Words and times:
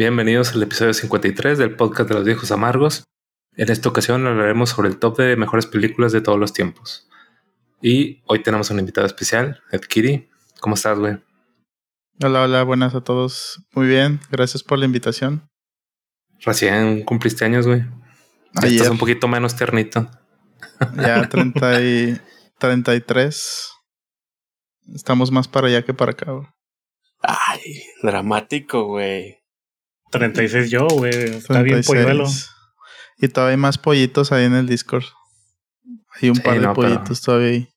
Bienvenidos 0.00 0.54
al 0.54 0.62
episodio 0.62 0.94
53 0.94 1.58
del 1.58 1.76
podcast 1.76 2.08
de 2.08 2.14
los 2.14 2.24
viejos 2.24 2.50
amargos. 2.50 3.04
En 3.54 3.70
esta 3.70 3.90
ocasión 3.90 4.26
hablaremos 4.26 4.70
sobre 4.70 4.88
el 4.88 4.98
top 4.98 5.18
de 5.18 5.36
mejores 5.36 5.66
películas 5.66 6.10
de 6.10 6.22
todos 6.22 6.38
los 6.38 6.54
tiempos. 6.54 7.06
Y 7.82 8.22
hoy 8.24 8.42
tenemos 8.42 8.70
un 8.70 8.78
invitado 8.78 9.06
especial, 9.06 9.60
Ed 9.70 9.82
Kiri. 9.82 10.30
¿Cómo 10.60 10.76
estás, 10.76 10.98
güey? 10.98 11.18
Hola, 12.24 12.44
hola, 12.44 12.62
buenas 12.62 12.94
a 12.94 13.02
todos. 13.02 13.62
Muy 13.74 13.88
bien, 13.88 14.20
gracias 14.30 14.62
por 14.62 14.78
la 14.78 14.86
invitación. 14.86 15.46
Recién 16.38 17.04
cumpliste 17.04 17.44
años, 17.44 17.66
güey. 17.66 17.84
Ayer. 18.54 18.76
estás 18.76 18.88
un 18.88 18.96
poquito 18.96 19.28
menos 19.28 19.54
tiernito. 19.54 20.10
Ya 20.96 21.28
30 21.28 21.82
y 21.82 22.20
33. 22.58 23.70
Estamos 24.94 25.30
más 25.30 25.46
para 25.46 25.66
allá 25.66 25.84
que 25.84 25.92
para 25.92 26.12
acá. 26.12 26.32
güey. 26.32 26.46
Ay, 27.20 27.82
dramático, 28.02 28.84
güey. 28.84 29.39
36 30.10 30.70
yo, 30.70 30.86
güey. 30.88 31.12
Está 31.12 31.62
bien 31.62 31.82
36. 31.82 31.86
polluelo. 31.86 32.24
Y 33.18 33.28
todavía 33.28 33.52
hay 33.52 33.56
más 33.58 33.78
pollitos 33.78 34.32
ahí 34.32 34.44
en 34.44 34.54
el 34.54 34.66
Discord. 34.66 35.04
Hay 36.20 36.28
un 36.30 36.36
Sí, 36.36 36.42
par 36.42 36.54
de 36.54 36.60
no, 36.66 36.74
pero- 36.74 36.88
pollitos 36.94 37.20
todavía 37.22 37.48
ahí. 37.50 37.68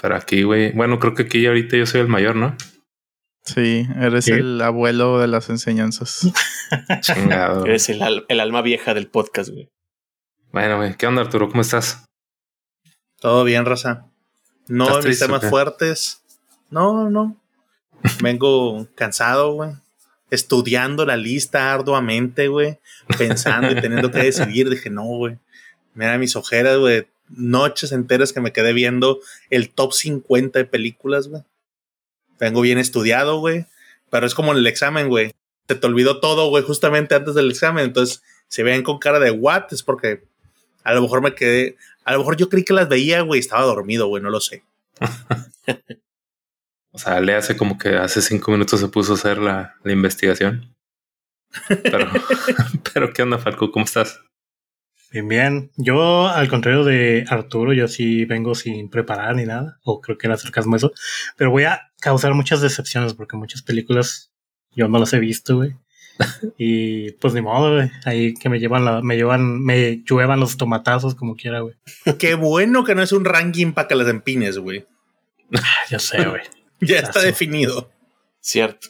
Pero 0.00 0.16
aquí, 0.16 0.42
güey. 0.44 0.72
Bueno, 0.72 0.98
creo 0.98 1.14
que 1.14 1.24
aquí 1.24 1.46
ahorita 1.46 1.76
yo 1.76 1.84
soy 1.86 2.00
el 2.00 2.08
mayor, 2.08 2.34
¿no? 2.36 2.56
Sí, 3.44 3.86
eres 4.00 4.28
el 4.28 4.60
abuelo 4.62 5.18
de 5.18 5.26
las 5.28 5.50
enseñanzas. 5.50 6.20
Chingado. 7.00 7.64
Eres 7.66 7.88
el, 7.88 8.02
al- 8.02 8.24
el 8.28 8.40
alma 8.40 8.62
vieja 8.62 8.94
del 8.94 9.08
podcast, 9.08 9.50
güey. 9.50 9.68
bueno, 10.52 10.76
güey. 10.78 10.94
¿Qué 10.96 11.06
onda, 11.06 11.22
Arturo? 11.22 11.48
¿Cómo 11.48 11.60
estás? 11.62 12.04
Todo 13.18 13.44
bien, 13.44 13.66
raza. 13.66 14.06
No, 14.68 14.84
¿Estás 14.88 15.06
mis 15.06 15.18
temas 15.18 15.44
fuertes. 15.50 16.22
No, 16.70 17.10
no. 17.10 17.36
Vengo 18.22 18.86
cansado, 18.94 19.52
güey. 19.54 19.72
Estudiando 20.30 21.04
la 21.04 21.16
lista 21.16 21.72
arduamente, 21.72 22.48
güey. 22.48 22.78
Pensando 23.18 23.72
y 23.72 23.80
teniendo 23.80 24.10
que 24.10 24.18
decidir. 24.18 24.70
Dije, 24.70 24.90
no, 24.90 25.04
güey. 25.04 25.38
Mira 25.94 26.18
mis 26.18 26.36
ojeras, 26.36 26.78
güey. 26.78 27.06
Noches 27.28 27.92
enteras 27.92 28.32
que 28.32 28.40
me 28.40 28.52
quedé 28.52 28.72
viendo 28.72 29.20
el 29.50 29.70
top 29.70 29.92
50 29.92 30.58
de 30.58 30.64
películas, 30.64 31.28
güey. 31.28 31.42
Vengo 32.38 32.60
bien 32.60 32.78
estudiado, 32.78 33.38
güey. 33.38 33.66
Pero 34.10 34.26
es 34.26 34.34
como 34.34 34.52
en 34.52 34.58
el 34.58 34.66
examen, 34.66 35.08
güey. 35.08 35.32
Se 35.68 35.74
te 35.74 35.86
olvidó 35.86 36.20
todo, 36.20 36.48
güey, 36.48 36.64
justamente 36.64 37.14
antes 37.14 37.34
del 37.34 37.50
examen. 37.50 37.84
Entonces, 37.84 38.22
si 38.48 38.62
ven 38.62 38.82
con 38.82 38.98
cara 38.98 39.20
de 39.20 39.30
what, 39.30 39.72
es 39.72 39.82
porque 39.82 40.24
a 40.82 40.94
lo 40.94 41.02
mejor 41.02 41.22
me 41.22 41.34
quedé. 41.34 41.76
A 42.04 42.12
lo 42.12 42.18
mejor 42.18 42.36
yo 42.36 42.48
creí 42.48 42.64
que 42.64 42.72
las 42.72 42.88
veía, 42.88 43.20
güey. 43.22 43.40
Estaba 43.40 43.62
dormido, 43.62 44.08
güey. 44.08 44.22
No 44.22 44.30
lo 44.30 44.40
sé. 44.40 44.64
O 46.92 46.98
sea, 46.98 47.20
le 47.20 47.34
hace 47.34 47.56
como 47.56 47.78
que 47.78 47.96
hace 47.96 48.20
cinco 48.20 48.50
minutos 48.50 48.80
se 48.80 48.88
puso 48.88 49.12
a 49.12 49.16
hacer 49.16 49.38
la, 49.38 49.74
la 49.84 49.92
investigación. 49.92 50.74
Pero, 51.68 52.10
pero 52.94 53.12
¿qué 53.12 53.22
onda, 53.22 53.38
Falco? 53.38 53.70
¿Cómo 53.70 53.84
estás? 53.84 54.20
Bien, 55.12 55.26
bien. 55.26 55.70
Yo, 55.76 56.28
al 56.28 56.48
contrario 56.48 56.84
de 56.84 57.24
Arturo, 57.28 57.72
yo 57.72 57.88
sí 57.88 58.24
vengo 58.26 58.54
sin 58.54 58.88
preparar 58.90 59.34
ni 59.34 59.44
nada. 59.44 59.78
O 59.82 60.00
creo 60.00 60.16
que 60.16 60.28
era 60.28 60.36
sarcasmo 60.36 60.76
eso. 60.76 60.92
Pero 61.36 61.50
voy 61.50 61.64
a 61.64 61.90
causar 62.00 62.34
muchas 62.34 62.60
decepciones 62.60 63.14
porque 63.14 63.36
muchas 63.36 63.62
películas 63.62 64.32
yo 64.70 64.86
no 64.88 64.98
las 64.98 65.12
he 65.12 65.18
visto, 65.18 65.56
güey. 65.56 65.76
Y 66.58 67.12
pues 67.12 67.34
ni 67.34 67.40
modo, 67.40 67.74
güey. 67.74 67.90
Ahí 68.04 68.34
que 68.34 68.48
me 68.48 68.60
llevan 68.60 68.84
la, 68.84 69.00
me 69.00 69.16
llevan, 69.16 69.60
me 69.64 70.02
lluevan 70.04 70.38
los 70.38 70.56
tomatazos 70.56 71.14
como 71.14 71.34
quiera, 71.34 71.60
güey. 71.60 71.74
Qué 72.18 72.34
bueno 72.34 72.84
que 72.84 72.94
no 72.94 73.02
es 73.02 73.12
un 73.12 73.24
ranking 73.24 73.72
para 73.72 73.88
que 73.88 73.94
las 73.96 74.08
empines, 74.08 74.58
güey. 74.58 74.86
Ya 75.88 75.98
sé, 75.98 76.24
güey. 76.24 76.42
Ya 76.80 76.96
está 76.98 77.18
Eso. 77.20 77.26
definido. 77.26 77.90
Cierto. 78.40 78.88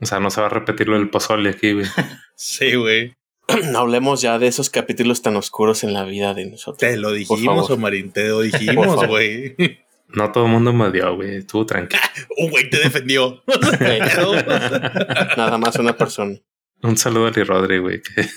O 0.00 0.06
sea, 0.06 0.20
no 0.20 0.30
se 0.30 0.40
va 0.40 0.46
a 0.46 0.50
repetir 0.50 0.88
lo 0.88 0.98
del 0.98 1.08
pozole 1.10 1.50
aquí, 1.50 1.72
güey. 1.72 1.86
Sí, 2.38 2.74
güey. 2.74 3.14
No 3.72 3.78
hablemos 3.80 4.20
ya 4.20 4.38
de 4.38 4.46
esos 4.46 4.68
capítulos 4.68 5.22
tan 5.22 5.36
oscuros 5.36 5.84
en 5.84 5.94
la 5.94 6.04
vida 6.04 6.34
de 6.34 6.44
nosotros. 6.46 6.78
Te 6.78 6.96
lo 6.98 7.12
dijimos. 7.12 7.70
Omarín. 7.70 8.12
Te 8.12 8.28
lo 8.28 8.40
dijimos, 8.42 9.06
güey. 9.06 9.56
No 10.08 10.30
todo 10.32 10.44
el 10.44 10.52
mundo 10.52 10.72
me 10.72 10.84
odió, 10.84 11.14
güey. 11.16 11.36
Estuvo 11.36 11.64
tranquilo. 11.64 12.02
Un 12.36 12.50
güey 12.50 12.68
te 12.68 12.78
defendió. 12.78 13.42
Nada 15.36 15.58
más 15.58 15.76
una 15.76 15.96
persona. 15.96 16.36
Un 16.82 16.96
saludo 16.98 17.26
a 17.26 17.30
Lee 17.30 17.42
Rodri, 17.42 17.78
güey, 17.78 18.02
que, 18.02 18.28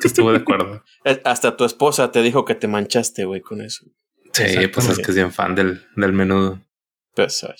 que 0.00 0.08
estuvo 0.08 0.32
de 0.32 0.38
acuerdo. 0.38 0.82
Eh, 1.04 1.20
Hasta 1.24 1.56
tu 1.58 1.64
esposa 1.66 2.10
te 2.10 2.22
dijo 2.22 2.44
que 2.46 2.54
te 2.54 2.68
manchaste, 2.68 3.26
güey, 3.26 3.42
con 3.42 3.60
eso. 3.60 3.84
Sí, 4.32 4.66
pues 4.68 4.88
es 4.88 4.96
que 4.98 5.10
es 5.10 5.14
bien 5.14 5.30
fan 5.32 5.54
del, 5.54 5.84
del 5.94 6.12
menudo. 6.14 6.60
Pues, 7.14 7.44
ay. 7.44 7.54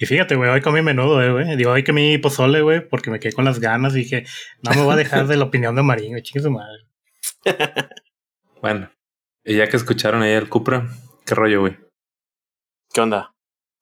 Y 0.00 0.06
fíjate, 0.06 0.34
güey, 0.34 0.48
hoy 0.48 0.62
comí 0.62 0.80
menudo, 0.80 1.22
eh, 1.22 1.30
güey. 1.30 1.56
Digo, 1.58 1.72
hoy 1.72 1.84
comí 1.84 2.16
pozole, 2.16 2.62
güey, 2.62 2.88
porque 2.88 3.10
me 3.10 3.20
quedé 3.20 3.34
con 3.34 3.44
las 3.44 3.60
ganas 3.60 3.92
y 3.94 3.98
dije, 3.98 4.24
no 4.62 4.70
me 4.70 4.82
voy 4.82 4.94
a 4.94 4.96
dejar 4.96 5.26
de 5.26 5.36
la 5.36 5.44
opinión 5.44 5.76
de 5.76 5.82
Marín, 5.82 6.12
güey, 6.12 6.22
chingue 6.22 6.42
su 6.42 6.50
madre. 6.50 6.86
Bueno, 8.62 8.90
y 9.42 9.56
ya 9.56 9.66
que 9.68 9.78
escucharon 9.78 10.20
ahí 10.20 10.32
el 10.32 10.50
Cupra, 10.50 10.86
¿qué 11.24 11.34
rollo, 11.34 11.60
güey? 11.60 11.78
¿Qué 12.92 13.00
onda? 13.00 13.34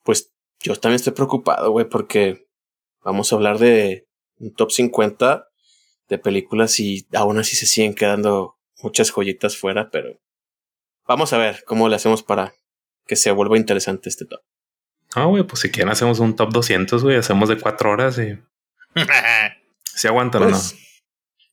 Pues 0.05 0.33
yo 0.61 0.77
también 0.77 0.95
estoy 0.95 1.15
preocupado, 1.15 1.73
güey, 1.73 1.89
porque 1.89 2.47
vamos 3.03 3.33
a 3.33 3.35
hablar 3.35 3.59
de 3.59 4.07
un 4.39 4.55
top 4.55 4.71
50 4.71 5.49
de 6.09 6.19
películas 6.19 6.79
y 6.79 7.09
aún 7.13 7.39
así 7.39 7.57
se 7.57 7.67
siguen 7.67 7.97
quedando 7.97 8.57
muchas 8.81 9.11
joyitas 9.11 9.57
fuera, 9.57 9.91
pero 9.91 10.21
vamos 11.09 11.33
a 11.33 11.39
ver 11.39 11.65
cómo 11.67 11.89
le 11.89 11.97
hacemos 11.97 12.23
para 12.23 12.55
que 13.05 13.17
se 13.17 13.33
vuelva 13.33 13.57
interesante 13.57 14.09
este 14.09 14.27
top. 14.27 14.43
Ah, 15.15 15.25
güey, 15.25 15.43
pues 15.45 15.61
si 15.61 15.71
quieren 15.71 15.91
hacemos 15.93 16.19
un 16.19 16.37
top 16.37 16.53
200, 16.53 17.03
güey. 17.03 17.17
Hacemos 17.17 17.49
de 17.49 17.59
cuatro 17.59 17.91
horas 17.91 18.19
y 18.19 18.39
si 19.85 20.07
aguantan 20.09 20.43
o 20.43 20.49
Pues, 20.51 20.77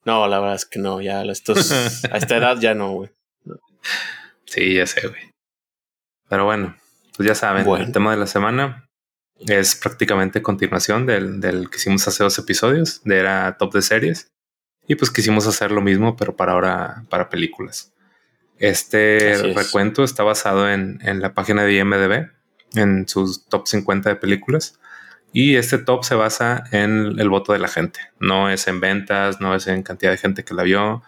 no, 0.04 0.28
la 0.28 0.40
verdad 0.40 0.56
es 0.56 0.66
que 0.66 0.80
no, 0.80 1.02
ya 1.02 1.24
estos, 1.24 1.72
a 1.72 2.18
esta 2.18 2.38
edad 2.38 2.58
ya 2.60 2.74
no, 2.76 2.92
güey. 2.92 3.10
no. 3.46 3.56
Sí, 4.46 4.76
ya 4.76 4.86
sé, 4.86 5.08
güey. 5.08 5.32
Pero 6.30 6.46
bueno, 6.46 6.76
pues 7.16 7.28
ya 7.28 7.36
saben, 7.36 7.66
Bueno. 7.66 7.86
el 7.86 7.92
tema 7.92 8.12
de 8.12 8.18
la 8.18 8.28
semana 8.28 8.88
es 9.48 9.76
prácticamente 9.76 10.42
continuación 10.42 11.06
del, 11.06 11.40
del 11.42 11.70
que 11.70 11.78
hicimos 11.78 12.08
hace 12.08 12.24
dos 12.24 12.38
episodios, 12.38 13.02
de 13.04 13.20
era 13.20 13.58
top 13.58 13.74
de 13.74 13.82
series. 13.82 14.28
Y 14.88 14.96
pues 14.96 15.10
quisimos 15.12 15.48
hacer 15.48 15.72
lo 15.72 15.82
mismo, 15.82 16.16
pero 16.16 16.36
para 16.36 16.52
ahora, 16.54 17.04
para 17.10 17.30
películas. 17.30 17.92
Este 18.60 19.34
Así 19.34 19.48
es. 19.50 19.56
recuento 19.56 20.04
está 20.04 20.24
basado 20.24 20.70
en, 20.70 21.00
en 21.02 21.22
la 21.22 21.34
página 21.34 21.64
de 21.64 21.74
IMDB, 21.74 22.30
en 22.76 23.08
sus 23.08 23.48
top 23.48 23.68
50 23.68 24.10
de 24.10 24.16
películas. 24.16 24.80
Y 25.34 25.58
este 25.58 25.78
top 25.78 26.06
se 26.06 26.16
basa 26.16 26.64
en 26.72 27.20
el 27.20 27.30
voto 27.30 27.52
de 27.52 27.60
la 27.60 27.68
gente. 27.68 28.00
No 28.20 28.50
es 28.50 28.68
en 28.68 28.80
ventas, 28.80 29.42
no 29.42 29.54
es 29.54 29.68
en 29.68 29.84
cantidad 29.84 30.12
de 30.12 30.18
gente 30.18 30.46
que 30.46 30.54
la 30.54 30.64
vio, 30.64 31.04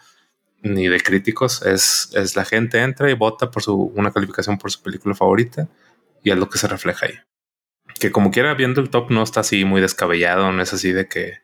ni 0.61 0.87
de 0.89 0.99
críticos. 0.99 1.61
Es, 1.61 2.09
es 2.13 2.35
la 2.35 2.43
gente 2.43 2.81
entra 2.81 3.09
y 3.09 3.13
vota 3.13 3.49
por 3.51 3.63
su, 3.63 3.73
una 3.95 4.11
calificación 4.11 4.57
por 4.57 4.69
su 4.69 4.81
película 4.81 5.15
favorita. 5.15 5.69
Y 6.23 6.31
es 6.31 6.37
lo 6.37 6.49
que 6.49 6.57
se 6.57 6.67
refleja 6.67 7.05
ahí. 7.05 7.13
Que 7.99 8.11
como 8.11 8.31
quiera, 8.31 8.53
viendo 8.53 8.81
el 8.81 8.89
top 8.89 9.11
no 9.11 9.23
está 9.23 9.39
así 9.39 9.63
muy 9.63 9.79
descabellado, 9.79 10.51
no 10.51 10.61
es 10.61 10.73
así 10.73 10.91
de 10.91 11.07
que 11.07 11.39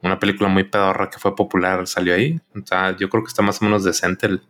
una 0.00 0.20
película 0.20 0.48
muy 0.48 0.64
pedorra 0.64 1.10
que 1.10 1.18
fue 1.18 1.34
popular 1.34 1.86
salió 1.88 2.14
ahí. 2.14 2.40
O 2.54 2.64
sea, 2.64 2.96
yo 2.96 3.08
creo 3.08 3.24
que 3.24 3.28
está 3.28 3.42
más 3.42 3.60
o 3.60 3.64
menos 3.64 3.82
decente 3.82 4.26
el, 4.26 4.42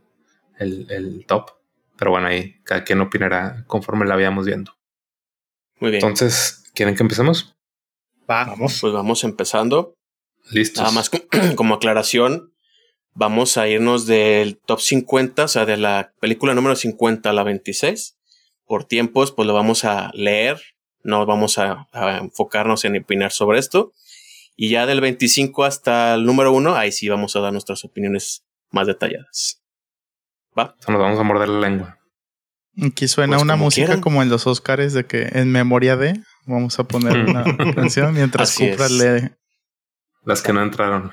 el, 0.58 0.86
el 0.90 1.24
top. 1.26 1.52
Pero 1.96 2.10
bueno, 2.10 2.26
ahí 2.26 2.60
cada 2.64 2.84
quien 2.84 3.00
opinará 3.00 3.64
conforme 3.66 4.04
la 4.04 4.16
vayamos 4.16 4.44
viendo. 4.44 4.76
Muy 5.80 5.90
bien. 5.90 6.02
Entonces, 6.04 6.64
¿quieren 6.74 6.94
que 6.96 7.02
empecemos? 7.02 7.54
Va. 8.30 8.44
Vamos. 8.44 8.78
pues 8.80 8.92
vamos 8.92 9.24
empezando. 9.24 9.94
Listos. 10.50 10.82
Nada 10.82 10.92
más 10.94 11.10
co- 11.10 11.22
como 11.56 11.74
aclaración, 11.74 12.52
vamos 13.14 13.56
a 13.56 13.68
irnos 13.68 14.06
del 14.06 14.58
top 14.58 14.80
50, 14.80 15.44
o 15.44 15.48
sea, 15.48 15.64
de 15.66 15.76
la 15.76 16.12
película 16.20 16.54
número 16.54 16.76
50 16.76 17.30
a 17.30 17.32
la 17.32 17.42
26. 17.44 18.16
Por 18.66 18.84
tiempos, 18.84 19.32
pues 19.32 19.46
lo 19.46 19.52
vamos 19.54 19.84
a 19.84 20.10
leer, 20.14 20.60
no 21.02 21.24
vamos 21.26 21.58
a, 21.58 21.88
a 21.92 22.16
enfocarnos 22.18 22.84
en 22.84 22.96
opinar 22.96 23.30
sobre 23.32 23.58
esto. 23.58 23.92
Y 24.56 24.70
ya 24.70 24.86
del 24.86 25.00
25 25.00 25.64
hasta 25.64 26.14
el 26.14 26.24
número 26.24 26.52
1, 26.52 26.76
ahí 26.76 26.92
sí 26.92 27.08
vamos 27.08 27.34
a 27.36 27.40
dar 27.40 27.52
nuestras 27.52 27.84
opiniones 27.84 28.44
más 28.70 28.86
detalladas. 28.86 29.60
¿Va? 30.56 30.76
O 30.78 30.82
sea, 30.82 30.92
nos 30.94 31.02
vamos 31.02 31.18
a 31.18 31.22
morder 31.24 31.48
la 31.48 31.60
lengua. 31.68 31.98
Aquí 32.82 33.06
suena 33.08 33.36
Pues 33.36 33.42
una 33.44 33.54
como 33.54 33.64
música 33.66 33.86
quieran. 33.86 34.00
como 34.00 34.22
en 34.22 34.28
los 34.30 34.46
Oscars 34.46 34.92
de 34.94 35.06
que 35.06 35.28
en 35.32 35.50
memoria 35.52 35.96
de 35.96 36.20
vamos 36.46 36.78
a 36.78 36.84
poner 36.84 37.16
una 37.18 37.44
canción 37.74 38.14
mientras 38.14 38.50
Así 38.50 38.70
Cupra 38.70 38.86
es. 38.86 38.92
lee. 38.92 39.30
Las 40.24 40.42
que 40.42 40.52
no 40.52 40.62
entraron. 40.62 41.12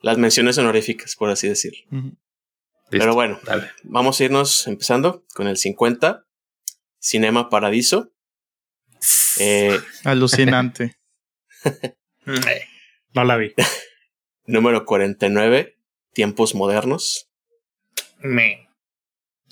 Las 0.00 0.18
menciones 0.18 0.58
honoríficas, 0.58 1.16
por 1.16 1.30
así 1.30 1.48
decirlo. 1.48 2.12
Pero 2.90 3.14
bueno, 3.14 3.38
Dale. 3.44 3.70
vamos 3.84 4.20
a 4.20 4.24
irnos 4.24 4.66
empezando 4.66 5.24
con 5.34 5.46
el 5.48 5.56
50. 5.56 6.24
Cinema 6.98 7.48
Paradiso. 7.50 8.12
Eh, 9.38 9.78
Alucinante. 10.04 10.96
No 13.14 13.22
la 13.22 13.36
vi. 13.36 13.54
número 14.46 14.84
49. 14.84 15.76
Tiempos 16.14 16.54
modernos. 16.54 17.30
Me. 18.20 18.63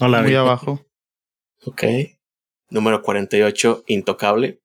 No 0.00 0.08
la 0.08 0.20
Muy 0.22 0.30
vi. 0.30 0.36
abajo. 0.36 0.84
Ok. 1.64 1.84
Número 2.70 3.02
48, 3.02 3.84
Intocable. 3.88 4.60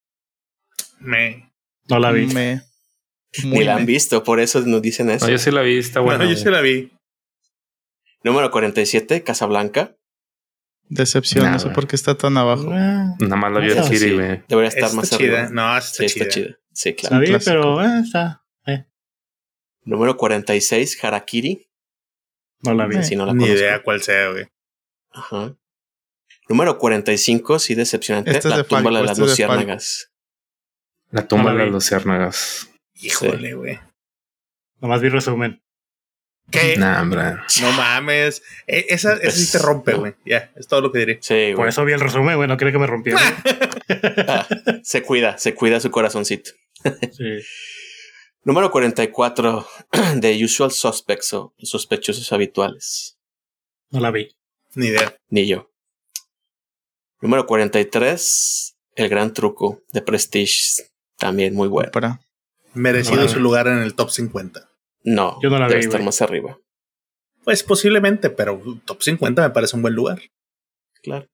Me. 0.99 1.51
No 1.89 1.99
la 1.99 2.11
vi. 2.11 2.27
Me. 2.27 2.61
Ni 3.43 3.63
la 3.63 3.75
han 3.75 3.85
visto, 3.85 4.23
por 4.23 4.39
eso 4.39 4.61
nos 4.61 4.81
dicen 4.81 5.09
eso. 5.09 5.25
No, 5.25 5.31
yo 5.31 5.37
sí 5.37 5.51
la 5.51 5.61
vi, 5.61 5.77
está 5.77 5.99
buena. 5.99 6.17
Bueno, 6.19 6.31
yo 6.31 6.37
sí 6.37 6.49
la 6.49 6.61
vi. 6.61 6.91
Número 8.23 8.49
47, 8.49 9.23
Casablanca. 9.23 9.95
Decepción, 10.89 11.45
no 11.45 11.51
Nah, 11.51 11.59
sé 11.59 11.65
güey. 11.65 11.75
por 11.75 11.87
qué 11.87 11.95
está 11.97 12.15
tan 12.15 12.37
abajo. 12.37 12.63
Nada 12.69 13.35
más 13.35 13.51
la 13.51 13.59
vio 13.59 13.83
sí. 13.83 14.13
güey. 14.15 14.41
Debería 14.47 14.69
estar 14.69 14.83
Está 14.85 14.95
más 14.95 15.09
chida. 15.09 15.43
arriba. 15.43 15.49
No, 15.51 15.77
está 15.77 15.97
Sí, 15.97 16.05
está 16.05 16.27
chida. 16.29 16.45
chida. 16.47 16.57
Sí, 16.71 16.89
la 16.91 16.95
claro. 17.09 17.19
vi, 17.19 17.27
clásico. 17.27 17.51
pero 17.51 17.81
eh, 17.83 17.99
está. 18.03 18.43
eh, 18.65 18.85
Número 19.83 20.15
46, 20.17 21.03
Harakiri. 21.03 21.67
no 22.63 22.73
la 22.73 22.87
vi. 22.87 22.95
Eh. 22.97 23.03
Si 23.03 23.15
no 23.17 23.25
la 23.25 23.33
Ni 23.33 23.41
conozco. 23.41 23.59
idea 23.59 23.83
cuál 23.83 24.01
sea, 24.01 24.29
güey. 24.31 24.47
Ajá. 25.17 25.55
Número 26.49 26.77
45, 26.77 27.59
sí, 27.59 27.75
decepcionante. 27.75 28.31
Este 28.31 28.47
es 28.47 28.51
la 28.51 28.57
de 28.57 28.63
tumba 28.63 28.83
Falco, 28.83 28.97
de 28.97 29.03
las 29.03 29.11
este 29.19 29.31
es 29.31 29.37
de 29.37 29.43
Falco. 29.45 29.53
luciérnagas. 29.55 30.11
La 31.11 31.27
tumba 31.27 31.43
No 31.45 31.49
de 31.51 31.57
la 31.57 31.63
las 31.65 31.73
luciérnagas. 31.73 32.69
Híjole, 32.95 33.53
güey. 33.53 33.79
Nomás 34.79 35.01
vi 35.01 35.09
resumen. 35.09 35.61
¿Qué? 36.49 36.77
Nah. 36.77 37.03
No 37.03 37.71
mames. 37.73 38.41
E- 38.67 38.85
esa, 38.89 39.13
esa 39.15 39.31
sí 39.37 39.51
te 39.51 39.59
rompe, 39.59 39.93
güey. 39.95 40.15
Ya, 40.25 40.51
es 40.55 40.67
todo 40.67 40.79
lo 40.81 40.91
que 40.93 40.99
diré. 40.99 41.19
Sí, 41.21 41.51
Por 41.55 41.67
eso 41.67 41.83
vi 41.83 41.91
el 41.91 41.99
resumen, 41.99 42.37
güey. 42.37 42.47
No 42.47 42.55
quería 42.55 42.71
que 42.71 42.79
me 42.79 42.87
rompiera. 42.87 43.19
Ah, 43.89 44.45
se 44.83 45.01
cuida, 45.01 45.37
se 45.37 45.55
cuida 45.55 45.79
su 45.79 45.89
corazoncito. 45.91 46.51
sí. 47.13 47.37
Número 48.43 48.69
44, 48.69 49.65
The 50.19 50.35
Usual 50.43 50.71
Suspects 50.71 51.31
o 51.33 51.53
sospechosos 51.59 52.33
habituales. 52.33 53.17
No 53.91 54.01
la 54.01 54.11
vi. 54.11 54.35
Ni 54.77 54.87
idea. 54.87 55.17
Ni 55.29 55.47
yo. 55.47 55.71
Número 57.19 57.47
43, 57.47 58.77
El 58.95 59.09
Gran 59.09 59.33
Truco 59.33 59.81
de 59.91 60.03
Prestige. 60.03 60.83
También 61.17 61.55
muy 61.55 61.67
bueno. 61.67 61.91
Para. 61.91 62.21
Merecido 62.75 63.23
No, 63.23 63.27
su 63.27 63.39
lugar 63.39 63.67
en 63.67 63.79
el 63.79 63.95
top 63.95 64.11
50. 64.11 64.69
No, 65.03 65.39
Yo 65.41 65.49
no 65.49 65.57
la 65.57 65.67
debe 65.67 65.79
vi, 65.79 65.85
estar 65.87 66.03
más 66.03 66.21
arriba. 66.21 66.59
Pues 67.43 67.63
posiblemente, 67.63 68.29
pero 68.29 68.61
top 68.85 69.01
50 69.01 69.41
me 69.41 69.49
parece 69.49 69.75
un 69.75 69.81
buen 69.81 69.95
lugar. 69.95 70.21
Claro. 71.01 71.27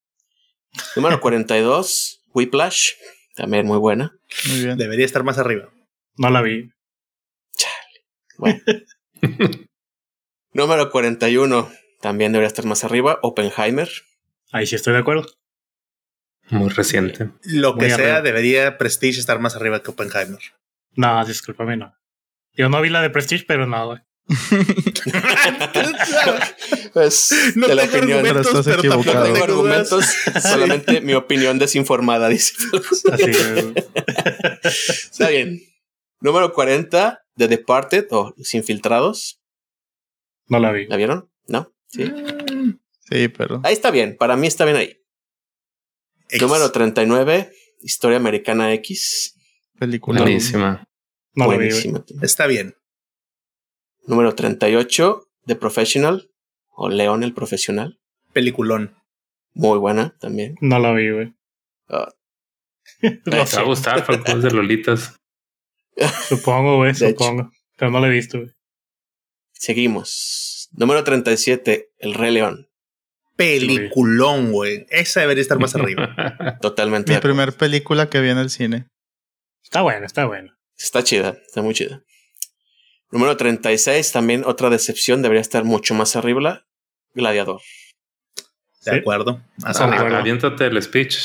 Número 0.95 1.19
42, 1.19 2.23
Whiplash. 2.33 2.91
También 3.35 3.65
muy 3.65 3.77
buena. 3.77 4.17
Muy 4.47 4.63
bien. 4.63 4.77
Debería 4.77 5.05
estar 5.05 5.23
más 5.23 5.37
arriba. 5.37 5.69
No 6.15 6.29
la 6.29 6.41
vi. 6.41 6.71
Bueno. 8.37 8.61
Número 10.53 10.89
41, 10.91 11.69
también 12.03 12.33
debería 12.33 12.47
estar 12.49 12.65
más 12.65 12.83
arriba. 12.83 13.17
Oppenheimer. 13.21 13.89
Ahí 14.51 14.67
sí 14.67 14.75
estoy 14.75 14.91
de 14.91 14.99
acuerdo. 14.99 15.25
Muy 16.49 16.67
reciente. 16.69 17.29
Lo 17.43 17.77
que 17.77 17.89
sea, 17.89 18.21
debería 18.21 18.77
Prestige 18.77 19.21
estar 19.21 19.39
más 19.39 19.55
arriba 19.55 19.81
que 19.81 19.89
Oppenheimer. 19.91 20.41
No, 20.95 21.23
discúlpame, 21.25 21.77
no. 21.77 21.95
Yo 22.51 22.67
no 22.67 22.81
vi 22.81 22.89
la 22.89 23.01
de 23.01 23.09
Prestige, 23.09 23.45
pero 23.47 23.65
no, 23.65 23.87
güey. 23.87 23.99
Pues, 26.93 27.33
no 27.55 27.67
de 27.67 27.75
la 27.75 27.83
tengo 27.83 27.97
opinión. 27.97 28.21
Pero 28.21 28.39
argumentos, 28.39 28.47
estás 28.47 28.65
pero, 28.65 28.83
No 28.83 29.01
equivocado. 29.01 29.25
tengo 29.25 29.43
argumentos, 29.43 30.05
solamente 30.43 31.01
mi 31.01 31.13
opinión 31.13 31.57
desinformada, 31.57 32.27
dice. 32.27 32.53
Así, 33.11 33.31
güey. 33.31 33.73
Está 34.63 35.29
bien. 35.29 35.61
Número 36.19 36.53
40, 36.53 37.23
The 37.35 37.47
Departed 37.47 38.07
o 38.11 38.33
Los 38.37 38.53
Infiltrados. 38.53 39.41
No 40.47 40.59
la 40.59 40.71
vi. 40.71 40.85
¿La 40.87 40.97
vieron? 40.97 41.31
¿No? 41.47 41.73
Sí. 41.93 42.11
Sí, 43.01 43.27
pero. 43.27 43.61
Ahí 43.63 43.73
está 43.73 43.91
bien. 43.91 44.17
Para 44.17 44.35
mí 44.35 44.47
está 44.47 44.65
bien 44.65 44.77
ahí. 44.77 44.97
X. 46.29 46.41
Número 46.41 46.71
39, 46.71 47.51
Historia 47.81 48.17
Americana 48.17 48.73
X. 48.73 49.35
Película. 49.77 50.21
Buenísima. 50.21 50.87
No 51.35 51.45
la 51.45 51.51
vi, 51.57 51.69
güey. 51.69 51.69
Buenísima. 51.69 52.05
Está 52.21 52.47
bien. 52.47 52.75
Número 54.07 54.33
38, 54.33 55.29
The 55.45 55.55
Professional 55.55 56.31
o 56.75 56.89
León 56.89 57.23
el 57.23 57.33
Profesional. 57.33 57.99
Peliculón. 58.33 58.95
Muy 59.53 59.77
buena 59.77 60.17
también. 60.19 60.55
No 60.61 60.79
la 60.79 60.93
vi, 60.93 61.11
güey. 61.11 61.33
Ah. 61.89 62.11
Te 63.01 63.29
va 63.29 63.43
a 63.43 63.63
gustar, 63.63 64.03
Falco, 64.03 64.31
es 64.31 64.41
de 64.43 64.51
Lolitas. 64.51 65.15
supongo, 66.27 66.77
güey, 66.77 66.91
hecho. 66.95 67.09
supongo. 67.09 67.51
Pero 67.77 67.91
no 67.91 67.99
la 67.99 68.07
he 68.07 68.11
visto, 68.11 68.39
güey. 68.39 68.51
Seguimos. 69.51 70.62
Número 70.73 71.03
37, 71.03 71.91
El 71.99 72.13
Rey 72.13 72.31
León. 72.33 72.67
Peliculón, 73.35 74.51
güey. 74.51 74.85
Esa 74.89 75.21
debería 75.21 75.41
estar 75.41 75.59
más 75.59 75.75
arriba. 75.75 76.15
Totalmente. 76.61 77.09
Mi 77.11 77.13
de 77.13 77.17
acuerdo. 77.17 77.35
primer 77.35 77.53
película 77.57 78.09
que 78.09 78.21
vi 78.21 78.29
en 78.29 78.37
el 78.37 78.49
cine. 78.49 78.87
Está 79.63 79.81
buena, 79.81 80.05
está 80.05 80.25
buena. 80.25 80.57
Está 80.77 81.03
chida, 81.03 81.37
está 81.45 81.61
muy 81.61 81.73
chida. 81.73 82.03
Número 83.11 83.37
36, 83.37 84.11
también 84.11 84.43
otra 84.45 84.69
decepción, 84.69 85.21
debería 85.21 85.41
estar 85.41 85.63
mucho 85.63 85.93
más 85.93 86.15
arriba. 86.15 86.65
Gladiador. 87.13 87.61
De 88.85 88.91
Sí. 88.91 88.97
acuerdo. 88.97 89.41
Más 89.57 89.79
Ah, 89.79 89.85
arriba. 89.85 90.19
aviéntate 90.19 90.65
el 90.65 90.81
speech. 90.81 91.17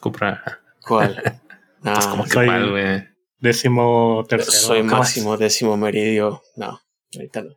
Cupra. 0.00 0.60
¿Cuál? 0.82 1.22
Pues 1.82 1.98
Ah, 1.98 2.08
como 2.10 2.24
que 2.24 2.30
soy- 2.30 2.46
mal, 2.46 2.70
güey. 2.70 3.04
Décimo 3.38 4.24
tercero. 4.28 4.50
soy 4.52 4.82
máximo, 4.82 5.36
décimo 5.36 5.76
meridio. 5.76 6.42
No, 6.56 6.80
ahorita 7.14 7.42
no. 7.42 7.54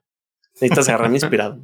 Necesitas 0.62 0.90
agarrarme 0.90 1.18
inspirado. 1.22 1.60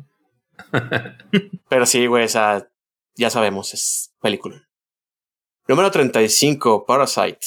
Pero 1.69 1.85
sí, 1.85 2.05
güey, 2.07 2.25
o 2.25 2.29
sea, 2.29 2.67
ya 3.15 3.29
sabemos, 3.29 3.73
es 3.73 4.13
película. 4.21 4.61
Número 5.67 5.89
35, 5.91 6.85
Parasite. 6.85 7.39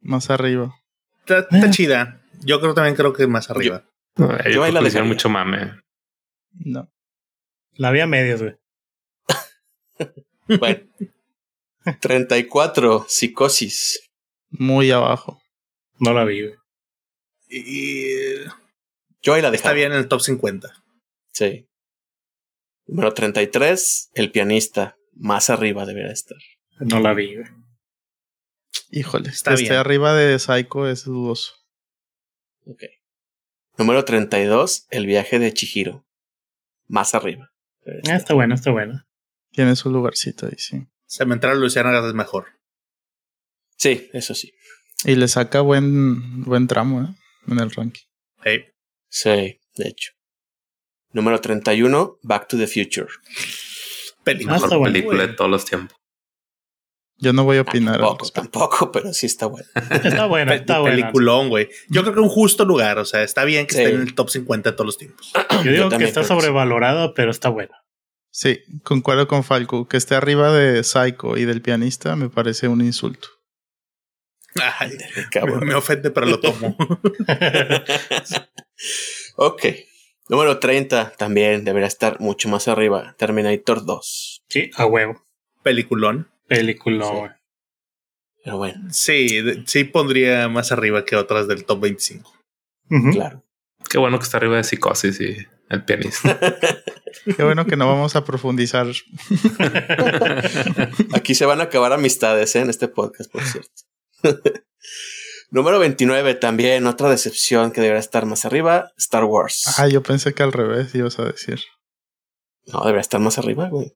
Más 0.00 0.30
arriba. 0.30 0.74
Está, 1.20 1.40
está 1.40 1.70
chida. 1.70 2.20
Yo 2.40 2.60
creo 2.60 2.74
también 2.74 2.96
creo 2.96 3.12
que 3.12 3.26
más 3.26 3.50
arriba. 3.50 3.84
No, 4.16 4.36
Yo 4.44 4.50
yo 4.50 4.64
ahí 4.64 4.72
la 4.72 4.80
dejaría. 4.80 5.06
mucho 5.08 5.28
mame. 5.28 5.80
No. 6.52 6.90
La 7.74 7.90
vi 7.90 8.00
a 8.00 8.06
medias, 8.06 8.42
güey. 8.42 8.56
Bueno. 10.58 10.80
34, 12.00 13.06
Psicosis. 13.08 14.10
Muy 14.50 14.90
abajo. 14.90 15.40
No 15.98 16.12
la 16.12 16.24
vi, 16.24 16.42
güey. 16.42 16.54
Y 17.48 18.38
Yo 19.24 19.34
ahí 19.34 19.42
la 19.42 19.48
está 19.48 19.70
dejaba. 19.70 19.74
bien 19.74 19.92
en 19.92 19.98
el 19.98 20.08
top 20.08 20.20
50. 20.20 20.68
Sí. 21.32 21.66
Número 22.86 23.12
33, 23.12 24.10
El 24.14 24.30
pianista. 24.30 24.96
Más 25.14 25.48
arriba 25.50 25.86
debería 25.86 26.12
estar. 26.12 26.38
No 26.80 27.00
la 27.00 27.14
vi. 27.14 27.34
Híjole. 28.90 29.30
Está 29.30 29.50
que 29.52 29.54
esté 29.62 29.68
bien. 29.70 29.80
arriba 29.80 30.14
de 30.14 30.38
Psycho 30.38 30.86
es 30.88 31.04
dudoso. 31.04 31.54
Ok. 32.66 32.82
Número 33.78 34.04
32, 34.04 34.86
El 34.90 35.06
viaje 35.06 35.38
de 35.38 35.52
Chihiro. 35.52 36.06
Más 36.86 37.14
arriba. 37.14 37.50
Ah, 38.08 38.16
está 38.16 38.34
buena, 38.34 38.54
está 38.54 38.70
buena. 38.70 39.06
Tiene 39.52 39.74
su 39.76 39.90
lugarcito 39.90 40.46
ahí, 40.46 40.56
sí. 40.58 40.86
Cementerio 41.06 41.56
Luciana 41.56 42.06
es 42.06 42.14
mejor. 42.14 42.46
Sí, 43.76 44.10
eso 44.12 44.34
sí. 44.34 44.52
Y 45.04 45.14
le 45.16 45.28
saca 45.28 45.60
buen, 45.60 46.42
buen 46.44 46.66
tramo, 46.66 47.02
¿eh? 47.02 47.14
En 47.46 47.58
el 47.60 47.70
ranking. 47.70 48.02
Hey. 48.42 48.64
Sí, 49.16 49.60
de 49.76 49.88
hecho. 49.88 50.10
Número 51.12 51.40
31, 51.40 52.18
Back 52.22 52.48
to 52.48 52.56
the 52.58 52.66
Future. 52.66 53.06
Película. 54.24 54.56
Ah, 54.56 54.60
Mejor 54.60 54.82
película 54.82 55.16
güey. 55.18 55.28
de 55.28 55.34
todos 55.34 55.48
los 55.50 55.64
tiempos. 55.64 55.96
Yo 57.18 57.32
no 57.32 57.44
voy 57.44 57.58
a 57.58 57.60
Ah, 57.60 57.62
opinar. 57.62 57.94
al 57.94 58.00
tampoco, 58.00 58.30
tampoco, 58.32 58.90
pero 58.92 59.14
sí 59.14 59.26
está 59.26 59.46
bueno. 59.46 59.68
Está 60.02 60.26
buena, 60.26 60.50
Pe- 60.50 60.56
está 60.58 60.80
buena. 60.80 60.96
Peliculón, 60.96 61.48
güey. 61.48 61.68
Yo 61.88 62.02
creo 62.02 62.12
que 62.14 62.18
un 62.20 62.28
justo 62.28 62.64
lugar. 62.64 62.98
O 62.98 63.04
sea, 63.04 63.22
está 63.22 63.44
bien 63.44 63.68
que 63.68 63.74
Sí. 63.76 63.82
esté 63.82 63.94
en 63.94 64.00
el 64.00 64.14
top 64.16 64.30
50 64.30 64.70
de 64.70 64.76
todos 64.76 64.86
los 64.86 64.98
tiempos. 64.98 65.32
Yo 65.64 65.70
digo 65.70 65.88
que 65.90 66.02
está 66.02 66.24
sobrevalorada, 66.24 67.14
pero 67.14 67.30
está 67.30 67.50
buena. 67.50 67.84
Sí, 68.32 68.62
concuerdo 68.82 69.28
con 69.28 69.44
Falco. 69.44 69.86
Que 69.86 69.96
esté 69.96 70.16
arriba 70.16 70.52
de 70.52 70.82
Psycho 70.82 71.36
y 71.36 71.44
del 71.44 71.62
pianista 71.62 72.16
me 72.16 72.28
parece 72.30 72.66
un 72.66 72.80
insulto. 72.80 73.28
Ay, 74.80 74.96
me, 75.16 75.28
Cabrón. 75.30 75.66
me 75.66 75.74
ofende, 75.74 76.10
pero 76.10 76.26
lo 76.26 76.40
tomo. 76.40 76.76
ok. 79.36 79.64
Número 80.28 80.58
30 80.58 81.12
también 81.18 81.64
debería 81.64 81.86
estar 81.86 82.18
mucho 82.20 82.48
más 82.48 82.66
arriba. 82.68 83.14
Terminator 83.18 83.84
2. 83.84 84.42
sí, 84.48 84.70
a 84.74 84.86
huevo. 84.86 85.22
Peliculón. 86.48 87.08
Sí. 87.12 87.18
güey. 87.20 87.30
Pero 88.42 88.56
bueno, 88.58 88.80
Sí, 88.90 89.42
sí 89.66 89.84
pondría 89.84 90.48
más 90.48 90.72
arriba 90.72 91.04
que 91.04 91.16
otras 91.16 91.46
del 91.48 91.64
top 91.64 91.80
25. 91.80 92.30
Ujú. 92.90 93.10
claro. 93.12 93.42
Qué 93.88 93.98
bueno 93.98 94.18
que 94.18 94.24
está 94.24 94.38
arriba 94.38 94.56
de 94.56 94.64
psicosis 94.64 95.20
y 95.20 95.36
el 95.70 95.84
pianista. 95.84 96.38
Qué 97.36 97.42
bueno 97.42 97.66
que 97.66 97.76
no 97.76 97.86
vamos 97.86 98.16
a 98.16 98.24
profundizar. 98.24 98.86
Aquí 101.14 101.34
se 101.34 101.46
van 101.46 101.60
a 101.60 101.64
acabar 101.64 101.92
amistades 101.92 102.54
¿eh? 102.56 102.60
en 102.60 102.70
este 102.70 102.88
podcast, 102.88 103.30
por 103.30 103.42
cierto. 103.44 103.70
Número 105.54 105.78
29 105.78 106.34
también, 106.34 106.84
otra 106.88 107.08
decepción 107.08 107.70
que 107.70 107.80
debería 107.80 108.00
estar 108.00 108.26
más 108.26 108.44
arriba, 108.44 108.90
Star 108.98 109.22
Wars. 109.22 109.78
Ah, 109.78 109.86
yo 109.86 110.02
pensé 110.02 110.34
que 110.34 110.42
al 110.42 110.52
revés 110.52 110.92
ibas 110.96 111.20
a 111.20 111.24
decir. 111.26 111.60
No, 112.66 112.80
debería 112.80 113.02
estar 113.02 113.20
más 113.20 113.38
arriba, 113.38 113.68
güey. 113.68 113.92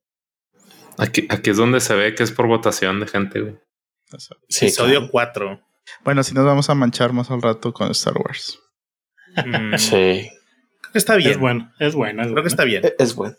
Aquí, 0.99 1.27
aquí 1.29 1.51
es 1.51 1.57
donde 1.57 1.81
se 1.81 1.97
ve 1.97 2.15
que 2.15 2.23
es 2.23 2.31
por 2.31 2.47
votación 2.47 3.01
de 3.01 3.09
gente, 3.09 3.41
güey. 3.41 3.59
Sí, 4.49 4.67
Episodio 4.67 4.99
claro. 5.01 5.11
4. 5.11 5.61
Bueno, 6.05 6.23
si 6.23 6.33
nos 6.33 6.45
vamos 6.45 6.71
a 6.71 6.77
manchar 6.77 7.13
más 7.13 7.29
al 7.33 7.43
rato 7.43 7.73
con 7.73 7.91
Star 7.91 8.15
Wars. 8.17 8.61
Mm, 9.45 9.77
Sí. 9.79 10.31
Creo 10.81 10.93
que 10.93 10.99
está 10.99 11.17
bien. 11.17 11.33
Es 11.33 11.39
bueno, 11.39 11.73
es 11.81 11.95
bueno. 11.97 12.23
Es 12.23 12.31
Creo 12.31 12.43
que 12.45 12.49
está 12.49 12.63
bien. 12.63 12.85
E- 12.87 12.95
Es 13.01 13.17
bueno. 13.17 13.35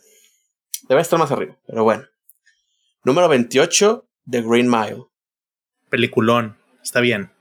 Debe 0.90 1.00
estar 1.00 1.18
más 1.18 1.30
arriba, 1.30 1.56
pero 1.66 1.84
bueno. 1.84 2.04
Número 3.02 3.28
28, 3.28 4.06
The 4.30 4.42
Green 4.42 4.68
Mile. 4.70 5.04
Peliculón. 5.88 6.58
Está 6.82 7.00
bien. 7.00 7.32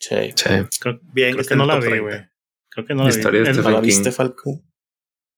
Sí. 0.00 0.16
Sí. 0.34 0.48
Creo, 0.80 0.98
Bien, 1.12 1.34
creo 1.34 1.44
que 1.46 1.56
no 1.56 1.66
la 1.66 1.76
vi, 1.76 1.82
30. 1.82 2.00
güey. 2.02 2.18
Creo 2.70 2.86
que 2.86 2.94
no 2.94 3.02
la 3.04 3.10
vi. 3.10 3.16
Historia 3.16 3.42
de 3.42 3.50
Es, 3.50 3.56
¿No 3.56 3.62
Stephen 3.62 3.72
la 3.74 3.80
King. 3.80 3.86
viste, 3.86 4.12
Falcon? 4.12 4.62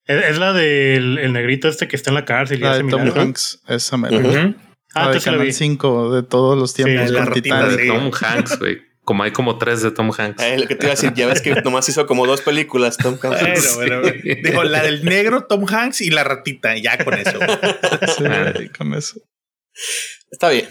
es- 0.06 0.24
es 0.24 0.38
la 0.38 0.52
del 0.52 1.18
el 1.18 1.32
negrito 1.32 1.68
este 1.68 1.88
que 1.88 1.96
está 1.96 2.10
en 2.10 2.14
la 2.14 2.24
cárcel 2.24 2.58
y 2.58 2.62
La 2.62 2.72
hace 2.72 2.82
de 2.84 2.90
Tom. 2.90 3.12
Hanks, 3.14 3.62
esa 3.68 3.96
mera. 3.96 4.16
Ujú. 4.16 4.28
Ujú. 4.28 4.54
Ah, 4.94 5.06
la 5.06 5.10
de 5.10 5.16
entonces 5.18 5.22
sí 5.22 5.30
la 5.30 5.32
Canal 5.36 5.46
vi. 5.46 5.52
5 5.52 6.14
de 6.14 6.22
todos 6.22 6.58
los 6.58 6.74
tiempos 6.74 7.06
Sí, 7.08 7.12
la 7.12 7.18
con 7.20 7.26
ratita, 7.28 7.60
La 7.62 7.68
Titanic. 7.70 7.80
de. 7.92 7.98
Tom 7.98 8.10
Hanks, 8.20 8.58
güey. 8.58 8.78
Como 9.04 9.22
hay 9.24 9.32
como 9.32 9.58
tres 9.58 9.82
de 9.82 9.90
Tom 9.90 10.12
Hanks. 10.16 10.40
Eh, 10.44 10.58
lo 10.60 10.66
que 10.68 10.76
te 10.76 10.86
iba 10.86 10.92
a 10.92 10.94
decir, 10.94 11.12
ya 11.14 11.26
ves 11.26 11.40
que 11.40 11.50
nomás 11.62 11.88
hizo 11.88 12.06
como 12.06 12.24
dos 12.24 12.40
películas, 12.42 12.96
Tom 12.98 13.18
Hanks. 13.20 13.74
Bueno, 13.74 14.00
bueno, 14.00 14.16
Dijo 14.44 14.62
la 14.62 14.80
del 14.82 15.04
negro, 15.04 15.44
Tom 15.46 15.64
Hanks 15.68 16.02
y 16.02 16.10
la 16.10 16.22
ratita. 16.22 16.76
Ya 16.76 17.02
con 17.04 17.14
eso. 17.14 17.36
Sí, 18.16 18.68
con 18.78 18.94
eso. 18.94 19.20
Está 20.30 20.50
bien. 20.50 20.68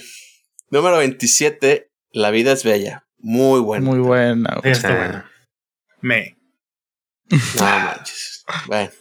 Número 0.70 0.98
27, 1.00 1.90
La 2.14 2.32
vida 2.32 2.52
es 2.54 2.64
bella. 2.64 3.06
Muy 3.22 3.60
bueno. 3.62 3.86
Muy 3.86 4.00
buena. 4.00 4.56
Güey. 4.62 4.72
está 4.72 4.88
Sí. 4.90 4.94
bueno. 4.96 5.24
Me. 6.02 6.38
No 7.30 7.40
manches. 7.62 8.44
Bueno. 8.68 8.92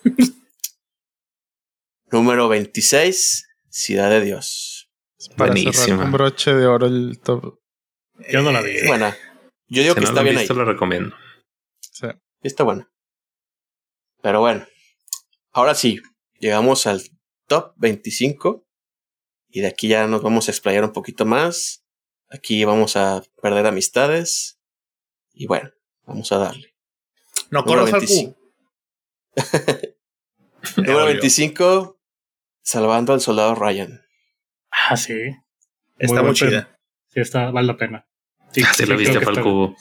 Número 2.12 2.48
26, 2.48 3.46
Ciudad 3.68 4.10
de 4.10 4.20
Dios. 4.20 4.90
Para 5.36 5.52
Buenísima. 5.52 6.02
con 6.02 6.12
broche 6.12 6.54
de 6.54 6.66
oro 6.66 6.86
el 6.86 7.20
top. 7.22 7.58
Yo 8.30 8.42
no 8.42 8.52
la 8.52 8.62
vi. 8.62 8.76
Es 8.76 8.86
buena. 8.86 9.16
Yo 9.68 9.82
digo 9.82 9.94
Si 9.94 10.00
que 10.00 10.04
no 10.06 10.08
está 10.08 10.22
bien 10.22 10.36
ahí. 10.36 10.42
visto, 10.42 10.54
lo 10.54 10.64
recomiendo. 10.64 11.14
Sí. 11.80 12.06
Está 12.42 12.64
buena. 12.64 12.90
Pero 14.22 14.40
bueno. 14.40 14.66
Ahora 15.52 15.74
sí, 15.74 16.00
llegamos 16.38 16.86
al 16.86 17.02
top 17.46 17.74
25. 17.76 18.66
Y 19.48 19.60
de 19.60 19.68
aquí 19.68 19.88
ya 19.88 20.06
nos 20.06 20.22
vamos 20.22 20.48
a 20.48 20.52
explayar 20.52 20.84
un 20.84 20.92
poquito 20.92 21.24
más. 21.26 21.79
Aquí 22.30 22.64
vamos 22.64 22.96
a 22.96 23.22
perder 23.42 23.66
amistades. 23.66 24.58
Y 25.32 25.46
bueno, 25.46 25.70
vamos 26.06 26.30
a 26.32 26.38
darle. 26.38 26.74
No 27.50 27.62
Número 27.62 27.82
corras 27.86 27.94
al 27.94 28.00
25. 28.00 28.34
Q. 29.34 29.94
Número 30.76 30.96
obvio. 30.98 31.06
25, 31.06 32.00
Salvando 32.62 33.12
al 33.12 33.20
Soldado 33.20 33.54
Ryan. 33.54 34.02
Ah, 34.70 34.96
sí. 34.96 35.14
Está 35.98 36.22
muy 36.22 36.34
chida. 36.34 36.78
Sí, 37.08 37.20
está, 37.20 37.50
vale 37.50 37.66
la 37.66 37.76
pena. 37.76 38.06
Sí, 38.52 38.62
Ah, 38.66 38.72
sí, 38.74 38.86
lo 38.86 38.96
viste, 38.96 39.14
que 39.14 39.18
está- 39.20 39.34
Falco. 39.34 39.74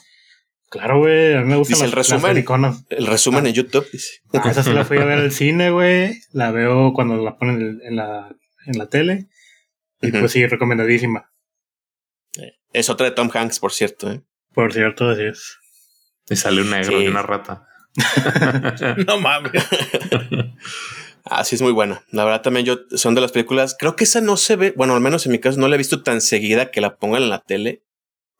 Claro, 0.70 0.98
güey. 1.00 1.34
A 1.34 1.40
mí 1.40 1.46
me 1.46 1.56
gustan 1.56 1.74
Dice 1.74 1.84
las, 1.84 1.90
el 1.90 1.96
resumen. 1.96 2.44
las. 2.62 2.84
El 2.90 3.06
resumen 3.06 3.46
en 3.46 3.52
YouTube 3.54 3.88
dice. 3.92 4.20
Ah, 4.32 4.42
esa 4.50 4.62
sí 4.62 4.72
la 4.72 4.84
fui 4.84 4.98
a 4.98 5.04
ver 5.04 5.18
al 5.18 5.32
cine, 5.32 5.70
güey. 5.70 6.20
La 6.32 6.50
veo 6.52 6.92
cuando 6.94 7.16
la 7.16 7.36
ponen 7.36 7.80
en, 7.82 7.96
la, 7.96 8.34
en 8.66 8.78
la 8.78 8.88
tele. 8.88 9.28
Y 10.00 10.12
pues 10.12 10.32
sí, 10.32 10.46
recomendadísima. 10.46 11.32
Es 12.72 12.88
otra 12.90 13.06
de 13.06 13.12
Tom 13.12 13.30
Hanks, 13.32 13.58
por 13.58 13.72
cierto. 13.72 14.10
¿eh? 14.10 14.20
Por 14.54 14.72
cierto, 14.72 15.08
así 15.08 15.22
es. 15.24 15.58
Y 16.28 16.36
sale 16.36 16.62
un 16.62 16.70
negro 16.70 16.98
Sí. 16.98 17.04
y 17.04 17.08
una 17.08 17.22
rata. 17.22 17.66
No 19.06 19.20
mames. 19.20 19.52
Ah, 21.24 21.44
sí, 21.44 21.54
es 21.54 21.62
muy 21.62 21.72
buena. 21.72 22.02
La 22.10 22.24
verdad 22.24 22.40
también 22.40 22.64
yo 22.64 22.78
son 22.96 23.14
de 23.14 23.20
las 23.20 23.30
películas. 23.30 23.76
Creo 23.78 23.94
que 23.94 24.04
esa 24.04 24.20
no 24.22 24.36
se 24.38 24.56
ve. 24.56 24.72
Bueno, 24.74 24.94
al 24.94 25.00
menos 25.02 25.26
en 25.26 25.32
mi 25.32 25.38
caso 25.38 25.60
no 25.60 25.68
la 25.68 25.74
he 25.74 25.78
visto 25.78 26.02
tan 26.02 26.20
seguida 26.22 26.70
que 26.70 26.80
la 26.80 26.96
pongan 26.96 27.22
en 27.22 27.28
la 27.28 27.40
tele. 27.40 27.82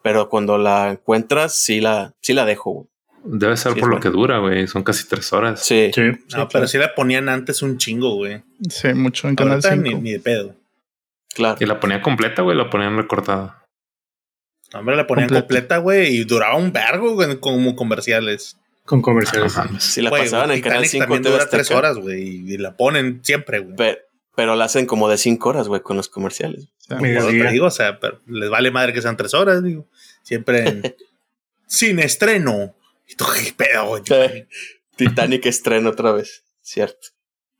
Pero 0.02 0.28
cuando 0.30 0.56
la 0.56 0.90
encuentras, 0.90 1.54
sí 1.54 1.80
la, 1.80 2.14
sí 2.22 2.32
la 2.32 2.46
dejo. 2.46 2.72
güey. 2.72 2.86
Debe 3.22 3.56
ser 3.58 3.74
Sí, 3.74 3.80
por 3.80 3.90
lo 3.90 3.96
bueno. 3.96 4.02
que 4.02 4.08
dura, 4.08 4.38
güey. 4.38 4.66
Son 4.66 4.82
casi 4.82 5.06
tres 5.06 5.30
horas. 5.34 5.60
Sí. 5.64 5.90
Sí, 5.94 6.02
sí, 6.12 6.36
No, 6.36 6.48
pero 6.48 6.66
sí 6.66 6.78
la 6.78 6.94
ponían 6.94 7.28
antes 7.28 7.60
un 7.62 7.76
chingo, 7.76 8.14
güey. 8.16 8.42
Sí, 8.70 8.94
mucho 8.94 9.28
en 9.28 9.36
Canal 9.36 9.60
ni, 9.82 9.90
5. 9.90 10.00
ni 10.02 10.12
de 10.12 10.20
pedo. 10.20 10.56
Claro. 11.34 11.58
Y 11.60 11.66
la 11.66 11.78
ponía 11.78 12.00
completa, 12.00 12.40
güey. 12.42 12.56
La 12.56 12.70
ponían 12.70 12.96
recortada. 12.96 13.59
No, 14.72 14.80
Hombre, 14.80 14.96
la 14.96 15.06
ponían 15.06 15.28
Completa. 15.28 15.46
completa, 15.46 15.76
güey, 15.78 16.16
y 16.16 16.24
duraba 16.24 16.56
un 16.56 16.72
vergo 16.72 17.14
güey, 17.14 17.38
como 17.40 17.74
comerciales. 17.74 18.56
Con 18.84 19.02
comerciales. 19.02 19.56
mames. 19.56 19.82
Si 19.84 20.00
la 20.02 20.10
pasaban 20.10 20.50
en 20.52 20.60
Canal 20.60 20.82
Titanic 20.82 20.90
5 20.90 21.04
también 21.04 21.22
dura 21.22 21.48
tres 21.48 21.70
horas, 21.70 21.96
güey, 21.98 22.22
y 22.52 22.56
la 22.58 22.76
ponen 22.76 23.20
siempre, 23.22 23.58
güey. 23.60 23.76
pe- 23.76 23.98
pero 24.36 24.56
la 24.56 24.64
hacen 24.66 24.86
como 24.86 25.08
de 25.08 25.18
cinco 25.18 25.50
horas, 25.50 25.68
güey, 25.68 25.80
con 25.82 25.96
los 25.96 26.08
comerciales. 26.08 26.64
O 26.88 26.98
sea, 26.98 26.98
te 26.98 27.50
digo, 27.52 27.66
o 27.66 27.70
sea, 27.70 28.00
pero 28.00 28.20
les 28.26 28.48
vale 28.48 28.70
madre 28.70 28.92
que 28.92 29.02
sean 29.02 29.16
tres 29.16 29.34
horas, 29.34 29.62
digo. 29.62 29.86
Siempre 30.22 30.68
en- 30.68 30.96
sin 31.66 31.98
estreno. 31.98 32.74
Y 33.08 33.16
tú, 33.16 33.26
qué 33.34 33.52
pedo, 33.52 33.86
güey. 33.88 34.46
Titanic 34.96 35.46
estreno 35.46 35.90
otra 35.90 36.12
vez. 36.12 36.42
Cierto. 36.62 37.08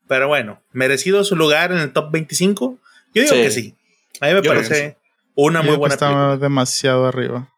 Pero 0.09 0.29
bueno, 0.29 0.63
merecido 0.73 1.23
su 1.25 1.37
lugar 1.37 1.71
en 1.73 1.79
el 1.79 1.93
top 1.93 2.11
25. 2.13 2.79
Yo 3.15 3.23
digo 3.23 3.35
Sí. 3.35 3.43
que 3.43 3.51
sí. 3.51 3.75
A 4.21 4.27
mí 4.29 4.35
me 4.35 4.43
Yo 4.43 4.51
parece 4.51 4.97
una 5.35 5.63
muy 5.63 5.77
buena 5.77 5.95
está 5.95 6.07
película. 6.09 6.37
demasiado 6.37 7.07
arriba. 7.07 7.53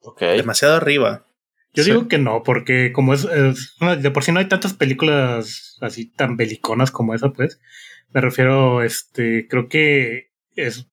Ok. 0.00 0.20
Demasiado 0.20 0.74
arriba. 0.76 1.26
Yo 1.72 1.82
Sí. 1.84 1.90
digo 1.90 2.08
que 2.08 2.18
no, 2.18 2.42
porque 2.42 2.92
como 2.92 3.12
es, 3.12 3.26
de 3.26 4.10
por 4.10 4.24
sí 4.24 4.32
no 4.32 4.38
hay 4.40 4.48
tantas 4.48 4.72
películas 4.74 5.76
así 5.80 6.06
tan 6.10 6.36
beliconas 6.36 6.90
como 6.90 7.14
esa, 7.14 7.30
pues. 7.32 7.60
Me 8.10 8.20
refiero, 8.20 8.82
este, 8.82 9.46
creo 9.48 9.68
que 9.68 10.30
es, 10.54 10.88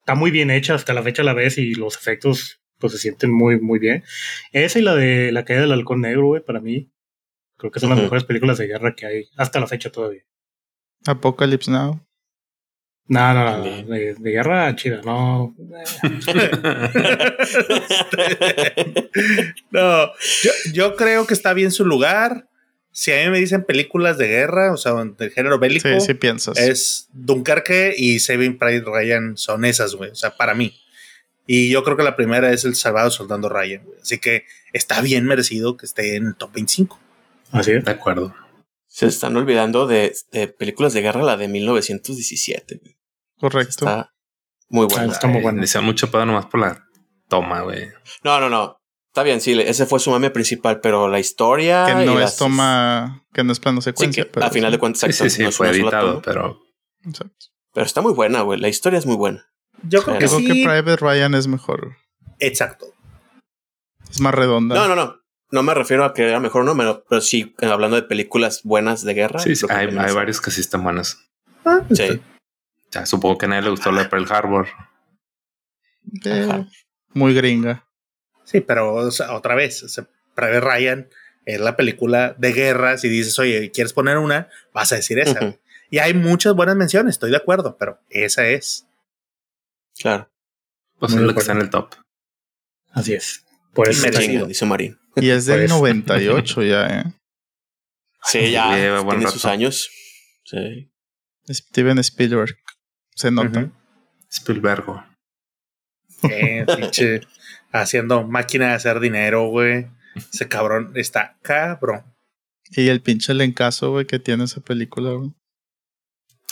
está 0.00 0.14
muy 0.14 0.30
bien 0.30 0.50
hecha 0.50 0.74
hasta 0.74 0.94
la 0.94 1.02
fecha 1.02 1.22
a 1.22 1.24
la 1.24 1.32
vez 1.34 1.58
y 1.58 1.74
los 1.74 1.96
efectos 1.96 2.60
pues 2.78 2.92
se 2.92 2.98
sienten 3.00 3.32
muy, 3.32 3.58
muy 3.60 3.80
bien. 3.80 4.04
Esa 4.52 4.78
y 4.78 4.82
la 4.82 4.94
de 4.94 5.32
la 5.32 5.44
caída 5.44 5.62
del 5.62 5.72
halcón 5.72 6.02
negro, 6.02 6.26
güey, 6.26 6.44
para 6.44 6.60
mí, 6.60 6.92
creo 7.56 7.72
que 7.72 7.80
son 7.80 7.90
las 7.90 7.98
mejores 8.00 8.22
películas 8.22 8.58
de 8.58 8.68
guerra 8.68 8.94
que 8.94 9.06
hay 9.06 9.24
hasta 9.36 9.58
la 9.58 9.66
fecha 9.66 9.90
todavía. 9.90 10.22
Apocalypse 11.06 11.70
Now. 11.70 12.06
No, 13.08 13.32
no, 13.32 13.58
no, 13.58 13.64
de, 13.64 14.14
de 14.14 14.30
guerra 14.30 14.76
chida, 14.76 15.00
no. 15.02 15.54
No, 19.70 20.06
yo, 20.42 20.50
yo 20.72 20.96
creo 20.96 21.26
que 21.26 21.34
está 21.34 21.52
bien 21.54 21.70
su 21.70 21.84
lugar. 21.84 22.48
Si 22.90 23.12
a 23.12 23.24
mí 23.24 23.30
me 23.30 23.38
dicen 23.38 23.64
películas 23.64 24.18
de 24.18 24.26
guerra, 24.28 24.72
o 24.72 24.76
sea, 24.76 24.92
del 24.94 25.30
género 25.30 25.58
bélico, 25.58 25.88
Sí, 25.88 26.00
sí 26.00 26.14
piensas. 26.14 26.58
es 26.58 27.08
Dunkerque 27.12 27.94
y 27.96 28.18
Saving 28.18 28.58
Private 28.58 28.90
Ryan 28.90 29.36
son 29.36 29.64
esas, 29.64 29.94
güey. 29.94 30.10
O 30.10 30.14
sea, 30.16 30.36
para 30.36 30.54
mí. 30.54 30.78
Y 31.46 31.70
yo 31.70 31.84
creo 31.84 31.96
que 31.96 32.02
la 32.02 32.16
primera 32.16 32.52
es 32.52 32.64
El 32.64 32.74
Salvado 32.74 33.10
Soldando 33.10 33.48
Ryan. 33.48 33.82
Así 34.02 34.18
que 34.18 34.44
está 34.72 35.00
bien 35.00 35.24
merecido 35.26 35.76
que 35.76 35.86
esté 35.86 36.16
en 36.16 36.26
el 36.26 36.34
top 36.36 36.52
25. 36.54 36.98
Así 37.52 37.72
es. 37.72 37.84
De 37.84 37.90
acuerdo. 37.90 38.34
Se 38.88 39.06
están 39.06 39.36
olvidando 39.36 39.86
de, 39.86 40.14
de 40.32 40.48
películas 40.48 40.92
de 40.92 41.02
guerra, 41.02 41.22
la 41.22 41.36
de 41.36 41.46
1917. 41.48 42.80
güey. 42.82 42.96
Correcto. 43.40 43.70
Está 43.86 44.12
muy 44.68 44.86
Ah, 44.90 44.94
buena. 44.94 45.12
está 45.12 45.26
muy 45.26 45.36
Le 45.38 45.42
bueno. 45.42 45.62
hicieron 45.64 45.86
mucho 45.86 46.10
pedo 46.10 46.26
nomás 46.26 46.46
por 46.46 46.60
la 46.60 46.84
toma, 47.28 47.62
güey. 47.62 47.88
No, 48.24 48.40
no, 48.40 48.48
no. 48.48 48.76
Está 49.08 49.22
bien, 49.22 49.40
sí, 49.40 49.58
ese 49.60 49.86
fue 49.86 49.98
su 50.00 50.10
mame 50.10 50.30
principal, 50.30 50.80
pero 50.80 51.08
la 51.08 51.18
historia. 51.18 51.86
que 51.86 52.02
y 52.02 52.06
no 52.06 52.18
las- 52.18 52.32
es 52.32 52.38
toma, 52.38 53.24
que 53.32 53.42
no 53.42 53.52
es 53.52 53.58
plano 53.60 53.80
Sí, 53.80 53.86
secuencia. 53.86 54.24
que 54.24 54.30
pero 54.30 54.46
a 54.46 54.50
final 54.50 54.70
de 54.70 54.78
cuentas, 54.78 55.00
Sí, 55.00 55.06
sí, 55.06 55.10
exacto, 55.24 55.30
sí, 55.36 55.42
no 55.44 55.52
fue 55.52 55.70
editado, 55.70 56.22
pero 56.22 56.60
Exacto. 57.04 57.46
Pero 57.72 57.86
está 57.86 58.00
muy 58.00 58.12
buena, 58.12 58.42
güey. 58.42 58.58
La 58.60 58.68
historia 58.68 58.98
es 58.98 59.06
muy 59.06 59.16
buena. 59.16 59.46
Yo 59.82 60.02
creo 60.02 60.18
Pero- 60.18 60.18
que 60.18 60.36
creo 60.36 60.38
sí. 60.40 60.46
que 60.46 60.68
Private 60.68 60.96
Ryan 60.96 61.34
es 61.34 61.46
mejor. 61.46 61.96
Exacto. 62.40 62.86
Es 64.10 64.20
más 64.20 64.34
redonda. 64.34 64.74
No, 64.74 64.88
no, 64.88 64.94
no. 64.96 65.16
No 65.50 65.62
me 65.62 65.72
refiero 65.74 66.04
a 66.04 66.12
que 66.12 66.28
era 66.28 66.40
mejor 66.40 66.64
número, 66.64 67.04
pero 67.08 67.20
sí 67.22 67.54
eh, 67.60 67.66
hablando 67.66 67.96
de 67.96 68.02
películas 68.02 68.60
buenas 68.64 69.02
de 69.04 69.14
guerra. 69.14 69.38
sí, 69.38 69.56
sí, 69.56 69.66
que 69.66 69.72
hay, 69.72 69.86
hay 69.88 70.04
esa. 70.06 70.14
varios 70.14 70.40
que 70.40 70.50
sí 70.50 70.60
están 70.60 70.82
buenas. 70.84 71.18
Ah, 71.64 71.80
Sí. 71.92 72.20
O 72.88 72.92
sea, 72.92 73.06
supongo 73.06 73.38
que 73.38 73.46
a 73.46 73.48
nadie 73.50 73.62
le 73.62 73.70
gustó 73.70 73.92
la 73.92 74.02
de 74.04 74.08
Pearl 74.08 74.26
Harbor. 74.30 74.68
Eh, 76.24 76.64
muy 77.12 77.34
gringa. 77.34 77.86
Sí, 78.44 78.60
pero 78.60 78.94
o 78.94 79.10
sea, 79.10 79.34
otra 79.34 79.54
vez, 79.54 79.82
o 79.82 79.88
sea, 79.88 80.06
Private 80.34 80.60
Ryan 80.60 81.08
es 81.44 81.60
la 81.60 81.76
película 81.76 82.34
de 82.38 82.52
guerra. 82.52 82.96
Si 82.96 83.08
dices, 83.08 83.38
oye, 83.38 83.70
¿quieres 83.70 83.92
poner 83.92 84.16
una? 84.18 84.48
Vas 84.72 84.92
a 84.92 84.96
decir 84.96 85.18
esa. 85.18 85.58
Y 85.90 85.98
hay 85.98 86.14
muchas 86.14 86.54
buenas 86.54 86.76
menciones, 86.76 87.12
estoy 87.16 87.30
de 87.30 87.36
acuerdo, 87.36 87.76
pero 87.78 88.00
esa 88.08 88.46
es. 88.46 88.86
Claro. 89.98 90.30
Pues 90.98 91.12
Muy 91.12 91.20
es 91.22 91.26
lo 91.26 91.34
que 91.34 91.40
está 91.40 91.52
en 91.52 91.60
el 91.60 91.70
top. 91.70 91.94
Así 92.92 93.14
es. 93.14 93.44
Por 93.74 93.88
eso. 93.88 94.02
Merecido. 94.02 94.46
Dice 94.46 94.64
Marín. 94.66 94.98
Y 95.16 95.30
es 95.30 95.46
del 95.46 95.66
Pues. 95.66 95.70
98 95.70 96.62
ya, 96.62 96.86
¿eh? 96.86 97.04
Sí, 98.22 98.52
ya 98.52 98.76
Lleva 98.76 99.08
tiene 99.08 99.28
sus 99.30 99.44
años. 99.44 99.90
Sí. 100.44 100.90
Steven 101.48 101.98
Spielberg. 101.98 102.56
Se 103.18 103.32
nota. 103.32 103.60
Ujú. 103.64 103.72
Spielberg. 104.30 104.84
Eh, 106.22 106.64
pinche, 106.76 107.20
haciendo 107.72 108.22
máquina 108.26 108.68
de 108.68 108.74
hacer 108.74 109.00
dinero, 109.00 109.48
güey. 109.48 109.86
Ese 110.14 110.46
cabrón 110.48 110.92
está 110.94 111.36
cabrón. 111.42 112.02
Y 112.70 112.88
el 112.88 113.00
pinche 113.02 113.34
lencazo, 113.34 113.90
güey, 113.90 114.06
que 114.06 114.20
tiene 114.20 114.44
esa 114.44 114.60
película, 114.60 115.10
güey. 115.12 115.32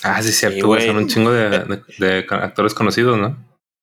Ah, 0.02 0.20
sí, 0.23 0.30
Sí, 0.30 0.35
cierto, 0.35 0.66
güey. 0.66 0.87
Son 0.87 0.96
un 0.96 1.06
chingo 1.08 1.30
de, 1.30 1.50
de- 1.50 1.82
de 1.99 2.26
actores 2.30 2.75
conocidos, 2.75 3.16
¿no? 3.18 3.37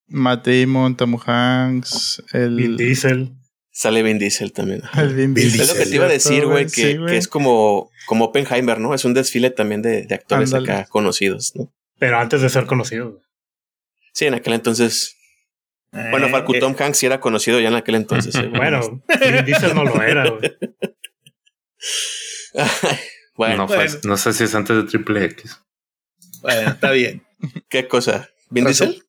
Matt 0.08 0.46
Damon, 0.46 0.98
Tom 0.98 1.18
Hanks, 1.26 2.22
el. 2.34 2.56
Vin 2.56 2.76
Diesel. 2.78 3.34
Sale 3.72 4.04
Vin 4.04 4.20
Diesel 4.20 4.52
también. 4.52 4.82
el 4.98 5.16
Vin 5.16 5.34
Vin 5.34 5.46
Diesel, 5.52 5.62
Es 5.62 5.70
lo 5.70 5.76
que 5.76 5.86
te 5.90 5.96
iba 5.96 6.06
a 6.06 6.10
decir, 6.10 6.46
güey, 6.46 6.66
que, 6.66 6.70
sí, 6.70 6.98
güey. 6.98 7.12
que 7.14 7.18
es 7.18 7.28
como, 7.30 7.90
como 8.08 8.26
Oppenheimer, 8.26 8.80
¿no? 8.80 8.94
Es 8.94 9.06
un 9.06 9.14
desfile 9.14 9.52
también 9.52 9.82
de, 9.82 10.04
de 10.04 10.16
actores 10.16 10.54
acá 10.54 10.86
conocidos, 10.90 11.54
¿no? 11.56 11.72
Pero 12.04 12.20
antes 12.20 12.42
de 12.42 12.50
ser 12.50 12.66
conocido. 12.66 13.22
Sí, 14.12 14.26
en 14.26 14.34
aquel 14.34 14.52
entonces. 14.52 15.16
Bueno, 15.94 16.28
Eh, 16.28 16.32
Falco 16.32 16.54
eh, 16.54 16.60
Tom 16.60 16.76
Hanks 16.78 16.98
sí 16.98 17.06
era 17.06 17.22
conocido 17.22 17.62
ya 17.62 17.70
en 17.70 17.76
aquel 17.76 17.96
entonces. 17.96 18.36
¿eh? 18.44 18.50
Bueno, 18.54 19.02
Vin 19.22 19.46
Diesel 19.46 19.74
no 19.74 19.86
lo 19.86 20.02
era, 20.04 20.30
güey. 20.30 20.54
bueno, 23.38 23.56
no, 23.56 23.68
fue- 23.70 23.78
bueno. 23.78 23.94
no 24.04 24.18
sé 24.18 24.34
si 24.34 24.44
es 24.44 24.54
antes 24.54 24.76
de 24.76 24.84
Triple 24.84 25.24
X. 25.24 25.58
bueno, 26.42 26.72
está 26.72 26.92
bien. 26.92 27.24
¿qué 27.70 27.88
cosa? 27.88 28.28
¿Vin 28.50 28.66
Diesel? 28.66 29.02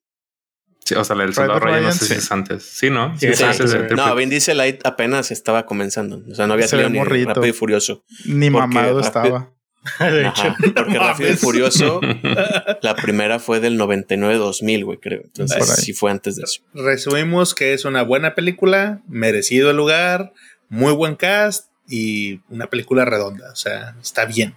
Sí, 0.84 0.94
o 0.94 1.02
sea, 1.02 1.16
el 1.16 1.34
soldado 1.34 1.58
Ryan 1.58 1.82
no 1.82 1.90
sé 1.92 2.04
si 2.06 2.14
es 2.14 2.30
antes. 2.30 2.62
Sí, 2.62 2.90
¿no? 2.90 3.18
Sí, 3.18 3.26
es 3.26 3.38
sí, 3.38 3.44
antes 3.44 3.72
sí. 3.72 3.76
No. 3.96 4.14
Vin 4.14 4.30
Diesel 4.30 4.60
ahí 4.60 4.78
apenas 4.84 5.32
estaba 5.32 5.66
comenzando. 5.66 6.22
O 6.30 6.34
sea, 6.36 6.46
no 6.46 6.52
había 6.52 6.66
Se 6.66 6.72
salido 6.72 6.90
ni 6.90 6.98
morrito. 6.98 7.30
Rápido 7.30 7.46
y 7.46 7.52
Furioso. 7.52 8.04
Ni 8.26 8.50
mamado 8.50 9.00
rápido- 9.00 9.00
estaba. 9.00 9.53
De 10.00 10.24
Ajá, 10.26 10.56
hecho, 10.62 10.72
porque 10.74 10.98
Rápido 10.98 11.30
y. 11.32 11.36
Furioso, 11.36 12.00
la 12.82 12.96
primera 12.96 13.38
fue 13.38 13.60
del 13.60 13.78
99-2000, 13.78 14.84
güey, 14.84 14.98
creo. 14.98 15.20
Entonces 15.24 15.66
sí 15.76 15.92
fue 15.92 16.10
antes 16.10 16.36
de 16.36 16.44
eso. 16.44 16.62
Resumimos 16.72 17.54
que 17.54 17.74
es 17.74 17.84
una 17.84 18.02
buena 18.02 18.34
película, 18.34 19.02
merecido 19.08 19.70
el 19.70 19.76
lugar, 19.76 20.32
muy 20.68 20.92
buen 20.92 21.16
cast 21.16 21.70
y 21.86 22.40
una 22.48 22.68
película 22.68 23.04
redonda. 23.04 23.52
O 23.52 23.56
sea, 23.56 23.94
está 24.00 24.24
bien. 24.24 24.56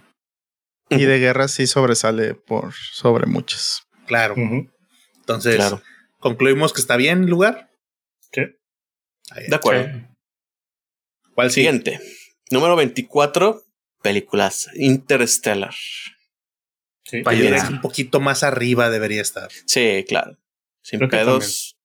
Y 0.90 1.04
de 1.04 1.18
guerra 1.18 1.48
sí 1.48 1.66
sobresale 1.66 2.34
por 2.34 2.72
sobre 2.72 3.26
muchas. 3.26 3.82
Claro. 4.06 4.34
Entonces, 5.18 5.56
Claro. 5.56 5.82
concluimos 6.18 6.72
que 6.72 6.80
está 6.80 6.96
bien 6.96 7.24
el 7.24 7.28
lugar. 7.30 7.68
Sí. 8.32 8.40
Ahí. 9.30 9.44
De 9.46 9.56
acuerdo. 9.56 10.08
¿Cuál 11.34 11.50
sigue? 11.50 11.66
Siguiente. 11.68 12.00
Número 12.50 12.74
24, 12.76 13.62
películas 14.02 14.68
Interstellar. 14.74 15.74
Sí. 17.04 17.22
Un 17.70 17.80
poquito 17.80 18.20
más 18.20 18.42
arriba 18.42 18.90
debería 18.90 19.22
estar. 19.22 19.48
Sí, 19.66 20.04
claro. 20.06 20.36
Sin 20.82 20.98
Creo 20.98 21.10
pedos. 21.10 21.76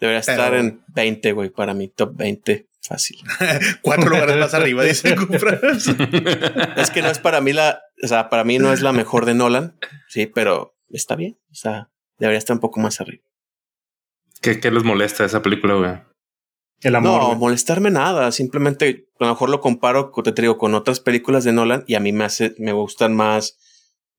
Debería 0.00 0.20
Pero- 0.24 0.32
estar 0.42 0.54
en 0.54 0.84
20, 0.88 1.32
güey, 1.32 1.50
para 1.50 1.74
mi 1.74 1.88
top 1.88 2.16
20. 2.16 2.66
Fácil. 2.80 3.18
Cuatro 3.82 4.08
lugares 4.08 4.36
más 4.36 4.54
arriba, 4.54 4.82
dice 4.84 5.14
es 6.76 6.90
que 6.90 7.02
no 7.02 7.10
es 7.10 7.18
para 7.18 7.40
mí 7.42 7.52
la, 7.52 7.82
o 8.02 8.06
sea, 8.06 8.30
para 8.30 8.44
mí 8.44 8.58
no 8.58 8.72
es 8.72 8.80
la 8.80 8.92
mejor 8.92 9.26
de 9.26 9.34
Nolan, 9.34 9.76
sí, 10.08 10.26
pero 10.26 10.74
está 10.88 11.14
bien. 11.16 11.38
O 11.50 11.54
sea, 11.54 11.90
debería 12.18 12.38
estar 12.38 12.54
un 12.54 12.60
poco 12.60 12.80
más 12.80 13.00
arriba. 13.02 13.24
¿Qué, 14.40 14.58
¿Qué 14.60 14.70
les 14.70 14.84
molesta 14.84 15.24
esa 15.24 15.42
película, 15.42 15.74
güey? 15.74 15.90
El 16.80 16.94
amor. 16.94 17.20
no, 17.22 17.34
molestarme 17.34 17.90
nada. 17.90 18.30
Simplemente 18.32 19.08
a 19.18 19.24
lo 19.24 19.30
mejor 19.30 19.50
lo 19.50 19.60
comparo, 19.60 20.12
te 20.12 20.32
digo, 20.42 20.58
con 20.58 20.74
otras 20.74 21.00
películas 21.00 21.44
de 21.44 21.52
Nolan 21.52 21.84
y 21.86 21.94
a 21.96 22.00
mí 22.00 22.12
me 22.12 22.24
hace, 22.24 22.54
me 22.58 22.72
gustan 22.72 23.14
más 23.16 23.56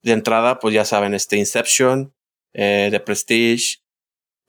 de 0.02 0.12
entrada, 0.14 0.60
pues 0.60 0.74
ya 0.74 0.86
saben, 0.86 1.14
este 1.14 1.38
Inception, 1.38 2.14
eh, 2.54 2.90
The 2.92 3.00
Prestige, 3.00 3.78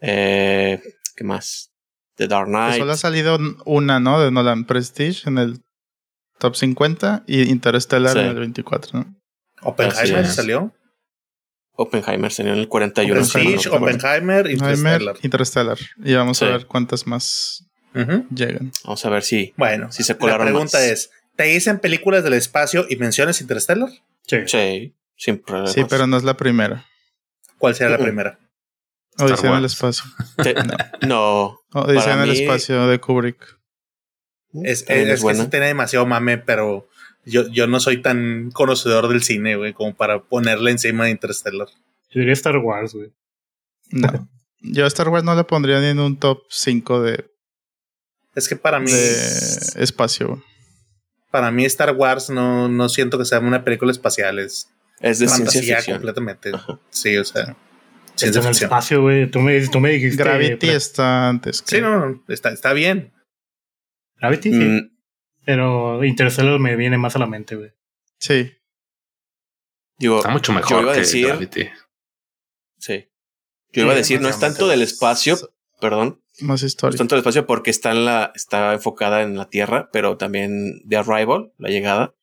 eh, 0.00 0.80
¿qué 1.16 1.24
más? 1.24 1.72
The 2.16 2.26
Dark 2.28 2.46
Que 2.46 2.50
Knight. 2.52 2.78
solo 2.78 2.92
ha 2.92 2.96
salido 2.96 3.38
una, 3.64 4.00
¿no? 4.00 4.20
De 4.20 4.30
Nolan 4.30 4.64
Prestige 4.64 5.28
en 5.28 5.38
el 5.38 5.60
top 6.38 6.56
50 6.56 7.24
y 7.26 7.48
Interstellar 7.50 8.12
Sí. 8.12 8.18
en 8.18 8.26
el 8.26 8.38
24, 8.38 8.98
¿no? 8.98 9.14
Oppenheimer 9.62 10.26
salió. 10.26 10.72
Oppenheimer 11.74 12.30
salió 12.32 12.52
en 12.52 12.58
el 12.58 12.68
41. 12.68 13.14
Prestige. 13.20 13.68
Oppenheimer, 13.70 14.46
Oppenheimer, 14.46 14.50
Interstellar. 14.50 15.16
Interstellar. 15.22 15.78
Y 16.04 16.14
vamos 16.14 16.38
Sí. 16.38 16.44
a 16.44 16.48
ver 16.48 16.66
cuántas 16.66 17.06
más 17.06 17.66
Llegan. 17.94 18.72
Vamos 18.84 19.04
a 19.04 19.10
ver 19.10 19.22
si. 19.22 19.52
Bueno, 19.56 19.90
Si 19.92 20.02
se 20.02 20.12
la 20.14 20.18
colaron 20.18 20.46
pregunta 20.46 20.78
más. 20.78 20.86
es: 20.86 21.10
¿te 21.36 21.44
dicen 21.44 21.78
películas 21.78 22.22
del 22.24 22.34
espacio 22.34 22.86
y 22.88 22.96
mencionas 22.96 23.40
Interstellar? 23.40 23.88
Sí. 24.26 24.36
Sí, 24.46 24.94
sin 25.16 25.38
problema. 25.38 25.68
Sí, 25.72 25.84
pero 25.88 26.06
no 26.06 26.16
es 26.16 26.22
la 26.24 26.36
primera. 26.36 26.86
¿Cuál 27.58 27.74
será 27.74 27.90
la 27.90 27.98
primera? 27.98 28.38
Odisea 29.18 29.50
en 29.50 29.56
el 29.58 29.64
espacio. 29.66 30.04
no. 31.06 31.60
Odisea 31.72 32.02
Para 32.04 32.14
en 32.14 32.20
el 32.30 32.30
mí- 32.36 32.40
espacio 32.42 32.86
de 32.86 32.98
Kubrick. 33.00 33.58
Es, 34.64 34.84
También 34.84 35.08
es, 35.10 35.20
es 35.22 35.24
que 35.24 35.34
sí 35.34 35.46
tiene 35.48 35.66
demasiado 35.66 36.06
mame, 36.06 36.38
pero 36.38 36.88
yo, 37.24 37.46
yo 37.48 37.66
no 37.66 37.78
soy 37.80 38.02
tan 38.02 38.50
conocedor 38.52 39.08
del 39.08 39.22
cine, 39.22 39.56
güey, 39.56 39.72
como 39.74 39.94
para 39.94 40.22
ponerle 40.24 40.70
encima 40.72 41.04
de 41.04 41.10
Interstellar. 41.10 41.68
Yo 42.10 42.18
diría 42.20 42.32
Star 42.32 42.56
Wars, 42.58 42.94
güey. 42.94 43.12
No. 43.90 44.28
Yo 44.60 44.84
a 44.84 44.88
Star 44.88 45.08
Wars 45.08 45.22
no 45.24 45.34
la 45.34 45.46
pondría 45.46 45.80
ni 45.80 45.86
en 45.86 46.00
un 46.00 46.16
top 46.18 46.42
5 46.48 47.02
de, 47.02 47.30
Es 48.40 48.48
que 48.48 48.56
para 48.56 48.80
mí, 48.80 48.90
de 48.90 49.82
espacio. 49.82 50.42
para 51.30 51.50
mí 51.50 51.64
Star 51.66 51.94
Wars 51.94 52.30
no, 52.30 52.68
no 52.68 52.88
siento 52.88 53.18
que 53.18 53.24
sea 53.24 53.38
una 53.40 53.62
película 53.64 53.92
espacial, 53.92 54.38
es 54.38 54.68
Es 55.00 55.18
de 55.18 55.26
ciencia 55.28 55.36
fantasía 55.46 55.76
ficción. 55.76 55.96
completamente. 55.98 56.50
Ajá. 56.54 56.80
Sí, 56.90 57.16
o 57.16 57.24
sea, 57.24 57.56
ciencia 58.16 58.42
ficción. 58.42 58.66
espacio, 58.68 59.02
güey. 59.02 59.30
Tú 59.30 59.40
me, 59.40 59.60
tú 59.68 59.78
me 59.80 59.90
dijiste. 59.90 60.22
Gravity 60.22 60.68
está 60.70 61.28
antes. 61.28 61.62
que- 61.62 61.76
Sí, 61.76 61.82
no, 61.82 62.06
no, 62.08 62.24
está, 62.28 62.50
está 62.50 62.72
bien. 62.72 63.12
Gravity, 64.20 64.50
sí. 64.50 64.58
Mm, 64.58 64.90
Pero 65.46 66.04
Interstellar 66.04 66.58
me 66.60 66.76
viene 66.76 66.98
más 66.98 67.16
a 67.16 67.18
la 67.18 67.26
mente, 67.26 67.56
güey. 67.56 67.70
Sí. 68.18 68.52
digo, 69.98 70.18
Está 70.18 70.30
mucho 70.30 70.52
yo 70.52 70.56
mejor 70.56 70.82
iba 70.82 70.92
a 70.92 70.94
que 70.94 71.00
decir- 71.00 71.26
Gravity. 71.26 71.68
sí. 72.78 73.06
Yo 73.72 73.82
iba 73.84 73.92
a 73.92 73.96
decir, 73.96 74.20
no 74.20 74.28
es 74.28 74.38
tanto 74.40 74.66
del 74.66 74.82
espacio, 74.82 75.38
perdón, 75.80 76.19
Más 76.40 76.62
historia. 76.62 76.96
tanto 76.98 77.14
del 77.14 77.20
espacio 77.20 77.46
porque 77.46 77.70
está 77.70 77.90
en 77.92 78.04
la, 78.04 78.32
está 78.34 78.72
enfocada 78.74 79.22
en 79.22 79.36
la 79.36 79.48
Tierra, 79.48 79.88
pero 79.92 80.16
también 80.16 80.82
The 80.88 80.96
Arrival, 80.98 81.52
la 81.58 81.68
llegada, 81.68 82.14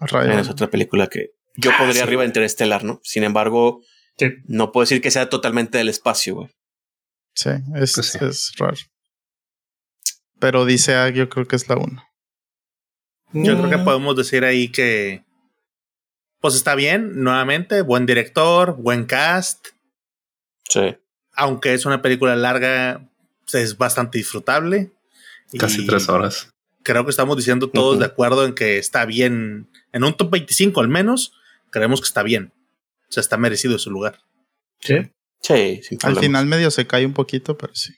Ryan. 0.00 0.38
es 0.38 0.48
otra 0.48 0.68
película 0.70 1.06
que 1.08 1.30
yo 1.56 1.70
Ah, 1.72 1.76
pondría 1.78 2.02
sí. 2.02 2.06
arriba 2.06 2.22
de 2.22 2.28
Interestelar, 2.28 2.84
¿no? 2.84 3.00
Sin 3.02 3.22
embargo, 3.24 3.80
Sí. 4.18 4.28
no 4.46 4.72
puedo 4.72 4.82
decir 4.84 5.00
que 5.02 5.10
sea 5.10 5.28
totalmente 5.28 5.78
del 5.78 5.88
espacio, 5.88 6.34
güey. 6.36 6.48
Sí, 7.34 7.50
es, 7.74 7.94
Pues 7.94 8.06
sí. 8.12 8.18
es 8.22 8.52
raro. 8.58 8.76
Pero 10.38 10.64
dice 10.64 10.94
yo 11.14 11.28
creo 11.28 11.46
que 11.46 11.56
es 11.56 11.68
la 11.68 11.76
1. 11.76 12.02
Yo 13.32 13.56
creo 13.58 13.68
que 13.70 13.76
Mm, 13.78 13.84
podemos 13.84 14.16
decir 14.16 14.44
ahí 14.44 14.68
que, 14.70 15.24
pues 16.40 16.54
está 16.54 16.74
bien, 16.74 17.22
nuevamente, 17.22 17.82
buen 17.82 18.06
director, 18.06 18.76
buen 18.76 19.04
cast, 19.04 19.66
Sí. 20.68 20.96
aunque 21.32 21.74
es 21.74 21.84
una 21.86 22.00
película 22.02 22.36
larga, 22.36 23.08
es 23.52 23.76
bastante 23.78 24.18
disfrutable. 24.18 24.92
Casi 25.58 25.82
Y 25.82 25.86
tres 25.86 26.08
horas. 26.08 26.50
Creo 26.82 27.04
que 27.04 27.10
estamos 27.10 27.36
diciendo 27.36 27.68
todos 27.68 27.98
de 27.98 28.04
acuerdo 28.04 28.44
en 28.44 28.54
que 28.54 28.78
está 28.78 29.04
bien, 29.06 29.68
en 29.92 30.04
un 30.04 30.16
top 30.16 30.30
25 30.30 30.80
al 30.80 30.88
menos, 30.88 31.32
creemos 31.70 32.00
que 32.00 32.06
está 32.06 32.22
bien. 32.22 32.52
O 33.08 33.12
sea, 33.12 33.20
está 33.20 33.36
merecido 33.36 33.78
su 33.78 33.90
lugar. 33.90 34.20
Sí. 34.80 34.96
Sí, 35.40 35.80
sin 35.82 35.98
Al 36.02 36.16
final 36.18 36.46
medio 36.46 36.70
se 36.70 36.86
cae 36.86 37.06
un 37.06 37.12
poquito, 37.12 37.56
pero 37.56 37.74
sí. 37.74 37.94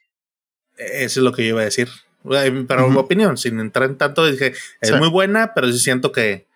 Eso 0.76 1.20
es 1.20 1.24
lo 1.24 1.32
que 1.32 1.42
yo 1.42 1.50
iba 1.50 1.62
a 1.62 1.64
decir. 1.64 1.88
Pero 2.22 2.88
Ujú. 2.88 2.98
opinión, 2.98 3.36
sin 3.36 3.58
entrar 3.60 3.88
en 3.88 3.96
tanto, 3.96 4.26
dije, 4.26 4.52
es 4.80 4.88
Sí. 4.90 4.94
muy 4.94 5.08
buena, 5.08 5.54
pero 5.54 5.70
sí 5.72 5.78
siento 5.78 6.12
que 6.12 6.46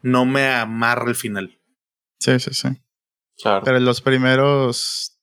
no 0.00 0.24
me 0.24 0.48
amarra 0.48 1.08
el 1.08 1.16
final. 1.16 1.58
Sí, 2.18 2.38
sí, 2.40 2.52
sí. 2.54 2.68
Claro. 3.40 3.62
Pero 3.64 3.78
los 3.80 4.00
primeros. 4.00 5.17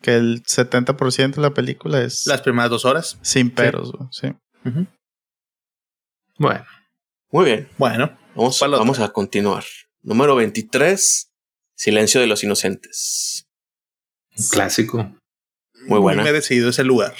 Que 0.00 0.14
el 0.16 0.42
70% 0.44 1.34
de 1.36 1.42
la 1.42 1.54
película 1.54 2.00
es 2.02 2.26
Las 2.26 2.42
primeras 2.42 2.70
dos 2.70 2.84
horas. 2.84 3.18
sin 3.22 3.50
peros, 3.50 3.92
güey, 3.92 4.08
sí. 4.12 4.28
Ujú. 4.64 4.86
Bueno, 6.38 6.64
Muy 7.30 7.44
bien. 7.46 7.68
Bueno, 7.78 8.16
Vamos, 8.34 8.60
vamos 8.60 9.00
a 9.00 9.08
continuar. 9.08 9.64
Número 10.02 10.36
23. 10.36 11.28
Silencio 11.74 12.20
de 12.20 12.26
los 12.28 12.44
inocentes. 12.44 13.46
un 14.36 14.48
clásico. 14.48 15.12
Muy 15.88 15.98
buena. 15.98 16.22
merecido 16.22 16.68
ese 16.70 16.84
lugar. 16.84 17.14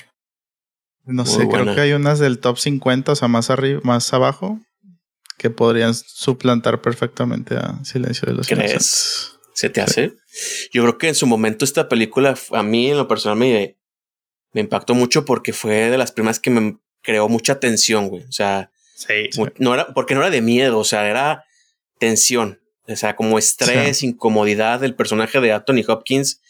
No 1.04 1.24
Muy 1.24 1.32
sé, 1.32 1.44
buena. 1.44 1.62
creo 1.64 1.74
que 1.74 1.80
hay 1.80 1.92
unas 1.94 2.18
del 2.20 2.38
top 2.38 2.58
50, 2.58 3.12
o 3.12 3.16
sea, 3.16 3.28
más 3.28 3.50
arriba, 3.50 3.80
más 3.82 4.12
abajo, 4.12 4.60
que 5.38 5.50
podrían 5.50 5.94
suplantar 5.94 6.80
perfectamente 6.82 7.56
a 7.56 7.82
Silencio 7.84 8.26
de 8.26 8.34
los 8.34 8.46
¿Crees? 8.46 8.60
Inocentes. 8.70 9.37
¿Se 9.58 9.70
te 9.70 9.80
hace? 9.80 10.14
Yo 10.72 10.82
creo 10.82 10.98
que 10.98 11.08
en 11.08 11.14
su 11.16 11.26
momento 11.26 11.64
esta 11.64 11.88
película 11.88 12.36
a 12.52 12.62
mí 12.62 12.90
en 12.92 12.96
lo 12.96 13.08
personal 13.08 13.36
me, 13.36 13.76
me 14.52 14.60
impactó 14.60 14.94
mucho 14.94 15.24
porque 15.24 15.52
fue 15.52 15.90
de 15.90 15.98
las 15.98 16.12
primeras 16.12 16.38
que 16.38 16.50
me 16.50 16.78
creó 17.02 17.28
mucha 17.28 17.58
tensión, 17.58 18.08
güey. 18.08 18.22
O 18.22 18.30
sea, 18.32 18.70
Sí. 18.94 19.28
Sí. 19.32 19.40
mu- 19.40 19.48
no 19.58 19.74
era, 19.74 19.92
porque 19.94 20.14
no 20.14 20.20
era 20.20 20.30
de 20.30 20.42
miedo, 20.42 20.78
o 20.78 20.84
sea, 20.84 21.08
era 21.10 21.44
tensión. 21.98 22.60
O 22.86 22.94
sea, 22.94 23.16
como 23.16 23.36
estrés, 23.38 24.02
incomodidad. 24.04 24.84
El 24.84 24.94
personaje 24.94 25.40
de 25.40 25.52
Anthony 25.52 25.82
Hopkins 25.88 26.40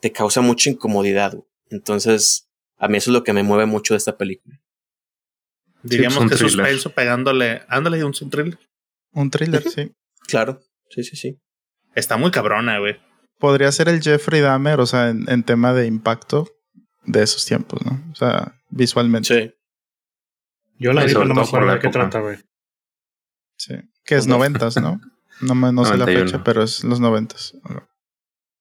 te 0.00 0.10
causa 0.10 0.40
mucha 0.40 0.70
incomodidad. 0.70 1.32
güey. 1.32 1.44
Entonces, 1.70 2.48
a 2.78 2.88
mí 2.88 2.96
eso 2.96 3.10
es 3.10 3.12
lo 3.14 3.24
que 3.24 3.32
me 3.34 3.42
mueve 3.42 3.66
mucho 3.66 3.92
de 3.92 3.98
esta 3.98 4.16
película. 4.16 4.58
Diríamos 5.82 6.18
que 6.30 6.36
thriller. 6.36 6.50
suspenso 6.50 6.90
pegándole. 6.94 7.60
Ándale, 7.68 8.02
un, 8.04 8.14
un 8.18 8.30
thriller. 8.30 8.58
Un 9.12 9.30
thriller, 9.30 9.62
sí. 9.70 9.92
Claro, 10.26 10.62
sí, 10.88 11.04
sí, 11.04 11.16
sí. 11.16 11.38
Está 11.94 12.16
muy 12.16 12.30
cabrona, 12.30 12.78
güey. 12.78 12.96
Podría 13.38 13.70
ser 13.72 13.88
el 13.88 14.00
Jeffrey 14.02 14.40
Dahmer, 14.40 14.80
o 14.80 14.86
sea, 14.86 15.10
en, 15.10 15.28
en 15.28 15.42
tema 15.42 15.72
de 15.72 15.86
impacto, 15.86 16.48
de 17.04 17.22
esos 17.22 17.44
tiempos, 17.44 17.84
¿no? 17.84 18.00
O 18.12 18.14
sea, 18.14 18.60
visualmente. 18.70 19.28
Sí. 19.28 19.54
Yo 20.78 20.92
la 20.92 21.04
vi, 21.04 21.12
pero 21.12 21.24
no 21.24 21.34
me 21.34 21.42
acuerdo 21.42 21.72
de 21.72 21.78
qué 21.78 21.88
trata, 21.88 22.20
güey. 22.20 22.38
Sí. 23.56 23.74
Que 24.04 24.16
es 24.16 24.26
noventas, 24.26 24.76
¿no? 24.76 25.00
No, 25.40 25.54
me- 25.54 25.72
no 25.72 25.84
sé 25.84 25.92
la 25.92 25.98
91. 26.06 26.26
fecha, 26.26 26.44
pero 26.44 26.62
es 26.62 26.84
los 26.84 27.00
noventas. 27.00 27.54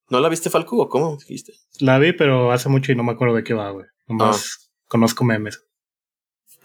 ¿No 0.09 0.19
la 0.19 0.29
viste, 0.29 0.49
Falco, 0.49 0.77
o 0.77 0.89
cómo 0.89 1.17
dijiste? 1.17 1.53
La 1.79 1.97
vi, 1.97 2.13
pero 2.13 2.51
hace 2.51 2.69
mucho 2.69 2.91
y 2.91 2.95
no 2.95 3.03
me 3.03 3.11
acuerdo 3.13 3.35
de 3.35 3.43
qué 3.43 3.53
va, 3.53 3.69
güey. 3.71 3.85
Nomás 4.07 4.71
conozco 4.87 5.23
memes. 5.23 5.63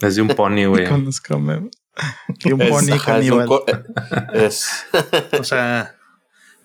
Es 0.01 0.17
de 0.17 0.23
un 0.23 0.29
pony, 0.29 0.67
güey. 0.67 0.87
Conozco 0.89 1.39
memes. 1.39 1.71
Y 2.45 2.53
un 2.53 2.63
Es- 2.63 2.69
pony 2.71 2.93
ajá, 2.95 3.19
es 3.19 3.31
un 3.31 3.39
caníbal. 3.39 3.49
eh, 3.67 4.47
es- 4.47 4.87
O 5.39 5.45
sea, 5.45 5.97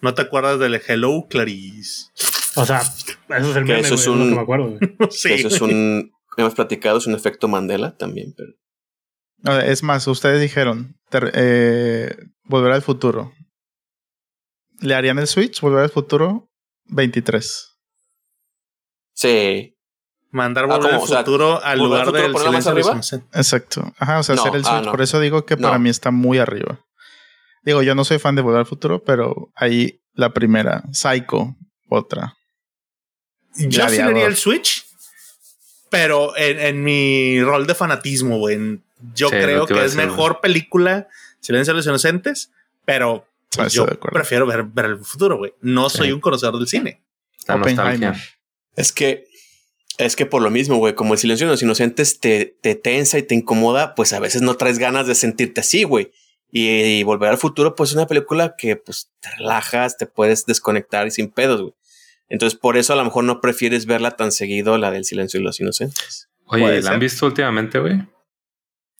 ¿no 0.04 0.14
te 0.14 0.22
acuerdas 0.22 0.60
del 0.60 0.80
Hello 0.88 1.26
Clarice? 1.30 2.12
O 2.56 2.66
sea, 2.66 2.82
eso 2.82 3.10
es 3.30 3.56
el 3.56 3.66
Que 3.66 3.74
meme, 3.74 3.80
eso 3.80 3.96
es 3.96 4.06
un- 4.06 4.30
que 4.30 4.36
me 4.36 4.42
acuerdo, 4.42 4.78
sí. 5.10 5.34
Eso 5.34 5.48
es 5.48 5.60
un. 5.62 6.12
Hemos 6.38 6.54
platicado, 6.56 6.98
es 7.00 7.08
un 7.08 7.16
efecto 7.16 7.48
Mandela 7.48 7.98
también, 7.98 8.34
pero. 8.38 8.54
Es 9.64 9.82
más, 9.84 10.08
ustedes 10.08 10.40
dijeron 10.42 10.96
ter- 11.10 11.32
eh, 11.36 12.16
Volver 12.46 12.72
al 12.74 12.82
futuro. 12.82 13.34
¿Le 14.82 14.96
harían 14.96 15.18
el 15.20 15.28
Switch? 15.28 15.62
Volver 15.62 15.84
al 15.84 15.90
futuro 15.90 16.50
23. 16.86 17.70
Sí. 19.14 19.78
Mandar 20.32 20.66
Ah, 20.66 20.78
volver 20.78 20.94
al 20.96 21.00
O 21.02 21.08
sea, 21.08 21.20
futuro 21.20 21.64
al 21.64 21.80
¿volver 21.80 22.02
al 22.02 22.08
lugar 22.08 22.24
del 22.24 22.38
silencio 22.38 22.74
de 22.74 22.80
los. 22.82 23.14
Exacto. 23.14 23.94
Ajá, 23.98 24.20
o 24.20 24.24
sea, 24.24 24.36
No, 24.36 24.42
hacer 24.42 24.56
el 24.56 24.64
ah, 24.66 24.70
Switch. 24.70 24.86
no. 24.86 24.92
Por 24.92 25.02
eso 25.02 25.20
digo 25.20 25.46
que 25.46 25.56
No. 25.56 25.68
para 25.68 25.80
mí 25.80 25.90
está 25.90 26.12
muy 26.12 26.40
arriba. 26.40 26.84
Digo, 27.64 27.82
yo 27.84 27.96
no 27.96 28.04
soy 28.04 28.20
fan 28.20 28.36
de 28.36 28.42
Volver 28.42 28.60
al 28.60 28.66
futuro, 28.66 29.04
pero 29.04 29.52
ahí 29.56 30.02
la 30.14 30.34
primera. 30.34 30.84
Psycho, 30.92 31.56
otra. 31.90 32.36
Yo 33.56 33.88
sí 33.90 34.00
haría 34.00 34.26
el 34.26 34.36
Switch, 34.36 34.86
pero 35.90 36.36
en, 36.38 36.60
en 36.60 36.84
mi 36.84 37.42
rol 37.44 37.68
de 37.68 37.76
fanatismo, 37.76 38.38
güey. 38.40 38.80
Yo 39.14 39.30
Sí, 39.30 39.36
creo 39.36 39.66
que 39.66 39.84
es 39.86 39.96
mejor 39.96 40.40
película 40.42 41.08
Silencio 41.40 41.74
de 41.74 41.78
los 41.78 41.86
Inocentes, 41.86 42.52
pero 42.86 43.28
Ah, 43.56 43.64
pues, 43.70 43.74
yo 43.74 43.86
prefiero 43.86 44.48
ver, 44.48 44.64
ver 44.64 44.86
el 44.86 44.98
futuro, 45.06 45.38
güey. 45.38 45.54
No 45.62 45.88
Sí. 45.90 45.98
soy 46.00 46.12
un 46.12 46.20
conocedor 46.20 46.58
del 46.58 46.68
cine. 46.68 47.04
Es 48.76 48.92
que. 48.92 49.26
Es 50.00 50.16
que 50.16 50.26
por 50.26 50.42
lo 50.42 50.50
mismo, 50.50 50.78
güey, 50.78 50.96
como 50.96 51.14
el 51.14 51.20
silencio 51.20 51.46
de 51.46 51.52
los 51.52 51.62
inocentes 51.62 52.20
te, 52.20 52.58
te 52.62 52.74
tensa 52.74 53.20
y 53.20 53.24
te 53.24 53.36
incomoda, 53.36 53.94
pues 53.94 54.12
a 54.14 54.20
veces 54.20 54.42
no 54.42 54.56
traes 54.56 54.80
ganas 54.80 55.06
de 55.06 55.14
sentirte 55.14 55.62
así, 55.62 55.84
güey. 55.84 56.12
Y, 56.56 56.70
y 56.70 57.04
volver 57.04 57.32
al 57.32 57.40
futuro, 57.40 57.74
pues 57.74 57.90
es 57.90 57.96
una 57.96 58.06
película 58.06 58.54
que 58.56 58.76
pues 58.76 59.10
te 59.20 59.30
relajas, 59.38 59.98
te 59.98 60.06
puedes 60.06 60.46
desconectar 60.46 61.08
y 61.08 61.12
sin 61.12 61.32
pedos, 61.32 61.62
güey. 61.62 61.74
Entonces, 62.30 62.58
por 62.58 62.78
eso 62.78 62.94
a 62.94 62.96
lo 62.96 63.04
mejor 63.04 63.24
no 63.24 63.42
prefieres 63.42 63.86
verla 63.88 64.12
tan 64.12 64.32
seguido, 64.32 64.78
la 64.78 64.92
del 64.92 65.04
silencio 65.04 65.40
de 65.40 65.46
los 65.46 65.60
inocentes. 65.60 66.30
Oye, 66.46 66.82
¿la 66.82 66.92
han 66.92 67.00
visto 67.00 67.26
últimamente, 67.26 67.80
güey? 67.80 68.02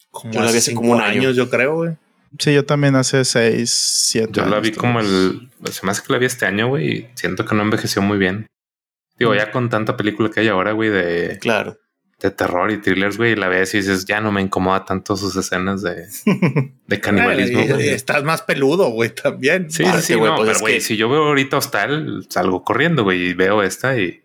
Como 0.10 0.34
Yo 0.34 0.42
la 0.42 0.52
vi 0.52 0.58
hace 0.58 0.74
como 0.74 0.94
un 0.94 1.02
año. 1.02 1.22
años, 1.22 1.36
yo 1.36 1.50
creo, 1.50 1.76
güey. 1.76 1.98
Sí, 2.40 2.54
yo 2.54 2.66
también 2.66 2.96
hace 2.96 3.24
6, 3.24 3.72
7 4.10 4.32
Yo 4.32 4.46
la 4.46 4.60
vi 4.60 4.72
como 4.72 5.00
el. 5.00 5.52
Se 5.72 5.86
me 5.86 5.92
hace 5.92 6.02
que 6.02 6.14
la 6.14 6.20
vi 6.20 6.26
este 6.26 6.46
año, 6.46 6.68
güey, 6.68 6.92
y 6.92 7.08
siento 7.14 7.46
que 7.46 7.54
no 7.54 7.62
envejeció 7.62 8.02
muy 8.02 8.18
bien. 8.18 8.48
Digo, 9.18 9.36
ya 9.36 9.52
con 9.52 9.70
tanta 9.70 9.96
película 9.96 10.30
que 10.30 10.40
hay 10.40 10.48
ahora, 10.48 10.72
güey, 10.72 10.90
de, 10.90 11.38
Claro. 11.40 11.78
De 12.24 12.32
terror 12.32 12.72
y 12.72 12.78
thrillers, 12.78 13.18
güey, 13.18 13.34
y 13.34 13.36
la 13.36 13.50
ves 13.50 13.74
y 13.74 13.78
dices, 13.78 14.06
ya 14.06 14.22
no 14.22 14.32
me 14.32 14.42
incomoda 14.42 14.86
tanto 14.86 15.16
sus 15.18 15.36
escenas 15.36 15.82
de, 15.84 16.08
de 16.88 17.00
canibalismo. 17.02 17.60
Estás 17.78 18.24
más 18.24 18.42
peludo, 18.42 18.90
güey, 18.90 19.10
también. 19.14 19.70
Sí, 19.70 19.78
sí, 19.78 19.84
Aparte, 19.84 20.02
sí, 20.06 20.14
güey, 20.16 20.32
no, 20.32 20.38
pues 20.38 20.48
pero 20.50 20.60
güey, 20.62 20.74
que- 20.76 20.82
si 20.82 20.98
yo 20.98 21.10
veo 21.10 21.26
ahorita 21.26 21.58
Hostal, 21.58 22.26
salgo 22.30 22.64
corriendo, 22.64 23.04
güey, 23.04 23.30
y 23.30 23.34
veo 23.34 23.62
esta 23.62 23.98
y 23.98 24.24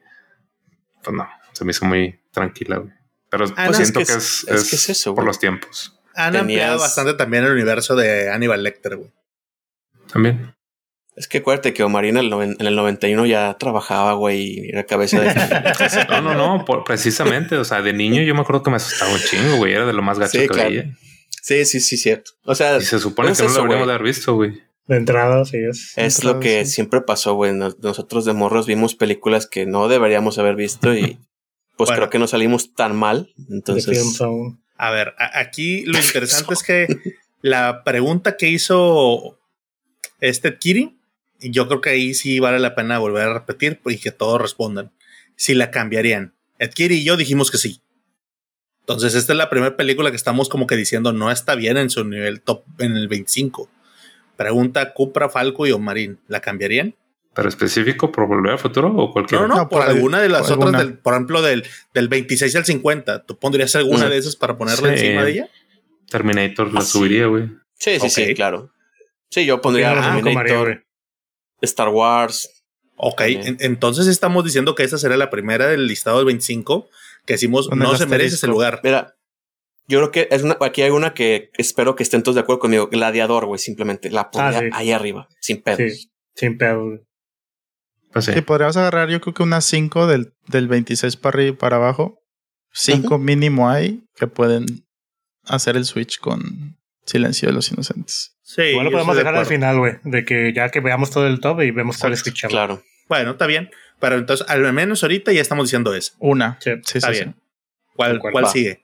pues 1.02 1.14
no, 1.16 1.28
se 1.52 1.64
me 1.64 1.72
hizo 1.72 1.84
muy 1.86 2.18
tranquila, 2.30 2.76
güey. 2.78 2.92
Pero 3.30 3.44
Ah, 3.56 3.66
pues 3.66 3.78
no, 3.78 3.84
siento 3.84 4.00
es 4.00 4.06
que 4.08 4.12
que, 4.14 4.18
es- 4.18 4.44
es, 4.48 4.62
es 4.62 4.70
que 4.70 4.76
es 4.76 4.88
eso, 4.90 5.14
por 5.14 5.24
los 5.24 5.38
tiempos 5.38 6.00
Han 6.14 6.32
Tenías- 6.32 6.40
ampliado 6.40 6.78
bastante 6.78 7.14
también 7.14 7.44
el 7.44 7.52
universo 7.52 7.94
de 7.96 8.30
Hannibal 8.30 8.62
Lecter, 8.62 8.96
güey. 8.96 9.10
también. 10.10 10.54
Es 11.18 11.26
que 11.28 11.38
acuérdate 11.38 11.74
que 11.74 11.82
Omar 11.82 12.04
en 12.04 12.16
el, 12.16 12.32
en 12.32 12.56
el 12.66 12.76
91 12.76 13.26
ya 13.26 13.56
trabajaba, 13.58 14.12
güey, 14.14 14.40
y 14.40 14.68
era 14.68 14.84
cabeza 14.84 15.20
de. 15.20 15.28
No, 16.08 16.20
no, 16.22 16.34
no, 16.34 16.64
por- 16.64 16.84
precisamente, 16.84 17.56
o 17.56 17.64
sea, 17.64 17.82
de 17.82 17.92
niño 17.92 18.22
yo 18.22 18.34
me 18.34 18.40
acuerdo 18.42 18.62
que 18.62 18.70
me 18.70 18.76
asustaba 18.76 19.12
un 19.12 19.18
chingo, 19.20 19.56
güey, 19.56 19.72
era 19.72 19.84
de 19.86 19.92
lo 19.92 20.02
más 20.02 20.18
gacho 20.18 20.32
Sí, 20.32 20.38
que 20.40 20.46
claro. 20.48 20.70
veía. 20.70 20.96
sí, 21.42 21.64
sí, 21.64 21.80
sí, 21.80 21.96
cierto. 21.96 22.30
O 22.44 22.54
sea, 22.54 22.76
Y 22.78 22.82
se 22.82 22.98
supone 23.00 23.28
Pues 23.30 23.38
que 23.38 23.44
no 23.44 23.50
eso, 23.50 23.58
lo 23.58 23.62
deberíamos 23.64 23.88
de 23.88 23.94
haber 23.94 24.06
visto, 24.06 24.34
güey. 24.34 24.62
De 24.86 24.96
entrada, 24.96 25.44
sí 25.44 25.56
es. 25.58 25.92
es 25.96 26.16
entrada, 26.18 26.34
lo 26.36 26.40
que 26.40 26.64
sí. 26.64 26.72
siempre 26.72 27.00
pasó, 27.02 27.34
güey. 27.34 27.52
Nos- 27.52 27.78
Nosotros 27.80 28.24
de 28.24 28.32
morros 28.32 28.66
vimos 28.66 28.94
películas 28.94 29.46
que 29.46 29.66
no 29.66 29.88
deberíamos 29.88 30.38
haber 30.38 30.54
visto 30.56 30.94
y 30.94 31.18
pues 31.76 31.88
Bueno. 31.88 31.96
creo 31.96 32.10
que 32.10 32.18
no 32.18 32.26
salimos 32.26 32.74
tan 32.74 32.96
mal. 32.96 33.32
Entonces. 33.50 34.20
A 34.76 34.90
ver, 34.90 35.14
a- 35.18 35.38
aquí 35.40 35.82
lo 35.84 35.98
interesante 35.98 36.54
es 36.54 36.62
que 36.62 36.86
la 37.42 37.82
pregunta 37.84 38.36
que 38.36 38.48
hizo 38.48 39.38
este 40.20 40.56
Kiri, 40.58 40.97
y 41.40 41.50
yo 41.50 41.66
creo 41.68 41.80
que 41.80 41.90
ahí 41.90 42.14
sí 42.14 42.38
vale 42.40 42.58
la 42.58 42.74
pena 42.74 42.98
volver 42.98 43.28
a 43.28 43.34
repetir 43.34 43.80
y 43.86 43.98
que 43.98 44.10
todos 44.12 44.40
respondan. 44.40 44.90
Si 45.36 45.54
la 45.54 45.70
cambiarían. 45.70 46.34
Ed 46.58 46.70
Kiri 46.72 46.96
y 46.96 47.04
yo 47.04 47.16
dijimos 47.16 47.50
que 47.50 47.58
sí. 47.58 47.80
Entonces, 48.80 49.14
esta 49.14 49.32
es 49.32 49.36
la 49.36 49.50
primera 49.50 49.76
película 49.76 50.10
que 50.10 50.16
estamos 50.16 50.48
como 50.48 50.66
que 50.66 50.74
diciendo 50.76 51.12
no 51.12 51.30
está 51.30 51.54
bien 51.54 51.76
en 51.76 51.90
su 51.90 52.04
nivel 52.04 52.40
top 52.40 52.64
en 52.78 52.96
el 52.96 53.06
25. 53.08 53.68
Pregunta 54.36 54.92
Cupra, 54.94 55.28
Falco 55.28 55.66
y 55.66 55.72
Omarín. 55.72 56.18
¿La 56.28 56.40
cambiarían? 56.40 56.94
Pero 57.34 57.48
específico 57.48 58.10
por 58.10 58.26
volver 58.26 58.52
al 58.52 58.58
futuro 58.58 58.88
o 58.96 59.12
cualquier. 59.12 59.42
No, 59.42 59.48
no, 59.48 59.54
No, 59.56 59.68
por, 59.68 59.82
por- 59.84 59.90
alguna 59.90 60.20
de 60.20 60.28
las 60.28 60.48
por 60.50 60.66
otras, 60.68 60.82
del, 60.82 60.98
por 60.98 61.14
ejemplo, 61.14 61.42
del, 61.42 61.64
del 61.94 62.08
26 62.08 62.56
al 62.56 62.64
50. 62.64 63.24
¿Tú 63.24 63.38
pondrías 63.38 63.76
alguna 63.76 64.08
de 64.08 64.16
esas 64.16 64.34
para 64.36 64.56
ponerla 64.56 64.88
Sí. 64.96 65.04
encima 65.04 65.24
de 65.24 65.30
ella? 65.32 65.50
Terminator 66.10 66.72
la 66.72 66.80
Ah, 66.80 66.84
subiría, 66.84 67.26
güey. 67.26 67.50
sí, 67.74 68.00
sí, 68.00 68.08
sí, 68.10 68.34
claro. 68.34 68.72
Sí, 69.30 69.44
yo 69.44 69.60
pondría 69.60 69.92
María, 69.94 70.14
Terminator. 70.22 70.84
Star 71.62 71.88
Wars. 71.88 72.48
Ok, 72.96 73.22
entonces 73.60 74.06
estamos 74.08 74.44
diciendo 74.44 74.74
que 74.74 74.82
esta 74.82 74.98
será 74.98 75.16
la 75.16 75.30
primera 75.30 75.68
del 75.68 75.86
listado 75.86 76.16
del 76.18 76.26
25 76.26 76.88
que 77.26 77.34
decimos 77.34 77.68
no 77.70 77.96
se 77.96 78.06
merece 78.06 78.34
ese 78.36 78.46
lugar. 78.48 78.80
Mira, 78.82 79.14
yo 79.86 79.98
creo 79.98 80.10
que 80.10 80.28
es 80.34 80.42
una, 80.42 80.56
aquí 80.60 80.82
hay 80.82 80.90
una 80.90 81.14
que 81.14 81.50
espero 81.58 81.94
que 81.94 82.02
estén 82.02 82.22
todos 82.22 82.34
de 82.34 82.40
acuerdo 82.40 82.58
conmigo. 82.60 82.88
Gladiador, 82.88 83.46
güey, 83.46 83.58
simplemente 83.58 84.10
la 84.10 84.30
pondría 84.30 84.58
Ah, 84.58 84.62
sí. 84.62 84.68
ahí 84.72 84.90
arriba, 84.92 85.28
sin 85.40 85.62
pedos. 85.62 85.78
Sí, 85.78 86.10
sin 86.34 86.58
pedo. 86.58 86.84
güey. 86.86 86.98
Pues 88.12 88.24
sí. 88.24 88.32
Sí, 88.32 88.40
podríamos 88.40 88.76
agarrar 88.76 89.10
yo 89.10 89.20
creo 89.20 89.34
que 89.34 89.42
unas 89.42 89.64
5 89.66 90.06
del, 90.06 90.32
del 90.48 90.66
26 90.68 91.16
para 91.16 91.36
arriba 91.36 91.50
y 91.50 91.56
para 91.56 91.76
abajo. 91.76 92.18
5 92.72 93.18
mínimo 93.18 93.68
hay 93.70 94.02
que 94.16 94.26
pueden 94.26 94.66
hacer 95.44 95.76
el 95.76 95.84
switch 95.84 96.18
con 96.18 96.78
Silencio 97.06 97.48
de 97.48 97.54
los 97.54 97.70
Inocentes. 97.70 98.36
Sí, 98.48 98.62
Igual 98.62 98.86
lo 98.86 98.92
podemos 98.92 99.14
de 99.14 99.20
dejar 99.22 99.36
al 99.36 99.44
final, 99.44 99.78
güey. 99.78 99.96
De 100.04 100.24
que 100.24 100.54
ya 100.54 100.70
que 100.70 100.80
veamos 100.80 101.10
todo 101.10 101.26
el 101.26 101.38
top 101.38 101.60
y 101.60 101.70
vemos 101.70 101.98
cuál 101.98 102.12
Exacto. 102.12 102.30
escuchar. 102.30 102.50
Claro. 102.50 102.82
Bueno, 103.06 103.32
está 103.32 103.46
bien. 103.46 103.70
Pero 104.00 104.14
entonces, 104.16 104.48
al 104.48 104.72
menos 104.72 105.02
ahorita 105.02 105.32
ya 105.32 105.42
estamos 105.42 105.66
diciendo 105.66 105.94
eso. 105.94 106.14
Una. 106.18 106.56
Sí, 106.62 106.70
Sí, 106.86 106.96
Está 106.96 107.08
sí, 107.12 107.18
bien. 107.18 107.34
sí. 107.34 107.40
¿Cuál, 107.94 108.20
cuál 108.20 108.48
sigue? 108.48 108.82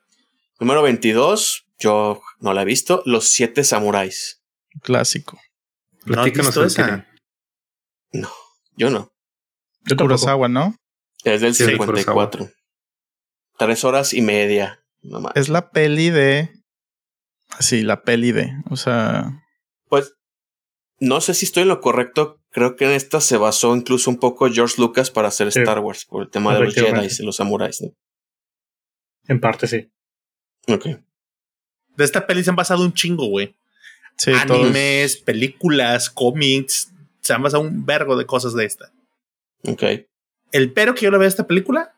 Número 0.61 0.83
22, 0.83 1.65
yo 1.79 2.21
no 2.41 2.53
la 2.53 2.61
he 2.61 2.65
visto. 2.67 3.03
Los 3.07 3.31
siete 3.31 3.65
samuráis. 3.65 4.43
Clásico. 4.83 5.41
¿No 6.05 6.21
has 6.21 6.31
visto 6.31 6.63
esa? 6.63 7.07
No, 8.13 8.31
yo 8.77 8.91
no. 8.91 9.13
Yo 9.87 9.97
tampoco. 9.97 10.05
Kurosawa, 10.17 10.49
¿no? 10.49 10.77
Es 11.25 11.41
del 11.41 11.55
Sí, 11.55 11.65
de 11.65 11.71
54. 11.71 12.51
Tres 13.57 13.85
horas 13.85 14.13
y 14.13 14.21
media. 14.21 14.85
No. 15.01 15.31
Es 15.35 15.49
la 15.49 15.71
peli 15.71 16.11
de. 16.11 16.51
Sí, 17.61 17.81
la 17.83 18.03
peli 18.03 18.33
de. 18.33 18.53
O 18.69 18.77
sea. 18.77 19.41
Pues 19.95 20.15
no 20.99 21.21
sé 21.21 21.35
si 21.35 21.45
estoy 21.45 21.63
en 21.63 21.69
lo 21.69 21.81
correcto. 21.81 22.41
Creo 22.51 22.75
que 22.77 22.85
en 22.85 22.91
esta 22.93 23.21
se 23.21 23.37
basó 23.37 23.75
incluso 23.77 24.11
un 24.11 24.19
poco 24.19 24.49
George 24.51 24.75
Lucas 24.81 25.11
para 25.11 25.29
hacer 25.29 25.53
Sí. 25.53 25.61
Star 25.61 25.79
Wars 25.81 26.05
por 26.05 26.23
el 26.25 26.31
tema 26.31 26.55
de 26.55 26.61
los. 26.65 26.75
Jedi 26.75 27.09
y 27.19 27.23
los 27.25 27.37
samuráis. 27.37 27.81
¿no? 27.81 27.91
En 29.29 29.41
parte 29.41 29.67
sí. 29.67 29.91
Ok. 30.69 30.87
De 31.97 32.05
esta 32.05 32.27
peli 32.27 32.43
se 32.43 32.51
han 32.51 32.57
basado 32.57 32.83
un 32.83 32.93
chingo, 32.93 33.27
güey. 33.27 33.55
Sí, 34.17 34.33
todos. 34.47 34.63
Animes, 34.63 35.17
películas, 35.19 36.11
cómics. 36.11 36.91
Se 37.21 37.33
han 37.33 37.43
basado 37.43 37.63
un 37.63 37.87
vergo 37.87 38.17
de 38.17 38.27
cosas 38.27 38.55
de 38.55 38.65
esta. 38.65 38.93
Ok. 39.67 39.83
El 40.53 40.73
pero 40.73 40.95
que 40.95 41.05
yo 41.05 41.11
le 41.11 41.19
veo 41.19 41.27
a 41.27 41.29
esta 41.29 41.47
película 41.47 41.95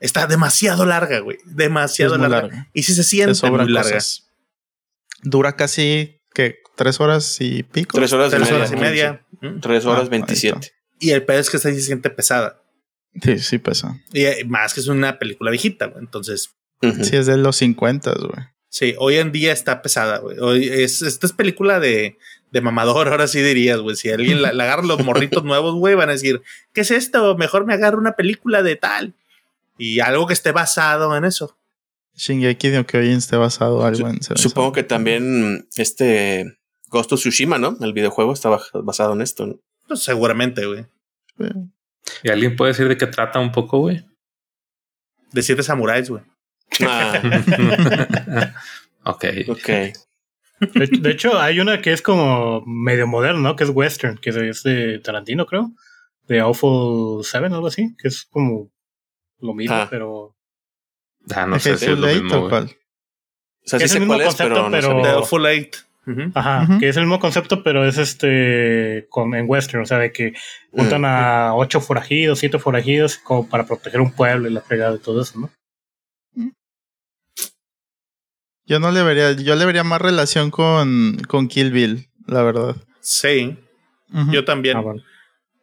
está 0.00 0.26
demasiado 0.26 0.84
larga, 0.86 1.20
güey. 1.20 1.38
Demasiado 1.44 2.14
Es 2.14 2.20
muy 2.20 2.28
larga. 2.28 2.48
larga. 2.48 2.70
Y 2.72 2.82
si 2.82 2.92
se 2.94 3.02
Te 3.02 3.06
siente 3.08 3.50
muy 3.50 3.68
larga. 3.70 3.90
cosas. 3.92 4.28
Dura 5.22 5.56
casi. 5.56 6.18
que 6.34 6.61
¿Tres 6.82 6.98
horas 7.00 7.36
y 7.40 7.62
pico? 7.62 7.96
Tres 7.96 8.12
horas, 8.12 8.30
Tres 8.32 8.50
y, 8.50 8.52
horas 8.54 8.72
y 8.72 8.76
media. 8.76 9.22
media. 9.40 9.52
Mm. 9.56 9.60
Tres 9.60 9.86
Ah, 9.86 9.90
horas 9.90 10.02
ahí 10.04 10.08
veintisiete. 10.08 10.72
Y 10.98 11.10
el 11.10 11.24
pedo 11.24 11.38
es 11.38 11.48
que 11.48 11.56
esta 11.56 11.68
sí 11.70 11.76
se 11.76 11.82
siente 11.82 12.10
pesada. 12.10 12.60
Sí, 13.22 13.38
sí 13.38 13.58
pesa. 13.58 14.00
Y 14.12 14.24
eh, 14.24 14.44
más 14.46 14.74
que 14.74 14.80
es 14.80 14.88
una 14.88 15.18
película 15.20 15.50
viejita, 15.52 15.86
güey. 15.86 16.00
Entonces. 16.02 16.50
Sí, 16.80 17.14
es 17.16 17.26
de 17.26 17.36
los 17.36 17.54
50, 17.56 18.12
güey. 18.14 18.46
sí, 18.68 18.94
hoy 18.98 19.18
en 19.18 19.30
día 19.30 19.52
está 19.52 19.80
pesada, 19.82 20.18
güey. 20.18 20.38
Hoy 20.40 20.66
es, 20.68 21.02
esta 21.02 21.26
es 21.28 21.32
película 21.32 21.78
de, 21.78 22.18
de 22.50 22.60
mamador, 22.60 23.06
ahora 23.10 23.28
sí 23.28 23.40
dirías, 23.42 23.78
güey. 23.78 23.94
Si 23.94 24.10
alguien 24.10 24.42
la, 24.42 24.52
la 24.52 24.64
agarra 24.64 24.82
los 24.82 25.04
morritos 25.04 25.44
nuevos, 25.44 25.74
güey, 25.76 25.94
van 25.94 26.08
a 26.08 26.12
decir, 26.12 26.42
¿qué 26.72 26.80
es 26.80 26.90
esto? 26.90 27.36
Mejor 27.36 27.64
me 27.66 27.74
agarro 27.74 27.98
una 27.98 28.16
película 28.16 28.62
de 28.64 28.74
tal. 28.74 29.14
Y 29.78 30.00
algo 30.00 30.26
que 30.26 30.32
esté 30.34 30.50
basado 30.50 31.16
en 31.16 31.24
eso. 31.24 31.56
Shingeki 32.16 32.68
de 32.68 32.84
Kyojin 32.84 33.12
esté 33.18 33.36
basado 33.36 33.84
algo 33.86 34.08
en 34.08 34.20
Supongo 34.22 34.72
que 34.72 34.82
también 34.82 35.66
este 35.76 36.58
Ghost 36.92 37.12
of 37.12 37.18
Tsushima, 37.20 37.58
¿no? 37.58 37.76
El 37.80 37.92
videojuego 37.92 38.32
está 38.32 38.56
basado 38.74 39.14
en 39.14 39.22
esto, 39.22 39.46
¿no? 39.46 39.56
Pues 39.88 40.02
seguramente, 40.02 40.64
güey. 40.66 40.86
¿Y 42.22 42.30
alguien 42.30 42.54
puede 42.54 42.72
decir 42.72 42.86
de 42.88 42.96
qué 42.96 43.06
trata 43.06 43.40
un 43.40 43.50
poco, 43.50 43.78
güey? 43.78 44.04
De 45.32 45.42
siete 45.42 45.62
samuráis, 45.62 46.10
güey. 46.10 46.22
Ah, 46.86 47.20
Ok. 49.04 49.24
ok. 49.48 49.68
De, 50.74 50.86
de 51.00 51.10
hecho, 51.10 51.40
hay 51.40 51.58
una 51.58 51.80
que 51.82 51.92
es 51.92 52.02
como 52.02 52.62
medio 52.66 53.06
moderna, 53.08 53.40
¿no? 53.40 53.56
Que 53.56 53.64
es 53.64 53.70
western, 53.70 54.16
que 54.18 54.30
es 54.30 54.62
de 54.62 55.00
Tarantino, 55.00 55.46
creo. 55.46 55.72
De 56.28 56.38
Awful 56.40 57.24
Seven, 57.24 57.52
algo 57.52 57.66
así. 57.66 57.96
Que 58.00 58.08
es 58.08 58.26
como 58.30 58.70
lo 59.40 59.54
mismo, 59.54 59.74
Ah. 59.74 59.88
pero... 59.90 60.36
Ah, 61.34 61.46
no 61.46 61.56
¿Es 61.56 61.64
sé 61.64 61.76
si 61.78 61.86
es 61.86 61.98
lo 61.98 62.06
Eight 62.08 62.22
mismo, 62.22 62.48
güey. 62.48 62.62
O 62.64 62.68
sea, 63.64 63.78
sí 63.80 63.84
es 63.86 63.90
sé 63.90 63.96
el 63.98 64.00
mismo 64.02 64.14
cuál 64.14 64.20
es, 64.20 64.26
concepto, 64.28 64.54
pero 64.54 64.64
no 64.64 64.70
pero- 64.70 64.88
sabía. 64.88 65.16
The 65.20 65.26
Full 65.26 65.46
Ajá, 66.34 66.66
que 66.80 66.88
es 66.88 66.96
el 66.96 67.04
mismo 67.04 67.20
concepto, 67.20 67.62
pero 67.62 67.86
es 67.86 67.96
este 67.96 69.06
con, 69.08 69.34
en 69.34 69.44
western, 69.48 69.82
o 69.82 69.86
sea, 69.86 69.98
de 69.98 70.12
que 70.12 70.32
juntan 70.72 71.02
Mm. 71.02 71.04
a 71.04 71.54
ocho 71.54 71.80
forajidos, 71.80 72.40
siete 72.40 72.58
forajidos, 72.58 73.18
como 73.18 73.48
para 73.48 73.64
proteger 73.66 74.00
un 74.00 74.10
pueblo 74.12 74.48
y 74.48 74.52
la 74.52 74.60
pegada 74.62 74.96
y 74.96 74.98
todo 74.98 75.22
eso, 75.22 75.38
¿no? 75.38 75.50
Yo 78.64 78.78
no 78.78 78.90
le 78.90 79.02
vería, 79.02 79.32
yo 79.32 79.54
le 79.56 79.64
vería 79.64 79.84
más 79.84 80.00
relación 80.00 80.50
con, 80.50 81.18
con 81.28 81.48
Kill 81.48 81.72
Bill, 81.72 82.08
la 82.26 82.42
verdad. 82.42 82.76
Sí, 83.00 83.58
yo 84.30 84.44
también. 84.44 84.76
Ah, 84.78 84.80
bueno. 84.80 85.02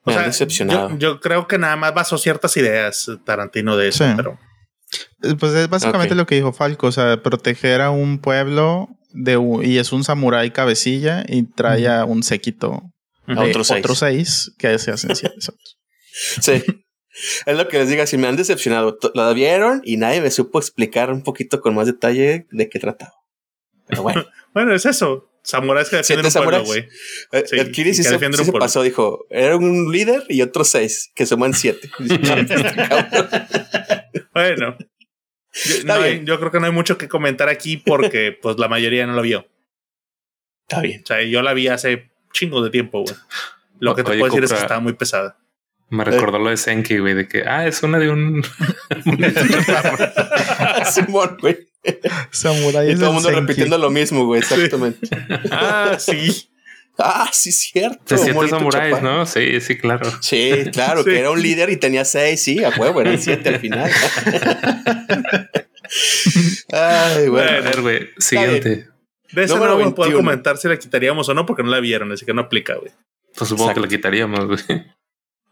O 0.03 0.11
Me 0.11 0.13
sea, 0.17 0.25
decepcionado. 0.25 0.89
Yo, 0.91 0.97
yo 0.97 1.19
creo 1.19 1.47
que 1.47 1.57
nada 1.57 1.75
más 1.75 1.93
basó 1.93 2.17
ciertas 2.17 2.55
ideas 2.57 3.09
Tarantino 3.25 3.77
de 3.77 3.89
eso, 3.89 4.05
Sí. 4.05 4.13
pero 4.15 4.37
Eh, 5.23 5.35
Pues 5.39 5.53
es 5.53 5.69
básicamente 5.69 6.15
lo 6.15 6.25
que 6.25 6.35
dijo 6.35 6.51
Falco, 6.53 6.87
o 6.87 6.91
sea, 6.91 7.21
proteger 7.21 7.81
a 7.81 7.89
un 7.91 8.19
pueblo 8.19 8.89
de 9.11 9.37
u- 9.37 9.61
y 9.63 9.77
es 9.77 9.91
un 9.91 10.03
samurái 10.03 10.51
cabecilla 10.51 11.23
y 11.27 11.43
trae 11.43 11.87
a 11.87 12.05
un 12.05 12.23
séquito 12.23 12.81
A 13.27 13.43
de 13.43 13.49
otros 13.49 13.67
seis. 13.67 13.79
otros 13.79 13.99
seis 13.99 14.51
que 14.57 14.77
se 14.79 14.91
hacen 14.91 15.15
siete. 15.15 15.35
Sí. 16.41 16.63
Es 17.45 17.57
lo 17.57 17.67
que 17.67 17.77
les 17.79 17.89
diga, 17.89 18.05
si 18.07 18.17
me 18.17 18.27
han 18.27 18.35
decepcionado. 18.35 18.97
La 19.13 19.31
vieron 19.33 19.81
y 19.85 19.97
nadie 19.97 20.21
me 20.21 20.31
supo 20.31 20.59
explicar 20.59 21.11
un 21.11 21.23
poquito 21.23 21.59
con 21.61 21.75
más 21.75 21.85
detalle 21.87 22.45
de 22.51 22.69
qué 22.69 22.79
trataba. 22.79 23.13
Pero 23.87 24.03
bueno, 24.03 24.25
bueno, 24.53 24.73
es 24.75 24.85
eso. 24.85 25.25
Samuráis 25.43 25.89
que 25.89 25.95
defienden 25.97 26.29
Siete 26.29 26.39
un 26.39 26.45
pueblo, 26.51 26.65
samuráis. 26.65 26.89
güey. 27.31 27.41
eh, 27.41 27.45
Sí, 27.47 27.57
el 27.57 27.71
Kiri 27.71 27.93
sí 27.93 28.03
se, 28.03 28.09
sí 28.09 28.15
un 28.25 28.33
se 28.33 28.43
pueblo. 28.43 28.59
pasó, 28.59 28.83
dijo, 28.83 29.25
era 29.29 29.55
un 29.55 29.91
líder 29.91 30.23
y 30.29 30.41
otros 30.41 30.67
seis, 30.69 31.11
que 31.15 31.25
suman 31.25 31.53
siete. 31.53 31.89
Bueno. 34.33 34.77
Yo, 35.53 35.75
Está 35.75 35.97
no 35.97 36.03
hay- 36.03 36.23
yo 36.25 36.39
creo 36.39 36.51
que 36.51 36.59
no 36.59 36.65
hay 36.67 36.71
mucho 36.71 36.97
que 36.97 37.07
comentar 37.07 37.49
aquí 37.49 37.77
porque 37.77 38.31
pues 38.41 38.57
la 38.59 38.67
mayoría 38.67 39.05
no 39.07 39.13
lo 39.13 39.21
vio. 39.21 39.47
Está 40.67 40.81
bien. 40.81 41.01
O 41.03 41.07
sea, 41.07 41.21
yo 41.23 41.41
la 41.41 41.53
vi 41.53 41.67
hace 41.67 42.11
chingo 42.33 42.63
de 42.63 42.69
tiempo, 42.69 43.01
güey. 43.01 43.15
Lo 43.79 43.95
que 43.95 44.03
te 44.03 44.11
Oye, 44.11 44.19
puedo 44.19 44.31
decir 44.33 44.43
es 44.43 44.53
que 44.53 44.59
estaba 44.59 44.79
muy 44.79 44.93
pesada. 44.93 45.37
Me 45.89 46.03
recordó 46.03 46.37
lo 46.37 46.51
de 46.51 46.57
Senki, 46.57 46.99
güey, 46.99 47.15
de 47.15 47.27
que, 47.27 47.43
ah, 47.47 47.65
es 47.65 47.81
una 47.81 47.97
de 47.97 48.11
un. 48.11 48.43
Simón, 50.91 51.37
güey. 51.41 51.57
Samurái 52.31 52.91
Y 52.91 52.95
todo 52.95 53.05
el 53.05 53.07
el 53.07 53.13
mundo 53.13 53.29
Senki. 53.29 53.41
repitiendo 53.41 53.77
lo 53.77 53.89
mismo, 53.89 54.25
güey, 54.25 54.41
exactamente. 54.41 55.07
Ah, 55.51 55.95
sí. 55.97 56.48
Ah, 57.01 57.29
sí, 57.31 57.51
cierto. 57.51 58.17
siete 58.17 58.47
samuráis. 58.49 59.01
¿no? 59.01 59.25
Sí, 59.25 59.61
sí, 59.61 59.77
claro. 59.77 60.09
Sí, 60.21 60.51
claro, 60.73 61.03
Sí. 61.03 61.09
que 61.11 61.19
era 61.19 61.31
un 61.31 61.41
líder 61.41 61.69
y 61.69 61.77
tenía 61.77 62.03
seis, 62.05 62.43
sí, 62.43 62.63
a 62.63 62.69
huevo, 62.69 62.99
eran 63.01 63.17
siete 63.19 63.49
al 63.49 63.59
final. 63.59 63.89
Ay, 66.71 67.25
A 67.25 67.29
bueno. 67.29 67.63
ver, 67.63 67.81
güey, 67.81 68.09
siguiente. 68.17 68.87
De 69.31 69.43
esa 69.43 69.55
Número 69.55 69.71
no 69.73 69.77
vamos 69.79 69.93
a 69.93 69.95
poder 69.95 70.11
21. 70.11 70.17
comentar 70.17 70.57
si 70.57 70.67
la 70.67 70.77
quitaríamos 70.77 71.29
o 71.29 71.33
no 71.33 71.45
porque 71.45 71.63
no 71.63 71.69
la 71.69 71.79
vieron, 71.79 72.11
así 72.11 72.25
que 72.25 72.33
no 72.33 72.41
aplica, 72.41 72.75
güey. 72.75 72.91
Pues 73.35 73.47
supongo 73.49 73.69
Exacto. 73.71 73.81
que 73.81 73.87
la 73.87 73.97
quitaríamos, 73.97 74.45
güey. 74.45 74.59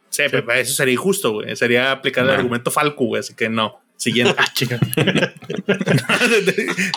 Sí, 0.10 0.24
pero 0.32 0.52
eso 0.54 0.74
sería 0.74 0.94
injusto, 0.94 1.32
güey. 1.34 1.56
Sería 1.56 1.92
aplicar 1.92 2.24
el 2.26 2.32
argumento 2.32 2.72
Falco, 2.72 3.06
güey. 3.06 3.20
Así 3.20 3.36
que 3.36 3.50
no. 3.50 3.80
Siguiente. 3.98 4.36
Ah, 4.38 4.46
chica. 4.54 4.80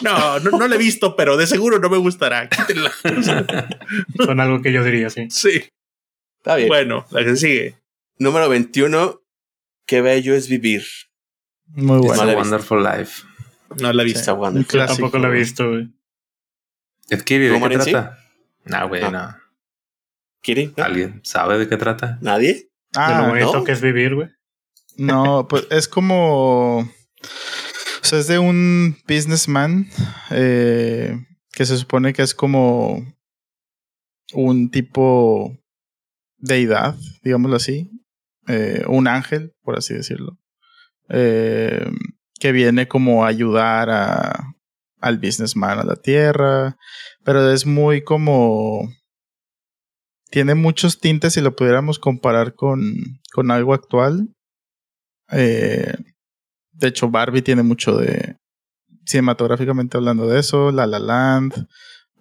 no, 0.03 0.39
no, 0.41 0.51
no 0.51 0.69
la 0.69 0.75
he 0.75 0.79
visto, 0.79 1.17
pero 1.17 1.37
de 1.37 1.47
seguro 1.47 1.79
no 1.79 1.89
me 1.89 1.97
gustará. 1.97 2.49
Quítenla. 2.49 2.93
Son 4.25 4.41
algo 4.41 4.63
que 4.63 4.73
yo 4.73 4.85
diría, 4.85 5.11
sí. 5.11 5.29
Sí. 5.31 5.65
Está 6.39 6.57
bien. 6.57 6.69
Bueno, 6.69 7.07
la 7.11 7.25
que 7.25 7.37
sigue. 7.37 7.77
Número 8.19 8.49
21. 8.49 9.21
Qué 9.87 10.03
bello 10.03 10.35
es 10.35 10.49
vivir. 10.49 10.85
Muy 11.69 11.99
bueno. 11.99 12.17
No 12.17 12.23
la 12.23 12.23
a 12.23 12.35
he 12.35 12.37
visto. 12.37 12.51
Wonderful 12.51 12.83
Life. 12.85 13.23
No 13.81 13.93
la 13.93 14.03
he 14.03 14.05
visto. 14.05 14.35
Wonderful. 14.35 14.81
Yo 14.81 14.87
tampoco 14.87 15.19
lo 15.19 15.29
he 15.29 15.39
visto, 15.39 15.69
güey. 15.71 15.89
Ed 17.09 17.23
Kiri, 17.23 17.47
¿de 17.47 17.55
¿Cómo, 17.55 17.69
qué 17.69 17.79
trata? 17.79 18.19
No, 18.65 18.89
güey, 18.89 19.03
Ah. 19.03 19.11
no. 19.11 19.37
¿Alguien 20.85 21.21
sabe 21.23 21.59
de 21.59 21.69
qué 21.69 21.77
trata? 21.77 22.19
¿Nadie? 22.21 22.55
de 22.55 22.69
lo 22.95 23.01
Ah, 23.03 23.27
bonito 23.29 23.53
¿no? 23.55 23.65
que 23.65 23.73
es 23.73 23.81
vivir, 23.81 24.15
güey. 24.15 24.29
No, 25.01 25.47
pues 25.49 25.67
es 25.71 25.89
como. 25.89 26.79
O 26.81 28.05
sea, 28.05 28.19
es 28.19 28.27
de 28.29 28.39
un 28.39 28.97
businessman 29.09 29.89
eh, 30.31 31.17
que 31.53 31.67
se 31.67 31.77
supone 31.77 32.13
que 32.13 32.23
es 32.23 32.35
como 32.35 33.05
un 34.33 34.71
tipo 34.71 35.57
deidad, 36.39 36.97
digámoslo 37.23 37.57
así. 37.57 37.91
eh, 38.49 38.85
un 38.89 39.07
ángel, 39.09 39.55
por 39.63 39.77
así 39.79 39.95
decirlo. 39.95 40.39
eh, 41.09 41.87
que 42.41 42.53
viene 42.53 42.89
como 42.89 43.25
a 43.25 43.29
ayudar 43.29 43.91
a, 43.91 44.55
al 45.01 45.19
businessman 45.19 45.79
a 45.79 45.85
la 45.85 45.97
tierra. 45.97 46.77
Pero 47.25 47.51
es 47.53 47.67
muy 47.67 48.03
como. 48.03 48.89
Tiene 50.31 50.55
muchos 50.55 51.01
tintes 51.01 51.35
si 51.35 51.41
lo 51.41 51.57
pudiéramos 51.57 51.99
comparar 51.99 52.55
con, 52.55 52.95
con 53.33 53.51
algo 53.51 53.75
actual. 53.75 54.29
Eh, 55.33 55.93
de 56.73 56.89
hecho, 56.89 57.11
Barbie 57.11 57.43
tiene 57.43 57.63
mucho 57.63 57.97
de. 57.97 58.37
Cinematográficamente 59.07 59.97
hablando 59.97 60.29
de 60.29 60.39
eso. 60.41 60.71
La 60.73 60.87
La 60.87 60.99
Land. 60.99 61.67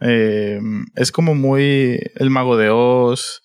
eh, 0.01 0.59
es 0.95 1.11
como 1.11 1.35
muy. 1.35 1.99
El 2.15 2.29
Mago 2.29 2.57
de 2.57 2.69
Oz. 2.69 3.41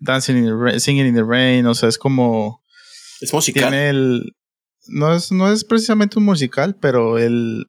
Dancing 0.00 0.36
in 0.36 0.44
the 0.46 0.54
Rain, 0.54 0.80
Singing 0.80 1.06
in 1.06 1.14
the 1.14 1.24
Rain. 1.24 1.66
O 1.66 1.74
sea, 1.74 1.88
es 1.88 1.98
como. 1.98 2.62
Es 3.20 3.32
musical. 3.32 3.62
Tiene 3.70 3.88
el. 3.90 4.32
No 4.86 5.14
es, 5.14 5.32
no 5.32 5.52
es 5.52 5.64
precisamente 5.64 6.18
un 6.18 6.24
musical, 6.24 6.76
pero 6.80 7.18
el, 7.18 7.66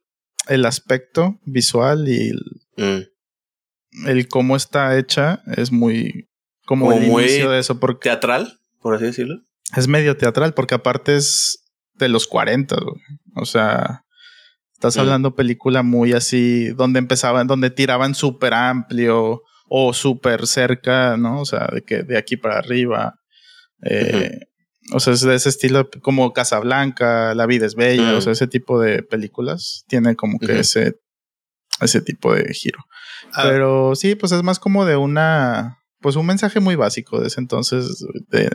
el 0.48 0.64
aspecto 0.64 1.38
visual 1.44 2.08
y 2.08 2.28
el, 2.30 2.40
Mm. 2.76 4.06
el 4.08 4.28
cómo 4.28 4.56
está 4.56 4.96
hecha 4.98 5.42
es 5.56 5.70
muy. 5.72 6.28
Como, 6.64 6.86
Como 6.86 6.98
el 6.98 7.08
muy 7.08 7.24
inicio 7.24 7.50
de 7.50 7.58
eso, 7.58 7.78
porque 7.80 8.08
Teatral, 8.08 8.58
por 8.80 8.94
así 8.94 9.04
decirlo. 9.06 9.42
Es 9.76 9.88
medio 9.88 10.16
teatral, 10.16 10.54
porque 10.54 10.74
aparte 10.74 11.16
es 11.16 11.64
de 11.94 12.08
los 12.08 12.26
40, 12.26 12.76
güey. 12.76 13.00
O 13.36 13.44
sea, 13.46 14.04
estás 14.74 14.96
Mm. 14.96 15.00
hablando 15.00 15.34
película 15.34 15.82
muy 15.82 16.12
así, 16.12 16.68
donde 16.70 16.98
empezaban, 16.98 17.46
donde 17.46 17.70
tiraban 17.70 18.14
súper 18.14 18.54
amplio 18.54 19.42
o 19.68 19.92
súper 19.92 20.46
cerca, 20.46 21.16
¿no? 21.16 21.40
O 21.40 21.44
sea, 21.44 21.68
de 21.72 21.82
que 21.82 22.02
de 22.02 22.18
aquí 22.18 22.36
para 22.36 22.58
arriba. 22.58 23.14
Eh, 23.82 24.40
O 24.92 24.98
sea, 24.98 25.12
es 25.12 25.20
de 25.20 25.34
ese 25.36 25.50
estilo 25.50 25.88
como 26.02 26.32
Casablanca, 26.32 27.32
La 27.34 27.46
vida 27.46 27.64
es 27.66 27.76
bella, 27.76 28.16
o 28.16 28.20
sea, 28.20 28.32
ese 28.32 28.48
tipo 28.48 28.80
de 28.80 29.02
películas 29.04 29.84
tienen 29.86 30.16
como 30.16 30.38
que 30.40 30.58
ese, 30.58 30.96
ese 31.80 32.00
tipo 32.00 32.34
de 32.34 32.52
giro. 32.54 32.80
Ah, 33.34 33.42
Pero 33.44 33.94
sí, 33.94 34.16
pues 34.16 34.32
es 34.32 34.42
más 34.42 34.58
como 34.58 34.84
de 34.86 34.96
una, 34.96 35.78
pues 36.00 36.16
un 36.16 36.26
mensaje 36.26 36.58
muy 36.58 36.74
básico 36.74 37.20
de 37.20 37.28
ese 37.28 37.40
entonces, 37.40 38.04
de, 38.30 38.50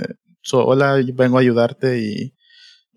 so, 0.46 0.64
hola, 0.66 1.02
vengo 1.14 1.38
a 1.38 1.42
ayudarte 1.42 2.00
y 2.00 2.34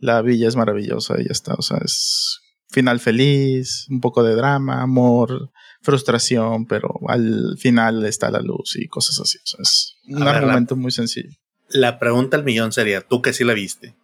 la 0.01 0.23
villa 0.23 0.47
es 0.47 0.55
maravillosa 0.55 1.21
y 1.21 1.25
ya 1.25 1.33
está, 1.33 1.55
o 1.55 1.63
sea, 1.63 1.79
es 1.85 2.41
final 2.71 3.01
feliz, 3.01 3.87
un 3.89 4.01
poco 4.01 4.23
de 4.23 4.35
drama, 4.37 4.83
amor, 4.83 5.51
frustración, 5.83 6.67
pero 6.67 6.95
al 7.09 7.57
final 7.59 8.05
está 8.05 8.31
la 8.31 8.41
luz 8.41 8.77
y 8.77 8.87
cosas 8.87 9.19
así, 9.21 9.39
o 9.39 9.47
sea, 9.47 9.61
es 9.63 9.95
un 10.07 10.23
A 10.23 10.27
ver, 10.27 10.35
la- 10.35 10.39
argumento 10.41 10.77
muy 10.77 10.91
sencillo. 10.93 11.31
La 11.71 11.99
pregunta 11.99 12.37
al 12.37 12.45
millón 12.45 12.73
sería, 12.73 13.01
tú 13.01 13.21
que 13.23 13.33
sí 13.33 13.43
la 13.45 13.55
viste, 13.55 13.97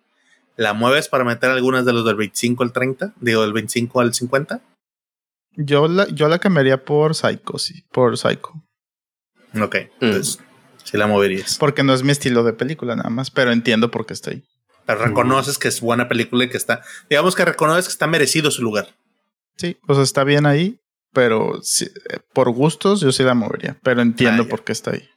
¿la 0.56 0.72
mueves 0.72 1.08
para 1.08 1.24
meter 1.24 1.50
algunas 1.50 1.84
de 1.84 1.92
los 1.92 2.04
del 2.04 2.16
25 2.16 2.62
al 2.62 2.72
30? 2.72 3.14
Digo, 3.20 3.42
del 3.42 3.52
25 3.52 4.00
al 4.00 4.14
50? 4.14 4.60
Yo 5.56 5.86
la, 5.86 6.08
yo 6.08 6.28
la 6.28 6.38
cambiaría 6.40 6.84
por 6.84 7.14
Psycho, 7.14 7.58
sí, 7.58 7.84
por 7.92 8.18
Psycho. 8.18 8.52
Ok, 9.62 9.76
entonces 10.00 10.40
sí 10.84 10.96
la 10.96 11.06
moverías. 11.06 11.56
Porque 11.58 11.82
no 11.82 11.92
es 11.94 12.02
mi 12.02 12.12
estilo 12.12 12.44
de 12.44 12.52
película 12.52 12.94
nada 12.96 13.10
más, 13.10 13.30
pero 13.30 13.52
entiendo 13.52 13.90
por 13.90 14.06
qué 14.06 14.12
está 14.12 14.30
ahí. 14.30 14.44
Pero 14.86 15.04
reconoces 15.04 15.58
que 15.58 15.68
es 15.68 15.80
buena 15.80 16.08
película 16.08 16.44
y 16.44 16.50
que 16.50 16.56
está, 16.58 16.82
digamos 17.08 17.34
que 17.34 17.44
reconoces 17.44 17.86
que 17.86 17.92
está 17.92 18.06
merecido 18.06 18.50
su 18.50 18.62
lugar. 18.62 18.94
Sí, 19.56 19.76
pues 19.86 19.98
está 19.98 20.24
bien 20.24 20.46
ahí, 20.46 20.78
pero 21.12 21.56
eh, 21.56 22.18
por 22.32 22.50
gustos 22.50 23.00
yo 23.00 23.12
sí 23.12 23.22
la 23.22 23.34
movería, 23.34 23.78
pero 23.82 24.02
entiendo 24.02 24.42
Ah, 24.44 24.48
por 24.48 24.64
qué 24.64 24.72
está 24.72 24.90
ahí. 24.90 25.08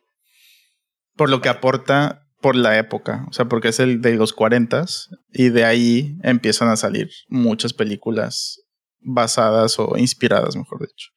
Por 1.15 1.29
lo 1.29 1.41
que 1.41 1.49
aporta 1.49 2.23
por 2.39 2.55
la 2.55 2.77
época, 2.77 3.25
o 3.29 3.33
sea, 3.33 3.45
porque 3.45 3.69
es 3.69 3.79
el 3.79 3.99
de 4.01 4.15
los 4.15 4.31
40 4.31 4.85
y 5.33 5.49
de 5.49 5.65
ahí 5.65 6.15
empiezan 6.21 6.69
a 6.69 6.77
salir 6.77 7.09
muchas 7.27 7.73
películas 7.73 8.61
basadas 8.99 9.79
o 9.79 9.97
inspiradas, 9.97 10.55
mejor 10.55 10.81
dicho, 10.81 11.09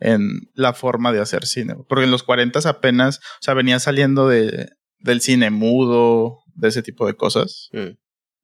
en 0.00 0.50
la 0.54 0.72
forma 0.72 1.12
de 1.12 1.20
hacer 1.20 1.46
cine. 1.46 1.76
Porque 1.88 2.04
en 2.04 2.10
los 2.10 2.22
40 2.22 2.58
apenas, 2.68 3.18
o 3.18 3.42
sea, 3.42 3.54
venía 3.54 3.78
saliendo 3.78 4.28
de, 4.28 4.70
del 4.98 5.20
cine 5.20 5.50
mudo, 5.50 6.38
de 6.54 6.68
ese 6.68 6.82
tipo 6.82 7.06
de 7.06 7.14
cosas. 7.14 7.68
Mm. 7.72 7.96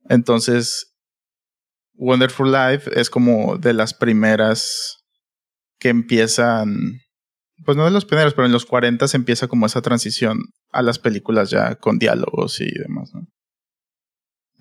Entonces, 0.09 0.95
Wonderful 1.95 2.53
Life 2.53 2.91
es 2.99 3.11
como 3.11 3.57
de 3.57 3.73
las 3.73 3.95
primeras 3.95 4.99
que 5.79 5.89
empiezan, 5.89 7.01
pues 7.65 7.77
no 7.77 7.85
de 7.85 7.91
los 7.91 8.05
primeros, 8.05 8.35
pero 8.35 8.47
en 8.47 8.53
los 8.53 8.67
40 8.67 9.09
se 9.09 9.17
empieza 9.17 9.49
como 9.49 9.67
esa 9.67 9.83
transición 9.83 10.39
a 10.71 10.83
las 10.83 10.99
películas 10.99 11.51
ya 11.51 11.75
con 11.77 11.99
diálogos 11.99 12.61
y 12.61 12.71
demás, 12.71 13.11
¿no? 13.15 13.27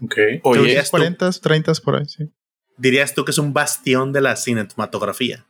Ok. 0.01 0.15
Oye, 0.43 0.61
Creo 0.61 0.63
que 0.63 0.79
esto- 0.79 0.91
40, 0.91 1.31
30 1.31 1.73
por 1.75 1.95
ahí, 1.97 2.05
sí. 2.05 2.25
Dirías 2.77 3.13
tú 3.13 3.23
que 3.23 3.31
es 3.31 3.37
un 3.37 3.53
bastión 3.53 4.11
de 4.11 4.21
la 4.21 4.35
cinematografía. 4.35 5.45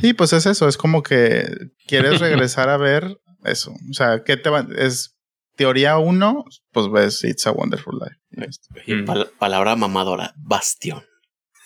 Sí, 0.00 0.12
pues 0.14 0.32
es 0.32 0.46
eso, 0.46 0.68
es 0.68 0.76
como 0.76 1.02
que 1.02 1.46
quieres 1.86 2.20
regresar 2.20 2.68
a 2.68 2.76
ver 2.76 3.18
eso. 3.44 3.72
O 3.90 3.92
sea, 3.94 4.22
¿qué 4.24 4.36
te 4.36 4.50
va? 4.50 4.66
Es 4.76 5.16
teoría 5.56 5.98
uno, 5.98 6.44
pues 6.72 6.90
ves 6.90 7.22
It's 7.24 7.46
a 7.46 7.52
Wonderful 7.52 7.98
Life. 8.00 8.16
Y 8.32 8.44
está. 8.48 8.74
y 8.86 8.94
Mm. 8.94 9.04
pal- 9.06 9.30
palabra 9.38 9.76
mamadora, 9.76 10.34
bastión. 10.36 11.04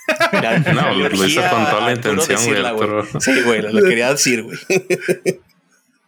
No, 0.74 0.94
lo, 0.94 1.08
lo 1.10 1.24
hizo 1.26 1.40
con 1.50 1.64
toda 1.66 1.80
la 1.86 1.92
intención, 1.92 2.40
güey. 2.76 3.04
Sí, 3.20 3.42
güey, 3.42 3.60
lo, 3.62 3.82
quería 3.82 4.10
decir, 4.10 4.42
güey. 4.42 4.58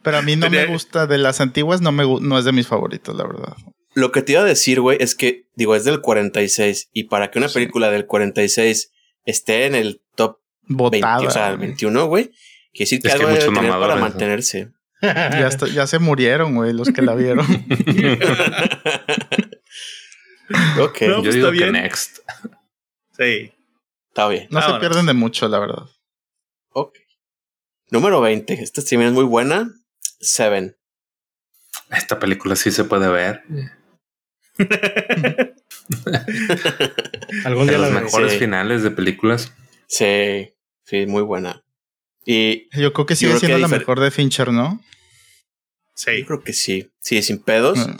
Pero 0.03 0.17
a 0.17 0.23
mí 0.23 0.37
no 0.37 0.49
me 0.49 0.65
gusta, 0.67 1.07
de 1.07 1.19
las 1.19 1.41
antiguas 1.43 1.83
no 1.83 1.93
me 1.93 2.05
no 2.21 2.39
es 2.39 2.45
de 2.47 2.53
mis 2.53 2.67
favoritos, 2.67 3.15
la 3.15 3.25
verdad. 3.27 3.55
Lo 3.95 4.13
que 4.13 4.23
te 4.23 4.33
iba 4.33 4.41
a 4.41 4.45
decir, 4.47 4.81
güey, 4.81 4.97
es 5.01 5.15
que, 5.15 5.45
digo, 5.57 5.75
es 5.77 5.85
del 5.85 6.01
46 6.01 6.89
y 6.93 7.05
para 7.05 7.31
que 7.31 7.39
una 7.39 7.49
Sí. 7.49 7.55
película 7.55 7.91
del 7.91 8.07
46 8.07 8.91
esté 9.25 9.67
en 9.67 9.75
el 9.75 10.01
top 10.15 10.39
20, 10.71 10.99
Botada. 10.99 11.27
o 11.27 11.31
sea, 11.31 11.49
el 11.51 11.57
güey. 11.57 11.69
21, 11.69 12.07
güey, 12.07 12.25
quiere 12.73 12.79
decir 12.79 13.03
que 13.03 13.09
Es 13.09 13.15
que 13.15 13.21
algo 13.21 13.29
hay 13.29 13.35
debe 13.41 13.53
tener 13.55 13.71
para 13.73 13.97
mantenerse. 13.97 14.73
ya, 15.03 15.47
está- 15.49 15.67
ya 15.69 15.87
se 15.87 15.99
murieron, 15.99 16.55
güey, 16.55 16.73
los 16.73 16.91
que 16.91 17.03
la 17.03 17.15
vieron. 17.15 17.47
ok, 20.81 21.01
No, 21.03 21.17
Yo 21.17 21.23
pues, 21.23 21.35
digo 21.35 21.49
está 21.53 21.65
que 21.67 21.73
next. 21.73 22.19
Sí. 23.19 23.53
está 24.09 24.29
bien. 24.29 24.47
No 24.51 24.63
se 24.63 24.79
pierden 24.81 25.07
de 25.07 25.15
mucho, 25.15 25.49
la 25.49 25.59
verdad. 25.59 25.85
Ok. 26.73 26.97
Número 27.91 28.21
20. 28.21 28.55
Esta 28.55 28.83
también 28.83 29.09
es 29.11 29.15
muy 29.15 29.25
buena. 29.25 29.71
Seven. 30.21 30.77
Esta 31.91 32.19
película 32.19 32.57
sí 32.57 32.71
se 32.71 32.85
puede 32.85 33.09
ver. 33.09 33.43
Algún 37.45 37.67
De 37.67 37.73
día 37.73 37.79
la 37.81 37.91
los 37.91 38.03
mejores 38.03 38.33
sí. 38.33 38.39
finales 38.39 38.83
de 38.83 38.91
películas. 38.91 39.53
Sí, 39.87 40.55
sí, 40.91 41.07
muy 41.07 41.23
buena. 41.23 41.63
Y 42.27 42.69
Yo 42.79 42.93
creo 42.93 43.07
que 43.07 43.17
sigue 43.17 43.33
que 43.35 43.39
siendo 43.41 43.59
la 43.59 43.69
difer- 43.69 43.79
mejor 43.79 44.01
de 44.01 44.11
Fincher, 44.11 44.53
¿no? 44.53 44.81
Sí. 45.95 46.19
yo 46.21 46.27
creo 46.27 46.43
que 46.43 46.53
sí. 46.53 46.91
Sí, 47.01 47.23
sin 47.23 47.39
pedos. 47.43 47.79
Mm. 47.79 47.97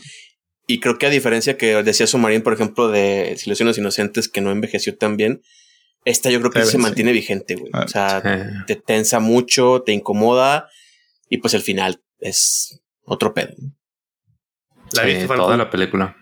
Y 0.67 0.81
creo 0.81 0.99
que 0.99 1.07
a 1.07 1.11
diferencia 1.11 1.57
que 1.57 1.83
decía 1.83 2.07
Sumarín, 2.07 2.43
por 2.43 2.53
ejemplo, 2.53 2.89
de 2.89 3.37
los 3.47 3.61
Inocentes, 3.79 4.29
que 4.29 4.41
no 4.41 4.51
envejeció 4.51 4.97
tan 4.97 5.17
bien, 5.17 5.43
esta 6.05 6.31
yo 6.31 6.39
creo 6.41 6.51
que 6.51 6.61
Seven, 6.61 6.71
se 6.73 6.77
sí. 6.79 6.83
mantiene 6.83 7.13
vigente, 7.13 7.55
güey. 7.57 7.71
Ah, 7.75 7.85
O 7.85 7.89
sea, 7.89 8.23
te 8.67 8.77
tensa 8.77 9.21
mucho, 9.21 9.83
te 9.85 9.93
incomoda 9.93 10.69
y 11.29 11.39
pues 11.39 11.55
el 11.55 11.63
final 11.63 12.01
es 12.21 12.81
otro 13.05 13.35
pedo. 13.35 13.55
¿La 14.93 15.05
viste, 15.05 15.27
toda 15.27 15.57
la 15.57 15.71
película. 15.71 16.17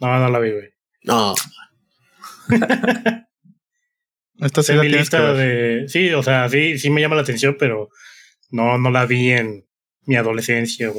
No, 0.00 0.18
no 0.18 0.28
la 0.30 0.38
vi, 0.38 0.50
güey. 0.52 0.68
No, 1.02 1.34
Esta 4.40 4.62
sí 4.62 4.72
en 4.72 4.78
la 4.78 4.84
mi 4.84 4.88
lista 4.90 5.20
ver. 5.20 5.36
de. 5.82 5.88
Sí, 5.88 6.12
o 6.12 6.22
sea, 6.22 6.48
sí, 6.48 6.78
sí 6.78 6.90
me 6.90 7.00
llama 7.00 7.16
la 7.16 7.22
atención, 7.22 7.56
pero 7.58 7.88
no, 8.50 8.78
no 8.78 8.90
la 8.90 9.06
vi 9.06 9.30
en 9.30 9.66
mi 10.06 10.16
adolescencia 10.16 10.90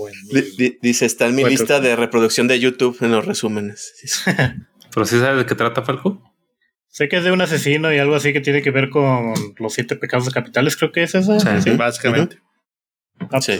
di- 0.58 0.78
dice, 0.82 1.06
está 1.06 1.26
en 1.28 1.36
mi 1.36 1.42
Bueno. 1.42 1.58
lista 1.58 1.80
de 1.80 1.96
reproducción 1.96 2.48
de 2.48 2.60
YouTube 2.60 2.98
en 3.02 3.12
los 3.12 3.26
resúmenes. 3.26 3.94
Pero 4.94 5.06
sí 5.06 5.20
sabes 5.20 5.38
de 5.38 5.46
qué 5.46 5.56
trata, 5.56 5.82
Falco. 5.84 6.22
sé 6.88 7.08
que 7.10 7.18
es 7.18 7.24
de 7.24 7.32
un 7.32 7.42
asesino 7.42 7.94
y 7.94 7.98
algo 7.98 8.16
así 8.16 8.34
que 8.34 8.42
tiene 8.42 8.62
que 8.62 8.70
ver 8.72 8.90
con 8.90 9.34
los 9.58 9.74
siete 9.74 9.96
pecados 9.96 10.30
capitales, 10.30 10.76
creo 10.76 10.92
que 10.92 11.04
es 11.04 11.16
esa. 11.16 11.40
Sí. 11.40 11.48
Sí. 11.72 11.78
Básicamente. 11.78 12.40
Ah, 13.32 13.42
Sí. 13.42 13.60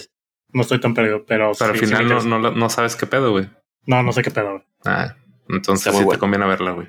No 0.54 0.62
estoy 0.64 0.82
tan 0.82 0.94
perdido, 0.94 1.26
pero. 1.26 1.54
Pero 1.58 1.72
al 1.72 1.80
sí, 1.80 1.86
final 1.86 2.08
no, 2.10 2.40
no, 2.40 2.52
no 2.52 2.70
sabes 2.70 2.98
qué 2.98 3.08
pedo, 3.08 3.32
güey. 3.32 3.50
no, 3.88 4.04
no 4.04 4.12
sé 4.12 4.22
qué 4.22 4.32
pedo. 4.32 4.52
güey. 4.52 4.64
Ah, 4.84 5.16
entonces 5.48 5.86
sí 5.94 6.04
bueno. 6.04 6.12
te 6.12 6.18
conviene 6.20 6.46
verla, 6.46 6.72
güey. 6.72 6.88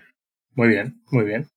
Muy 0.55 0.69
bien, 0.69 1.01
muy 1.13 1.25
bien. 1.25 1.49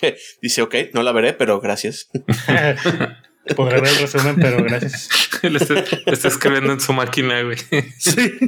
Dice, 0.42 0.62
ok, 0.62 0.74
no 0.92 1.02
la 1.02 1.12
veré, 1.12 1.32
pero 1.32 1.60
gracias. 1.60 2.08
Podré 3.56 3.80
ver 3.80 3.90
el 3.90 3.98
resumen, 3.98 4.36
pero 4.36 4.62
gracias. 4.64 5.10
le, 5.42 5.58
está, 5.58 5.74
le 5.74 6.12
está 6.12 6.28
escribiendo 6.28 6.72
en 6.72 6.80
su 6.80 6.94
máquina, 6.94 7.42
güey. 7.42 7.58
Sí. 7.98 8.38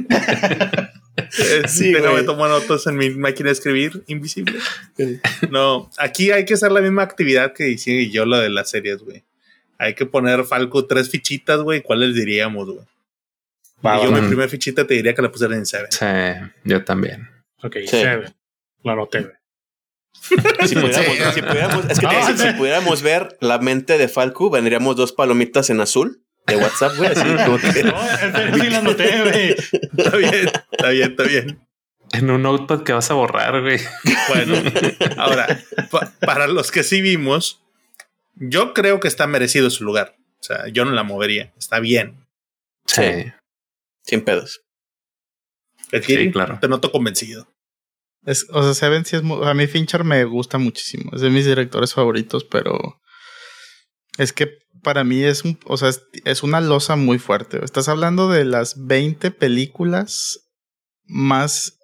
Sí, 1.67 1.91
déjame 1.91 2.11
güey. 2.13 2.25
tomar 2.25 2.49
notas 2.49 2.87
en 2.87 2.95
mi 2.95 3.09
máquina 3.11 3.49
de 3.49 3.53
escribir 3.53 4.03
invisible. 4.07 4.59
No, 5.51 5.89
aquí 5.97 6.31
hay 6.31 6.45
que 6.45 6.55
hacer 6.55 6.71
la 6.71 6.81
misma 6.81 7.03
actividad 7.03 7.53
que 7.53 7.69
hice 7.69 8.09
yo 8.09 8.25
lo 8.25 8.37
de 8.37 8.49
las 8.49 8.69
series, 8.71 8.99
güey. 9.03 9.23
Hay 9.77 9.93
que 9.93 10.05
poner 10.07 10.43
Falco 10.45 10.85
tres 10.87 11.09
fichitas, 11.09 11.59
güey. 11.61 11.81
¿Cuáles 11.83 12.15
diríamos, 12.15 12.67
güey? 12.67 12.85
Va, 13.85 13.99
Y 13.99 14.03
yo 14.03 14.11
mi 14.11 14.27
primera 14.27 14.49
fichita 14.49 14.87
te 14.87 14.95
diría 14.95 15.13
que 15.13 15.21
la 15.21 15.31
pusieran 15.31 15.59
en 15.59 15.65
Seven. 15.67 15.91
Sí, 15.91 16.51
yo 16.63 16.83
también. 16.83 17.29
Ok, 17.61 17.77
Sí. 17.81 17.87
Seven. 17.87 18.33
Lo 18.83 18.91
anoté, 18.91 19.21
güey. 19.21 19.33
Si 20.21 20.75
pudiéramos, 20.75 21.33
si 21.33 21.41
pudiéramos- 21.41 21.85
es 21.89 21.99
que 21.99 22.07
te 22.07 22.37
si 22.37 22.53
pudiéramos 22.57 23.01
ver 23.01 23.37
la 23.41 23.59
mente 23.59 23.97
de 23.97 24.07
Falco, 24.07 24.49
vendríamos 24.49 24.95
dos 24.95 25.13
palomitas 25.13 25.69
en 25.69 25.79
azul 25.81 26.23
de 26.45 26.57
WhatsApp, 26.57 26.95
güey. 26.97 27.09
Así 27.11 27.21
como 27.45 27.57
que- 27.59 27.83
No, 27.83 28.01
en 28.21 28.31
serio 28.35 28.55
sí 28.63 28.69
lo 28.69 28.77
anoté, 28.77 29.21
güey. 29.23 29.55
Está 29.97 30.17
bien, 30.17 30.51
está 30.71 30.89
bien, 30.89 31.11
está 31.11 31.23
bien. 31.23 31.59
En 32.13 32.29
un 32.29 32.41
notepad 32.41 32.83
que 32.83 32.93
vas 32.93 33.09
a 33.11 33.13
borrar, 33.15 33.61
güey. 33.61 33.79
Bueno, 34.29 34.55
ahora, 35.17 35.59
pa- 35.91 36.13
para 36.21 36.47
los 36.47 36.71
que 36.71 36.83
sí 36.83 37.01
vimos, 37.01 37.61
yo 38.35 38.73
creo 38.73 38.99
que 38.99 39.07
está 39.07 39.27
merecido 39.27 39.69
su 39.69 39.83
lugar. 39.83 40.15
O 40.39 40.43
sea, 40.43 40.67
yo 40.69 40.85
no 40.85 40.91
la 40.91 41.03
movería. 41.03 41.53
Está 41.57 41.79
bien. 41.79 42.25
Sí. 42.85 43.31
sin 44.03 44.21
pedos. 44.21 44.61
Sí, 46.03 46.31
claro. 46.31 46.57
Te 46.61 46.67
noto 46.67 46.91
convencido. 46.91 47.47
Es, 48.27 48.45
o 48.51 48.61
sea, 48.61 48.73
Seven 48.73 49.05
sí 49.05 49.15
es 49.15 49.23
mu- 49.23 49.43
A 49.43 49.53
mí 49.53 49.67
Fincher 49.67 50.03
me 50.03 50.23
gusta 50.25 50.57
muchísimo. 50.57 51.11
Es 51.15 51.21
de 51.21 51.29
mis 51.29 51.45
directores 51.45 51.93
favoritos, 51.93 52.43
pero 52.43 52.77
es 54.17 54.33
que 54.33 54.49
para 54.83 55.03
mí 55.03 55.23
es 55.23 55.43
un, 55.45 55.57
o 55.65 55.77
sea, 55.77 55.89
es, 55.89 56.03
es 56.25 56.43
una 56.43 56.59
losa 56.61 56.95
muy 56.97 57.19
fuerte. 57.19 57.63
Estás 57.63 57.87
hablando 57.87 58.29
de 58.29 58.43
las 58.45 58.85
20 58.85 59.31
películas 59.31 60.39
más 61.05 61.79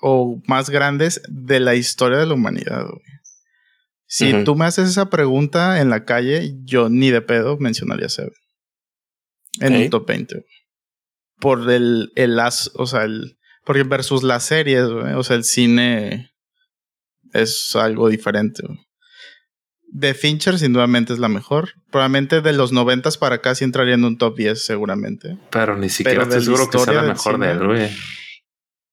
o 0.00 0.40
más 0.46 0.70
grandes 0.70 1.20
de 1.28 1.60
la 1.60 1.74
historia 1.74 2.18
de 2.18 2.26
la 2.26 2.34
humanidad. 2.34 2.84
güey. 2.86 3.02
Si 4.06 4.44
tú 4.44 4.54
me 4.56 4.64
haces 4.64 4.88
esa 4.88 5.10
pregunta 5.10 5.80
en 5.82 5.90
la 5.90 6.04
calle, 6.06 6.54
yo 6.64 6.88
ni 6.88 7.10
de 7.10 7.20
pedo 7.20 7.58
mencionaría 7.58 8.08
Seven. 8.08 8.32
En 9.60 9.74
Ok. 9.74 9.80
un 9.82 9.90
top 9.90 10.06
20. 10.08 10.34
güey. 10.36 10.46
Por 11.40 11.70
el, 11.70 12.12
el 12.16 12.40
as, 12.40 12.70
o 12.74 12.86
sea, 12.86 13.04
el, 13.04 13.37
porque 13.68 13.82
versus 13.84 14.22
las 14.22 14.44
series, 14.44 14.88
güey, 14.88 15.12
o 15.12 15.22
sea, 15.22 15.36
el 15.36 15.44
cine 15.44 16.32
es 17.34 17.76
algo 17.76 18.08
diferente. 18.08 18.62
güey. 18.66 18.78
De 19.90 20.14
Fincher, 20.14 20.58
sin 20.58 20.72
dudamente 20.72 21.12
es 21.12 21.18
la 21.18 21.28
mejor. 21.28 21.74
Probablemente 21.90 22.40
de 22.40 22.52
los 22.54 22.72
noventas 22.72 23.18
para 23.18 23.36
acá 23.36 23.54
sí 23.54 23.64
entraría 23.64 23.94
en 23.94 24.04
un 24.04 24.16
top 24.16 24.36
10, 24.38 24.64
seguramente. 24.64 25.38
Pero 25.50 25.76
ni 25.76 25.90
siquiera 25.90 26.24
Pero 26.24 26.38
estoy 26.38 26.44
seguro 26.56 26.70
que 26.70 26.78
sea 26.78 27.02
la 27.02 27.12
mejor 27.12 27.38
de 27.38 27.50
él, 27.50 27.66
güey. 27.66 27.90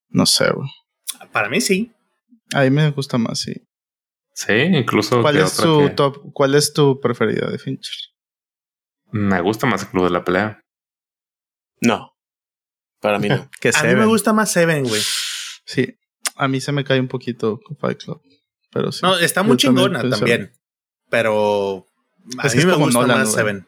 No 0.10 0.26
sé, 0.26 0.52
güey. 0.52 0.70
Para 1.32 1.48
mí 1.50 1.62
sí. 1.62 1.94
A 2.54 2.62
mí 2.64 2.70
me 2.70 2.92
gusta 2.92 3.18
más, 3.18 3.40
sí. 3.40 3.54
Sí, 4.34 4.52
incluso. 4.54 5.22
¿Cuál 5.22 5.38
es 5.38 5.54
otra 5.58 5.66
tu 5.66 5.80
que- 5.88 5.90
top? 5.92 6.32
¿Cuál 6.34 6.56
es 6.56 6.74
tu 6.74 7.00
preferida 7.00 7.50
de 7.50 7.58
Fincher? 7.58 7.96
Me 9.12 9.40
gusta 9.40 9.68
más 9.68 9.84
el 9.84 9.88
club 9.90 10.04
de 10.04 10.10
la 10.12 10.24
pelea. 10.26 10.60
No, 11.82 12.12
para 13.06 13.20
mí 13.20 13.30
no. 13.30 13.50
Que 13.62 13.72
A 13.74 13.84
mí 13.84 13.96
me 13.96 14.06
gusta 14.06 14.34
más 14.34 14.52
Seven, 14.52 14.84
güey. 14.84 15.02
Sí. 15.66 15.96
A 16.36 16.48
mí 16.48 16.60
se 16.60 16.72
me 16.72 16.84
cae 16.84 17.00
un 17.00 17.08
poquito 17.08 17.60
Fight 17.80 18.04
Club. 18.04 18.22
Pero 18.72 18.92
sí. 18.92 19.02
No, 19.04 19.16
está 19.18 19.44
muy 19.44 19.58
también 19.58 19.92
chingona 19.92 20.10
también. 20.10 20.52
Pero 21.10 21.86
a 22.40 22.48
Es 22.48 22.54
que 22.54 22.58
mí 22.58 22.62
es 22.64 22.66
me 22.66 22.74
como 22.74 22.86
gusta 22.86 23.02
Nolan, 23.02 23.18
más 23.20 23.28
güey. 23.30 23.38
Seven. 23.38 23.68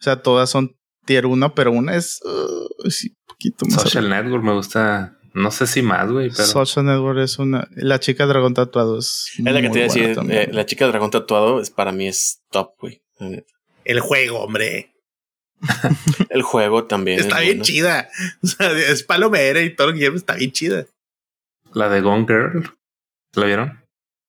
O 0.00 0.02
sea, 0.02 0.22
todas 0.22 0.48
son 0.50 0.74
tier 1.04 1.26
1, 1.26 1.54
pero 1.54 1.70
una 1.70 1.94
es 1.96 2.20
uh, 2.24 2.90
sí, 2.90 3.10
un 3.10 3.26
poquito 3.26 3.66
más. 3.66 3.82
Social 3.82 4.06
arriba. 4.06 4.22
Network 4.22 4.44
me 4.44 4.54
gusta. 4.54 5.18
No 5.34 5.50
sé 5.50 5.66
si 5.66 5.82
más, 5.82 6.10
güey, 6.10 6.30
pero. 6.30 6.44
Social 6.44 6.86
Network 6.86 7.18
es 7.18 7.38
una. 7.38 7.68
La 7.76 8.00
chica 8.00 8.26
dragón 8.26 8.54
tatuado 8.54 8.98
es. 8.98 9.32
Es 9.36 9.44
la 9.44 9.60
que 9.60 9.68
te 9.68 9.78
iba 9.78 9.90
a 9.90 9.94
decir, 9.94 10.16
eh, 10.30 10.48
la 10.50 10.66
chica 10.66 10.86
dragón 10.86 11.10
tatuado 11.10 11.60
es 11.60 11.70
para 11.70 11.92
mí 11.92 12.08
es 12.08 12.42
top, 12.50 12.70
güey. 12.80 13.02
El 13.84 14.00
juego, 14.00 14.40
hombre. 14.40 14.91
El 16.30 16.42
juego 16.42 16.84
también. 16.84 17.20
Está 17.20 17.36
es 17.38 17.42
bien 17.42 17.52
bueno. 17.58 17.64
chida. 17.64 18.08
O 18.42 18.46
sea, 18.46 18.70
es 18.72 19.02
palomera 19.02 19.60
y 19.60 19.74
todo 19.74 19.92
Guillermo 19.92 20.16
está 20.16 20.34
bien 20.34 20.52
chida. 20.52 20.86
La 21.72 21.88
de 21.88 22.00
Gone 22.00 22.26
Girl. 22.26 22.74
¿La 23.34 23.46
vieron? 23.46 23.82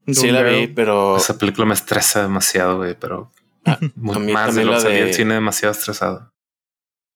Sí, 0.08 0.32
la 0.32 0.44
vi, 0.44 0.68
pero 0.68 1.18
Esa 1.18 1.38
película 1.38 1.66
me 1.66 1.74
estresa 1.74 2.22
demasiado, 2.24 2.78
güey, 2.78 2.96
pero 3.00 3.32
Ah, 3.66 3.80
muy 3.96 4.34
más 4.34 4.54
de 4.56 4.66
lo 4.66 4.74
que 4.74 4.80
salí 4.82 4.96
de- 4.96 5.06
del 5.06 5.14
cine 5.14 5.34
demasiado 5.36 5.72
estresado. 5.72 6.34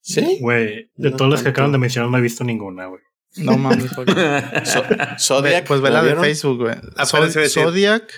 sí. 0.02 0.38
Güey, 0.40 0.90
de 0.96 1.10
No 1.10 1.16
todas 1.16 1.32
las 1.34 1.42
que 1.42 1.50
acaban 1.50 1.72
de 1.72 1.78
mencionar 1.78 2.10
no 2.10 2.16
he 2.16 2.22
visto 2.22 2.44
ninguna, 2.44 2.86
güey. 2.86 3.02
No 3.36 3.58
mames. 3.58 3.90
So- 4.64 4.84
Zodiac. 5.18 5.66
pues 5.66 5.82
ve 5.82 5.90
la 5.90 6.02
de? 6.02 6.16
Facebook, 6.16 6.58
güey. 6.62 6.76
Zodiac. 7.48 8.10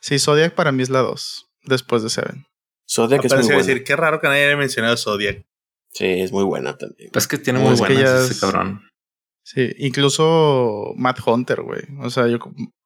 Sí, 0.00 0.18
Zodiac 0.18 0.54
para 0.54 0.72
mí 0.72 0.82
es 0.82 0.88
la 0.90 1.00
2. 1.00 1.46
Después 1.64 2.02
de 2.02 2.08
Seven. 2.08 2.46
Zodiac 2.90 3.24
es 3.24 3.32
muy 3.32 3.42
buena. 3.44 3.58
decir, 3.58 3.84
qué 3.84 3.96
raro 3.96 4.20
que 4.20 4.28
nadie 4.28 4.46
haya 4.46 4.56
mencionado 4.56 4.96
Zodiac. 4.96 5.44
Sí, 5.92 6.04
es 6.06 6.32
muy 6.32 6.44
buena 6.44 6.76
también. 6.76 7.10
Es 7.14 7.26
que 7.28 7.38
tiene 7.38 7.58
muy 7.60 7.74
es 7.74 7.80
que 7.80 7.86
buenas 7.94 8.02
ya 8.04 8.18
ese 8.24 8.32
es- 8.32 8.40
cabrón. 8.40 8.82
Sí, 9.42 9.70
incluso 9.78 10.92
Matt 10.96 11.18
Hunter, 11.26 11.62
güey. 11.62 11.82
O 12.00 12.10
sea, 12.10 12.26
yo 12.28 12.38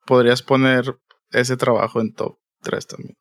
podrías 0.07 0.42
poner 0.42 0.99
ese 1.30 1.57
trabajo 1.57 2.01
en 2.01 2.12
top 2.14 2.38
3 2.62 2.86
también. 2.86 3.16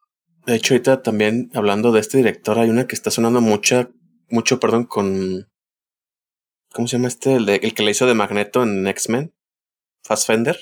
De 0.45 0.55
hecho, 0.55 0.73
ahorita 0.73 1.01
también 1.03 1.49
hablando 1.53 1.91
de 1.91 1.99
este 1.99 2.17
director, 2.17 2.57
hay 2.57 2.69
una 2.69 2.87
que 2.87 2.95
está 2.95 3.11
sonando 3.11 3.39
mucha, 3.41 3.89
mucho, 4.29 4.59
perdón, 4.59 4.85
con. 4.85 5.47
¿Cómo 6.73 6.87
se 6.87 6.97
llama 6.97 7.07
este? 7.09 7.35
El, 7.35 7.45
de- 7.45 7.55
el 7.63 7.73
que 7.73 7.83
le 7.83 7.91
hizo 7.91 8.05
de 8.07 8.13
Magneto 8.13 8.63
en 8.63 8.87
X-Men. 8.87 9.33
Fassbender. 10.03 10.57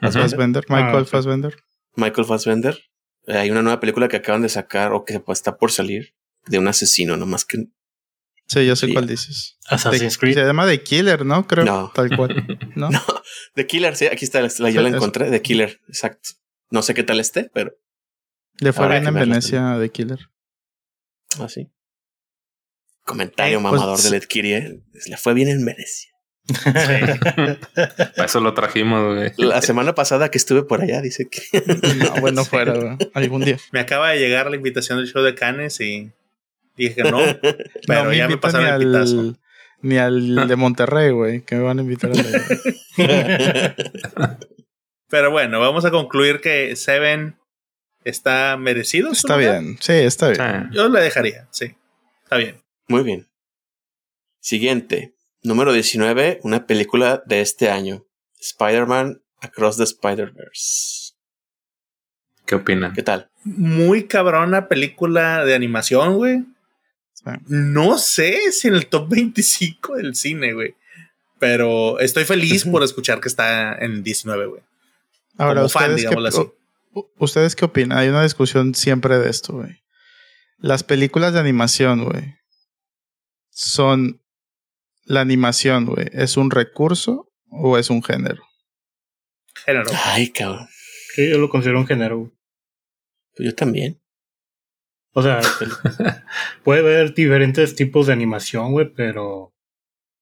Fassbender, 0.00 0.64
Michael 0.68 1.02
Ah. 1.02 1.04
Fassbender. 1.04 1.56
Michael 1.96 2.26
Fassbender. 2.26 2.78
Hay 3.28 3.50
una 3.50 3.62
nueva 3.62 3.78
película 3.80 4.08
que 4.08 4.16
acaban 4.16 4.42
de 4.42 4.48
sacar 4.48 4.92
o 4.92 5.04
que 5.04 5.20
pues, 5.20 5.38
está 5.38 5.56
por 5.56 5.70
salir 5.70 6.14
de 6.46 6.58
un 6.58 6.66
asesino, 6.68 7.16
nomás 7.16 7.44
que 7.44 7.66
Sí, 8.46 8.64
yo 8.66 8.74
sé 8.76 8.86
Sí. 8.86 8.92
cuál 8.94 9.06
dices. 9.06 9.58
Assassin's 9.68 10.16
Creed. 10.16 10.32
Se 10.34 10.42
llama 10.44 10.66
The 10.66 10.82
Killer, 10.82 11.26
¿no? 11.26 11.46
Creo. 11.46 11.66
No. 11.66 11.92
Tal 11.94 12.16
cual. 12.16 12.46
¿No? 12.76 12.88
No. 12.88 13.02
The 13.54 13.66
Killer, 13.66 13.94
sí, 13.94 14.06
aquí 14.06 14.24
está, 14.24 14.40
la, 14.40 14.48
yo 14.48 14.54
Sí, 14.56 14.72
la 14.72 14.88
encontré, 14.88 15.30
The 15.30 15.42
Killer, 15.42 15.80
exacto. 15.88 16.30
No 16.70 16.80
sé 16.82 16.94
qué 16.94 17.02
tal 17.02 17.20
esté, 17.20 17.50
pero 17.52 17.72
Le 18.60 18.72
fue 18.72 18.84
Habrá 18.86 19.00
bien 19.00 19.08
en 19.08 19.14
Venecia 19.14 19.74
a 19.74 19.78
The 19.80 19.90
Killer. 19.90 20.30
así. 21.40 21.70
Comentario 23.04 23.58
Eh, 23.58 23.62
pues, 23.62 23.72
mamador 23.74 24.00
de 24.02 24.10
Led 24.10 24.24
Kiri, 24.24 24.52
¿eh? 24.54 24.82
Le 25.06 25.16
fue 25.18 25.34
bien 25.34 25.48
en 25.48 25.64
Venecia. 25.64 26.10
Para 26.64 27.58
eso 28.26 28.40
lo 28.40 28.54
trajimos, 28.54 29.14
güey. 29.16 29.32
La 29.36 29.60
semana 29.62 29.94
pasada 29.94 30.30
que 30.30 30.38
estuve 30.38 30.62
por 30.62 30.80
allá, 30.82 31.00
dice 31.02 31.28
que. 31.28 31.42
No, 31.98 32.20
bueno, 32.20 32.44
fuera, 32.44 32.74
güey. 32.74 32.96
Algún 33.14 33.44
día. 33.44 33.58
Me 33.72 33.80
acaba 33.80 34.10
de 34.10 34.18
llegar 34.18 34.48
la 34.50 34.56
invitación 34.56 34.98
del 34.98 35.08
show 35.08 35.22
de 35.22 35.34
Canes 35.34 35.80
y 35.80 36.10
dije 36.76 37.02
que 37.02 37.10
no, 37.10 37.18
pero 37.86 38.04
no 38.04 38.12
ya 38.12 38.28
me 38.28 38.38
pasaron 38.38 38.66
ni 38.66 38.72
el 38.84 38.94
al, 38.96 39.04
pitazo. 39.04 39.36
ni 39.82 39.98
al 39.98 40.48
de 40.48 40.56
Monterrey, 40.56 41.10
güey, 41.10 41.40
que 41.42 41.56
me 41.56 41.62
van 41.62 41.78
a 41.78 41.82
invitar 41.82 42.10
a 42.10 42.14
la- 42.14 43.76
Pero 45.10 45.30
bueno, 45.30 45.60
vamos 45.60 45.84
a 45.84 45.90
concluir 45.90 46.40
que 46.40 46.76
Seven 46.76 47.36
está 48.04 48.56
merecido. 48.58 49.10
Está 49.12 49.36
lugar. 49.36 49.60
bien. 49.62 49.76
Sí, 49.80 49.92
está 49.92 50.28
bien. 50.30 50.68
Sí. 50.70 50.76
Yo 50.76 50.88
le 50.88 51.00
dejaría, 51.00 51.46
sí. 51.50 51.74
Está 52.24 52.36
bien. 52.36 52.60
Muy 52.88 53.02
bien. 53.02 53.26
Siguiente. 54.40 55.14
Número 55.48 55.72
19, 55.72 56.40
una 56.42 56.66
película 56.66 57.22
de 57.24 57.40
este 57.40 57.70
año. 57.70 58.04
Spider-Man 58.38 59.22
Across 59.40 59.78
the 59.78 59.84
Spider-Verse. 59.84 61.14
¿Qué 62.44 62.54
opinan? 62.54 62.92
¿Qué 62.92 63.02
tal? 63.02 63.30
Muy 63.44 64.06
cabrona 64.06 64.68
película 64.68 65.46
de 65.46 65.54
animación, 65.54 66.16
güey. 66.16 66.44
Sí. 67.14 67.30
No 67.46 67.96
sé 67.96 68.52
si 68.52 68.68
en 68.68 68.74
el 68.74 68.88
top 68.88 69.08
25 69.08 69.96
del 69.96 70.14
cine, 70.16 70.52
güey. 70.52 70.74
Pero 71.38 71.98
estoy 71.98 72.26
feliz 72.26 72.64
por 72.70 72.82
escuchar 72.82 73.22
que 73.22 73.28
está 73.28 73.72
en 73.78 74.02
19, 74.02 74.46
güey. 74.48 74.62
Ahora, 75.38 75.62
Como 75.62 75.70
fan, 75.70 75.94
¿ustedes, 75.94 75.94
qué, 75.94 76.08
digámoslo 76.10 76.28
así. 76.28 77.08
¿ustedes 77.16 77.56
qué 77.56 77.64
opinan? 77.64 77.96
Hay 77.96 78.08
una 78.08 78.22
discusión 78.22 78.74
siempre 78.74 79.16
de 79.16 79.30
esto, 79.30 79.54
güey. 79.54 79.80
Las 80.58 80.84
películas 80.84 81.32
de 81.32 81.40
animación, 81.40 82.04
güey, 82.04 82.36
son... 83.48 84.20
La 85.08 85.20
animación, 85.22 85.86
güey, 85.86 86.06
¿es 86.12 86.36
un 86.36 86.50
recurso 86.50 87.30
o 87.50 87.78
es 87.78 87.88
un 87.90 88.02
género? 88.02 88.42
Género. 89.64 89.90
Ay, 90.04 90.30
cabrón. 90.30 90.68
Sí, 91.14 91.30
yo 91.30 91.38
lo 91.38 91.48
considero 91.48 91.78
un 91.80 91.86
género. 91.86 92.18
güey. 92.18 92.32
Pues 93.34 93.48
yo 93.48 93.54
también. 93.54 94.00
O 95.14 95.22
sea, 95.22 95.40
puede 96.64 96.80
haber 96.80 97.14
diferentes 97.14 97.74
tipos 97.74 98.06
de 98.06 98.12
animación, 98.12 98.72
güey, 98.72 98.92
pero 98.94 99.54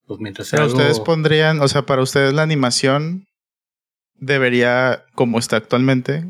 pues 0.05 0.19
mientras 0.21 0.47
sea 0.47 0.57
Pero 0.57 0.67
algo... 0.69 0.77
ustedes 0.77 0.99
pondrían, 1.01 1.59
o 1.61 1.67
sea, 1.67 1.85
para 1.85 2.01
ustedes 2.01 2.33
la 2.33 2.43
animación 2.43 3.25
debería, 4.15 5.05
como 5.13 5.37
está 5.37 5.57
actualmente, 5.57 6.23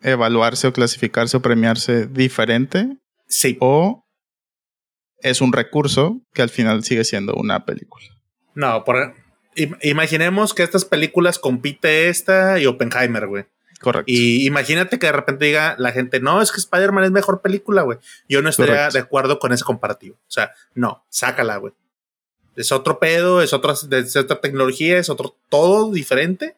evaluarse 0.00 0.66
o 0.66 0.72
clasificarse 0.72 1.36
o 1.36 1.42
premiarse 1.42 2.06
diferente 2.06 2.96
Sí. 3.28 3.56
o 3.60 4.01
es 5.22 5.40
un 5.40 5.52
recurso 5.52 6.20
que 6.34 6.42
al 6.42 6.48
final 6.50 6.84
sigue 6.84 7.04
siendo 7.04 7.34
una 7.34 7.64
película. 7.64 8.04
No, 8.54 8.84
por, 8.84 9.14
im- 9.56 9.78
imaginemos 9.82 10.54
que 10.54 10.62
estas 10.62 10.84
películas 10.84 11.38
compite 11.38 12.08
esta 12.08 12.58
y 12.58 12.66
Oppenheimer, 12.66 13.26
güey. 13.26 13.44
Correcto. 13.80 14.04
Y 14.06 14.46
imagínate 14.46 14.98
que 14.98 15.06
de 15.06 15.12
repente 15.12 15.44
diga 15.46 15.74
la 15.78 15.90
gente, 15.90 16.20
no, 16.20 16.40
es 16.40 16.52
que 16.52 16.58
Spider-Man 16.58 17.04
es 17.04 17.10
mejor 17.10 17.40
película, 17.42 17.82
güey. 17.82 17.98
Yo 18.28 18.40
no 18.42 18.48
estaría 18.48 18.74
Correcto. 18.74 18.92
de 18.98 19.00
acuerdo 19.00 19.38
con 19.40 19.52
ese 19.52 19.64
comparativo. 19.64 20.16
O 20.16 20.30
sea, 20.30 20.52
no, 20.74 21.04
sácala, 21.08 21.56
güey. 21.56 21.72
Es 22.54 22.70
otro 22.70 22.98
pedo, 23.00 23.42
es 23.42 23.52
otra, 23.52 23.72
es 23.72 24.14
otra 24.16 24.40
tecnología, 24.40 24.98
es 24.98 25.08
otro 25.10 25.36
todo 25.48 25.90
diferente. 25.90 26.56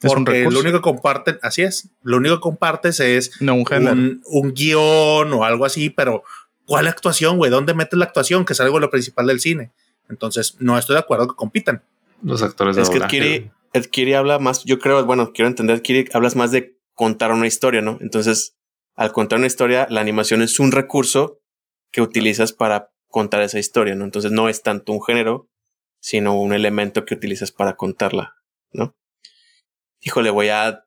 Porque 0.00 0.48
lo 0.50 0.58
único 0.60 0.78
que 0.78 0.82
comparten, 0.82 1.38
así 1.42 1.62
es, 1.62 1.88
lo 2.02 2.16
único 2.16 2.34
que 2.36 2.40
compartes 2.40 2.98
es 2.98 3.40
no 3.40 3.54
un 3.54 3.64
un, 3.72 4.22
un 4.26 4.52
guion 4.52 5.32
o 5.32 5.44
algo 5.44 5.64
así, 5.64 5.90
pero 5.90 6.24
¿cuál 6.72 6.88
actuación, 6.88 7.36
güey? 7.36 7.50
¿Dónde 7.50 7.74
metes 7.74 7.98
la 7.98 8.06
actuación? 8.06 8.46
Que 8.46 8.54
es 8.54 8.60
algo 8.62 8.76
de 8.78 8.80
lo 8.80 8.90
principal 8.90 9.26
del 9.26 9.40
cine. 9.40 9.72
Entonces, 10.08 10.56
no 10.58 10.78
estoy 10.78 10.94
de 10.94 11.00
acuerdo 11.00 11.28
que 11.28 11.34
compitan. 11.34 11.82
Los 12.22 12.42
actores 12.42 12.76
de 12.76 12.80
Es 12.80 12.88
que 12.88 12.94
doblaje, 12.94 13.10
Kiri. 13.20 13.50
Ed 13.74 13.84
Kiri 13.90 14.14
habla 14.14 14.38
más, 14.38 14.64
yo 14.64 14.78
creo, 14.78 15.04
bueno, 15.04 15.34
quiero 15.34 15.48
entender, 15.48 15.82
Kiri, 15.82 16.08
hablas 16.14 16.34
más 16.34 16.50
de 16.50 16.78
contar 16.94 17.30
una 17.30 17.46
historia, 17.46 17.82
¿no? 17.82 17.98
Entonces, 18.00 18.56
al 18.96 19.12
contar 19.12 19.38
una 19.38 19.48
historia, 19.48 19.86
la 19.90 20.00
animación 20.00 20.40
es 20.40 20.58
un 20.60 20.72
recurso 20.72 21.42
que 21.90 22.00
utilizas 22.00 22.54
para 22.54 22.90
contar 23.06 23.42
esa 23.42 23.58
historia, 23.58 23.94
¿no? 23.94 24.06
Entonces 24.06 24.32
no 24.32 24.48
es 24.48 24.62
tanto 24.62 24.92
un 24.92 25.02
género, 25.02 25.50
sino 26.00 26.40
un 26.40 26.54
elemento 26.54 27.04
que 27.04 27.14
utilizas 27.14 27.52
para 27.52 27.76
contarla, 27.76 28.36
¿no? 28.72 28.94
Híjole, 30.00 30.30
voy 30.30 30.48
a... 30.48 30.86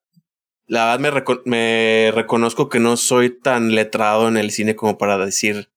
La 0.66 0.86
verdad 0.86 1.00
me, 1.00 1.12
reco- 1.12 1.44
me 1.46 2.12
reconozco 2.16 2.70
que 2.70 2.80
no 2.80 2.98
soy 2.98 3.30
tan 3.30 3.76
letrado 3.76 4.28
en 4.28 4.38
el 4.38 4.50
cine 4.50 4.76
como 4.76 4.98
para 4.98 5.24
decir 5.24 5.70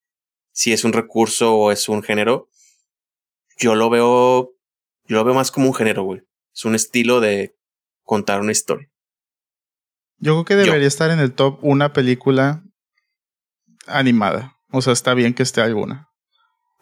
si 0.59 0.73
es 0.73 0.83
un 0.83 0.91
recurso 0.91 1.55
o 1.55 1.71
es 1.71 1.87
un 1.87 2.03
género. 2.03 2.49
Yo 3.57 3.75
lo 3.75 3.89
veo, 3.89 4.51
yo 5.05 5.15
lo 5.15 5.23
veo 5.23 5.33
más 5.33 5.51
como 5.51 5.67
un 5.67 5.73
género, 5.73 6.03
güey. 6.03 6.21
Es 6.53 6.65
un 6.65 6.75
estilo 6.75 7.21
de 7.21 7.55
contar 8.03 8.41
una 8.41 8.51
historia. 8.51 8.89
Yo 10.17 10.33
creo 10.33 10.43
que 10.43 10.65
Yo. 10.65 10.71
debería 10.71 10.89
estar 10.89 11.11
en 11.11 11.19
el 11.19 11.31
top 11.31 11.59
una 11.61 11.93
película 11.93 12.61
animada. 13.87 14.57
O 14.69 14.81
sea, 14.81 14.91
está 14.91 15.13
bien 15.13 15.33
que 15.33 15.43
esté 15.43 15.61
alguna. 15.61 16.09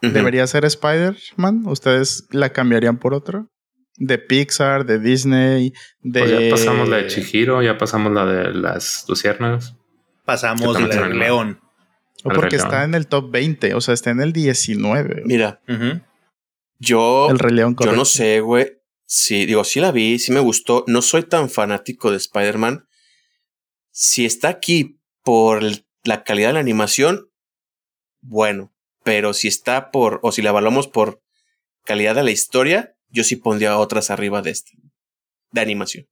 ¿Debería 0.02 0.44
ser 0.48 0.64
Spider-Man? 0.64 1.62
¿Ustedes 1.66 2.26
la 2.32 2.50
cambiarían 2.50 2.98
por 2.98 3.14
otra? 3.14 3.46
De 3.94 4.18
Pixar, 4.18 4.86
de 4.86 4.98
Disney, 4.98 5.72
de... 6.00 6.20
Pues 6.20 6.30
ya 6.32 6.50
pasamos 6.50 6.88
la 6.88 6.96
de 6.96 7.06
Chihiro, 7.06 7.62
ya 7.62 7.78
pasamos 7.78 8.12
la 8.12 8.26
de 8.26 8.54
las 8.54 9.04
luciérnagas. 9.08 9.76
Pasamos 10.24 10.80
la 10.80 10.88
de 10.88 11.14
León. 11.14 11.60
O 12.24 12.30
porque 12.30 12.56
está 12.56 12.70
León. 12.80 12.90
en 12.90 12.94
el 12.94 13.06
top 13.06 13.30
20, 13.30 13.74
o 13.74 13.80
sea, 13.80 13.94
está 13.94 14.10
en 14.10 14.20
el 14.20 14.32
19. 14.32 15.22
Mira, 15.24 15.60
Ujú. 15.68 16.00
yo, 16.78 17.28
el 17.30 17.38
Rey 17.38 17.54
León, 17.54 17.76
yo 17.78 17.92
no 17.92 18.04
sé, 18.04 18.40
güey. 18.40 18.78
Sí, 19.06 19.46
digo, 19.46 19.64
sí 19.64 19.80
la 19.80 19.92
vi, 19.92 20.18
sí 20.18 20.32
me 20.32 20.40
gustó. 20.40 20.84
No 20.86 21.00
soy 21.02 21.22
tan 21.22 21.48
fanático 21.48 22.10
de 22.10 22.16
Spider-Man. 22.18 22.86
Si 23.90 24.26
está 24.26 24.48
aquí 24.48 25.00
por 25.22 25.62
el- 25.64 25.86
la 26.04 26.24
calidad 26.24 26.48
de 26.48 26.54
la 26.54 26.60
animación, 26.60 27.30
bueno. 28.20 28.74
Pero 29.04 29.32
si 29.32 29.48
está 29.48 29.90
por, 29.90 30.20
o 30.22 30.32
si 30.32 30.42
la 30.42 30.50
evaluamos 30.50 30.88
por 30.88 31.22
calidad 31.84 32.14
de 32.14 32.22
la 32.24 32.30
historia, 32.30 32.96
yo 33.08 33.24
sí 33.24 33.36
pondría 33.36 33.78
otras 33.78 34.10
arriba 34.10 34.42
de 34.42 34.50
este. 34.50 34.72
De 35.52 35.60
animación. 35.62 36.06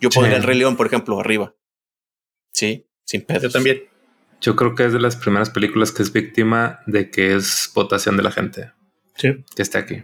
Yo 0.00 0.10
Sí. 0.10 0.14
pondría 0.14 0.36
el 0.38 0.42
Rey 0.44 0.56
León, 0.56 0.76
por 0.76 0.86
ejemplo, 0.86 1.20
arriba. 1.20 1.54
Sí, 2.52 2.88
sin 3.04 3.22
pedos. 3.26 3.42
Yo 3.42 3.50
también. 3.50 3.82
Yo 4.44 4.56
creo 4.56 4.74
que 4.74 4.84
es 4.84 4.92
de 4.92 5.00
las 5.00 5.16
primeras 5.16 5.48
películas 5.50 5.90
que 5.90 6.02
es 6.02 6.12
víctima 6.12 6.80
de 6.86 7.10
que 7.10 7.34
es 7.34 7.70
votación 7.74 8.16
de 8.18 8.22
la 8.22 8.30
gente 8.30 8.72
Sí, 9.16 9.44
que 9.56 9.62
está 9.62 9.78
aquí. 9.78 10.02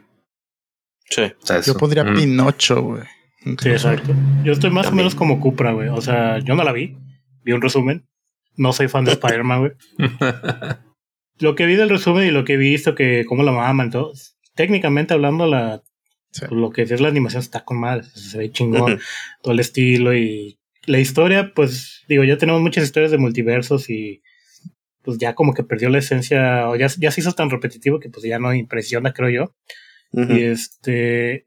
Sí. 1.11 1.23
O 1.43 1.47
sea, 1.47 1.61
Yo 1.61 1.75
pondría 1.77 2.05
Mm. 2.05 2.15
Pinocho, 2.17 2.81
güey. 2.83 3.03
sí, 3.61 3.69
exacto. 3.69 4.15
Yo 4.45 4.53
estoy 4.53 4.71
más 4.71 4.87
También. 4.87 4.93
o 4.93 4.97
menos 5.09 5.15
como 5.15 5.41
Cupra, 5.41 5.73
güey. 5.73 5.89
O 5.89 6.01
sea, 6.01 6.39
yo 6.39 6.55
no 6.55 6.65
la 6.65 6.73
vi. 6.73 6.97
Vi 7.45 7.53
un 7.53 7.61
resumen. 7.61 8.07
No 8.57 8.73
soy 8.73 8.89
fan 8.89 9.05
de 9.05 9.13
Spider-Man, 9.13 9.59
güey. 9.61 9.73
lo 11.41 11.55
que 11.55 11.67
vi 11.67 11.75
del 11.77 11.89
resumen 11.91 12.27
y 12.27 12.31
lo 12.31 12.45
que 12.45 12.55
he 12.55 12.57
visto, 12.59 12.95
que 12.95 13.25
cómo 13.27 13.43
la 13.43 13.53
maman, 13.53 13.91
todo, 13.91 14.13
técnicamente 14.55 15.15
hablando, 15.15 15.47
la, 15.47 15.83
Sí. 16.33 16.47
lo 16.51 16.71
que 16.71 16.83
es 16.83 17.01
la 17.01 17.09
animación 17.09 17.43
está 17.43 17.65
con 17.65 17.81
madre, 17.81 18.05
se 18.15 18.39
ve 18.39 18.53
chingón, 18.53 19.01
todo 19.43 19.53
el 19.53 19.59
estilo 19.59 20.15
y 20.15 20.61
la 20.87 21.01
historia, 21.01 21.53
pues 21.55 22.05
digo, 22.09 22.23
ya 22.23 22.39
tenemos 22.39 22.61
muchas 22.63 22.85
historias 22.85 23.11
de 23.11 23.19
multiversos 23.19 23.91
y 23.91 24.23
pues 25.03 25.19
ya 25.19 25.35
como 25.35 25.55
que 25.55 25.63
perdió 25.65 25.89
la 25.89 25.99
esencia, 25.99 26.69
o 26.69 26.77
ya, 26.77 26.89
ya 26.99 27.11
se 27.11 27.21
hizo 27.21 27.33
tan 27.33 27.51
repetitivo 27.51 27.99
que 28.01 28.11
pues 28.11 28.25
ya 28.25 28.39
no 28.39 28.55
impresiona, 28.55 29.13
creo 29.13 29.31
yo. 29.31 29.55
Y 30.13 30.43
este. 30.43 31.47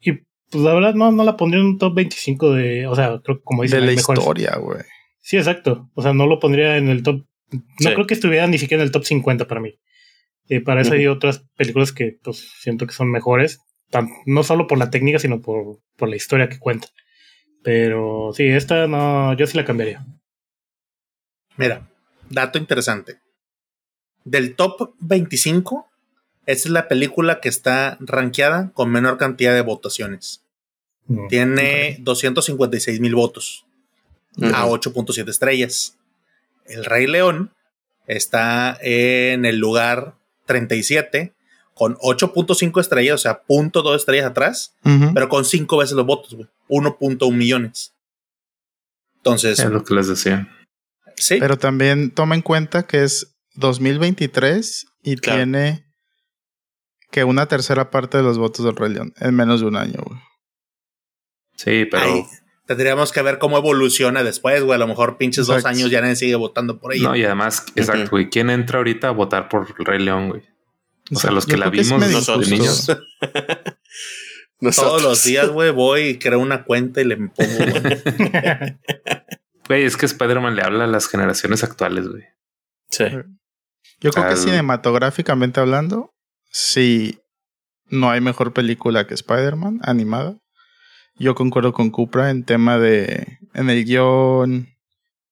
Y 0.00 0.12
pues 0.12 0.64
la 0.64 0.74
verdad 0.74 0.94
no, 0.94 1.10
no 1.12 1.24
la 1.24 1.36
pondría 1.36 1.60
en 1.60 1.66
un 1.66 1.78
top 1.78 1.94
25 1.96 2.54
de. 2.54 2.86
O 2.86 2.94
sea, 2.94 3.20
creo 3.24 3.38
que 3.38 3.42
como 3.44 3.62
dicen, 3.64 3.80
de 3.80 3.86
la 3.86 3.92
mejores- 3.92 4.18
historia, 4.20 4.56
güey. 4.58 4.80
Sí, 5.20 5.36
exacto. 5.36 5.90
O 5.94 6.02
sea, 6.02 6.12
no 6.12 6.26
lo 6.26 6.38
pondría 6.38 6.76
en 6.76 6.88
el 6.88 7.02
top. 7.02 7.26
No 7.52 7.60
Sí. 7.78 7.92
creo 7.94 8.06
que 8.06 8.14
estuviera 8.14 8.46
ni 8.46 8.58
siquiera 8.58 8.82
en 8.82 8.86
el 8.86 8.92
top 8.92 9.04
50 9.04 9.46
para 9.48 9.60
mí. 9.60 9.74
Eh, 10.48 10.60
para 10.60 10.80
eso 10.80 10.94
hay 10.94 11.06
otras 11.06 11.44
películas 11.56 11.92
que 11.92 12.16
pues 12.22 12.48
siento 12.60 12.86
que 12.86 12.92
son 12.94 13.10
mejores. 13.10 13.58
tan- 13.90 14.08
no 14.24 14.44
solo 14.44 14.68
por 14.68 14.78
la 14.78 14.88
técnica, 14.90 15.18
sino 15.18 15.40
por, 15.40 15.80
por 15.96 16.08
la 16.08 16.14
historia 16.14 16.48
que 16.48 16.60
cuenta. 16.60 16.86
Pero 17.64 18.30
sí, 18.32 18.44
esta 18.46 18.86
no, 18.86 19.36
yo 19.36 19.48
sí 19.48 19.56
la 19.56 19.64
cambiaría. 19.64 20.06
Mira, 21.56 21.89
dato 22.30 22.58
interesante. 22.58 23.20
Del 24.24 24.54
top 24.56 24.94
25, 25.00 25.88
esta 26.46 26.68
es 26.68 26.72
la 26.72 26.88
película 26.88 27.40
que 27.40 27.48
está 27.48 27.96
rankeada 28.00 28.70
con 28.72 28.90
menor 28.90 29.18
cantidad 29.18 29.54
de 29.54 29.60
votaciones. 29.62 30.42
Mm. 31.06 31.28
Tiene 31.28 31.96
256 32.00 33.00
mil 33.00 33.14
votos 33.14 33.66
a 34.54 34.66
Ujú. 34.66 34.76
8.7 34.76 35.28
estrellas. 35.28 35.96
El 36.64 36.84
Rey 36.84 37.06
León 37.06 37.52
está 38.06 38.78
en 38.80 39.44
el 39.44 39.58
lugar 39.58 40.14
37 40.46 41.32
con 41.74 41.96
8.5 41.96 42.80
estrellas, 42.80 43.14
o 43.14 43.18
sea, 43.18 43.42
punto 43.42 43.82
dos 43.82 43.96
estrellas 43.96 44.26
atrás, 44.26 44.74
pero 45.14 45.28
con 45.28 45.44
5 45.44 45.76
veces 45.78 45.96
los 45.96 46.04
votos, 46.04 46.34
güey. 46.34 46.48
1.1 46.68 47.32
millones. 47.32 47.94
Entonces, 49.16 49.58
Es 49.58 49.70
lo 49.70 49.82
que 49.82 49.94
les 49.94 50.08
decía. 50.08 50.48
Sí, 51.20 51.36
Pero 51.38 51.58
también 51.58 52.10
toma 52.10 52.34
en 52.34 52.42
cuenta 52.42 52.86
que 52.86 53.04
es 53.04 53.36
2023 53.54 54.86
y 55.02 55.16
Claro. 55.16 55.38
tiene 55.38 55.86
que 57.10 57.24
una 57.24 57.46
tercera 57.46 57.90
parte 57.90 58.18
de 58.18 58.22
los 58.24 58.38
votos 58.38 58.64
del 58.64 58.76
Rey 58.76 58.92
León 58.92 59.12
en 59.18 59.34
menos 59.34 59.60
de 59.60 59.66
un 59.66 59.76
año, 59.76 60.00
güey. 60.04 60.18
Sí, 61.56 61.86
pero 61.90 62.26
tendríamos 62.66 63.12
que 63.12 63.20
ver 63.22 63.38
cómo 63.38 63.58
evoluciona 63.58 64.22
después, 64.22 64.62
güey. 64.62 64.76
A 64.76 64.78
lo 64.78 64.86
mejor 64.86 65.18
pinches 65.18 65.46
dos 65.46 65.64
años 65.66 65.90
ya 65.90 66.00
nadie 66.00 66.16
sigue 66.16 66.34
votando 66.36 66.78
por 66.80 66.94
ella. 66.94 67.08
no, 67.08 67.16
y 67.16 67.24
además, 67.24 67.64
exacto, 67.74 68.10
güey. 68.10 68.30
¿Quién 68.30 68.48
entra 68.50 68.78
ahorita 68.78 69.08
a 69.08 69.12
votar 69.12 69.48
por 69.48 69.66
el 69.78 69.84
Rey 69.84 69.98
León, 70.02 70.28
güey? 70.30 70.42
O 71.12 71.18
sea, 71.18 71.30
los 71.32 71.44
que 71.46 71.52
yo 71.52 71.58
la 71.58 71.70
que 71.70 71.82
vimos 71.82 72.00
medio 72.00 72.18
nosotros. 72.18 72.48
niños. 72.48 72.86
Nosotros. 74.60 74.76
Todos 74.76 75.02
los 75.02 75.24
días, 75.24 75.48
güey, 75.48 75.70
voy 75.72 76.02
y 76.02 76.18
creo 76.18 76.38
una 76.38 76.64
cuenta 76.64 77.00
y 77.00 77.04
le 77.04 77.16
pongo, 77.16 77.34
güey. 79.70 79.84
Es 79.84 79.96
que 79.96 80.06
Spider-Man 80.06 80.54
le 80.56 80.62
habla 80.62 80.84
a 80.84 80.88
las 80.88 81.08
generaciones 81.08 81.62
actuales, 81.64 82.08
güey. 82.08 82.24
Sí. 82.90 83.04
Yo 84.00 84.10
creo 84.10 84.24
que 84.24 84.36
cinematográficamente 84.36 85.60
hablando, 85.60 86.12
sí, 86.50 87.20
no 87.86 88.10
hay 88.10 88.20
mejor 88.20 88.52
película 88.52 89.06
que 89.06 89.14
Spider-Man 89.14 89.80
animada. 89.82 90.38
Yo 91.16 91.34
concuerdo 91.34 91.72
con 91.72 91.90
Cupra 91.90 92.30
en 92.30 92.44
tema 92.44 92.78
de, 92.78 93.38
en 93.54 93.68
el 93.70 93.84
guion, 93.84 94.68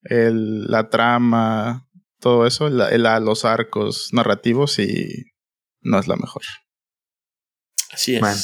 el, 0.03 0.67
la 0.67 0.91
trama, 0.91 1.89
todo 2.21 2.47
eso, 2.47 2.69
la- 2.69 2.91
la- 2.99 3.21
los 3.21 3.45
arcos 3.45 4.11
narrativos 4.13 4.79
y 4.79 5.33
no 5.81 5.99
es 5.99 6.07
la 6.09 6.17
mejor. 6.17 6.43
Así 7.91 8.17
es. 8.17 8.21
Man. 8.23 8.37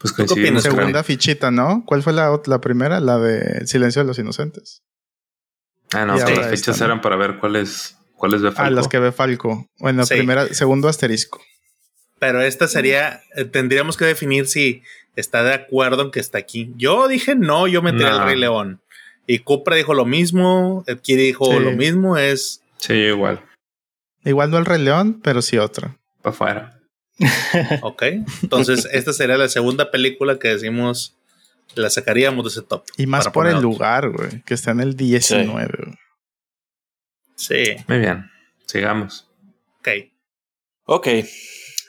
Pues 0.00 0.12
qué 0.12 0.24
coincidimos. 0.24 0.48
opinas, 0.48 0.62
creo. 0.64 0.76
Segunda 0.76 1.04
fichita, 1.04 1.50
¿no? 1.50 1.84
¿Cuál 1.86 2.02
fue 2.02 2.12
la, 2.12 2.40
la 2.46 2.60
primera? 2.60 3.00
La 3.00 3.18
de 3.18 3.66
silencio 3.66 4.02
de 4.02 4.08
los 4.08 4.18
inocentes. 4.18 4.82
Ah, 5.92 6.04
no, 6.06 6.14
ahora 6.14 6.24
las 6.36 6.52
esta, 6.52 6.72
¿no? 6.72 6.84
eran 6.86 7.00
para 7.00 7.16
ver 7.16 7.38
cuáles 7.38 7.96
cuáles 8.16 8.42
ve 8.42 8.48
Ah, 8.48 8.52
Falco. 8.52 8.74
las 8.76 8.88
que 8.88 8.98
ve 8.98 9.12
Falco. 9.12 9.66
Bueno, 9.78 10.04
Sí. 10.06 10.14
primera, 10.14 10.46
segundo 10.54 10.88
asterisco. 10.88 11.40
Pero 12.18 12.40
esta 12.42 12.68
sería, 12.68 13.20
eh, 13.36 13.44
tendríamos 13.44 13.96
que 13.96 14.04
definir 14.04 14.46
si 14.46 14.82
está 15.16 15.42
de 15.42 15.54
acuerdo 15.54 16.02
en 16.02 16.10
que 16.10 16.20
está 16.20 16.38
aquí. 16.38 16.72
Yo 16.76 17.08
dije 17.08 17.34
no, 17.34 17.66
yo 17.66 17.82
metería 17.82 18.10
No. 18.10 18.18
al 18.20 18.24
Rey 18.26 18.38
León. 18.38 18.80
Y 19.26 19.40
Cupra 19.40 19.76
dijo 19.76 19.94
lo 19.94 20.04
mismo, 20.06 20.84
Kiri 21.02 21.22
dijo 21.26 21.46
Sí. 21.46 21.58
lo 21.60 21.72
mismo, 21.72 22.16
es 22.16 22.62
Sí, 22.78 22.94
igual. 22.94 23.42
Igual 24.24 24.50
no 24.50 24.58
el 24.58 24.64
Rey 24.66 24.82
León, 24.82 25.20
pero 25.22 25.40
sí 25.42 25.56
otra. 25.58 25.96
Para 26.22 26.34
afuera. 26.34 26.79
ok. 27.82 28.02
Entonces, 28.42 28.88
esta 28.92 29.12
sería 29.12 29.36
la 29.36 29.48
segunda 29.48 29.90
película 29.90 30.38
que 30.38 30.48
decimos 30.48 31.16
la 31.74 31.90
sacaríamos 31.90 32.44
de 32.44 32.48
ese 32.48 32.62
top. 32.62 32.84
Y 32.96 33.06
más 33.06 33.28
por 33.28 33.46
el 33.46 33.56
otro. 33.56 33.68
lugar, 33.70 34.10
güey, 34.10 34.42
que 34.42 34.54
está 34.54 34.72
en 34.72 34.80
el 34.80 34.96
19. 34.96 35.68
güey. 35.84 35.98
Sí, 37.36 37.76
Muy 37.88 37.98
bien. 37.98 38.30
Sigamos. 38.66 39.28
ok. 39.78 39.88
Ok. 40.84 41.08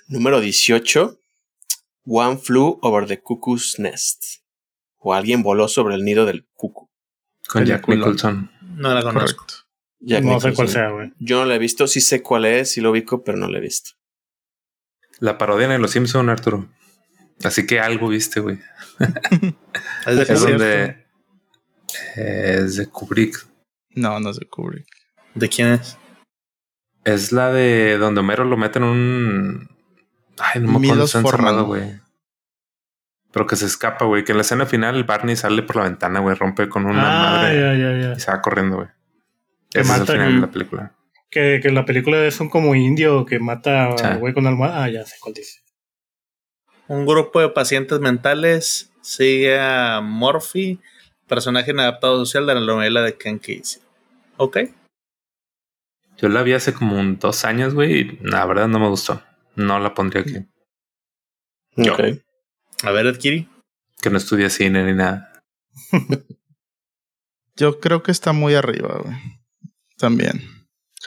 Número 0.07 0.39
18. 0.39 1.19
One 2.05 2.37
flew 2.37 2.79
over 2.81 3.07
the 3.07 3.21
cuckoo's 3.21 3.79
nest. 3.79 4.41
O 4.97 5.13
alguien 5.13 5.43
voló 5.43 5.67
sobre 5.67 5.95
el 5.95 6.03
nido 6.03 6.25
del 6.25 6.45
cuco. 6.53 6.89
Con 7.47 7.65
Jack. 7.65 7.87
Nicholson. 7.87 8.51
No 8.75 8.93
la 8.93 9.01
conozco. 9.01 9.45
Correcto. 9.45 9.71
Jack 9.99 10.23
no 10.23 10.39
sé 10.39 10.53
cuál 10.53 10.67
sea, 10.67 10.89
güey. 10.89 11.11
Yo 11.19 11.39
no 11.39 11.45
la 11.45 11.55
he 11.55 11.59
visto, 11.59 11.85
sí 11.85 12.01
sé 12.01 12.23
cuál 12.23 12.45
es, 12.45 12.71
sí 12.71 12.81
lo 12.81 12.91
ubico, 12.91 13.23
pero 13.23 13.37
no 13.37 13.47
la 13.47 13.59
he 13.59 13.61
visto. 13.61 13.91
La 15.21 15.37
parodia 15.37 15.69
de 15.69 15.79
Los 15.79 15.91
Simpson, 15.91 16.29
Arturo. 16.29 16.67
Así 17.43 17.65
que 17.65 17.79
algo 17.79 18.09
viste, 18.09 18.41
güey. 18.41 18.59
Es 20.05 20.15
de 20.15 20.21
Es 20.23 20.41
donde 20.41 21.05
es 22.15 22.75
de 22.75 22.87
Kubrick. 22.87 23.47
No, 23.95 24.19
no 24.19 24.33
se 24.33 24.45
cubre. 24.47 24.85
¿De 25.35 25.47
quién 25.49 25.69
es? 25.69 25.97
Es 27.03 27.31
la 27.31 27.51
de 27.51 27.97
donde 27.97 28.21
Homero 28.21 28.45
lo 28.45 28.57
mete 28.57 28.79
en 28.79 28.85
un. 28.85 29.69
Ay, 30.39 30.61
no 30.61 30.79
me 30.79 30.87
acuerdo. 30.87 31.05
Está 31.05 31.19
encerrado, 31.19 31.65
güey. 31.65 31.99
Pero 33.31 33.47
que 33.47 33.55
se 33.55 33.65
escapa, 33.65 34.05
güey. 34.05 34.23
Que 34.23 34.31
en 34.31 34.37
la 34.37 34.41
escena 34.41 34.65
final 34.65 35.03
Barney 35.03 35.35
sale 35.35 35.63
por 35.63 35.77
la 35.77 35.83
ventana, 35.83 36.19
güey. 36.19 36.35
Rompe 36.35 36.67
con 36.69 36.85
una 36.85 37.01
ah, 37.01 37.31
madre 37.31 37.59
ya, 37.59 37.73
ya, 37.75 38.01
ya. 38.01 38.13
y 38.13 38.19
se 38.19 38.31
va 38.31 38.41
corriendo, 38.41 38.77
güey. 38.77 38.87
Ese 39.73 39.93
es 39.93 39.99
el 39.99 40.07
final 40.07 40.27
el- 40.27 40.35
de 40.35 40.41
la 40.41 40.51
película. 40.51 40.95
Que, 41.31 41.59
que 41.63 41.71
la 41.71 41.85
película 41.85 42.25
es 42.25 42.39
un 42.41 42.49
como 42.49 42.75
indio 42.75 43.25
que 43.25 43.39
mata 43.39 43.93
al 43.93 44.19
güey 44.19 44.33
con 44.33 44.45
almohada. 44.47 44.83
Ah, 44.83 44.89
ya 44.89 45.05
sé 45.05 45.15
cuál 45.19 45.33
dice. 45.33 45.61
Un 46.87 47.05
grupo 47.05 47.39
de 47.39 47.49
pacientes 47.49 48.01
mentales 48.01 48.91
sigue 49.01 49.57
a 49.57 50.01
Morphy, 50.01 50.79
personaje 51.27 51.71
inadaptado 51.71 52.17
social 52.17 52.45
de 52.45 52.55
la 52.55 52.61
novela 52.61 53.01
de 53.01 53.17
Ken 53.17 53.39
Casey. 53.39 53.81
Ok. 54.35 54.57
Yo 56.17 56.29
la 56.29 56.43
vi 56.43 56.53
hace 56.53 56.73
como 56.73 56.99
un 56.99 57.17
dos 57.17 57.45
años, 57.45 57.73
güey. 57.73 57.93
Y 57.93 58.17
la 58.21 58.45
verdad 58.45 58.67
no 58.67 58.79
me 58.79 58.89
gustó. 58.89 59.23
No 59.55 59.79
la 59.79 59.93
pondría 59.93 60.21
aquí. 60.21 60.45
Yo. 61.77 61.93
Ok. 61.93 62.01
A 62.83 62.91
ver, 62.91 63.07
Adkiri. 63.07 63.49
Que 64.01 64.09
no 64.09 64.17
estudia 64.17 64.49
cine 64.49 64.83
ni 64.83 64.93
nada. 64.93 65.41
Yo 67.55 67.79
creo 67.79 68.03
que 68.03 68.11
está 68.11 68.33
muy 68.33 68.55
arriba, 68.55 68.99
güey. 69.03 69.15
También. 69.97 70.60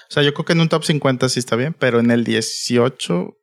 O 0.08 0.12
sea, 0.12 0.22
yo 0.22 0.32
creo 0.34 0.44
que 0.44 0.52
en 0.52 0.60
un 0.60 0.68
top 0.68 0.84
50 0.84 1.28
sí 1.28 1.38
está 1.38 1.56
bien, 1.56 1.74
pero 1.74 2.00
en 2.00 2.10
el 2.10 2.24
18. 2.24 3.36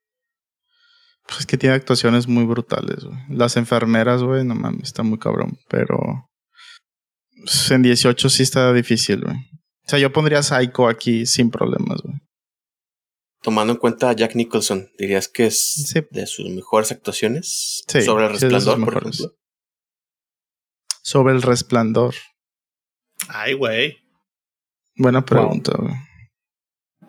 Pues 1.27 1.39
es 1.41 1.45
que 1.45 1.57
tiene 1.57 1.75
actuaciones 1.75 2.27
muy 2.27 2.45
brutales, 2.45 3.03
güey. 3.03 3.17
Las 3.29 3.55
enfermeras, 3.57 4.23
güey, 4.23 4.43
no 4.43 4.55
mames, 4.55 4.83
está 4.83 5.03
muy 5.03 5.19
cabrón. 5.19 5.57
Pero. 5.69 5.97
pues, 7.43 7.71
en 7.71 7.81
18 7.83 8.29
sí 8.29 8.43
está 8.43 8.71
difícil, 8.73 9.21
güey. 9.21 9.35
O 9.35 9.89
sea, 9.89 9.99
yo 9.99 10.11
pondría 10.11 10.43
Psycho 10.43 10.87
aquí 10.87 11.25
sin 11.25 11.49
problemas, 11.51 12.01
güey. 12.01 12.15
Tomando 13.41 13.73
en 13.73 13.79
cuenta 13.79 14.09
a 14.09 14.13
Jack 14.13 14.35
Nicholson, 14.35 14.89
¿dirías 14.99 15.27
que 15.27 15.47
es 15.47 15.87
Sí. 15.91 16.01
de 16.11 16.27
sus 16.27 16.47
mejores 16.49 16.91
actuaciones? 16.91 17.83
Sí, 17.87 18.01
Sobre 18.03 18.25
el 18.25 18.31
resplandor, 18.33 18.75
por 18.85 18.93
mejores. 18.95 19.19
ejemplo. 19.19 19.37
Sobre 21.01 21.33
el 21.33 21.41
resplandor. 21.41 22.13
Ay, 23.29 23.53
güey. 23.53 23.97
Buena 24.95 25.25
pregunta, 25.25 25.73
güey. 25.77 25.93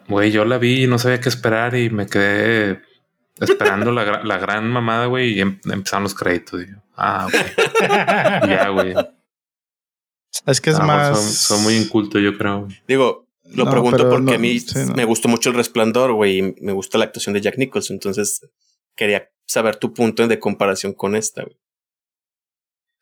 Güey, 0.09 0.31
yo 0.31 0.45
la 0.45 0.59
vi 0.59 0.85
y 0.85 0.87
no 0.87 0.99
sabía 0.99 1.21
qué 1.21 1.29
esperar 1.29 1.75
y 1.77 1.91
me 1.91 2.07
quedé 2.07 2.83
esperando 3.41 3.93
la, 3.93 4.23
la 4.25 4.39
gran 4.39 4.69
mamada, 4.69 5.07
güey, 5.07 5.33
y 5.35 5.41
em- 5.41 5.61
empezaron 5.71 6.05
los 6.05 6.15
créditos. 6.15 6.63
Y 6.63 6.67
yo, 6.69 6.77
ah, 6.97 7.27
ok. 7.27 7.35
ya, 8.49 8.69
güey. 8.69 8.95
Es 10.47 10.61
que 10.61 10.71
es 10.71 10.79
más. 10.81 11.19
Soy, 11.21 11.33
soy 11.33 11.61
muy 11.63 11.75
inculto, 11.77 12.19
yo 12.19 12.37
creo. 12.37 12.65
güey. 12.65 12.77
Digo, 12.89 13.29
lo 13.55 13.65
No, 13.65 13.71
pregunto 13.71 14.09
porque 14.09 14.23
no, 14.25 14.33
a 14.33 14.39
mí 14.39 14.59
sí, 14.61 14.79
no. 14.87 14.95
me 14.95 15.05
gustó 15.05 15.29
mucho 15.29 15.51
el 15.51 15.57
resplandor, 15.57 16.13
güey, 16.13 16.39
y 16.39 16.55
me 16.61 16.73
gusta 16.73 16.99
la 16.99 17.05
actuación 17.05 17.35
de 17.35 17.41
Jack 17.41 17.59
Nicholson. 17.59 17.95
Entonces 17.95 18.41
quería 18.97 19.29
saber 19.47 19.77
tu 19.77 19.93
punto 19.95 20.27
de 20.27 20.39
comparación 20.39 20.93
con 20.95 21.17
esta, 21.17 21.43
güey. 21.43 21.57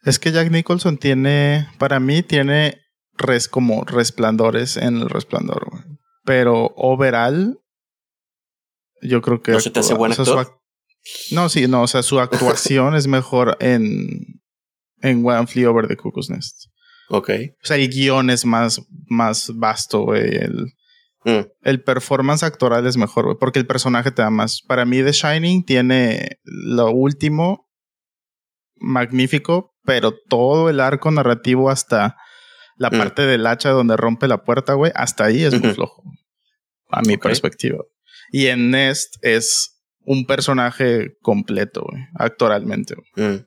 Es 0.03 0.19
que 0.19 0.33
Jack 0.33 0.51
Nicholson 0.51 0.97
tiene, 0.99 1.69
para 1.79 2.01
mí, 2.01 2.23
tiene 2.23 2.81
res 3.17 3.49
como 3.49 3.85
resplandores 3.85 4.77
en 4.79 4.97
el 4.97 5.11
resplandor, 5.11 5.69
güey. 5.71 5.83
Pero 6.31 6.73
overall, 6.77 7.59
yo 9.03 9.21
creo 9.21 9.43
que. 9.43 9.51
¿No 9.51 9.59
se 9.59 9.71
te 9.71 9.81
hace 9.81 9.95
buen 9.95 10.13
o 10.13 10.15
sea, 10.15 10.23
actor? 10.41 10.61
no, 11.33 11.49
sí, 11.49 11.67
no, 11.67 11.83
o 11.83 11.87
sea, 11.89 12.05
su 12.05 12.21
actuación 12.21 12.95
es 12.95 13.09
mejor 13.09 13.57
en, 13.59 14.41
en 15.03 15.27
One 15.27 15.49
Flew 15.49 15.69
Over 15.69 15.89
the 15.89 15.97
Cuckoo's 15.97 16.31
Nest. 16.31 16.67
Ok. 17.09 17.31
O 17.63 17.67
sea, 17.67 17.77
el 17.79 17.89
guion 17.89 18.31
es 18.31 18.45
más, 18.45 18.81
más 19.09 19.51
vasto, 19.57 20.03
güey. 20.03 20.37
El, 20.37 20.67
Mm, 21.23 21.41
el 21.65 21.83
performance 21.83 22.43
actoral 22.45 22.87
es 22.87 22.97
mejor, 22.97 23.27
güey, 23.27 23.37
porque 23.39 23.59
el 23.59 23.67
personaje 23.67 24.11
te 24.11 24.23
da 24.23 24.31
más. 24.31 24.63
Para 24.67 24.87
mí, 24.87 25.03
The 25.03 25.13
Shining 25.13 25.67
tiene 25.67 26.39
lo 26.45 26.91
último 26.93 27.69
magnífico, 28.77 29.75
pero 29.85 30.15
todo 30.31 30.71
el 30.71 30.81
arco 30.81 31.11
narrativo 31.11 31.69
hasta 31.69 32.17
la 32.77 32.89
Mm. 32.89 32.97
parte 32.97 33.23
del 33.27 33.47
hacha 33.47 33.69
donde 33.69 33.99
rompe 33.99 34.29
la 34.29 34.45
puerta, 34.45 34.73
güey, 34.73 34.93
hasta 34.95 35.25
ahí 35.25 35.45
es 35.45 35.61
muy 35.61 35.75
flojo. 35.75 36.03
A 36.91 37.03
mi 37.03 37.17
perspectiva. 37.17 37.79
Y 38.33 38.47
en 38.47 38.71
Nest 38.71 39.17
es 39.23 39.81
un 40.05 40.27
personaje 40.27 41.17
completo, 41.23 41.85
güey, 41.91 42.03
actoralmente. 42.15 42.95
güey. 43.15 43.29
mm. 43.29 43.47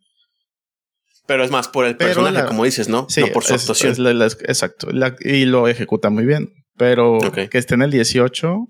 Pero 1.25 1.43
es 1.45 1.51
más 1.51 1.69
por 1.69 1.85
el 1.85 1.95
Pero 1.95 2.09
personaje, 2.09 2.33
la- 2.33 2.45
como 2.45 2.65
dices, 2.65 2.89
¿no? 2.89 3.07
Sí, 3.09 3.21
no 3.21 3.27
por 3.27 3.43
su 3.45 3.55
es- 3.55 3.61
actuación. 3.61 3.93
es 3.93 3.99
la- 3.99 4.13
la- 4.13 4.25
exacto. 4.25 4.87
La- 4.91 5.15
y 5.21 5.45
lo 5.45 5.67
ejecuta 5.69 6.09
muy 6.09 6.25
bien. 6.25 6.51
Pero 6.75 7.17
que 7.49 7.57
esté 7.57 7.75
en 7.75 7.81
el 7.83 7.91
18, 7.91 8.67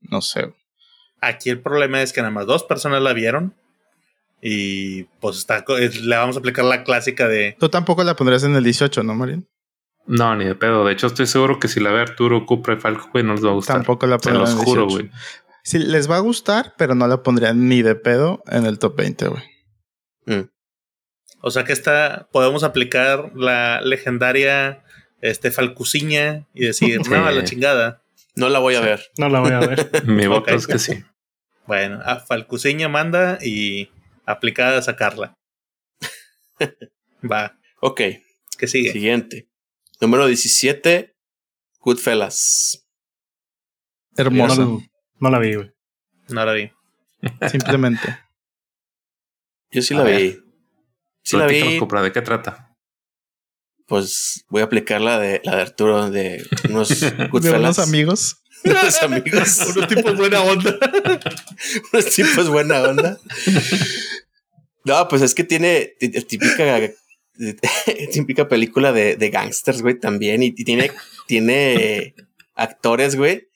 no 0.00 0.20
sé. 0.22 0.52
Aquí 1.20 1.50
el 1.50 1.60
problema 1.62 2.02
es 2.02 2.12
que 2.12 2.20
nada 2.20 2.32
más 2.32 2.46
dos 2.46 2.64
personas 2.64 3.00
la 3.02 3.12
vieron. 3.12 3.54
Y 4.42 5.04
pues 5.20 5.38
está, 5.38 5.64
le 5.68 6.16
vamos 6.16 6.36
a 6.36 6.38
aplicar 6.40 6.64
la 6.64 6.84
clásica 6.84 7.28
de. 7.28 7.56
Tú 7.58 7.68
tampoco 7.68 8.02
la 8.04 8.16
pondrías 8.16 8.42
en 8.44 8.54
el 8.56 8.64
18, 8.64 9.02
¿no, 9.02 9.14
Marín? 9.14 9.46
No, 10.06 10.36
ni 10.36 10.44
de 10.44 10.54
pedo. 10.54 10.84
De 10.84 10.92
hecho, 10.92 11.08
estoy 11.08 11.26
seguro 11.26 11.58
que 11.58 11.68
si 11.68 11.80
la 11.80 11.90
ve 11.90 12.00
Arturo, 12.00 12.46
Cupra 12.46 12.74
y 12.74 12.76
Falco, 12.78 13.08
güey, 13.12 13.24
no 13.24 13.32
les 13.34 13.44
va 13.44 13.50
a 13.50 13.54
gustar. 13.54 13.76
Tampoco 13.76 14.06
la 14.06 14.18
Se 14.18 14.28
pondrías 14.30 14.54
los 14.54 14.64
juro, 14.64 14.86
18. 14.86 14.94
güey. 15.08 15.10
Sí, 15.62 15.78
les 15.80 16.08
va 16.10 16.16
a 16.16 16.20
gustar, 16.20 16.74
pero 16.78 16.94
no 16.94 17.06
la 17.08 17.22
pondría 17.24 17.52
ni 17.52 17.82
de 17.82 17.96
pedo 17.96 18.42
en 18.46 18.66
el 18.66 18.78
top 18.78 18.96
20, 18.96 19.28
güey. 19.28 19.42
Mm. 20.26 20.48
O 21.40 21.50
sea 21.50 21.64
que 21.64 21.72
esta 21.72 22.28
podemos 22.32 22.62
aplicar 22.62 23.32
la 23.34 23.80
legendaria 23.80 24.84
este, 25.20 25.50
falcuciña 25.50 26.46
y 26.54 26.66
decir, 26.66 27.00
Sí. 27.04 27.10
no, 27.10 27.26
a 27.26 27.32
la 27.32 27.44
chingada. 27.44 28.02
No 28.36 28.48
la 28.48 28.58
voy 28.60 28.74
a 28.76 28.80
ver. 28.80 29.00
No 29.18 29.28
la 29.28 29.40
voy 29.40 29.50
a 29.52 29.58
ver. 29.60 29.90
Mi 30.06 30.26
voto 30.26 30.54
es 30.54 30.66
que 30.66 30.78
sí. 30.78 31.02
Bueno, 31.66 32.00
a 32.04 32.20
falcuciña 32.20 32.88
manda 32.88 33.38
y 33.42 33.90
aplicada 34.24 34.78
a 34.78 34.82
sacarla. 34.82 35.34
Va, 37.30 37.58
Ok. 37.80 38.00
que 38.58 38.66
sigue. 38.68 38.92
Siguiente. 38.92 39.48
Número 40.00 40.26
17. 40.26 41.14
Goodfellas. 41.80 42.86
Hermosa, 44.16 44.62
No, 44.62 44.82
no 45.20 45.30
la 45.30 45.38
vi, 45.38 45.54
güey. 45.54 45.70
No 46.28 46.44
la 46.44 46.52
vi. 46.52 46.70
simplemente. 47.50 48.18
Yo 49.70 49.82
sí 49.82 49.94
A 49.94 49.98
la 49.98 50.04
ver. 50.04 50.20
vi. 50.20 50.38
Sí 51.22 51.36
la 51.36 51.46
vi. 51.46 51.78
Cupra, 51.78 52.02
¿de 52.02 52.12
qué 52.12 52.22
trata? 52.22 52.74
Pues 53.86 54.44
voy 54.48 54.62
a 54.62 54.64
aplicar 54.64 55.00
la 55.00 55.18
de, 55.18 55.40
la 55.44 55.56
de 55.56 55.62
Arturo 55.62 56.10
de 56.10 56.44
unos 56.68 56.88
De 57.00 57.28
Goodfellas. 57.28 57.60
unos 57.60 57.78
amigos. 57.78 58.42
unos 58.64 59.02
amigos. 59.02 59.58
Unos 59.76 59.88
tipos 59.88 60.16
buena 60.16 60.40
onda. 60.42 60.76
unos 61.92 62.06
tipos 62.14 62.48
buena 62.48 62.82
onda. 62.82 63.18
No, 64.84 65.08
pues 65.08 65.22
es 65.22 65.34
que 65.34 65.44
tiene 65.44 65.94
típica, 66.28 66.80
típica 68.12 68.48
película 68.48 68.92
de, 68.92 69.16
de 69.16 69.30
gangsters, 69.30 69.82
güey, 69.82 69.98
también. 69.98 70.42
Y, 70.42 70.46
y 70.56 70.64
tiene, 70.64 70.90
tiene 71.26 72.14
actores, 72.54 73.16
güey, 73.16 73.48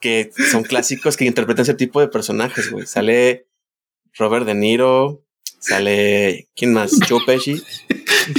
que 0.00 0.30
son 0.50 0.62
clásicos 0.64 1.16
que 1.16 1.24
interpretan 1.24 1.62
ese 1.62 1.74
tipo 1.74 2.00
de 2.00 2.08
personajes, 2.08 2.70
güey. 2.70 2.86
Sale 2.86 3.46
Robert 4.14 4.44
De 4.46 4.54
Niro, 4.54 5.24
sale, 5.58 6.48
¿quién 6.56 6.72
más? 6.72 6.92
Joe 7.08 7.20
Pesci. 7.26 7.62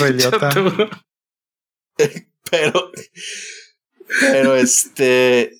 Pero, 2.52 2.91
pero 4.20 4.56
este, 4.56 5.54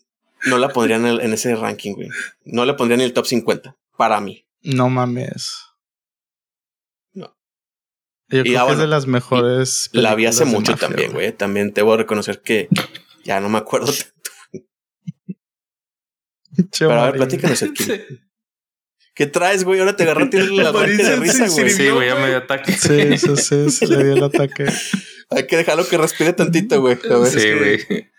no 0.46 0.58
la 0.60 0.70
pondría 0.70 0.98
en, 0.98 1.06
el- 1.08 1.22
en 1.22 1.34
ese 1.34 1.56
ranking, 1.56 1.94
güey. 1.94 2.10
No 2.46 2.66
la 2.66 2.76
pondría 2.78 2.96
en 2.96 3.02
el 3.02 3.14
top 3.14 3.26
50, 3.26 3.76
para 3.98 4.20
mí. 4.22 4.46
No 4.62 4.90
mames. 4.90 5.54
Yo 8.30 8.40
Y, 8.40 8.44
creo 8.44 8.62
ah, 8.62 8.68
que 8.68 8.74
es 8.74 8.80
de 8.80 8.88
las 8.88 9.08
mejores. 9.08 9.90
La 9.94 10.16
vi 10.16 10.26
hace 10.26 10.46
mucho 10.46 10.72
mafia, 10.72 10.88
también, 10.88 11.12
güey. 11.14 11.32
También 11.32 11.74
te 11.74 11.82
voy 11.82 11.94
a 11.94 11.98
reconocer 11.98 12.42
que 12.42 12.70
ya 13.24 13.40
no 13.40 13.50
me 13.50 13.58
acuerdo. 13.58 13.92
tanto. 13.92 14.14
Pero 16.80 17.02
a 17.02 17.06
ver, 17.06 17.16
platícanos 17.16 17.64
aquí. 17.64 17.86
¿Qué 19.16 19.28
traes, 19.28 19.64
güey? 19.64 19.80
Ahora 19.80 19.96
te 19.96 20.04
agarró 20.04 20.30
tienes 20.30 20.50
la 20.52 20.70
ataque 20.70 20.92
de 20.98 21.16
risa, 21.18 21.48
güey. 21.48 21.70
Sí, 21.70 21.90
güey, 21.90 22.08
ya 22.08 22.16
me 22.16 22.28
dio 22.28 22.38
ataque. 22.38 22.72
Sí, 22.72 23.18
sí, 23.18 23.70
sí, 23.70 23.86
le 23.86 24.04
dio 24.04 24.14
el 24.14 24.24
ataque. 24.24 24.66
Hay 25.30 25.46
que 25.46 25.58
dejarlo 25.58 25.88
que 25.88 25.98
respire 25.98 26.34
tantito, 26.34 26.82
güey. 26.82 26.98
A 27.10 27.18
ver. 27.18 27.28
Sí, 27.28 27.52
güey. 27.54 28.12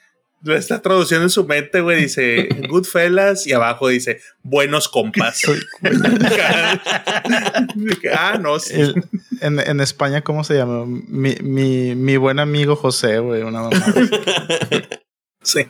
Lo 0.45 0.55
está 0.55 0.83
traduciendo 0.83 1.25
en 1.25 1.31
su 1.31 1.45
mente, 1.47 1.81
güey. 1.81 2.03
Dice 2.03 2.49
Goodfellas 2.69 3.47
y 3.47 3.53
abajo 3.55 3.89
dice 3.89 4.21
buenos 4.43 4.89
compas. 4.89 5.41
Ah, 8.17 8.39
no, 8.41 8.59
sí. 8.59 8.81
el- 8.81 9.05
en, 9.41 9.59
en 9.61 9.81
España, 9.81 10.23
¿cómo 10.23 10.45
se 10.45 10.55
llama? 10.55 10.85
Mi, 10.87 11.35
mi, 11.43 11.95
mi 11.95 12.17
buen 12.17 12.39
amigo 12.39 12.77
José, 12.77 13.19
güey. 13.19 13.43
Una 13.43 13.63
mamá. 13.63 13.77
sí. 15.43 15.61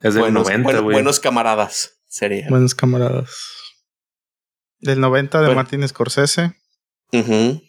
Es 0.00 0.14
del 0.14 0.22
buenos, 0.22 0.44
90, 0.44 0.62
bueno- 0.64 0.82
güey. 0.82 0.94
buenos 0.94 1.20
camaradas 1.20 1.98
sería. 2.06 2.48
Buenos 2.48 2.74
camaradas. 2.74 3.30
Del 4.78 5.00
90 5.00 5.38
de 5.40 5.46
Bueno. 5.46 5.56
Martin 5.62 5.88
Scorsese. 5.88 6.54
Ujú. 7.12 7.62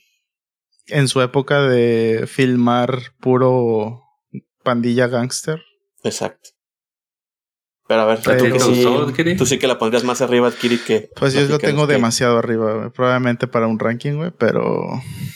En 0.87 1.07
su 1.07 1.21
época 1.21 1.61
de 1.63 2.25
filmar 2.27 2.99
puro 3.19 4.03
pandilla 4.67 5.07
gangster. 5.07 5.61
Exacto. 6.03 6.49
Pero 7.87 8.01
a 8.01 8.05
ver, 8.05 8.17
¿A 8.19 8.37
ti 8.37 8.43
tú, 8.49 8.51
que 8.53 8.59
sí, 8.59 9.37
tú 9.37 9.45
sí 9.45 9.57
que 9.59 9.67
la 9.67 9.77
pondrías 9.79 10.03
más 10.03 10.21
arriba, 10.21 10.51
Kiri, 10.51 10.77
que. 10.77 11.09
Pues 11.15 11.33
yo 11.33 11.41
lo 11.47 11.57
tengo 11.57 11.87
demasiado 11.87 12.37
arriba, 12.37 12.73
güey. 12.73 12.89
Probablemente 12.89 13.47
para 13.47 13.67
un 13.67 13.79
ranking, 13.79 14.15
güey. 14.15 14.31
Pero 14.37 14.87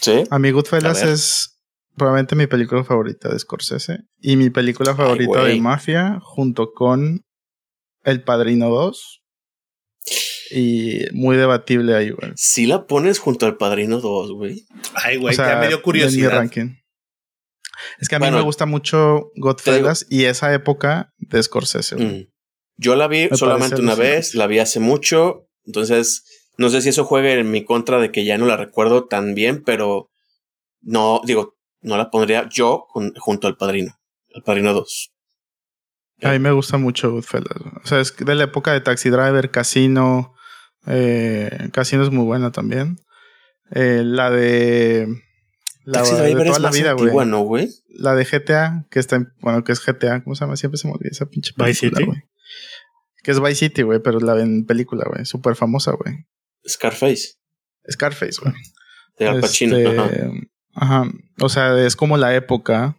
Sí. 0.02 0.26
a 0.30 0.38
mí 0.38 0.52
Goodfellas 0.52 1.02
A 1.04 1.12
es 1.14 1.62
probablemente 1.96 2.36
mi 2.36 2.48
película 2.48 2.84
favorita 2.84 3.30
de 3.30 3.40
Scorsese. 3.40 4.00
Y 4.20 4.36
mi 4.36 4.50
película 4.50 4.96
favorita 4.96 5.46
de 5.46 5.62
mafia 5.62 6.20
junto 6.22 6.74
con 6.74 7.24
El 8.04 8.22
Padrino 8.24 8.70
2. 8.70 9.22
Y 10.54 11.06
muy 11.14 11.38
debatible 11.38 11.96
ahí, 11.96 12.10
güey. 12.10 12.34
Si 12.36 12.66
la 12.66 12.86
pones 12.86 13.20
junto 13.20 13.46
al 13.46 13.56
Padrino 13.56 14.02
2, 14.02 14.34
güey. 14.34 14.66
Ay, 14.96 15.16
güey, 15.16 15.34
O 15.34 15.36
sea, 15.38 15.54
ya 15.54 15.56
me 15.62 15.68
dio 15.68 15.78
en 15.78 15.80
mi 15.80 15.84
curiosidad. 15.84 16.32
ranking. 16.32 16.81
Es 18.00 18.08
que 18.10 18.16
a 18.16 18.20
mí 18.20 18.24
Bueno, 18.24 18.38
me 18.38 18.44
gusta 18.44 18.66
mucho 18.66 19.32
Godfellas 19.36 20.06
y 20.10 20.26
esa 20.26 20.54
época 20.54 21.14
de 21.18 21.42
Scorsese. 21.42 21.96
Mm. 21.96 22.28
Yo 22.78 22.96
la 22.96 23.08
vi 23.08 23.28
Me 23.30 23.38
solamente 23.38 23.80
una 23.82 23.96
vez, 23.96 24.34
la 24.36 24.48
vi 24.48 24.60
hace 24.60 24.80
mucho, 24.80 25.48
entonces 25.66 26.24
no 26.58 26.70
sé 26.70 26.82
si 26.82 26.90
eso 26.90 27.06
juegue 27.06 27.34
en 27.40 27.52
mi 27.52 27.64
contra 27.64 28.00
de 28.00 28.12
que 28.12 28.26
ya 28.26 28.38
no 28.38 28.46
la 28.48 28.58
recuerdo 28.58 29.06
tan 29.08 29.34
bien, 29.36 29.64
pero 29.64 30.10
no, 30.82 31.22
digo, 31.26 31.56
no 31.82 31.98
la 31.98 32.10
pondría 32.10 32.48
yo 32.50 32.86
jun- 32.94 33.14
junto 33.18 33.48
al 33.48 33.58
Padrino, 33.58 33.94
al 34.34 34.44
Padrino 34.44 34.74
2. 34.74 35.12
A 36.24 36.32
mí 36.32 36.40
me 36.40 36.52
gusta 36.52 36.78
mucho 36.78 37.12
Goodfellas. 37.12 37.58
O 37.84 37.88
sea, 37.88 38.00
es 38.00 38.16
de 38.16 38.36
la 38.36 38.44
época 38.44 38.74
de 38.74 38.82
Taxi 38.82 39.10
Driver, 39.10 39.50
Casino. 39.50 40.36
Eh, 40.86 41.70
Casino 41.74 42.04
es 42.04 42.12
muy 42.12 42.26
buena 42.26 42.52
también. 42.52 42.98
Eh, 43.72 44.04
la 44.06 44.30
de. 44.30 45.08
La 45.84 46.00
Taxi 46.00 46.16
de 46.16 46.32
toda 46.34 46.44
es 46.46 46.60
la 46.60 46.68
más 46.70 46.76
vida, 46.78 46.92
güey. 46.94 47.06
antigua, 47.06 47.26
¿no, 47.26 47.42
güey? 47.42 47.70
La 47.90 48.14
de 48.16 48.24
GTA, 48.26 48.86
que 48.90 49.00
está 49.00 49.16
en, 49.16 49.34
bueno, 49.42 49.64
que 49.64 49.72
es 49.72 49.84
GTA, 49.84 50.24
¿cómo 50.24 50.36
se 50.36 50.42
llama? 50.46 50.56
Siempre 50.56 50.78
se 50.78 50.88
me 50.88 50.94
olvida 50.94 51.10
esa 51.12 51.26
pinche 51.26 51.52
Vice 51.58 51.90
película, 51.90 51.98
City. 52.00 52.06
güey. 52.06 52.24
Que 53.24 53.32
es 53.32 53.40
Vice 53.40 53.56
City, 53.56 53.82
güey, 53.84 54.00
pero 54.00 54.20
la 54.20 54.40
en 54.42 54.66
película, 54.66 55.06
güey. 55.08 55.26
Súper 55.26 55.56
famosa, 55.56 55.92
güey. 55.94 56.26
Scarface, 56.68 57.36
Scarface, 57.92 58.40
güey. 58.42 58.54
de 59.18 59.28
Al 59.28 59.42
Pacino. 59.42 59.78
Este, 59.78 59.98
ajá. 60.00 60.10
ajá. 60.74 61.12
O 61.40 61.50
sea, 61.50 61.80
es 61.86 61.96
como 61.96 62.18
la 62.18 62.36
época. 62.36 62.98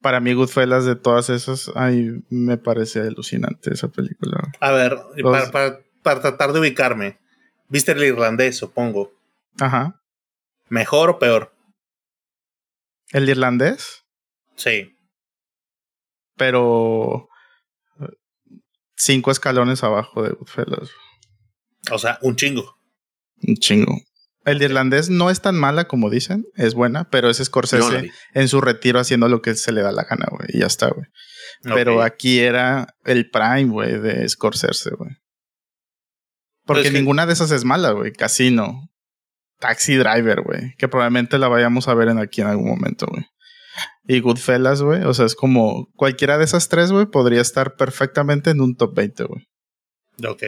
Para 0.00 0.20
mí, 0.20 0.32
Goodfellas 0.32 0.84
de 0.84 0.94
todas 0.94 1.28
esas, 1.30 1.72
ay, 1.74 2.22
me 2.30 2.56
parece 2.56 3.00
alucinante 3.00 3.72
esa 3.74 3.88
película. 3.88 4.40
A 4.60 4.70
ver, 4.70 4.96
para, 5.24 5.50
para- 5.50 5.80
para 6.04 6.20
tratar 6.20 6.52
de 6.52 6.60
ubicarme. 6.60 7.18
¿Viste 7.68 7.92
el 7.92 8.02
irlandés, 8.04 8.56
supongo? 8.56 9.12
Ajá. 9.60 10.00
¿Mejor 10.68 11.10
o 11.10 11.18
peor? 11.18 11.52
El 13.12 13.28
irlandés, 13.28 14.04
Sí. 14.56 14.94
pero 16.36 17.28
cinco 18.96 19.30
escalones 19.30 19.82
abajo 19.84 20.22
de 20.22 20.30
Goodfellas. 20.30 20.90
O 21.90 21.98
sea, 21.98 22.18
un 22.22 22.36
chingo. 22.36 22.76
Un 23.42 23.54
chingo. 23.56 23.94
El 24.44 24.58
de 24.58 24.64
irlandés 24.66 25.10
no 25.10 25.30
es 25.30 25.40
tan 25.42 25.56
mala 25.56 25.86
como 25.88 26.10
dicen, 26.10 26.44
es 26.54 26.74
buena, 26.74 27.08
pero 27.10 27.28
es 27.28 27.36
Scorsese 27.38 28.10
en 28.34 28.48
su 28.48 28.60
retiro 28.60 28.98
haciendo 28.98 29.28
lo 29.28 29.42
que 29.42 29.54
se 29.54 29.72
le 29.72 29.82
da 29.82 29.92
la 29.92 30.04
gana, 30.04 30.26
güey, 30.30 30.48
y 30.54 30.60
ya 30.60 30.66
está, 30.66 30.88
güey. 30.88 31.06
Pero 31.62 32.02
aquí 32.02 32.40
era 32.40 32.94
el 33.04 33.30
prime, 33.30 33.66
güey, 33.66 33.98
de 34.00 34.28
Scorsese, 34.28 34.90
güey. 34.96 35.10
Porque 36.64 36.82
Pues 36.82 36.92
que- 36.92 36.98
ninguna 36.98 37.26
de 37.26 37.32
esas 37.34 37.50
es 37.50 37.64
mala, 37.64 37.90
güey. 37.92 38.12
Casino, 38.12 38.87
Taxi 39.58 39.96
Driver, 39.96 40.42
güey, 40.42 40.74
que 40.76 40.88
probablemente 40.88 41.38
la 41.38 41.48
vayamos 41.48 41.88
a 41.88 41.94
ver 41.94 42.08
en 42.08 42.18
aquí 42.18 42.40
en 42.40 42.46
algún 42.48 42.68
momento, 42.68 43.06
güey. 43.06 43.24
Y 44.06 44.20
Goodfellas, 44.20 44.82
güey, 44.82 45.02
o 45.04 45.14
sea, 45.14 45.26
es 45.26 45.34
como 45.34 45.88
cualquiera 45.94 46.38
de 46.38 46.44
esas 46.44 46.68
tres, 46.68 46.90
güey, 46.90 47.06
podría 47.06 47.40
estar 47.40 47.76
perfectamente 47.76 48.50
en 48.50 48.60
un 48.60 48.76
top 48.76 48.94
20, 48.94 49.24
güey. 49.24 49.44
Ok. 50.26 50.42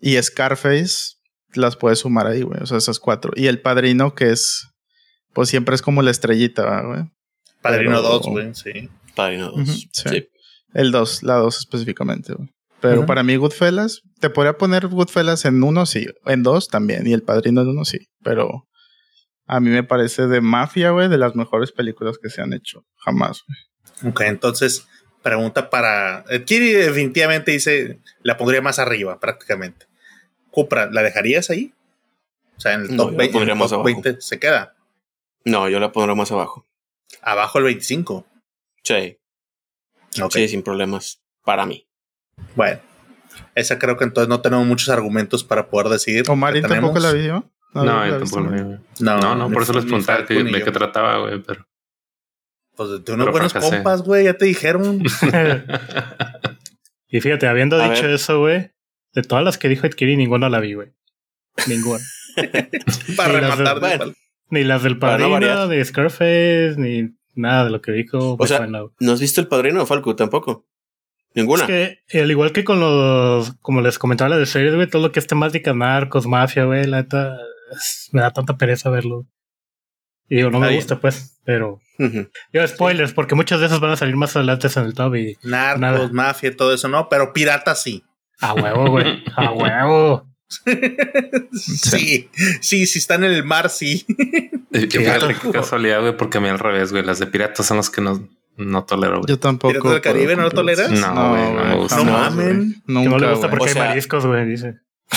Y 0.00 0.20
Scarface 0.22 1.16
las 1.54 1.76
puedes 1.76 2.00
sumar 2.00 2.26
ahí, 2.26 2.42
güey. 2.42 2.60
O 2.62 2.66
sea, 2.66 2.78
esas 2.78 2.98
cuatro. 2.98 3.32
Y 3.34 3.46
El 3.46 3.60
Padrino, 3.60 4.14
que 4.14 4.30
es, 4.30 4.68
pues 5.32 5.48
siempre 5.48 5.74
es 5.74 5.82
como 5.82 6.02
la 6.02 6.10
estrellita, 6.10 6.62
¿verdad, 6.64 6.86
güey. 6.86 7.02
Padrino 7.62 7.96
Pero- 7.96 8.02
2, 8.02 8.22
güey, 8.26 8.54
sí. 8.54 8.88
Padrino 9.14 9.50
2. 9.50 9.54
Ujú, 9.60 9.66
sí. 9.72 9.88
sí. 9.92 10.28
El 10.74 10.92
2, 10.92 11.22
la 11.22 11.34
2 11.36 11.58
específicamente, 11.58 12.34
güey. 12.34 12.48
Pero 12.80 13.06
para 13.06 13.22
mí, 13.22 13.36
Goodfellas, 13.36 14.02
te 14.20 14.30
podría 14.30 14.56
poner 14.58 14.86
Goodfellas 14.88 15.44
en 15.44 15.62
uno, 15.62 15.86
sí. 15.86 16.06
En 16.24 16.42
dos 16.42 16.68
también. 16.68 17.06
Y 17.06 17.12
El 17.12 17.22
Padrino 17.22 17.62
en 17.62 17.68
uno, 17.68 17.84
sí. 17.84 18.08
Pero 18.22 18.66
a 19.46 19.60
mí 19.60 19.70
me 19.70 19.82
parece 19.84 20.26
de 20.26 20.40
mafia, 20.40 20.90
güey, 20.90 21.08
de 21.08 21.18
las 21.18 21.34
mejores 21.36 21.72
películas 21.72 22.18
que 22.22 22.30
se 22.30 22.42
han 22.42 22.52
hecho. 22.52 22.84
Jamás, 22.96 23.42
güey. 23.46 24.10
Ok, 24.12 24.20
entonces, 24.22 24.86
pregunta 25.22 25.70
para. 25.70 26.24
eh, 26.30 26.44
Kiri 26.44 26.72
definitivamente 26.72 27.50
dice, 27.52 28.00
la 28.22 28.36
pondría 28.36 28.60
más 28.62 28.78
arriba, 28.78 29.18
prácticamente. 29.20 29.86
Cupra, 30.50 30.90
¿la 30.90 31.02
dejarías 31.02 31.50
ahí? 31.50 31.72
O 32.56 32.60
sea, 32.60 32.72
en 32.74 32.82
el 32.82 32.96
No, 32.96 33.04
top, 33.04 33.12
la 33.12 33.18
20, 33.18 33.24
en 33.24 33.26
el 33.28 33.32
pondría 33.32 33.54
más 33.54 33.70
top 33.70 33.74
abajo. 33.80 34.02
20 34.02 34.20
se 34.20 34.38
queda. 34.38 34.74
No, 35.44 35.68
yo 35.68 35.78
la 35.78 35.92
pondré 35.92 36.14
más 36.14 36.32
abajo. 36.32 36.66
Abajo 37.22 37.58
el 37.58 37.64
25. 37.64 38.26
Sí, 38.82 39.18
sí, 40.30 40.48
sin 40.48 40.62
problemas. 40.62 41.20
Para 41.44 41.66
mí. 41.66 41.86
bueno. 42.54 42.80
Esa 43.54 43.78
creo 43.78 43.96
que 43.96 44.04
entonces 44.04 44.28
no 44.28 44.40
tenemos 44.40 44.66
muchos 44.66 44.88
argumentos 44.88 45.44
para 45.44 45.68
poder 45.68 45.88
decidir. 45.88 46.28
Omarín 46.30 46.62
¿La 46.62 46.68
tampoco 46.68 46.98
la 46.98 47.12
vio. 47.12 47.50
No, 47.74 47.84
la 47.84 48.08
yo 48.08 48.18
tampoco 48.18 48.42
vi. 48.50 48.60
No, 49.00 49.18
No, 49.20 49.34
no, 49.34 49.48
ni- 49.48 49.54
por 49.54 49.62
eso 49.62 49.72
les 49.72 49.84
ni 49.84 49.90
preguntaba 49.90 50.24
que- 50.26 50.44
ni 50.44 50.52
de 50.52 50.62
qué 50.62 50.70
trataba, 50.70 51.18
güey, 51.18 51.42
pero. 51.42 51.66
Pues 52.76 53.04
de 53.04 53.12
unos 53.12 53.30
buenos 53.30 53.52
fracasé. 53.52 53.76
compas, 53.76 54.02
güey, 54.02 54.24
ya 54.24 54.34
te 54.36 54.44
dijeron. 54.44 55.02
y 57.08 57.20
fíjate, 57.20 57.46
habiendo 57.46 57.80
A 57.80 57.88
dicho 57.88 58.02
ver. 58.02 58.12
eso, 58.14 58.40
güey, 58.40 58.70
de 59.14 59.22
todas 59.22 59.44
las 59.44 59.58
que 59.58 59.68
dijo 59.68 59.86
Edkiri, 59.86 60.16
ninguna 60.16 60.48
la 60.48 60.60
vi, 60.60 60.74
güey. 60.74 60.92
Ninguna. 61.66 62.00
para 63.16 63.40
las 63.40 63.58
de- 63.58 63.64
rematar. 63.64 63.98
bueno. 63.98 64.12
ni 64.50 64.64
las 64.64 64.82
del 64.82 64.94
no 64.94 64.98
padrino, 65.00 65.30
variar. 65.30 65.68
de 65.68 65.84
Scarface, 65.84 66.74
ni 66.76 67.14
nada 67.34 67.64
de 67.64 67.70
lo 67.70 67.80
que 67.80 67.92
dijo. 67.92 68.36
me 68.38 68.46
sea, 68.46 68.58
suena, 68.58 68.80
güey. 68.80 68.92
¿No 69.00 69.12
has 69.12 69.20
visto 69.20 69.40
el 69.40 69.48
padrino 69.48 69.84
Falco? 69.86 70.14
Tampoco. 70.16 70.66
Ninguna. 71.36 71.64
Es 71.66 71.98
que, 72.08 72.20
al 72.20 72.30
igual 72.30 72.50
que 72.50 72.64
con 72.64 72.80
los, 72.80 73.52
como 73.60 73.80
les 73.82 73.98
comentaba 73.98 74.30
la 74.30 74.38
de 74.38 74.46
series, 74.46 74.74
güey, 74.74 74.88
todo 74.88 75.02
lo 75.02 75.12
que 75.12 75.20
es 75.20 75.26
temática 75.28 75.72
narcos, 75.74 76.26
mafia, 76.26 76.64
güey, 76.64 76.86
la 76.86 77.02
neta, 77.02 77.36
me 78.12 78.22
da 78.22 78.32
tanta 78.32 78.56
pereza 78.56 78.90
verlo. 78.90 79.26
Y 80.28 80.36
digo, 80.36 80.50
no 80.50 80.56
Está 80.56 80.64
me 80.66 80.68
bien. 80.70 80.80
gusta, 80.80 81.00
pues, 81.00 81.38
pero. 81.44 81.78
Yo, 82.52 82.66
spoilers, 82.66 83.12
porque 83.12 83.34
muchas 83.36 83.60
de 83.60 83.66
esas 83.66 83.78
van 83.80 83.92
a 83.92 83.96
salir 83.96 84.16
más 84.16 84.34
adelante 84.34 84.68
en 84.74 84.82
el 84.86 84.94
top 84.94 85.14
y. 85.14 85.36
Narcos, 85.44 85.80
Nada. 85.80 86.08
mafia, 86.10 86.56
todo 86.56 86.74
eso, 86.74 86.88
no, 86.88 87.08
pero 87.08 87.32
piratas 87.32 87.82
sí. 87.82 88.02
A 88.40 88.52
huevo, 88.54 88.90
güey. 88.90 89.22
A 89.36 89.52
huevo. 89.52 90.26
Sí, 91.52 92.28
sí, 92.60 92.86
si 92.86 92.98
están 92.98 93.24
en 93.24 93.32
el 93.32 93.44
mar, 93.44 93.68
sí. 93.70 94.04
Fíjate 94.72 94.98
gato. 95.04 95.28
qué 95.28 95.50
casualidad, 95.50 96.00
güey, 96.00 96.16
porque 96.16 96.38
a 96.38 96.40
mí 96.40 96.48
al 96.48 96.58
revés, 96.58 96.92
güey. 96.92 97.04
Las 97.04 97.18
de 97.18 97.26
piratas 97.26 97.66
son 97.66 97.76
las 97.78 97.90
que 97.90 98.00
no, 98.00 98.28
no 98.56 98.84
tolero, 98.84 99.18
güey. 99.18 99.28
Yo 99.28 99.38
tampoco. 99.38 99.72
¿Piratas 99.72 99.92
del 99.92 100.00
Caribe 100.00 100.36
no 100.36 100.42
lo 100.42 100.50
toleras? 100.50 100.90
No, 100.90 101.30
güey, 101.30 101.52
no 101.52 101.64
me 101.64 101.74
gusta. 101.76 101.96
No 101.96 102.04
mamen. 102.04 102.82
no 102.86 103.00
le 103.02 103.08
Nunca, 103.08 103.30
gusta 103.32 103.50
porque 103.50 103.64
O 103.64 103.68
hay 103.68 103.74
mariscos, 103.88 104.26
güey, 104.26 104.46
dice. 104.46 104.74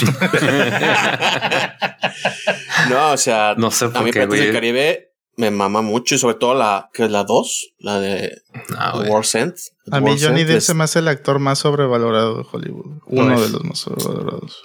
no, 2.90 3.12
o 3.12 3.18
sea, 3.18 3.56
No 3.58 3.72
sé 3.72 3.86
a 3.86 3.90
por 3.90 4.04
mí 4.04 4.12
qué, 4.12 4.20
Piratas 4.22 4.40
del. 4.40 4.54
Caribe 4.54 5.06
me 5.38 5.52
mama 5.52 5.82
mucho, 5.82 6.16
y 6.16 6.18
sobre 6.18 6.36
todo 6.36 6.54
la 6.54 6.90
que 6.94 7.06
es 7.06 7.12
la 7.12 7.24
2, 7.24 7.76
la 7.80 8.00
de 8.00 8.42
No, 8.70 8.98
güey. 9.00 9.10
War's 9.10 9.34
End. 9.36 9.56
A 9.90 10.02
mí 10.02 10.18
Johnny 10.20 10.44
Depp 10.44 10.58
es- 10.58 10.66
se 10.66 10.74
me 10.74 10.84
hace 10.84 11.00
el 11.00 11.08
actor 11.08 11.40
más 11.40 11.60
sobrevalorado 11.60 12.38
de 12.40 12.46
Hollywood. 12.52 13.00
Uno 13.06 13.40
de 13.42 13.50
los 13.50 13.64
más 13.64 13.80
sobrevalorados. 13.80 14.64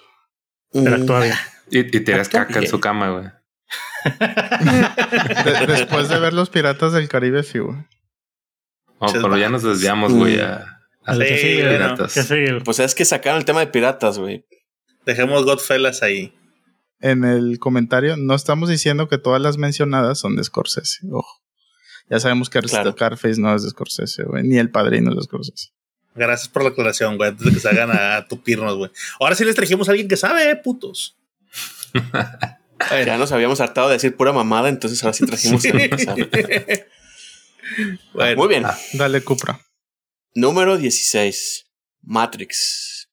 Pero 0.73 0.99
Mm, 0.99 1.03
actúa 1.03 1.21
bien. 1.21 1.35
Y, 1.71 1.97
y 1.97 2.01
tiras 2.05 2.29
caca 2.29 2.59
en 2.59 2.67
su 2.67 2.81
cama, 2.81 3.11
güey. 3.11 3.27
De- 5.45 5.67
después 5.67 6.09
de 6.09 6.19
ver 6.19 6.33
Los 6.33 6.51
Piratas 6.51 6.93
del 6.93 7.09
Caribe, 7.09 7.45
sí, 7.45 7.61
güey. 7.61 7.77
Oh, 8.99 9.07
pero 9.13 9.37
ya 9.37 9.49
nos 9.51 9.63
desviamos, 9.63 10.13
güey, 10.13 10.41
a, 10.41 10.79
que 11.07 11.39
sigue, 11.39 11.69
piratas. 11.71 12.15
que. 12.29 12.61
Pues 12.65 12.79
es 12.79 12.95
que 12.95 13.05
sacaron 13.05 13.39
el 13.39 13.45
tema 13.45 13.61
de 13.61 13.67
piratas, 13.67 14.19
güey. 14.19 14.45
Dejemos 15.05 15.45
Godfellas 15.45 16.03
ahí. 16.03 16.33
En 17.01 17.25
el 17.25 17.59
comentario, 17.59 18.17
no 18.17 18.35
estamos 18.35 18.69
diciendo 18.71 19.09
que 19.09 19.19
todas 19.19 19.43
las 19.43 19.59
mencionadas 19.59 20.19
son 20.19 20.37
de 20.37 20.45
Scorsese. 20.45 21.01
Ojo. 21.13 21.43
Ya 22.09 22.21
sabemos 22.21 22.49
que 22.49 22.61
Claro. 22.61 22.93
Scarface 22.93 23.41
no 23.41 23.55
es 23.55 23.63
de 23.63 23.71
Scorsese, 23.71 24.25
güey. 24.25 24.43
Ni 24.45 24.57
El 24.59 24.71
Padrino 24.71 25.11
es 25.11 25.17
de 25.17 25.23
Scorsese. 25.23 25.69
Gracias 26.15 26.49
por 26.49 26.63
la 26.63 26.69
aclaración, 26.71 27.17
güey, 27.17 27.31
antes 27.31 27.45
de 27.45 27.53
que 27.53 27.61
se 27.61 27.69
hagan 27.69 27.91
a, 27.91 28.17
a 28.17 28.29
tupirnos, 28.29 28.77
güey. 28.77 28.91
Ahora 29.21 29.35
sí 29.35 29.45
les 29.45 29.57
trajimos 29.57 29.89
a 29.89 29.91
alguien 29.93 30.09
que 30.09 30.17
sabe, 30.17 30.49
eh, 30.51 30.57
putos. 30.57 31.19
Ya 33.05 33.17
nos 33.19 33.33
habíamos 33.33 33.61
hartado 33.61 33.89
de 33.89 33.95
decir 33.95 34.17
pura 34.17 34.33
mamada, 34.33 34.69
entonces 34.69 35.03
ahora 35.03 35.15
sí 35.15 35.27
trajimos 35.27 35.63
Sí. 35.63 35.69
a 35.69 35.73
alguien 35.73 35.91
que 35.91 35.99
sabe. 36.05 36.29
Bueno, 38.13 38.37
Muy 38.37 38.49
bien. 38.49 38.65
Dale, 38.95 39.23
Cupra. 39.23 39.61
Número 40.35 40.77
16. 40.79 41.67
Matrix. 42.03 43.09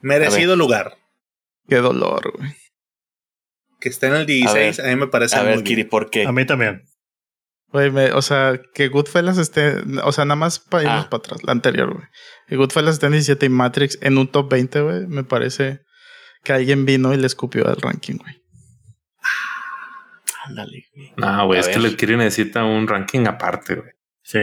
merecido 0.00 0.56
lugar. 0.56 0.96
Qué 1.68 1.76
dolor, 1.76 2.32
güey. 2.38 2.54
Que 3.80 3.88
esté 3.88 4.06
en 4.06 4.14
el 4.14 4.26
16, 4.26 4.78
a, 4.78 4.82
ver, 4.84 4.94
mí 4.94 5.00
me 5.00 5.06
parece 5.08 5.36
A 5.36 5.40
muy 5.40 5.46
ver, 5.48 5.54
bien. 5.56 5.64
Kiri, 5.64 5.84
¿por 5.84 6.10
qué? 6.10 6.24
A 6.26 6.32
mí 6.32 6.46
también. 6.46 6.84
Güey, 7.68 7.90
me- 7.90 8.12
o 8.12 8.22
sea, 8.22 8.60
que 8.74 8.88
Goodfellas 8.88 9.38
esté, 9.38 9.82
o 10.04 10.12
sea, 10.12 10.24
nada 10.24 10.36
más 10.36 10.60
para 10.60 10.84
irnos 10.84 11.06
Ah. 11.06 11.10
para 11.10 11.18
atrás, 11.20 11.40
la 11.42 11.52
anterior, 11.52 11.92
güey. 11.92 12.06
Que 12.46 12.56
Goodfellas 12.56 12.94
esté 12.94 13.06
en 13.06 13.12
17 13.12 13.46
y 13.46 13.48
Matrix 13.48 13.98
en 14.00 14.18
un 14.18 14.28
top 14.30 14.50
20, 14.50 14.80
güey, 14.80 15.06
me 15.08 15.24
parece 15.24 15.80
que 16.44 16.52
alguien 16.52 16.84
vino 16.86 17.12
y 17.12 17.16
le 17.16 17.26
escupió 17.26 17.66
al 17.66 17.76
ranking, 17.76 18.16
güey. 18.16 18.34
Ándale, 20.46 20.84
güey. 20.94 21.12
No, 21.16 21.46
güey, 21.46 21.58
A 21.58 21.60
es 21.62 21.68
que 21.68 21.78
ver. 21.78 21.86
el 21.90 21.96
Kiri 21.96 22.16
necesita 22.16 22.64
un 22.64 22.86
ranking 22.86 23.26
aparte, 23.26 23.74
güey. 23.76 23.90
Sí. 24.22 24.38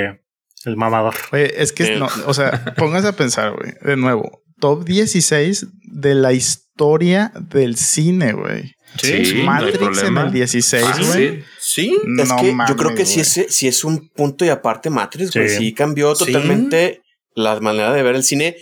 El 0.65 0.77
mamador. 0.77 1.13
Oye, 1.31 1.61
es 1.61 1.71
que, 1.73 1.85
Sí. 1.85 1.91
no, 1.97 2.07
o 2.25 2.33
sea, 2.33 2.73
póngase 2.77 3.07
a 3.07 3.11
pensar, 3.13 3.51
güey, 3.55 3.73
de 3.81 3.97
nuevo, 3.97 4.43
top 4.59 4.85
16 4.85 5.67
de 5.83 6.15
la 6.15 6.31
historia 6.33 7.31
del 7.35 7.75
cine, 7.75 8.33
güey. 8.33 8.73
Sí, 9.01 9.41
Matrix 9.43 10.03
en 10.03 10.17
el 10.17 10.31
16, 10.31 10.85
Ah, 10.87 10.99
güey. 11.13 11.43
sí. 11.59 11.97
Es 12.19 12.31
que 12.33 12.55
yo 12.69 12.75
creo 12.77 12.93
que 12.95 13.05
sí 13.05 13.15
güey. 13.15 13.21
es, 13.47 13.55
sí 13.55 13.67
es 13.67 13.83
un 13.83 14.09
punto 14.09 14.45
y 14.45 14.49
aparte 14.49 14.89
Matrix, 14.89 15.33
güey. 15.33 15.49
Sí. 15.49 15.57
Sí. 15.57 15.73
cambió 15.73 16.13
Sí. 16.15 16.25
totalmente 16.25 17.01
la 17.35 17.59
manera 17.59 17.91
de 17.91 18.03
ver 18.03 18.15
el 18.15 18.23
cine. 18.23 18.55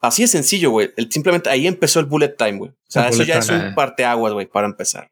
Así 0.00 0.22
de 0.22 0.28
sencillo, 0.28 0.70
güey. 0.70 0.90
Simplemente 1.08 1.48
ahí 1.48 1.66
empezó 1.66 2.00
el 2.00 2.06
bullet 2.06 2.34
time, 2.36 2.58
güey. 2.58 2.70
O 2.72 2.76
sea, 2.88 3.06
El 3.08 3.14
eso 3.14 3.22
ya 3.22 3.38
es 3.38 3.48
un 3.48 3.74
parteaguas, 3.74 4.32
güey, 4.34 4.46
para 4.46 4.66
empezar. 4.66 5.10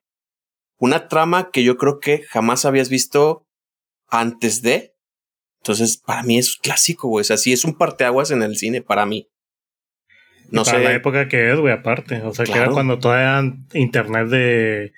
Una 0.85 1.07
trama 1.07 1.51
que 1.53 1.63
yo 1.63 1.77
creo 1.77 2.01
que 2.01 2.25
jamás 2.25 2.65
habías 2.65 2.89
visto 2.89 3.47
antes 4.09 4.63
de. 4.63 4.97
Entonces, 5.61 5.97
para 5.97 6.25
mí 6.25 6.39
es 6.39 6.57
clásico, 6.57 7.07
güey. 7.07 7.21
O 7.21 7.25
sea, 7.25 7.37
sí 7.37 7.53
es 7.53 7.65
un 7.65 7.79
parteaguas 7.79 8.33
en 8.33 8.43
el 8.43 8.57
cine, 8.57 8.83
para 8.83 9.07
mí. 9.07 9.29
No 10.51 10.65
para 10.65 10.79
sé. 10.79 10.85
la 10.85 10.93
época 10.93 11.29
que 11.29 11.53
es, 11.53 11.59
güey, 11.61 11.73
aparte. 11.73 12.21
O 12.23 12.35
sea, 12.35 12.45
que 12.45 12.51
Claro. 12.51 12.65
era 12.67 12.73
cuando 12.73 12.99
todavía 12.99 13.39
era 13.39 13.53
internet 13.75 14.27
de, 14.27 14.93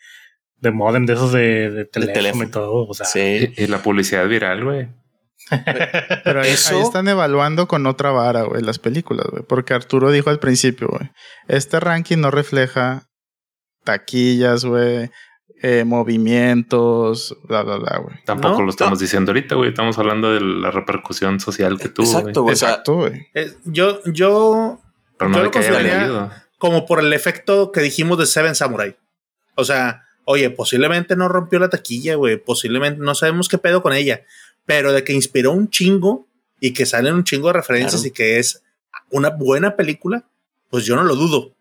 de 0.57 0.71
modem, 0.71 1.05
de 1.05 1.13
esos 1.13 1.33
de, 1.33 1.71
de 1.71 1.85
teléfono, 1.85 2.15
teléfono. 2.15 2.45
y 2.45 2.51
todo. 2.51 2.87
O 2.89 2.95
sea, 2.95 3.05
Sí. 3.05 3.53
Y, 3.55 3.65
y 3.65 3.67
la 3.67 3.83
publicidad 3.83 4.27
viral, 4.27 4.65
güey. 4.65 4.89
Pero 6.25 6.41
ahí, 6.41 6.51
Eso- 6.53 6.77
ahí 6.77 6.83
están 6.83 7.09
evaluando 7.09 7.69
con 7.69 7.85
otra 7.87 8.11
vara, 8.11 8.45
güey, 8.45 8.63
las 8.63 8.79
películas, 8.79 9.27
güey. 9.31 9.43
Porque 9.47 9.75
Arturo 9.75 10.11
dijo 10.11 10.31
al 10.31 10.41
principio, 10.41 10.89
güey, 10.89 11.11
este 11.47 11.79
ranking 11.79 12.17
no 12.19 12.31
refleja 12.31 13.11
taquillas, 13.85 14.65
güey, 14.65 15.11
eh, 15.63 15.85
movimientos, 15.85 17.37
bla, 17.45 17.63
bla, 17.63 17.77
bla, 17.77 17.99
güey. 17.99 18.17
Tampoco 18.25 18.59
No, 18.59 18.65
lo 18.65 18.71
estamos 18.71 18.99
diciendo 18.99 19.31
ahorita, 19.33 19.55
güey. 19.55 19.71
Estamos 19.71 19.99
hablando 19.99 20.33
de 20.33 20.41
la 20.41 20.71
repercusión 20.71 21.41
social 21.41 21.79
que 21.79 21.89
tuvo, 21.89 22.07
Exacto, 22.07 22.43
güey. 22.43 22.53
Exacto, 22.53 22.95
güey. 22.97 23.27
Eh, 23.35 23.55
yo, 23.65 24.01
yo, 24.05 24.81
Pero 25.19 25.31
no 25.31 25.39
Yo 25.39 25.45
lo 25.45 25.51
que 25.51 25.59
haya 25.61 25.69
consideraría- 25.71 26.47
como 26.59 26.87
por 26.87 27.01
el 27.01 27.13
efecto 27.13 27.73
que 27.73 27.81
dijimos 27.81 28.19
de 28.19 28.27
Seven 28.27 28.55
Samurai. 28.55 28.97
O 29.55 29.65
sea, 29.65 30.03
oye, 30.25 30.51
posiblemente 30.51 31.15
no 31.17 31.29
rompió 31.29 31.59
la 31.59 31.69
taquilla, 31.69 32.15
güey. 32.17 32.37
Posiblemente 32.37 33.01
no 33.03 33.15
sabemos 33.15 33.49
qué 33.49 33.59
pedo 33.59 33.83
con 33.83 33.93
ella. 33.93 34.23
Pero 34.67 34.93
de 34.93 35.05
que 35.05 35.13
inspiró 35.13 35.53
un 35.53 35.69
chingo 35.69 36.27
y 36.61 36.73
que 36.73 36.87
salen 36.87 37.15
un 37.15 37.25
chingo 37.25 37.49
de 37.49 37.55
referencias 37.55 38.01
Claro. 38.03 38.09
y 38.09 38.11
que 38.13 38.39
es 38.39 38.63
una 39.11 39.31
buena 39.31 39.77
película, 39.77 40.25
pues 40.71 40.85
yo 40.85 40.97
no 40.97 41.05
lo 41.05 41.15
dudo. 41.17 41.54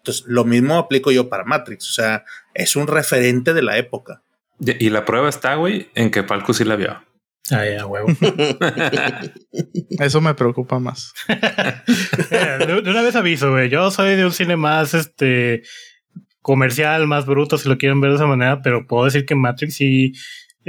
Entonces, 0.00 0.24
lo 0.26 0.44
mismo 0.44 0.78
aplico 0.78 1.10
yo 1.10 1.28
para 1.28 1.44
Matrix. 1.44 1.88
O 1.90 1.92
sea, 1.92 2.24
es 2.54 2.74
un 2.76 2.86
referente 2.86 3.52
de 3.54 3.62
la 3.62 3.78
época. 3.78 4.22
Y 4.58 4.90
la 4.90 5.04
prueba 5.04 5.28
está, 5.28 5.54
güey, 5.54 5.90
en 5.94 6.10
que 6.10 6.22
Falco 6.22 6.52
sí 6.52 6.64
la 6.64 6.76
vio. 6.76 7.02
Ah, 7.50 7.64
ya, 7.64 7.86
huevo. 7.86 8.08
Eso 9.98 10.20
me 10.20 10.34
preocupa 10.34 10.78
más. 10.78 11.12
De, 12.30 12.82
de 12.82 12.90
una 12.90 13.02
vez 13.02 13.16
aviso, 13.16 13.50
güey. 13.50 13.68
Yo 13.68 13.90
soy 13.90 14.16
de 14.16 14.24
un 14.24 14.32
cine 14.32 14.56
más 14.56 14.94
este 14.94 15.62
comercial, 16.42 17.06
más 17.06 17.26
bruto, 17.26 17.58
si 17.58 17.68
lo 17.68 17.76
quieren 17.76 18.00
ver 18.00 18.10
de 18.10 18.16
esa 18.16 18.26
manera, 18.26 18.62
pero 18.62 18.86
puedo 18.86 19.04
decir 19.04 19.26
que 19.26 19.34
Matrix 19.34 19.74
sí, 19.74 20.12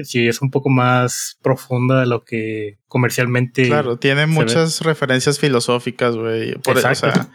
sí 0.03 0.27
es 0.27 0.41
un 0.41 0.49
poco 0.49 0.69
más 0.69 1.37
profunda 1.41 1.99
de 1.99 2.07
lo 2.07 2.23
que 2.23 2.79
comercialmente. 2.87 3.67
Claro, 3.67 3.97
tiene 3.97 4.25
muchas 4.25 4.81
referencias 4.81 5.39
filosóficas, 5.39 6.15
güey. 6.15 6.55
Por 6.55 6.77
eso, 6.77 6.87
o 6.87 6.91
Exacto. 6.91 7.23
sea, 7.23 7.31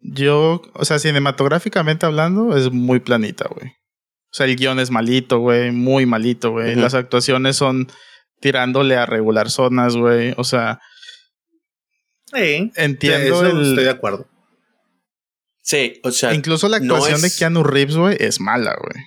yo, 0.00 0.62
o 0.74 0.84
sea, 0.84 0.98
cinematográficamente 0.98 2.06
hablando, 2.06 2.56
es 2.56 2.70
muy 2.70 3.00
planita, 3.00 3.48
güey. 3.48 3.68
O 4.30 4.34
sea, 4.34 4.46
el 4.46 4.56
guion 4.56 4.78
es 4.78 4.90
malito, 4.90 5.38
güey, 5.38 5.70
muy 5.72 6.06
malito, 6.06 6.50
güey. 6.52 6.74
Las 6.74 6.94
actuaciones 6.94 7.56
son 7.56 7.88
tirándole 8.40 8.96
a 8.96 9.06
regular 9.06 9.50
zonas, 9.50 9.96
güey. 9.96 10.34
O 10.36 10.44
sea, 10.44 10.80
Sí, 12.32 12.70
entiendo 12.76 13.42
eso 13.42 13.46
el- 13.46 13.70
estoy 13.70 13.84
de 13.84 13.90
acuerdo. 13.90 14.28
Sí, 15.62 16.00
o 16.04 16.10
sea, 16.10 16.34
incluso 16.34 16.68
la 16.68 16.78
no 16.80 16.94
actuación 16.96 17.20
de 17.22 17.30
Keanu 17.36 17.62
Reeves, 17.62 17.96
güey, 17.96 18.16
es 18.20 18.40
mala, 18.40 18.74
güey. 18.78 19.04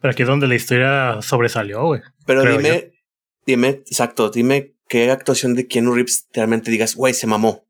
Pero 0.00 0.12
aquí 0.12 0.22
es 0.22 0.28
donde 0.28 0.48
la 0.48 0.54
historia 0.54 1.18
sobresalió, 1.20 1.84
güey. 1.84 2.00
pero 2.26 2.42
dime, 2.44 2.92
dime, 3.46 3.68
exacto, 3.68 4.30
dime 4.30 4.74
qué 4.88 5.10
actuación 5.10 5.54
de 5.54 5.66
Keanu 5.66 5.94
Reeves 5.94 6.26
realmente 6.32 6.70
digas, 6.70 6.94
güey, 6.94 7.12
se 7.14 7.26
mamó. 7.26 7.64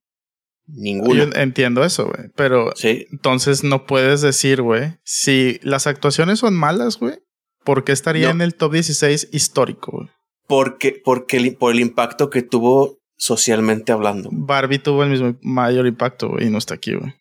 Ninguna. 0.75 1.25
Yo 1.25 1.31
entiendo 1.35 1.85
eso, 1.85 2.07
güey. 2.07 2.29
Pero 2.37 2.73
Sí, 2.77 3.07
entonces 3.13 3.65
no 3.65 3.87
puedes 3.87 4.21
decir, 4.21 4.63
güey, 4.63 4.95
si 5.05 5.59
las 5.63 5.87
actuaciones 5.87 6.39
son 6.41 6.55
malas, 6.55 6.99
güey, 6.99 7.19
¿por 7.65 7.85
qué 7.85 7.93
estaría 7.93 8.27
No. 8.27 8.33
en 8.33 8.41
el 8.43 8.55
top 8.55 8.73
16 8.73 9.29
histórico, 9.33 9.93
güey? 9.93 10.09
porque, 10.47 11.01
porque 11.05 11.37
el- 11.37 11.55
por 11.57 11.73
el 11.73 11.79
impacto 11.81 12.29
que 12.29 12.43
tuvo 12.43 12.99
socialmente 13.17 13.93
hablando. 13.93 14.31
Barbie 14.33 14.81
tuvo 14.81 15.05
el 15.05 15.11
mismo 15.11 15.37
mayor 15.43 15.87
impacto, 15.87 16.29
güey, 16.31 16.49
y 16.49 16.51
no 16.51 16.59
está 16.59 16.75
aquí, 16.75 16.95
güey. 16.95 17.15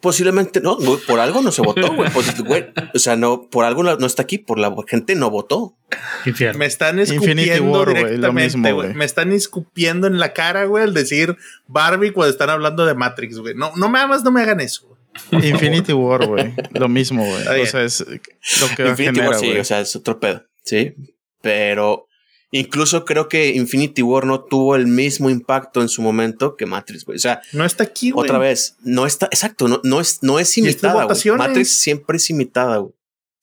Posiblemente 0.00 0.60
no, 0.60 0.76
güey, 0.76 0.98
por 1.06 1.18
algo 1.18 1.42
no 1.42 1.50
se 1.50 1.62
votó, 1.62 1.92
güey. 1.94 2.08
Pues, 2.14 2.38
güey, 2.40 2.66
O 2.94 2.98
sea, 2.98 3.16
no, 3.16 3.48
por 3.50 3.64
algo 3.64 3.82
no 3.82 3.96
no 3.96 4.06
está 4.06 4.22
aquí, 4.22 4.38
por 4.38 4.58
la 4.58 4.74
gente 4.86 5.14
no 5.16 5.30
votó. 5.30 5.76
Infierno. 6.24 6.58
Me 6.58 6.66
están 6.66 6.98
escupiendo 7.00 7.64
War, 7.64 7.88
directamente, 7.88 8.56
mismo, 8.56 8.74
güey. 8.74 8.94
Me 8.94 9.04
están 9.04 9.32
escupiendo 9.32 10.06
en 10.06 10.18
la 10.18 10.32
cara, 10.32 10.64
güey, 10.66 10.84
al 10.84 10.94
decir 10.94 11.36
Barbie 11.66 12.12
cuando 12.12 12.30
están 12.30 12.50
hablando 12.50 12.86
de 12.86 12.94
Matrix, 12.94 13.38
güey. 13.38 13.54
No, 13.54 13.72
no 13.76 13.88
me 13.88 14.06
más 14.06 14.22
no 14.22 14.30
me 14.30 14.42
hagan 14.42 14.60
eso. 14.60 14.86
güey. 15.30 15.48
Infinity 15.50 15.92
War, 15.92 16.26
güey. 16.26 16.54
Lo 16.72 16.88
mismo, 16.88 17.24
güey. 17.24 17.62
O 17.62 17.66
sea, 17.66 17.82
es 17.82 18.00
lo 18.00 18.68
que 18.76 18.88
Infinity 18.88 19.16
genera, 19.16 19.28
War 19.30 19.38
sí, 19.40 19.46
güey. 19.46 19.60
o 19.60 19.64
sea, 19.64 19.80
es 19.80 19.96
otro 19.96 20.20
pedo, 20.20 20.44
sí. 20.62 20.94
Pero 21.40 22.07
incluso 22.50 23.04
creo 23.04 23.28
que 23.28 23.48
Infinity 23.54 24.02
War 24.02 24.24
no 24.26 24.40
tuvo 24.44 24.74
el 24.76 24.86
mismo 24.86 25.28
impacto 25.30 25.80
en 25.82 25.88
su 25.88 26.00
momento 26.02 26.56
que 26.56 26.66
Matrix, 26.66 27.04
güey. 27.04 27.16
O 27.16 27.20
sea, 27.20 27.40
No 27.52 27.64
está 27.64 27.84
aquí, 27.84 28.10
güey. 28.10 28.26
otra 28.28 28.38
vez, 28.38 28.76
no 28.80 29.06
está, 29.06 29.26
exacto, 29.26 29.68
no, 29.68 29.80
no 29.84 30.00
es, 30.00 30.22
no 30.22 30.38
es 30.38 30.56
imitada. 30.58 31.04
güey. 31.04 31.36
Matrix 31.36 31.78
siempre 31.80 32.16
es 32.16 32.30
imitada, 32.30 32.78
güey. 32.78 32.92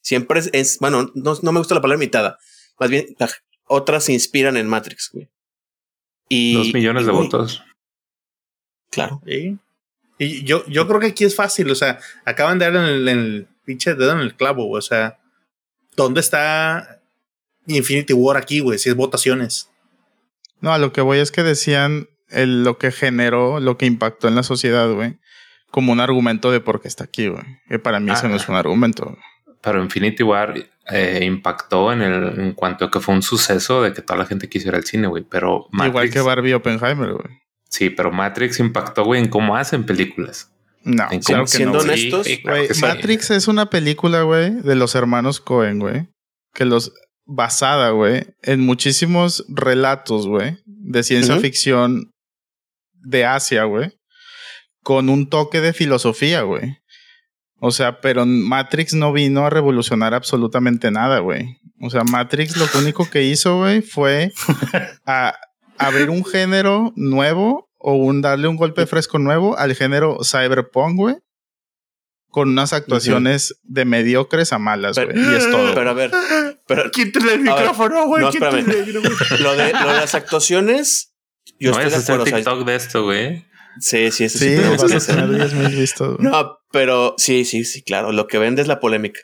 Siempre 0.01 0.39
es, 0.39 0.49
es- 0.53 0.79
bueno, 0.79 1.11
no, 1.15 1.37
no 1.41 1.51
me 1.51 1.59
gusta 1.59 1.75
la 1.75 1.81
palabra 1.81 2.03
imitada. 2.03 2.37
Más 2.79 2.89
bien, 2.89 3.07
la- 3.19 3.29
otras 3.67 4.03
se 4.05 4.13
inspiran 4.13 4.57
en 4.57 4.67
Matrix, 4.67 5.09
güey. 5.13 5.29
Y, 6.29 6.55
Dos 6.55 6.73
millones 6.73 7.03
y, 7.03 7.05
de 7.05 7.11
güey, 7.11 7.23
votos. 7.25 7.63
Claro. 8.91 9.21
Sí. 9.25 9.57
Y 10.17 10.43
yo, 10.43 10.65
yo 10.67 10.87
creo 10.87 10.99
que 10.99 11.07
aquí 11.07 11.25
es 11.25 11.35
fácil, 11.35 11.69
o 11.69 11.75
sea, 11.75 11.99
acaban 12.23 12.57
de 12.57 12.65
dar 12.71 12.75
en 12.75 12.83
el, 12.89 13.07
en 13.09 13.17
el 13.19 13.47
pinche 13.65 13.93
dedo 13.95 14.13
en 14.13 14.19
el 14.19 14.35
clavo, 14.35 14.65
güey, 14.65 14.79
o 14.79 14.81
sea, 14.81 15.19
¿dónde 15.97 16.21
está 16.21 17.01
Infinity 17.67 18.13
War 18.13 18.37
aquí, 18.37 18.59
güey? 18.59 18.79
Si 18.79 18.89
es 18.89 18.95
votaciones. 18.95 19.69
No, 20.61 20.71
a 20.73 20.77
lo 20.77 20.91
que 20.93 21.01
voy 21.01 21.19
es 21.19 21.31
que 21.31 21.43
decían 21.43 22.07
el- 22.29 22.63
lo 22.63 22.77
que 22.77 22.91
generó, 22.91 23.59
lo 23.59 23.77
que 23.77 23.85
impactó 23.85 24.27
en 24.27 24.35
la 24.35 24.43
sociedad, 24.43 24.91
güey. 24.91 25.17
Como 25.71 25.91
un 25.91 25.99
argumento 25.99 26.51
de 26.51 26.59
por 26.61 26.81
qué 26.81 26.87
está 26.87 27.03
aquí, 27.03 27.27
güey. 27.27 27.43
Que 27.67 27.79
para 27.79 27.99
mí 27.99 28.11
eso 28.11 28.25
Ah. 28.25 28.29
no 28.29 28.35
es 28.37 28.47
un 28.47 28.55
argumento. 28.55 29.17
Pero 29.61 29.83
Infinity 29.83 30.23
War 30.23 30.53
eh, 30.91 31.21
impactó 31.25 31.91
en 31.91 32.01
el 32.03 32.39
en 32.39 32.51
cuanto 32.53 32.85
a 32.85 32.91
que 32.91 32.99
fue 32.99 33.15
un 33.15 33.23
suceso 33.23 33.81
de 33.81 33.91
que 33.93 34.03
toda 34.03 34.19
la 34.19 34.25
gente 34.27 34.47
quisiera 34.47 34.77
el 34.77 34.85
cine, 34.85 35.07
güey. 35.07 35.23
Pero 35.27 35.65
Matrix, 35.71 35.89
Igual 35.91 36.09
que 36.11 36.21
Barbie 36.21 36.53
Oppenheimer, 36.53 37.13
güey. 37.13 37.39
sí, 37.67 37.89
pero 37.89 38.11
Matrix 38.11 38.59
impactó, 38.59 39.03
güey, 39.03 39.19
en 39.21 39.27
cómo 39.29 39.55
hacen 39.57 39.83
películas. 39.85 40.51
No, 40.83 41.07
En 41.09 41.19
claro 41.21 41.45
que 41.45 41.49
siendo 41.49 41.79
no. 41.79 41.83
güey. 41.83 41.89
honestos, 41.89 42.27
Sí, 42.27 42.41
claro 42.43 42.57
Güey, 42.57 42.67
que 42.67 42.73
sí. 42.75 42.81
Matrix 42.81 43.31
es 43.31 43.47
una 43.47 43.71
película, 43.71 44.21
güey, 44.21 44.51
de 44.51 44.75
los 44.75 44.93
hermanos 44.93 45.39
Cohen, 45.39 45.79
güey. 45.79 46.07
Que 46.53 46.65
los 46.65 46.93
basada, 47.25 47.89
güey, 47.89 48.25
en 48.43 48.61
muchísimos 48.61 49.45
relatos, 49.49 50.27
güey, 50.27 50.57
de 50.65 51.03
ciencia 51.03 51.37
ficción 51.37 52.11
de 52.93 53.25
Asia, 53.25 53.63
güey, 53.63 53.91
con 54.83 55.09
un 55.09 55.29
toque 55.29 55.61
de 55.61 55.73
filosofía, 55.73 56.41
güey. 56.41 56.77
O 57.59 57.71
sea, 57.71 57.99
pero 58.01 58.25
Matrix 58.25 58.93
no 58.93 59.11
vino 59.11 59.45
a 59.45 59.49
revolucionar 59.49 60.13
absolutamente 60.13 60.91
nada, 60.91 61.19
güey. 61.19 61.57
O 61.81 61.89
sea, 61.89 62.03
Matrix 62.03 62.57
lo 62.57 62.67
único 62.79 63.09
que 63.09 63.23
hizo, 63.23 63.57
güey, 63.57 63.81
fue 63.81 64.31
a 65.05 65.35
abrir 65.77 66.09
un 66.09 66.23
género 66.23 66.93
nuevo 66.95 67.69
o 67.77 67.95
un 67.95 68.21
darle 68.21 68.47
un 68.47 68.57
golpe 68.57 68.85
fresco 68.85 69.19
nuevo 69.19 69.57
al 69.57 69.75
género 69.75 70.19
cyberpunk, 70.23 70.95
güey. 70.95 71.15
Con 72.35 72.49
unas 72.49 72.73
actuaciones 72.73 73.57
de 73.63 73.85
mediocres 73.85 74.51
a 74.51 74.59
malas, 74.59 74.97
güey. 74.97 75.07
Y 75.17 75.35
es 75.35 75.49
todo. 75.49 75.73
Pero 75.73 75.89
a 75.89 75.93
ver, 75.93 76.11
pero 76.67 76.91
Quítale 76.91 77.35
el 77.35 77.39
micrófono, 77.41 78.07
güey. 78.07 78.23
no, 78.23 78.29
quítale 78.29 78.59
espérame. 78.59 78.89
el 78.89 78.93
micrófono. 79.01 79.39
lo 79.39 79.55
de, 79.55 79.71
lo 79.71 79.79
de 79.87 79.93
las 79.95 80.15
actuaciones, 80.15 81.13
yo 81.59 81.71
no 81.71 81.77
estoy 81.79 81.89
de 81.91 81.95
a 81.95 81.99
hacer 81.99 82.15
acuerdo. 82.15 82.23
o 82.23 82.27
sea, 82.27 82.35
TikTok 82.37 82.65
de 82.67 82.75
esto, 82.75 83.03
güey. 83.05 83.45
sí, 83.79 84.11
sí, 84.11 84.25
eso 84.25 84.37
sí, 84.39 84.57
Sí, 84.57 84.61
vas 84.69 84.83
a 84.83 84.97
hacer. 84.97 85.15
tener 85.15 85.29
10,000 85.33 85.75
vistos. 85.79 86.17
güey. 86.17 86.29
No, 86.29 86.59
pero 86.73 87.15
sí, 87.17 87.45
sí, 87.45 87.63
sí, 87.63 87.81
claro. 87.83 88.11
Lo 88.11 88.27
que 88.27 88.37
vende 88.37 88.61
es 88.61 88.67
la 88.67 88.81
polémica. 88.81 89.21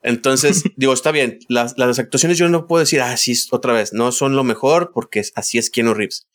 Entonces, 0.00 0.64
digo, 0.76 0.94
está 0.94 1.10
bien. 1.10 1.40
Las, 1.50 1.74
las 1.76 1.98
actuaciones 1.98 2.38
yo 2.38 2.48
no 2.48 2.66
puedo 2.66 2.80
decir, 2.80 3.02
ah, 3.02 3.14
sí, 3.18 3.34
otra 3.50 3.74
vez, 3.74 3.92
no 3.92 4.10
son 4.10 4.36
lo 4.36 4.42
mejor 4.44 4.90
porque 4.94 5.22
así 5.34 5.58
es 5.58 5.68
Keanu 5.68 5.92
Reeves. 5.92 6.26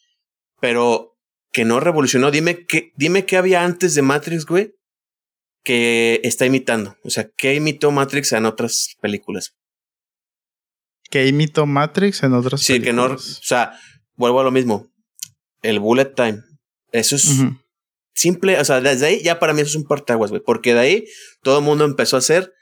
Pero 0.61 1.15
que 1.51 1.65
no 1.65 1.79
revolucionó. 1.79 2.29
Dime 2.29 2.67
qué, 2.67 2.91
dime 2.95 3.25
qué 3.25 3.35
había 3.37 3.63
antes 3.63 3.95
de 3.95 4.03
Matrix, 4.03 4.45
güey, 4.45 4.75
que 5.63 6.21
está 6.23 6.45
imitando. 6.45 6.95
O 7.03 7.09
sea, 7.09 7.29
¿qué 7.37 7.55
imitó 7.55 7.91
Matrix 7.91 8.33
en 8.33 8.45
otras 8.45 8.95
películas? 9.01 9.55
Que 11.09 11.27
imitó 11.27 11.65
Matrix 11.65 12.23
en 12.23 12.33
otras 12.33 12.61
Sí, 12.61 12.81
que 12.81 12.93
no, 12.93 13.03
o 13.03 13.07
películas. 13.09 13.39
sea, 13.43 13.79
vuelvo 14.15 14.39
a 14.39 14.43
lo 14.43 14.51
mismo. 14.51 14.87
El 15.61 15.79
bullet 15.79 16.13
time. 16.15 16.43
Eso 16.91 17.15
es 17.15 17.39
simple, 18.13 18.59
o 18.59 18.65
sea, 18.65 18.81
desde 18.81 19.05
ahí 19.05 19.21
ya 19.23 19.39
para 19.39 19.53
mí 19.53 19.61
eso 19.61 19.69
es 19.69 19.75
un 19.75 19.85
partaguas, 19.85 20.29
güey, 20.31 20.41
porque 20.41 20.73
de 20.73 20.79
ahí 20.79 21.05
todo 21.41 21.59
el 21.59 21.63
mundo 21.65 21.85
empezó 21.85 22.15
a 22.15 22.19
hacer 22.19 22.53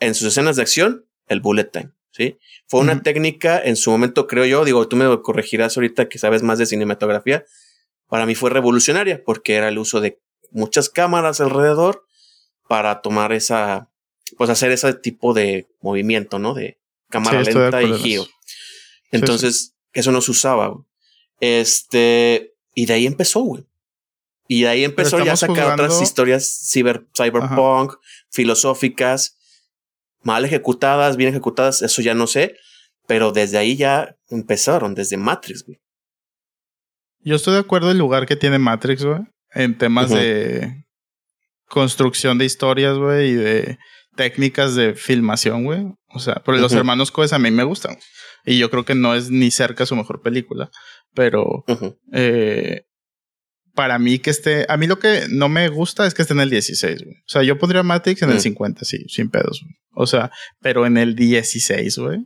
en 0.00 0.14
sus 0.14 0.28
escenas 0.28 0.56
de 0.56 0.62
acción 0.62 1.06
el 1.28 1.40
bullet 1.40 1.64
time, 1.70 1.90
¿sí? 2.10 2.38
Fue 2.66 2.80
una 2.80 3.02
técnica 3.02 3.60
en 3.62 3.76
su 3.76 3.90
momento, 3.90 4.26
creo 4.26 4.46
yo, 4.46 4.64
digo, 4.64 4.88
tú 4.88 4.96
me 4.96 5.04
corregirás 5.22 5.76
ahorita 5.76 6.08
que 6.08 6.18
sabes 6.18 6.42
más 6.42 6.58
de 6.58 6.66
cinematografía, 6.66 7.44
para 8.08 8.26
mí 8.26 8.34
fue 8.34 8.50
revolucionaria 8.50 9.22
porque 9.24 9.54
era 9.54 9.68
el 9.68 9.78
uso 9.78 10.00
de 10.00 10.18
muchas 10.50 10.88
cámaras 10.88 11.40
alrededor 11.40 12.05
para 12.68 13.00
tomar 13.00 13.32
esa, 13.32 13.88
pues 14.36 14.50
hacer 14.50 14.72
ese 14.72 14.94
tipo 14.94 15.34
de 15.34 15.66
movimiento, 15.80 16.38
¿no? 16.38 16.54
De 16.54 16.78
cámara 17.10 17.44
Sí, 17.44 17.52
lenta 17.52 17.82
y 17.82 17.92
giro. 17.98 18.26
Entonces, 19.12 19.74
eso 19.92 20.12
no 20.12 20.20
se 20.20 20.30
usaba, 20.30 20.68
güey. 20.68 20.84
Este, 21.40 22.54
y 22.74 22.86
de 22.86 22.94
ahí 22.94 23.06
empezó, 23.06 23.40
güey. 23.40 23.64
Y 24.48 24.62
de 24.62 24.68
ahí 24.68 24.84
empezó 24.84 25.24
ya 25.24 25.32
a 25.32 25.36
sacar 25.36 25.72
otras 25.72 26.00
historias 26.00 26.46
ciber, 26.46 27.04
cyberpunk, 27.16 27.94
filosóficas, 28.30 29.36
mal 30.22 30.44
ejecutadas, 30.44 31.16
bien 31.16 31.30
ejecutadas, 31.30 31.82
eso 31.82 32.02
ya 32.02 32.14
no 32.14 32.26
sé. 32.26 32.56
Pero 33.06 33.32
desde 33.32 33.58
ahí 33.58 33.76
ya 33.76 34.16
empezaron, 34.28 34.94
desde 34.94 35.16
Matrix, 35.16 35.64
güey. 35.64 35.80
Yo 37.20 37.36
estoy 37.36 37.54
de 37.54 37.60
acuerdo 37.60 37.88
en 37.88 37.92
el 37.92 37.98
lugar 37.98 38.26
que 38.26 38.36
tiene 38.36 38.58
Matrix, 38.58 39.04
güey. 39.04 39.20
En 39.52 39.78
temas 39.78 40.10
de 40.10 40.85
construcción 41.68 42.38
de 42.38 42.44
historias, 42.44 42.96
güey, 42.96 43.30
y 43.30 43.34
de 43.34 43.78
técnicas 44.16 44.74
de 44.74 44.94
filmación, 44.94 45.64
güey. 45.64 45.84
O 46.08 46.18
sea, 46.18 46.36
porque 46.44 46.60
los 46.60 46.72
hermanos 46.72 47.10
Coes 47.10 47.32
a 47.32 47.38
mí 47.38 47.50
me 47.50 47.64
gustan. 47.64 47.96
Y 48.44 48.58
yo 48.58 48.70
creo 48.70 48.84
que 48.84 48.94
no 48.94 49.14
es 49.14 49.30
ni 49.30 49.50
cerca 49.50 49.84
su 49.86 49.96
mejor 49.96 50.22
película. 50.22 50.70
Pero 51.14 51.64
eh, 52.12 52.82
para 53.74 53.98
mí 53.98 54.18
que 54.18 54.30
esté... 54.30 54.64
A 54.68 54.76
mí 54.76 54.86
lo 54.86 54.98
que 54.98 55.26
no 55.28 55.48
me 55.48 55.68
gusta 55.68 56.06
es 56.06 56.14
que 56.14 56.22
esté 56.22 56.32
en 56.34 56.40
el 56.40 56.50
16, 56.50 57.02
güey. 57.02 57.14
O 57.16 57.28
sea, 57.28 57.42
yo 57.42 57.58
pondría 57.58 57.82
Matrix 57.82 58.22
en 58.22 58.30
el 58.30 58.36
Mm. 58.36 58.40
50, 58.40 58.84
sí, 58.84 59.04
sin 59.08 59.28
pedos. 59.30 59.60
güey. 59.62 59.74
O 59.94 60.06
sea, 60.06 60.30
pero 60.60 60.86
en 60.86 60.96
el 60.96 61.14
16, 61.16 61.98
güey, 61.98 62.20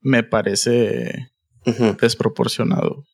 me 0.00 0.22
parece 0.22 1.30
desproporcionado. 2.00 3.04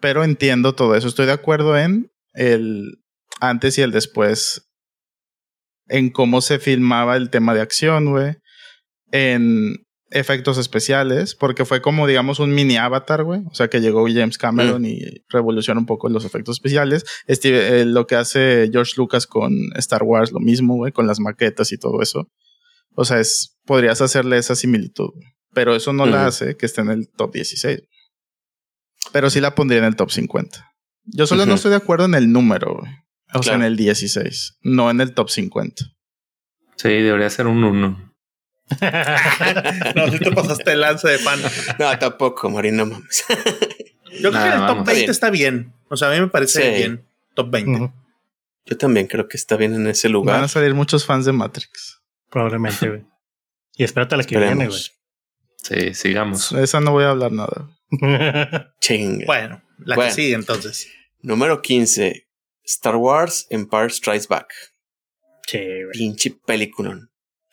Pero 0.00 0.22
entiendo 0.24 0.74
todo 0.74 0.94
eso. 0.94 1.08
Estoy 1.08 1.26
de 1.26 1.32
acuerdo 1.32 1.76
en 1.76 2.10
el 2.34 2.98
antes 3.40 3.78
y 3.78 3.82
el 3.82 3.92
después 3.92 4.68
en 5.88 6.10
cómo 6.10 6.40
se 6.40 6.58
filmaba 6.58 7.16
el 7.16 7.30
tema 7.30 7.54
de 7.54 7.60
acción, 7.60 8.10
güey, 8.10 8.36
en 9.10 9.74
efectos 10.10 10.58
especiales, 10.58 11.34
porque 11.34 11.64
fue 11.64 11.82
como, 11.82 12.06
digamos, 12.06 12.38
un 12.38 12.54
mini 12.54 12.76
avatar, 12.76 13.24
güey. 13.24 13.42
O 13.50 13.54
sea, 13.54 13.68
que 13.68 13.80
llegó 13.80 14.06
James 14.06 14.38
Cameron 14.38 14.84
y 14.84 15.00
revolucionó 15.28 15.80
un 15.80 15.86
poco 15.86 16.08
los 16.08 16.24
efectos 16.24 16.56
especiales. 16.56 17.04
Este, 17.26 17.80
eh, 17.80 17.84
lo 17.84 18.06
que 18.06 18.16
hace 18.16 18.68
George 18.72 18.94
Lucas 18.96 19.26
con 19.26 19.52
Star 19.76 20.02
Wars, 20.02 20.32
lo 20.32 20.40
mismo, 20.40 20.76
güey, 20.76 20.92
con 20.92 21.06
las 21.06 21.20
maquetas 21.20 21.72
y 21.72 21.78
todo 21.78 22.00
eso. 22.02 22.30
O 22.94 23.04
sea, 23.04 23.20
es, 23.20 23.58
podrías 23.64 24.00
hacerle 24.00 24.38
esa 24.38 24.54
similitud, 24.54 25.10
güey. 25.14 25.26
Pero 25.54 25.74
eso 25.74 25.92
no 25.92 26.06
la 26.06 26.26
hace 26.26 26.56
que 26.56 26.66
esté 26.66 26.82
en 26.82 26.90
el 26.90 27.08
top 27.08 27.32
16. 27.32 27.80
Pero 29.12 29.30
sí 29.30 29.40
la 29.40 29.54
pondría 29.54 29.78
en 29.78 29.86
el 29.86 29.96
top 29.96 30.10
50. 30.10 30.72
Yo 31.04 31.26
solo 31.26 31.46
no 31.46 31.54
estoy 31.54 31.70
de 31.70 31.78
acuerdo 31.78 32.04
en 32.04 32.14
el 32.14 32.30
número, 32.30 32.76
güey. 32.80 32.92
O 33.34 33.42
sea, 33.42 33.54
en 33.54 33.62
el 33.62 33.76
16, 33.76 34.58
no 34.62 34.90
en 34.90 35.00
el 35.00 35.12
top 35.14 35.28
50. 35.30 35.84
Sí, 36.76 36.88
debería 36.88 37.28
ser 37.28 37.46
un 37.46 37.62
1. 37.64 38.14
no, 39.94 40.10
si 40.10 40.18
te 40.18 40.32
pasaste 40.32 40.72
el 40.72 40.80
lance 40.80 41.08
de 41.08 41.18
pan. 41.18 41.40
No, 41.78 41.98
tampoco, 41.98 42.50
Marina, 42.50 42.84
mames. 42.84 43.24
Yo 44.20 44.30
creo 44.30 44.42
que 44.42 44.56
el 44.56 44.66
top 44.66 44.86
20 44.86 45.10
está 45.10 45.30
bien. 45.30 45.72
O 45.88 45.96
sea, 45.96 46.08
a 46.08 46.14
mí 46.14 46.20
me 46.20 46.28
parece 46.28 46.76
bien. 46.76 47.04
Top 47.34 47.50
20. 47.50 47.92
Yo 48.66 48.76
también 48.76 49.06
creo 49.06 49.28
que 49.28 49.36
está 49.36 49.56
bien 49.56 49.74
en 49.74 49.86
ese 49.86 50.08
lugar. 50.08 50.36
Van 50.36 50.44
a 50.44 50.48
salir 50.48 50.74
muchos 50.74 51.06
fans 51.06 51.24
de 51.24 51.32
Matrix. 51.32 52.02
Probablemente, 52.30 52.88
güey. 52.88 53.06
Y 53.76 53.84
espérate 53.84 54.14
a 54.14 54.18
la 54.18 54.24
que 54.24 54.38
viene, 54.38 54.66
güey. 54.66 54.80
Sí, 55.62 55.94
sigamos. 55.94 56.52
Esa 56.52 56.80
no 56.80 56.92
voy 56.92 57.04
a 57.04 57.10
hablar 57.10 57.32
nada. 57.32 57.70
Chinga. 58.80 59.24
Bueno, 59.26 59.62
la 59.78 59.96
que 59.96 60.10
sigue 60.10 60.34
entonces. 60.34 60.88
Número 61.22 61.62
15. 61.62 62.27
Star 62.68 62.96
Wars 62.96 63.46
Empire 63.48 63.88
Strikes 63.88 64.26
Back. 64.28 64.52
Che, 65.46 65.86
Pinche 65.92 66.30
película. 66.46 66.98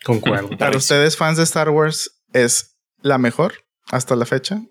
Concuerdo. 0.03 0.49
Para 0.57 0.77
ustedes, 0.77 1.15
fans 1.15 1.37
de 1.37 1.43
Star 1.43 1.69
Wars, 1.69 2.21
¿es 2.33 2.77
la 3.01 3.17
mejor 3.17 3.53
hasta 3.87 4.15
la 4.15 4.25
fecha 4.25 4.61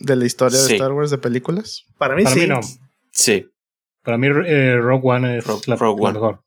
de 0.00 0.16
la 0.16 0.26
historia 0.26 0.60
de 0.60 0.74
Star 0.74 0.92
Wars 0.92 1.10
de 1.10 1.18
películas? 1.18 1.84
Para 1.98 2.16
mí 2.16 2.24
Para 2.24 2.34
sí. 2.34 2.40
Mí 2.40 2.46
no. 2.48 2.60
Sí. 3.12 3.48
Para 4.02 4.18
mí, 4.18 4.26
eh, 4.26 4.76
Rogue 4.78 5.08
One 5.08 5.38
es 5.38 5.46
la, 5.68 5.76
Rogue 5.76 6.02
la 6.02 6.08
One. 6.08 6.12
mejor. 6.14 6.42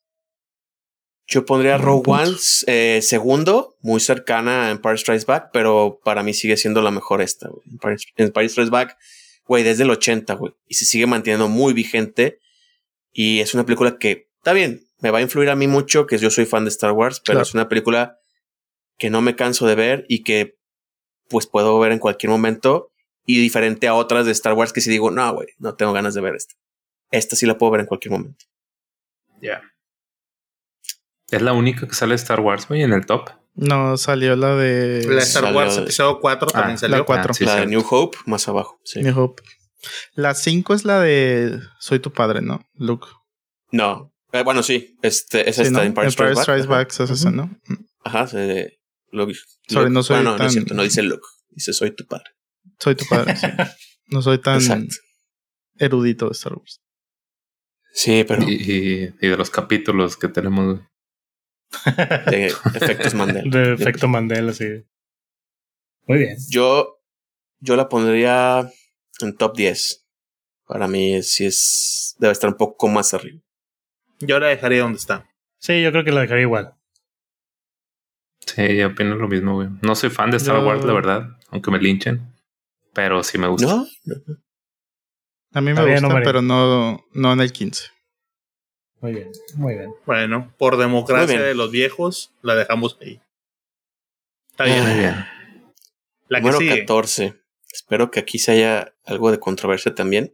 Yo 1.27 1.45
pondría 1.45 1.77
Rogue 1.77 2.11
One 2.11 2.35
eh, 2.67 2.99
segundo, 3.01 3.77
muy 3.81 4.01
cercana 4.01 4.67
a 4.67 4.71
Empire 4.71 4.97
Strikes 4.97 5.25
Back, 5.25 5.49
pero 5.53 6.01
para 6.03 6.21
mí 6.21 6.33
sigue 6.33 6.57
siendo 6.57 6.81
la 6.81 6.91
mejor 6.91 7.21
esta, 7.21 7.47
güey. 7.47 7.63
Empire, 7.71 7.95
Empire 8.17 8.49
Strikes 8.49 8.69
Back, 8.69 8.97
güey, 9.47 9.63
desde 9.63 9.83
el 9.83 9.89
80, 9.91 10.33
güey. 10.33 10.53
Y 10.67 10.73
se 10.75 10.83
sigue 10.85 11.07
manteniendo 11.07 11.47
muy 11.47 11.73
vigente. 11.73 12.39
Y 13.17 13.39
es 13.39 13.53
una 13.53 13.65
película 13.65 13.97
que, 13.97 14.29
está 14.37 14.51
bien, 14.51 14.87
me 14.99 15.09
va 15.09 15.19
a 15.19 15.21
influir 15.21 15.49
a 15.49 15.55
mí 15.55 15.67
mucho, 15.67 16.05
que 16.05 16.17
yo 16.17 16.29
soy 16.29 16.45
fan 16.45 16.65
de 16.65 16.69
Star 16.69 16.91
Wars, 16.91 17.21
pero 17.21 17.35
Claro. 17.37 17.43
es 17.43 17.53
una 17.53 17.69
película 17.69 18.19
que 18.97 19.09
no 19.09 19.21
me 19.21 19.35
canso 19.37 19.65
de 19.65 19.75
ver 19.75 20.05
y 20.09 20.23
que 20.23 20.57
pues 21.29 21.47
puedo 21.47 21.79
ver 21.79 21.93
en 21.93 21.99
cualquier 21.99 22.29
momento. 22.29 22.91
Y 23.25 23.39
diferente 23.41 23.87
a 23.87 23.95
otras 23.95 24.25
de 24.25 24.33
Star 24.33 24.53
Wars 24.53 24.73
que 24.73 24.81
si 24.81 24.91
digo, 24.91 25.09
no, 25.11 25.33
güey, 25.33 25.47
no 25.59 25.75
tengo 25.75 25.93
ganas 25.93 26.13
de 26.13 26.21
ver 26.21 26.35
esta. 26.35 26.53
Esta 27.09 27.35
sí 27.37 27.45
la 27.45 27.57
puedo 27.57 27.71
ver 27.71 27.81
en 27.81 27.87
cualquier 27.87 28.11
momento. 28.11 28.45
Ya. 29.41 29.61
Es 31.31 31.41
la 31.41 31.53
única 31.53 31.87
que 31.87 31.93
sale 31.95 32.11
de 32.11 32.15
Star 32.17 32.41
Wars, 32.41 32.67
güey, 32.67 32.83
en 32.83 32.93
el 32.93 33.05
top. 33.05 33.29
No, 33.55 33.95
salió 33.97 34.35
la 34.35 34.55
de 34.55 35.05
La 35.07 35.21
Star 35.21 35.43
Salió 35.45 35.57
Wars 35.57 35.75
de- 35.77 35.83
episodio 35.83 36.19
4 36.19 36.49
también 36.51 36.75
Ah, 36.75 36.77
salió. 36.79 36.97
la 36.97 37.03
4. 37.05 37.31
Ah, 37.31 37.33
sí, 37.33 37.45
la 37.45 37.55
de. 37.55 37.65
New 37.67 37.83
Hope, 37.89 38.17
más 38.25 38.47
abajo. 38.49 38.79
Sí. 38.83 39.01
New 39.01 39.17
Hope. 39.17 39.41
La 40.13 40.33
5 40.35 40.73
es 40.73 40.85
la 40.85 40.99
de 41.01 41.59
Soy 41.79 41.99
tu 41.99 42.11
padre, 42.11 42.41
¿no? 42.41 42.65
Luke. 42.75 43.07
No. 43.71 44.13
Eh, 44.31 44.43
bueno, 44.43 44.63
sí. 44.63 44.97
Este, 45.01 45.49
es 45.49 45.55
Sí, 45.57 45.61
esta 45.63 45.79
¿no? 45.79 45.83
Empire, 45.83 46.11
Strikes 46.11 46.33
Back. 46.35 46.43
Strikes 46.43 46.61
Ajá. 46.63 46.69
Back 46.71 46.91
es 46.91 46.99
esa, 47.09 47.31
¿no? 47.31 47.57
Ajá, 48.03 48.27
se 48.27 48.37
de 48.37 48.79
Luke. 49.11 49.33
Sorry, 49.67 49.85
Luke- 49.85 49.93
no 49.93 50.03
soy 50.03 50.15
bueno, 50.17 50.29
no, 50.31 50.31
no 50.33 50.37
tan- 50.39 50.47
es 50.47 50.53
cierto, 50.53 50.73
no 50.73 50.83
dice 50.83 51.01
Luke. 51.03 51.25
Dice 51.49 51.73
soy 51.73 51.91
tu 51.91 52.05
padre. 52.05 52.25
Soy 52.79 52.95
tu 52.95 53.05
padre. 53.05 53.35
sí. 53.35 53.47
No 54.07 54.21
soy 54.21 54.37
tan 54.39 54.57
Exacto. 54.61 54.95
erudito 55.79 56.27
de 56.27 56.33
Star 56.33 56.53
Wars. 56.53 56.79
Sí, 57.91 58.23
pero 58.27 58.43
Y, 58.43 58.53
y- 58.53 59.13
y 59.19 59.27
de 59.29 59.35
los 59.37 59.49
capítulos 59.49 60.15
que 60.15 60.27
tenemos. 60.27 60.79
de 62.29 62.53
efectos 62.75 63.13
Mandela. 63.15 63.49
De 63.57 63.73
efecto 63.73 64.07
Mandela, 64.07 64.53
sí. 64.53 64.65
Muy 66.07 66.19
bien. 66.19 66.37
Yo, 66.49 66.99
yo 67.59 67.75
la 67.75 67.89
pondría 67.89 68.69
en 69.21 69.35
top 69.35 69.55
10. 69.55 70.05
Para 70.67 70.87
mí 70.87 71.21
sí 71.23 71.45
es, 71.45 72.15
debe 72.19 72.31
estar 72.33 72.49
un 72.49 72.57
poco 72.57 72.87
más 72.87 73.13
arriba. 73.13 73.39
Yo 74.19 74.39
la 74.39 74.47
dejaría 74.47 74.81
donde 74.81 74.97
está. 74.97 75.29
Sí, 75.59 75.81
yo 75.83 75.91
creo 75.91 76.03
que 76.03 76.11
la 76.11 76.21
dejaría 76.21 76.43
igual. 76.43 76.73
Sí, 78.45 78.75
yo 78.77 78.87
opino 78.87 79.15
lo 79.15 79.27
mismo, 79.27 79.55
güey. 79.55 79.69
No 79.81 79.95
soy 79.95 80.09
fan 80.09 80.31
de 80.31 80.37
Star 80.37 80.57
Yo- 80.59 80.65
Wars, 80.67 80.83
la 80.85 80.93
verdad, 80.93 81.27
aunque 81.49 81.71
me 81.71 81.79
linchen. 81.79 82.31
Pero 82.93 83.23
sí 83.23 83.37
me 83.37 83.47
gusta. 83.47 83.67
¿No? 83.67 83.85
A 85.53 85.61
mí 85.61 85.73
me 85.73 85.91
gusta, 85.91 86.07
hombre. 86.07 86.23
pero 86.23 86.41
no, 86.41 87.05
no 87.13 87.33
en 87.33 87.39
el 87.41 87.51
15. 87.51 87.89
Muy 89.01 89.13
bien, 89.13 89.31
muy 89.55 89.73
bien. 89.75 89.93
Bueno, 90.05 90.53
por 90.57 90.77
democracia 90.77 91.41
de 91.41 91.53
los 91.55 91.71
viejos, 91.71 92.33
la 92.41 92.55
dejamos 92.55 92.97
ahí. 93.01 93.21
Está 94.51 94.63
bien. 94.65 94.83
Muy 94.83 94.93
bien. 94.99 95.25
La 96.29 96.39
que 96.39 96.41
Número 96.43 96.57
sigue. 96.59 96.79
14. 96.81 97.41
Espero 97.75 98.09
que 98.09 98.21
aquí 98.21 98.39
se 98.39 98.53
haya 98.53 98.93
algo 99.05 99.31
de 99.31 99.39
controversia 99.39 99.93
también. 99.93 100.33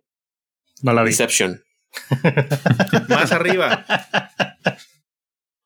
No 0.83 0.93
la 0.93 1.01
vi. 1.01 1.09
Inception. 1.09 1.63
Más 3.09 3.31
arriba. 3.31 3.83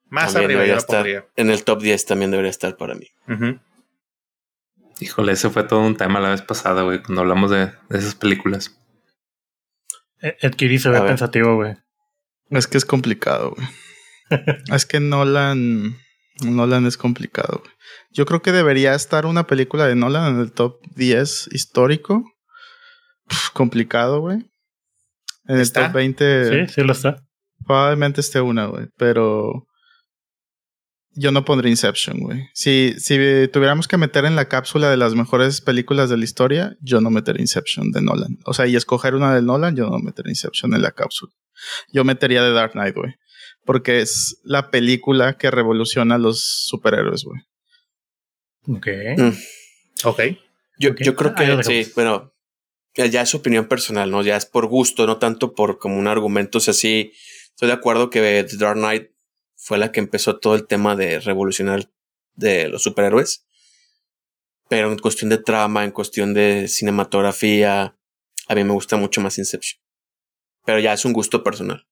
Más 0.05 0.31
También 0.31 0.45
arriba 0.45 0.61
debería 0.61 0.73
yo 0.75 0.77
estar. 0.77 0.95
pondría. 0.95 1.25
En 1.35 1.49
el 1.49 1.65
top 1.65 1.81
10 1.81 2.05
también 2.05 2.31
debería 2.31 2.49
estar 2.49 2.77
para 2.77 2.95
mí. 2.95 3.07
Híjole, 5.01 5.33
ese 5.33 5.49
fue 5.49 5.65
todo 5.65 5.81
un 5.81 5.97
tema 5.97 6.21
la 6.21 6.29
vez 6.29 6.41
pasada, 6.41 6.83
güey, 6.83 7.03
cuando 7.03 7.23
hablamos 7.23 7.51
de, 7.51 7.65
de 7.89 7.97
esas 7.97 8.15
películas. 8.15 8.79
Eh, 10.21 10.37
Ed 10.39 10.55
Kiri 10.55 10.79
se 10.79 10.89
ve 10.89 11.01
pensativo, 11.01 11.55
güey. 11.55 11.75
Es 12.51 12.67
que 12.67 12.77
es 12.77 12.85
complicado, 12.85 13.51
güey. 13.51 13.67
es 14.73 14.85
que 14.85 15.01
Nolan. 15.01 15.97
Nolan 16.43 16.85
es 16.85 16.97
complicado, 16.97 17.59
güey. 17.63 17.71
Yo 18.11 18.25
creo 18.25 18.41
que 18.41 18.51
debería 18.51 18.93
estar 18.95 19.25
una 19.25 19.47
película 19.47 19.87
de 19.87 19.95
Nolan 19.95 20.35
en 20.35 20.41
el 20.41 20.51
top 20.51 20.79
10 20.95 21.49
histórico. 21.51 22.23
Pff, 23.27 23.49
complicado, 23.51 24.19
güey. 24.21 24.39
En 25.47 25.57
el 25.59 25.71
top 25.71 25.91
20 25.93 26.67
Sí, 26.67 26.73
sí 26.73 26.81
lo 26.81 26.91
está. 26.93 27.17
probablemente 27.65 28.21
esté 28.21 28.41
una, 28.41 28.65
güey. 28.65 28.87
Pero 28.97 29.65
yo 31.17 31.31
no 31.31 31.45
pondría 31.45 31.69
Inception, 31.69 32.19
güey. 32.19 32.49
Si, 32.53 32.93
si 32.97 33.15
tuviéramos 33.53 33.87
que 33.87 33.97
meter 33.97 34.25
en 34.25 34.35
la 34.35 34.49
cápsula 34.49 34.89
de 34.89 34.97
las 34.97 35.15
mejores 35.15 35.61
películas 35.61 36.09
de 36.09 36.17
la 36.17 36.25
historia, 36.25 36.75
yo 36.81 36.99
no 36.99 37.09
metería 37.09 37.41
Inception 37.41 37.91
de 37.91 38.01
Nolan. 38.01 38.37
O 38.45 38.53
sea, 38.53 38.67
y 38.67 38.75
escoger 38.75 39.15
una 39.15 39.33
de 39.33 39.41
Nolan, 39.41 39.75
yo 39.75 39.89
no 39.89 39.99
metería 39.99 40.31
Inception 40.31 40.73
en 40.73 40.81
la 40.81 40.91
cápsula. 40.91 41.31
Yo 41.93 42.03
metería 42.03 42.41
The 42.41 42.51
Dark 42.51 42.73
Knight, 42.73 42.95
güey. 42.95 43.13
Porque 43.65 44.01
es 44.01 44.39
la 44.43 44.69
película 44.69 45.37
que 45.37 45.51
revoluciona 45.51 46.15
a 46.15 46.19
los 46.19 46.43
superhéroes, 46.43 47.23
güey. 47.23 47.41
Ok. 48.67 48.87
Mm. 49.17 50.07
Ok. 50.07 50.21
Yo, 50.77 50.95
yo 50.95 51.15
creo 51.15 51.33
lo 51.47 51.57
que 51.57 51.63
sí, 51.63 51.91
pero 51.95 52.35
ya, 52.95 53.05
ya 53.05 53.21
es 53.21 53.33
opinión 53.33 53.67
personal, 53.67 54.11
¿no? 54.11 54.21
Ya 54.21 54.37
es 54.37 54.45
por 54.45 54.67
gusto, 54.67 55.07
no 55.07 55.17
tanto 55.17 55.53
por 55.53 55.79
como 55.79 55.97
un 55.97 56.07
argumento. 56.07 56.57
O 56.57 56.61
sea, 56.61 56.73
sí, 56.73 57.13
estoy 57.49 57.67
de 57.67 57.73
acuerdo 57.73 58.09
que 58.09 58.45
The 58.47 58.57
Dark 58.57 58.77
Knight 58.77 59.11
fue 59.55 59.77
la 59.77 59.91
que 59.91 59.99
empezó 59.99 60.37
todo 60.37 60.55
el 60.55 60.67
tema 60.67 60.95
de 60.95 61.19
revolucionar 61.19 61.89
de 62.35 62.69
los 62.69 62.83
superhéroes. 62.83 63.45
Pero 64.67 64.91
en 64.91 64.97
cuestión 64.97 65.29
de 65.29 65.37
trama, 65.37 65.83
en 65.83 65.91
cuestión 65.91 66.33
de 66.33 66.67
cinematografía, 66.67 67.97
a 68.47 68.55
mí 68.55 68.63
me 68.63 68.73
gusta 68.73 68.97
mucho 68.97 69.21
más 69.21 69.37
Inception. 69.37 69.81
Pero 70.65 70.79
ya 70.79 70.93
es 70.93 71.05
un 71.05 71.13
gusto 71.13 71.43
personal. 71.43 71.87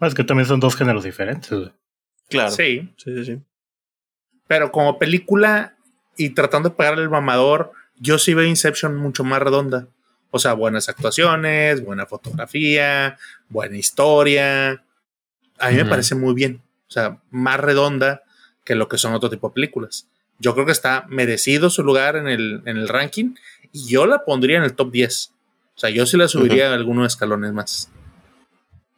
Es 0.00 0.14
que 0.14 0.24
también 0.24 0.46
son 0.46 0.60
dos 0.60 0.76
géneros 0.76 1.04
diferentes, 1.04 1.50
güey. 1.50 1.72
Claro. 2.28 2.50
Sí. 2.50 2.92
sí, 2.96 3.16
sí. 3.16 3.24
sí. 3.24 3.42
Pero 4.46 4.72
como 4.72 4.98
película 4.98 5.76
y 6.16 6.30
tratando 6.30 6.70
de 6.70 6.74
pegarle 6.74 7.02
el 7.02 7.10
mamador, 7.10 7.72
yo 8.00 8.18
sí 8.18 8.34
veo 8.34 8.46
Inception 8.46 8.96
mucho 8.96 9.22
más 9.24 9.40
redonda. 9.40 9.86
O 10.30 10.38
sea, 10.38 10.54
buenas 10.54 10.88
actuaciones, 10.88 11.84
buena 11.84 12.06
fotografía, 12.06 13.16
buena 13.48 13.76
historia. 13.76 14.82
A 15.58 15.70
mí 15.70 15.76
me 15.76 15.84
parece 15.84 16.14
muy 16.14 16.34
bien. 16.34 16.62
O 16.88 16.90
sea, 16.90 17.20
más 17.30 17.60
redonda 17.60 18.22
que 18.64 18.74
lo 18.74 18.88
que 18.88 18.98
son 18.98 19.12
otro 19.14 19.30
tipo 19.30 19.48
de 19.48 19.54
películas. 19.54 20.08
Yo 20.38 20.54
creo 20.54 20.66
que 20.66 20.72
está 20.72 21.06
merecido 21.08 21.70
su 21.70 21.84
lugar 21.84 22.16
en 22.16 22.28
el, 22.28 22.62
en 22.64 22.76
el 22.76 22.88
ranking 22.88 23.34
y 23.72 23.86
yo 23.86 24.06
la 24.06 24.24
pondría 24.24 24.58
en 24.58 24.64
el 24.64 24.74
top 24.74 24.90
10. 24.90 25.32
O 25.76 25.78
sea, 25.78 25.90
yo 25.90 26.06
sí 26.06 26.16
la 26.16 26.28
subiría 26.28 26.72
algunos 26.72 27.06
escalones 27.06 27.52
más. 27.52 27.90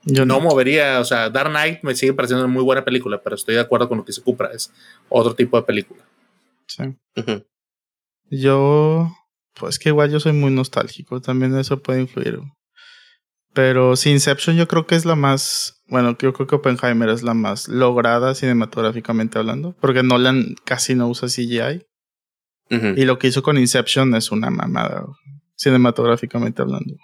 Yo 0.05 0.27
No 0.27 0.41
movería, 0.41 0.99
o 1.01 1.05
sea, 1.05 1.31
Dark 1.31 1.51
Knight 1.51 1.83
me 1.83 1.95
sigue 1.95 2.13
pareciendo 2.13 2.45
una 2.45 2.53
muy 2.53 2.65
buena 2.65 2.85
película, 2.85 3.23
pero 3.23 3.37
estoy 3.37 3.55
de 3.55 3.61
acuerdo 3.61 3.89
con 3.89 3.99
lo 3.99 4.05
que 4.05 4.09
dice 4.09 4.23
Cupra, 4.23 4.51
es 4.53 4.73
otro 5.09 5.35
tipo 5.35 5.57
de 5.57 5.63
película. 5.63 6.05
Sí. 6.67 6.83
Yo, 8.31 9.13
pues 9.55 9.79
que 9.79 9.91
igual 9.91 10.11
yo 10.11 10.19
soy 10.19 10.33
muy 10.33 10.51
nostálgico, 10.51 11.21
también 11.21 11.57
eso 11.57 11.81
puede 11.83 12.01
influir. 12.01 12.41
Pero 13.53 13.97
sí, 13.97 14.11
Inception 14.11 14.57
yo 14.57 14.67
creo 14.67 14.87
que 14.87 14.95
es 14.95 15.05
la 15.05 15.15
más, 15.15 15.83
bueno, 15.87 16.17
yo 16.19 16.33
creo 16.33 16.47
que 16.47 16.55
Oppenheimer 16.55 17.11
es 17.11 17.23
la 17.23 17.35
más 17.35 17.69
lograda 17.69 18.35
cinematográficamente 18.35 19.39
hablando, 19.39 19.77
porque 19.81 20.03
Nolan 20.03 20.57
casi 20.65 20.95
no 20.95 21.09
usa 21.09 21.29
CGI. 21.29 21.87
Y 22.71 23.05
lo 23.05 23.19
que 23.19 23.27
hizo 23.27 23.43
con 23.43 23.59
Inception 23.59 24.15
es 24.15 24.33
una 24.33 24.49
mamada, 24.49 25.05
cinematográficamente 25.57 26.63
hablando. 26.63 26.97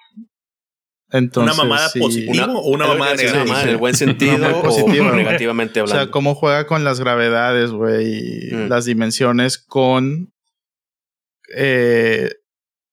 Entonces, 1.11 1.55
¿Una 1.57 1.65
mamada 1.65 1.89
sí. 1.89 2.01
positiva 2.01 2.47
o 2.53 2.69
una 2.71 2.85
es 2.85 2.91
lo 2.91 2.95
mamada 2.99 3.15
negativa? 3.17 3.63
en 3.63 3.69
el 3.71 3.77
buen 3.79 3.95
sentido 3.97 4.37
Una 4.37 4.57
o 4.57 4.63
positiva, 4.63 5.07
güey. 5.11 5.17
negativamente 5.25 5.81
O 5.81 5.85
hablando. 5.85 6.03
sea, 6.05 6.11
cómo 6.11 6.35
juega 6.35 6.67
con 6.67 6.85
las 6.85 7.01
gravedades, 7.01 7.71
güey, 7.71 8.49
y 8.51 8.55
Mm. 8.55 8.69
las 8.69 8.85
dimensiones 8.85 9.59
con 9.59 10.33
eh, 11.57 12.31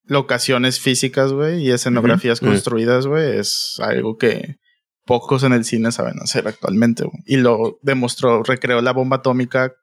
locaciones 0.05 0.79
físicas, 0.79 1.33
güey, 1.33 1.61
y 1.63 1.71
escenografías. 1.71 2.41
Mm. 2.41 2.45
construidas, 2.45 3.07
güey, 3.07 3.37
es 3.39 3.75
algo 3.79 4.17
que 4.17 4.55
pocos 5.05 5.43
en 5.43 5.53
el 5.53 5.65
cine 5.65 5.91
saben 5.91 6.19
hacer 6.21 6.47
actualmente, 6.47 7.03
güey. 7.03 7.17
Y 7.25 7.37
lo 7.37 7.79
demostró, 7.81 8.43
recreó 8.43 8.81
la 8.81 8.93
bomba 8.93 9.17
atómica 9.17 9.73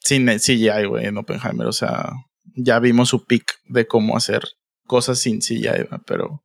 sin 0.00 0.28
el 0.28 0.40
CGI, 0.40 0.86
güey, 0.86 1.06
en 1.06 1.16
Oppenheimer. 1.18 1.66
O 1.66 1.72
sea, 1.72 2.10
ya 2.56 2.78
vimos 2.80 3.08
su 3.10 3.24
pick 3.26 3.44
de 3.66 3.86
cómo 3.86 4.16
hacer 4.16 4.42
cosas 4.86 5.18
sin 5.20 5.40
CGI, 5.40 5.86
güey, 5.88 6.00
pero. 6.06 6.42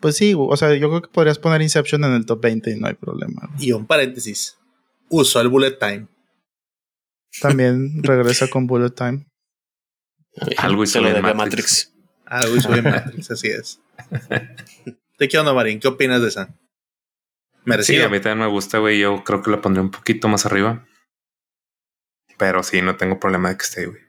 Pues 0.00 0.16
sí, 0.16 0.34
o 0.36 0.56
sea, 0.56 0.74
yo 0.74 0.88
creo 0.88 1.02
que 1.02 1.08
podrías 1.08 1.38
poner 1.38 1.62
Inception 1.62 2.04
en 2.04 2.12
el 2.12 2.26
top 2.26 2.42
20 2.42 2.70
y 2.70 2.76
no 2.80 2.86
hay 2.86 2.94
problema. 2.94 3.50
Y 3.58 3.72
un 3.72 3.86
paréntesis. 3.86 4.56
Usó 5.08 5.40
el 5.40 5.48
bullet 5.48 5.78
time. 5.78 6.06
También 7.40 8.02
regresa 8.02 8.48
con 8.48 8.66
Bullet 8.66 8.90
Time. 8.90 9.26
Algo 10.56 10.86
Se 10.86 10.98
hizo 10.98 11.08
lo 11.08 11.16
a 11.16 11.20
Matrix. 11.20 11.36
Matrix. 11.36 11.94
Algo 12.26 12.56
hizo 12.56 12.68
bien 12.70 12.84
Matrix, 12.90 13.30
así 13.30 13.48
es. 13.48 13.80
¿De 15.18 15.28
qué 15.28 15.38
onda, 15.38 15.52
Marín? 15.52 15.80
¿Qué 15.80 15.88
opinas 15.88 16.22
de 16.22 16.28
esa? 16.28 16.46
Sí, 16.46 16.54
Merecido. 17.64 18.06
a 18.06 18.08
mí 18.08 18.20
también 18.20 18.46
me 18.46 18.52
gusta, 18.52 18.78
güey. 18.78 19.00
Yo 19.00 19.24
creo 19.24 19.42
que 19.42 19.50
la 19.50 19.60
pondré 19.60 19.82
un 19.82 19.90
poquito 19.90 20.28
más 20.28 20.46
arriba. 20.46 20.86
Pero 22.38 22.62
sí, 22.62 22.80
no 22.82 22.96
tengo 22.96 23.18
problema 23.18 23.50
de 23.50 23.56
que 23.56 23.64
esté, 23.64 23.86
güey. 23.86 24.00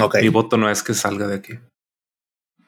ok. 0.00 0.16
Mi 0.20 0.28
voto 0.28 0.56
no 0.56 0.68
es 0.68 0.82
que 0.82 0.94
salga 0.94 1.26
de 1.28 1.36
aquí. 1.36 1.58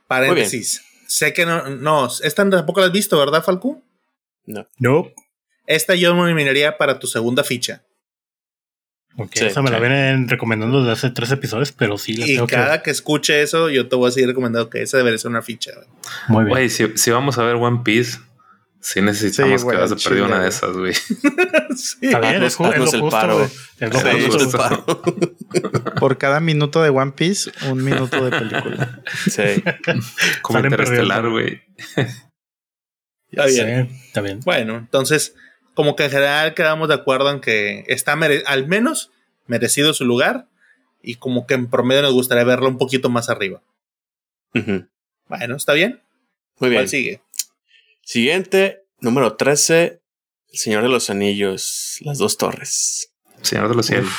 Paréntesis. 0.06 0.82
Sé 1.08 1.32
que 1.32 1.46
no, 1.46 1.70
no, 1.70 2.06
esta 2.22 2.48
tampoco 2.50 2.80
la 2.80 2.86
has 2.86 2.92
visto, 2.92 3.18
¿verdad, 3.18 3.42
Falcu? 3.42 3.82
No. 4.44 4.68
No. 4.78 5.10
Esta 5.66 5.94
yo 5.94 6.14
me 6.14 6.24
eliminaría 6.24 6.76
para 6.76 6.98
tu 6.98 7.06
segunda 7.06 7.42
ficha. 7.42 7.82
Ok, 9.16 9.32
Sí, 9.34 9.46
esa 9.46 9.62
me 9.62 9.70
la 9.70 9.80
vienen 9.80 10.28
recomendando 10.28 10.80
desde 10.80 10.92
hace 10.92 11.10
tres 11.10 11.30
episodios, 11.32 11.72
pero 11.72 11.96
sí 11.96 12.12
la 12.12 12.26
Y 12.26 12.34
tengo 12.34 12.46
cada 12.46 12.82
que 12.82 12.90
escuche 12.90 13.42
eso, 13.42 13.70
yo 13.70 13.88
te 13.88 13.96
voy 13.96 14.08
a 14.08 14.12
seguir 14.12 14.28
recomendando 14.28 14.68
que 14.68 14.82
esa 14.82 14.98
debería 14.98 15.18
ser 15.18 15.30
una 15.30 15.42
ficha. 15.42 15.72
que. 15.72 15.86
Muy 16.28 16.44
bien. 16.44 16.50
Güey, 16.50 16.68
si, 16.68 16.96
si 16.96 17.10
vamos 17.10 17.38
a 17.38 17.42
ver 17.42 17.56
One 17.56 17.80
Piece, 17.82 18.18
sí 18.80 19.00
necesitamos 19.02 19.60
Sí, 19.60 19.64
güey, 19.64 19.76
que 19.76 19.82
vas 19.82 19.92
a 19.92 19.96
perder 19.96 20.22
una 20.24 20.42
de 20.42 20.48
esas, 20.48 20.76
güey. 20.76 20.94
sí. 21.76 21.96
Está 22.02 22.20
bien, 22.20 22.42
es, 22.42 22.58
ju- 22.58 22.72
es 22.72 22.78
lo 22.78 22.84
el 22.84 23.00
justo, 23.00 23.10
paro. 23.10 23.34
güey. 23.38 23.48
Es 23.80 23.92
lo 23.92 23.98
Sí, 24.00 24.26
justo. 24.26 24.44
el 24.44 24.50
paro. 24.50 25.02
Por 26.00 26.18
cada 26.18 26.40
minuto 26.40 26.82
de 26.82 26.90
One 26.90 27.12
Piece, 27.12 27.50
un 27.70 27.82
minuto 27.84 28.24
de 28.24 28.30
película. 28.30 29.02
Sí. 29.28 29.62
Como 30.42 30.58
interestelar, 30.60 31.28
güey. 31.28 31.62
Está 33.30 33.46
bien. 33.46 33.88
Sí, 33.90 33.96
está 34.06 34.20
bien. 34.20 34.40
Bueno, 34.40 34.76
entonces, 34.76 35.34
como 35.74 35.96
que 35.96 36.04
en 36.04 36.10
general 36.10 36.54
quedamos 36.54 36.88
de 36.88 36.94
acuerdo 36.94 37.30
en 37.30 37.40
que 37.40 37.84
está 37.88 38.12
al 38.46 38.66
menos 38.68 39.10
merecido 39.46 39.92
su 39.94 40.04
lugar 40.04 40.46
y 41.02 41.16
como 41.16 41.46
que 41.46 41.54
en 41.54 41.68
promedio 41.68 42.02
nos 42.02 42.12
gustaría 42.14 42.44
verlo 42.44 42.68
un 42.68 42.78
poquito 42.78 43.10
más 43.10 43.28
arriba. 43.28 43.62
Bueno, 45.28 45.56
¿está 45.56 45.72
bien? 45.74 46.00
Muy 46.58 46.70
bien. 46.70 46.80
¿Cuál 46.80 46.88
sigue? 46.88 47.20
Siguiente, 48.12 48.86
número 49.00 49.36
13. 49.36 50.00
El 50.50 50.58
Señor 50.58 50.82
de 50.82 50.88
los 50.88 51.10
Anillos. 51.10 51.98
Las 52.00 52.16
dos 52.16 52.38
torres. 52.38 53.12
Señor 53.42 53.68
de 53.68 53.74
los 53.74 53.84
cielos. 53.84 54.10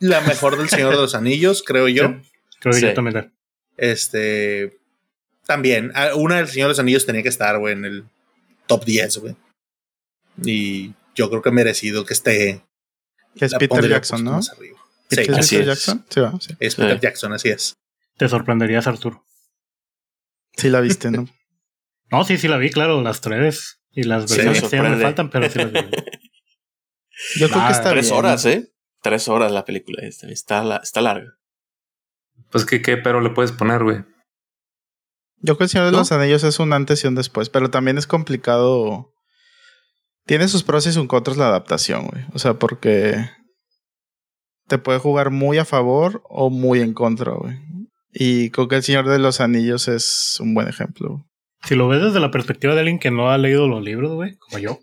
La 0.00 0.20
mejor 0.22 0.58
del 0.58 0.68
Señor 0.68 0.90
de 0.90 0.96
los 1.02 1.14
Anillos, 1.14 1.62
creo 1.64 1.86
yo. 1.86 2.08
Sí. 2.08 2.30
Creo 2.58 2.72
que 2.72 2.80
Sí. 2.80 2.86
yo 2.86 2.94
también. 2.94 3.32
Este. 3.76 4.80
También, 5.46 5.92
ah, 5.94 6.10
una 6.16 6.38
del 6.38 6.48
Señor 6.48 6.66
de 6.66 6.70
los 6.70 6.80
Anillos 6.80 7.06
tenía 7.06 7.22
que 7.22 7.28
estar, 7.28 7.56
güey, 7.60 7.74
en 7.74 7.84
el 7.84 8.04
top 8.66 8.84
10, 8.84 9.18
güey. 9.18 9.36
Y 10.44 10.92
yo 11.14 11.30
creo 11.30 11.40
que 11.40 11.52
merecido 11.52 12.04
que 12.04 12.14
esté. 12.14 12.64
Que 13.36 13.44
es 13.44 13.54
Peter 13.54 13.88
Jackson, 13.88 14.24
¿no? 14.24 14.32
más 14.32 14.50
arriba. 14.50 14.76
¿Es 15.08 15.16
Sí, 15.18 15.22
es 15.22 15.38
así 15.38 15.56
Peter 15.56 15.60
es. 15.70 15.78
Jackson? 15.78 16.06
Sí, 16.10 16.20
va, 16.20 16.32
sí. 16.40 16.56
es 16.58 16.74
Peter 16.74 16.94
Sí. 16.96 17.00
Jackson, 17.00 17.32
así 17.32 17.48
es. 17.50 17.74
Te 18.16 18.28
sorprenderías, 18.28 18.88
Arturo. 18.88 19.24
Sí 20.56 20.68
la 20.68 20.80
viste, 20.80 21.12
¿no? 21.12 21.28
No, 22.10 22.24
sí, 22.24 22.36
sí 22.38 22.48
la 22.48 22.56
vi, 22.58 22.70
claro, 22.70 23.00
las 23.02 23.20
tres. 23.20 23.80
Y 23.92 24.04
las 24.04 24.30
Sí, 24.30 24.36
versiones 24.36 24.62
me 24.62 24.68
que 24.70 24.76
ya 24.76 24.82
me 24.82 25.02
faltan, 25.02 25.30
pero 25.30 25.48
sí 25.50 25.58
las 25.58 25.72
vi. 25.72 25.80
Yo 27.38 27.48
creo 27.48 27.60
Ah, 27.62 27.66
que 27.68 27.72
está 27.72 27.90
Tres 27.90 28.06
bien. 28.06 28.18
horas, 28.18 28.46
¿eh? 28.46 28.72
Tres 29.02 29.28
horas 29.28 29.52
la 29.52 29.64
película. 29.64 30.02
Está, 30.02 30.28
está, 30.28 30.64
la- 30.64 30.76
está 30.82 31.00
larga. 31.00 31.32
Pues 32.50 32.64
que 32.64 32.82
qué 32.82 32.96
pero 32.96 33.20
le 33.20 33.30
puedes 33.30 33.52
poner, 33.52 33.82
güey. 33.84 33.98
Yo 35.42 35.56
creo 35.56 35.58
que 35.58 35.64
el 35.64 35.70
Señor 35.70 35.86
de 35.86 35.92
¿No? 35.92 35.98
los 35.98 36.12
Anillos 36.12 36.44
es 36.44 36.58
un 36.58 36.72
antes 36.72 37.02
y 37.04 37.06
un 37.08 37.14
después, 37.14 37.48
pero 37.48 37.70
también 37.70 37.96
es 37.98 38.06
complicado. 38.06 39.12
Tiene 40.26 40.48
sus 40.48 40.62
pros 40.62 40.86
y 40.86 40.92
sus 40.92 41.06
contras 41.06 41.36
la 41.36 41.48
adaptación, 41.48 42.06
güey. 42.08 42.24
O 42.34 42.38
sea, 42.38 42.54
porque 42.54 43.28
te 44.68 44.78
puede 44.78 44.98
jugar 44.98 45.30
muy 45.30 45.58
a 45.58 45.64
favor 45.64 46.22
o 46.28 46.50
muy 46.50 46.80
en 46.80 46.92
contra, 46.94 47.32
güey. 47.32 47.58
Y 48.12 48.50
creo 48.50 48.68
que 48.68 48.76
el 48.76 48.82
Señor 48.82 49.08
de 49.08 49.18
los 49.18 49.40
Anillos 49.40 49.88
es 49.88 50.36
un 50.40 50.54
buen 50.54 50.68
ejemplo. 50.68 51.24
Si 51.62 51.74
lo 51.74 51.88
ves 51.88 52.02
desde 52.02 52.20
la 52.20 52.30
perspectiva 52.30 52.74
de 52.74 52.80
alguien 52.80 52.98
que 52.98 53.10
no 53.10 53.30
ha 53.30 53.38
leído 53.38 53.68
los 53.68 53.82
libros, 53.82 54.12
güey, 54.12 54.36
como 54.36 54.58
yo, 54.58 54.78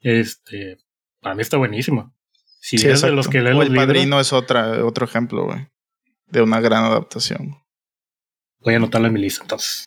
este, 0.00 0.78
para 1.20 1.34
mí 1.34 1.42
está 1.42 1.56
buenísimo. 1.56 2.14
Si 2.60 2.78
Sí, 2.78 2.86
eres 2.86 3.02
de 3.02 3.10
los 3.10 3.28
que 3.28 3.40
leen 3.40 3.56
o 3.56 3.58
los 3.58 3.66
El 3.66 3.72
libros, 3.72 3.86
Padrino 3.86 4.20
es 4.20 4.32
otra, 4.32 4.84
otro 4.84 5.04
ejemplo, 5.06 5.44
güey. 5.44 5.68
De 6.26 6.42
una 6.42 6.60
gran 6.60 6.84
adaptación. 6.84 7.56
voy 8.60 8.74
a 8.74 8.76
anotarlo 8.76 9.08
en 9.08 9.14
mi 9.14 9.20
lista, 9.20 9.42
entonces. 9.42 9.84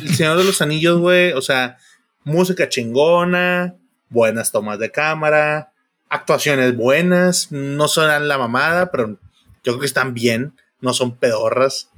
El 0.00 0.14
Señor 0.14 0.38
de 0.38 0.44
los 0.44 0.62
Anillos, 0.62 0.98
güey, 0.98 1.32
o 1.32 1.42
sea, 1.42 1.76
música 2.24 2.68
chingona, 2.68 3.76
buenas 4.08 4.50
tomas 4.50 4.78
de 4.78 4.90
cámara, 4.90 5.72
actuaciones 6.08 6.76
buenas, 6.76 7.52
no 7.52 7.88
son 7.88 8.28
la 8.28 8.38
mamada, 8.38 8.90
pero 8.90 9.08
yo 9.08 9.72
creo 9.72 9.80
que 9.80 9.86
están 9.86 10.14
bien, 10.14 10.54
no 10.80 10.94
son 10.94 11.16
pedorras. 11.16 11.90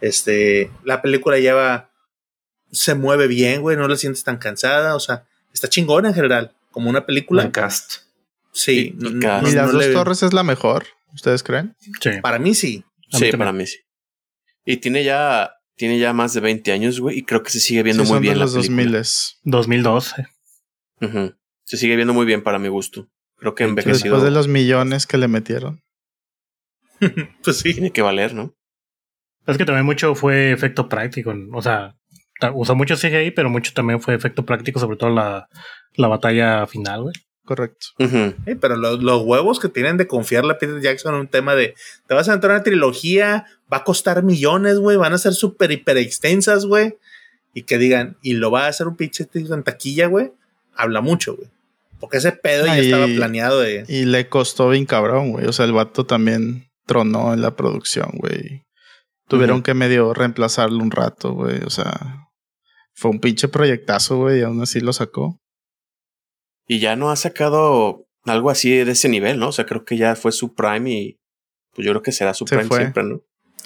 Este, 0.00 0.70
la 0.82 1.02
película 1.02 1.38
lleva, 1.38 1.90
se 2.74 2.94
mueve 2.94 3.26
bien, 3.26 3.62
güey, 3.62 3.76
no 3.76 3.88
la 3.88 3.96
sientes 3.96 4.22
tan 4.24 4.36
cansada, 4.36 4.94
o 4.96 5.00
sea, 5.00 5.24
está 5.52 5.68
chingona 5.68 6.08
en 6.08 6.14
general, 6.14 6.52
como 6.70 6.90
una 6.90 7.06
película. 7.06 7.50
Cast. 7.52 8.02
Sí, 8.52 8.94
Y- 9.00 9.06
y 9.06 9.10
no- 9.14 9.20
cast. 9.20 9.42
no- 9.44 9.48
¿Y 9.50 9.52
las 9.54 9.66
no 9.68 9.72
dos 9.72 9.86
le- 9.86 9.92
torres 9.92 10.22
es 10.22 10.32
la 10.32 10.42
mejor? 10.42 10.84
¿Ustedes 11.14 11.42
creen? 11.42 11.74
Sí. 12.00 12.10
Para 12.22 12.38
mí 12.38 12.54
sí. 12.54 12.84
A 13.12 13.18
Sí, 13.18 13.30
para 13.32 13.52
mí 13.52 13.66
sí. 13.66 13.78
Y 14.64 14.78
tiene 14.78 15.04
ya, 15.04 15.52
tiene 15.76 15.98
ya 15.98 16.12
más 16.12 16.34
de 16.34 16.40
20 16.40 16.72
años, 16.72 16.98
güey, 17.00 17.18
y 17.18 17.22
creo 17.24 17.42
que 17.42 17.50
se 17.50 17.60
sigue 17.60 17.82
viendo 17.82 18.02
Sí, 18.04 18.08
muy 18.08 18.16
son 18.16 18.22
bien 18.22 18.34
de 18.34 18.38
la 18.40 18.44
los 18.46 18.54
película. 18.54 18.76
2000 18.82 19.38
2012. 19.44 20.26
Ujú. 21.00 21.34
Se 21.64 21.76
sigue 21.76 21.96
viendo 21.96 22.12
muy 22.14 22.26
bien 22.26 22.42
para 22.42 22.58
mi 22.58 22.68
gusto. 22.68 23.08
Creo 23.36 23.54
que 23.54 23.64
envejecido 23.64 24.14
Después 24.16 24.22
de 24.22 24.30
los 24.30 24.48
millones 24.48 25.06
que 25.06 25.18
le 25.18 25.28
metieron. 25.28 25.82
Pues 27.44 27.58
sí. 27.58 27.72
tiene 27.72 27.90
que 27.90 28.02
valer, 28.02 28.34
¿no? 28.34 28.54
Es 29.46 29.58
que 29.58 29.64
también 29.64 29.84
mucho 29.84 30.14
fue 30.14 30.52
efecto 30.52 30.88
práctico. 30.88 31.34
O 31.52 31.60
sea, 31.62 31.96
usó 32.52 32.74
mucho 32.74 32.96
CGI, 32.96 33.30
pero 33.30 33.50
mucho 33.50 33.72
también 33.74 34.00
fue 34.00 34.14
efecto 34.14 34.44
práctico, 34.44 34.80
sobre 34.80 34.96
todo 34.96 35.10
la, 35.10 35.48
la 35.94 36.08
batalla 36.08 36.66
final, 36.66 37.02
güey. 37.02 37.14
Correcto. 37.44 37.88
Sí, 37.98 38.54
pero 38.58 38.76
los, 38.76 39.02
los 39.02 39.22
huevos 39.22 39.60
que 39.60 39.68
tienen 39.68 39.98
de 39.98 40.06
confiarle 40.06 40.52
a 40.52 40.58
Peter 40.58 40.80
Jackson 40.80 41.14
en 41.14 41.20
un 41.20 41.28
tema 41.28 41.54
de 41.54 41.74
te 42.06 42.14
vas 42.14 42.28
a 42.28 42.32
entrar 42.32 42.52
a 42.52 42.54
una 42.56 42.64
trilogía, 42.64 43.44
va 43.70 43.78
a 43.78 43.84
costar 43.84 44.22
millones, 44.22 44.78
güey, 44.78 44.96
van 44.96 45.12
a 45.12 45.18
ser 45.18 45.34
súper 45.34 45.70
hiper 45.70 45.98
extensas, 45.98 46.64
güey. 46.64 46.96
Y 47.52 47.62
que 47.64 47.76
digan, 47.76 48.16
y 48.22 48.34
lo 48.34 48.50
va 48.50 48.64
a 48.64 48.68
hacer 48.68 48.88
un 48.88 48.96
pinche 48.96 49.28
en 49.32 49.62
taquilla, 49.62 50.06
güey, 50.06 50.32
habla 50.74 51.02
mucho, 51.02 51.36
güey. 51.36 51.48
Porque 52.00 52.16
ese 52.16 52.32
pedo 52.32 52.66
ya 52.66 52.72
Ay. 52.72 52.86
estaba 52.86 53.06
planeado 53.06 53.60
de. 53.60 53.84
Y 53.88 54.04
le 54.04 54.28
costó 54.28 54.70
bien 54.70 54.86
cabrón, 54.86 55.32
güey. 55.32 55.46
O 55.46 55.52
sea, 55.52 55.64
el 55.66 55.72
vato 55.72 56.06
también 56.06 56.68
tronó 56.86 57.32
en 57.32 57.42
la 57.42 57.56
producción, 57.56 58.10
güey. 58.14 58.64
Tuvieron 59.28 59.62
que 59.62 59.72
medio 59.74 60.12
reemplazarlo 60.12 60.78
un 60.82 60.90
rato, 60.90 61.32
güey. 61.32 61.60
O 61.64 61.70
sea, 61.70 62.23
fue 62.94 63.10
un 63.10 63.20
pinche 63.20 63.48
proyectazo, 63.48 64.16
güey. 64.18 64.40
Y 64.40 64.42
aún 64.42 64.62
así 64.62 64.80
lo 64.80 64.92
sacó. 64.92 65.38
Y 66.66 66.78
ya 66.78 66.96
no 66.96 67.10
ha 67.10 67.16
sacado 67.16 68.06
algo 68.24 68.50
así 68.50 68.70
de 68.70 68.92
ese 68.92 69.08
nivel, 69.08 69.38
¿no? 69.38 69.48
O 69.48 69.52
sea, 69.52 69.66
creo 69.66 69.84
que 69.84 69.96
ya 69.96 70.16
fue 70.16 70.32
su 70.32 70.54
prime 70.54 70.90
y 70.90 71.20
pues 71.74 71.84
yo 71.84 71.92
creo 71.92 72.02
que 72.02 72.12
será 72.12 72.32
su 72.34 72.46
Se 72.46 72.54
prime 72.56 72.68
fue. 72.68 72.78
siempre, 72.78 73.02
¿no? 73.04 73.20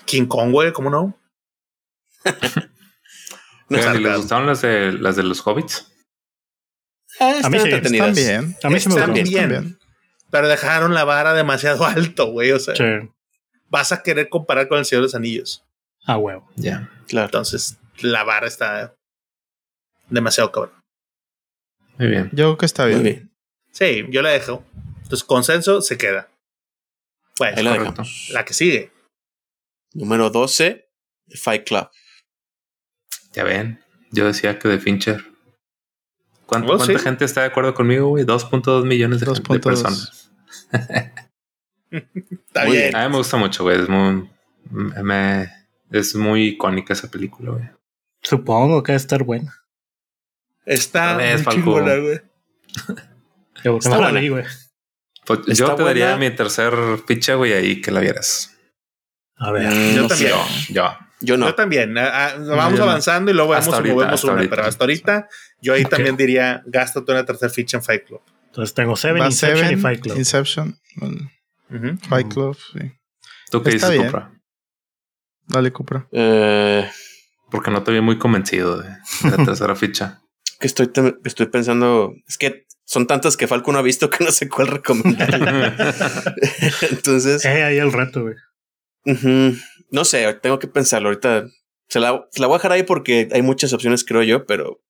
King 0.06 0.26
Kong, 0.26 0.50
güey, 0.50 0.72
¿cómo 0.72 0.90
no? 0.90 1.16
No 3.70 3.76
Oigan, 3.76 3.96
¿y 4.00 4.02
les 4.02 4.16
gustaron 4.16 4.46
las 4.46 4.62
de 4.62 4.92
las 4.92 5.16
de 5.16 5.22
los 5.24 5.46
hobbits? 5.46 5.92
Ah, 7.20 7.34
A 7.42 7.50
mí 7.50 7.56
están 7.58 7.60
sí, 7.60 7.68
entretenidas. 7.68 8.16
Están 8.16 8.44
bien. 8.46 8.56
A 8.62 8.70
mí 8.70 8.80
sí 8.80 8.88
me 8.88 8.94
Están 8.94 9.10
gustó. 9.10 9.12
bien. 9.12 9.26
Están 9.52 9.62
bien. 9.64 9.78
Pero 10.30 10.48
dejaron 10.48 10.94
la 10.94 11.04
vara 11.04 11.34
demasiado 11.34 11.84
alto, 11.86 12.30
güey. 12.32 12.52
O 12.52 12.58
sea, 12.60 12.74
Sí. 12.74 12.84
vas 13.68 13.92
a 13.92 14.02
querer 14.02 14.30
comparar 14.30 14.68
con 14.68 14.78
el 14.78 14.86
Señor 14.86 15.02
de 15.02 15.06
los 15.08 15.14
Anillos. 15.14 15.64
A 16.06 16.16
huevo. 16.16 16.48
Ya. 16.56 16.90
Claro. 17.08 17.26
Entonces, 17.26 17.78
la 18.00 18.24
vara 18.24 18.46
está 18.46 18.94
demasiado 20.10 20.50
cabrón. 20.52 20.74
Muy 21.98 22.08
bien. 22.08 22.28
Yo 22.32 22.44
creo 22.46 22.58
que 22.58 22.66
está 22.66 22.86
bien. 22.86 23.02
bien. 23.02 23.30
Sí, 23.72 24.04
yo 24.10 24.22
la 24.22 24.30
dejo. 24.30 24.64
Entonces, 25.02 25.24
consenso 25.24 25.80
se 25.82 25.96
queda. 25.98 26.28
Bueno, 27.38 27.56
Ahí 27.58 27.64
la 27.64 27.72
dejamos. 27.72 28.28
la 28.32 28.44
que 28.44 28.54
sigue. 28.54 28.92
Número 29.94 30.30
12, 30.30 30.88
The 31.28 31.36
Fight 31.36 31.66
Club. 31.66 31.88
Ya 33.32 33.44
ven. 33.44 33.80
Yo 34.10 34.26
decía 34.26 34.58
que 34.58 34.68
de 34.68 34.78
Fincher. 34.78 35.24
¿Cuánto- 36.46 36.72
Oh, 36.72 36.76
¿Cuánta 36.78 36.98
sí. 36.98 37.04
gente 37.04 37.24
está 37.24 37.42
de 37.42 37.48
acuerdo 37.48 37.74
conmigo, 37.74 38.08
güey? 38.08 38.24
2.2 38.24 38.84
millones 38.86 39.20
de, 39.20 39.26
gente- 39.26 39.40
de 39.52 39.58
2.2. 39.58 39.60
personas. 39.62 40.30
Está 41.90 42.64
Muy 42.66 42.76
bien. 42.76 42.94
A 42.96 43.04
mí 43.04 43.10
me 43.10 43.16
gusta 43.18 43.36
mucho, 43.36 43.62
güey. 43.64 43.80
Es 43.80 43.88
muy, 43.88 44.28
me- 44.70 45.50
es 45.90 46.14
muy 46.14 46.48
icónica 46.48 46.92
esa 46.92 47.10
película, 47.10 47.52
güey. 47.52 47.70
Supongo 48.22 48.82
que 48.82 48.92
va 48.92 48.94
a 48.94 48.96
estar 48.96 49.22
buena. 49.24 49.54
Está 50.68 51.14
muy 51.18 51.44
chingona, 51.54 51.96
güey. 51.96 52.20
Está 53.78 53.98
buena. 53.98 54.20
vi, 54.20 54.28
güey. 54.28 54.44
Pues 55.24 55.58
yo 55.58 55.74
te 55.74 55.82
daría 55.82 56.16
mi 56.16 56.30
tercer 56.30 56.72
ficha, 57.06 57.34
güey, 57.34 57.52
ahí 57.52 57.80
que 57.80 57.90
la 57.90 58.00
vieras. 58.00 58.56
A 59.36 59.50
ver. 59.50 59.68
Mm, 59.68 59.94
Yo 59.94 60.02
no 60.02 60.08
también. 60.08 60.30
sé. 60.32 60.72
Yo, 60.72 60.74
yo. 60.74 60.98
Yo 61.20 61.36
no. 61.36 61.46
Yo 61.46 61.54
también. 61.54 61.98
Ah, 61.98 62.10
ah, 62.30 62.34
vamos 62.38 62.78
yo 62.78 62.84
no. 62.84 62.90
avanzando 62.90 63.30
y 63.30 63.34
luego 63.34 63.50
vemos 63.50 63.64
si 63.66 63.70
movemos 63.70 64.14
hasta 64.14 64.26
una. 64.28 64.36
ahorita. 64.36 64.50
Pero 64.56 64.68
hasta 64.68 64.84
ahorita, 64.84 65.28
yo 65.60 65.74
ahí 65.74 65.84
también 65.84 66.16
diría, 66.16 66.62
gástate 66.66 67.10
una 67.12 67.24
tercera 67.24 67.50
ficha 67.52 67.76
en 67.78 67.82
Fight 67.82 68.04
Club. 68.06 68.20
Entonces 68.46 68.74
tengo 68.74 68.96
Seven, 68.96 69.22
Va 69.22 69.26
Inception 69.26 69.58
Seven, 69.66 69.78
y 69.78 69.82
Fight 69.82 70.00
Club. 70.00 70.16
Inception, 70.16 70.78
bueno. 70.96 71.30
Fight. 72.08 72.32
Club, 72.32 72.56
sí. 72.72 72.92
¿Tú 73.50 73.62
qué 73.62 73.70
Está 73.70 73.88
dices, 73.88 73.90
bien. 73.90 74.06
Cupra? 74.06 74.32
Dale, 75.46 75.72
Cupra. 75.72 76.08
Eh, 76.12 76.88
Porque 77.50 77.70
no 77.70 77.82
te 77.82 77.92
vi 77.92 78.00
muy 78.00 78.18
convencido 78.18 78.78
de 78.78 78.88
de 78.88 79.36
la 79.36 79.44
tercera 79.44 79.74
ficha. 79.76 80.22
Que 80.58 80.66
estoy, 80.66 80.90
estoy 81.24 81.46
pensando. 81.46 82.14
Es 82.26 82.38
que 82.38 82.66
son 82.84 83.06
tantas 83.06 83.36
que 83.36 83.46
Falco 83.46 83.70
no 83.72 83.78
ha 83.78 83.82
visto 83.82 84.08
que 84.10 84.24
no 84.24 84.30
sé 84.32 84.48
cuál 84.48 84.68
recomendar. 84.68 85.74
Entonces, 86.90 87.44
Eh, 87.44 87.62
ahí 87.64 87.78
el 87.78 87.92
reto, 87.92 88.22
güey. 88.22 88.34
no 89.90 90.04
sé, 90.04 90.32
tengo 90.34 90.58
que 90.58 90.68
pensarlo. 90.68 91.08
Ahorita 91.08 91.46
se 91.88 92.00
la, 92.00 92.26
se 92.30 92.40
la 92.40 92.46
voy 92.46 92.54
a 92.54 92.58
dejar 92.58 92.72
ahí 92.72 92.82
porque 92.82 93.28
hay 93.32 93.42
muchas 93.42 93.72
opciones, 93.72 94.04
creo 94.04 94.22
yo, 94.22 94.46
pero. 94.46 94.80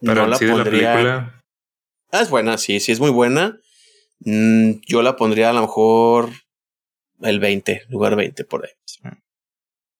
Pero 0.00 0.22
no 0.22 0.28
la 0.28 0.36
sí 0.36 0.44
de 0.46 0.50
la 0.52 0.56
pondría. 0.64 0.92
película. 0.92 1.42
Ah, 2.12 2.22
es 2.22 2.30
buena, 2.30 2.58
sí, 2.58 2.80
sí 2.80 2.90
es 2.92 3.00
muy 3.00 3.10
buena. 3.10 3.58
Mm, 4.20 4.80
yo 4.86 5.02
la 5.02 5.16
pondría 5.16 5.50
a 5.50 5.52
lo 5.52 5.60
mejor 5.62 6.30
el 7.22 7.38
20, 7.38 7.82
lugar 7.88 8.16
20 8.16 8.44
por 8.44 8.64
ahí. 8.64 8.70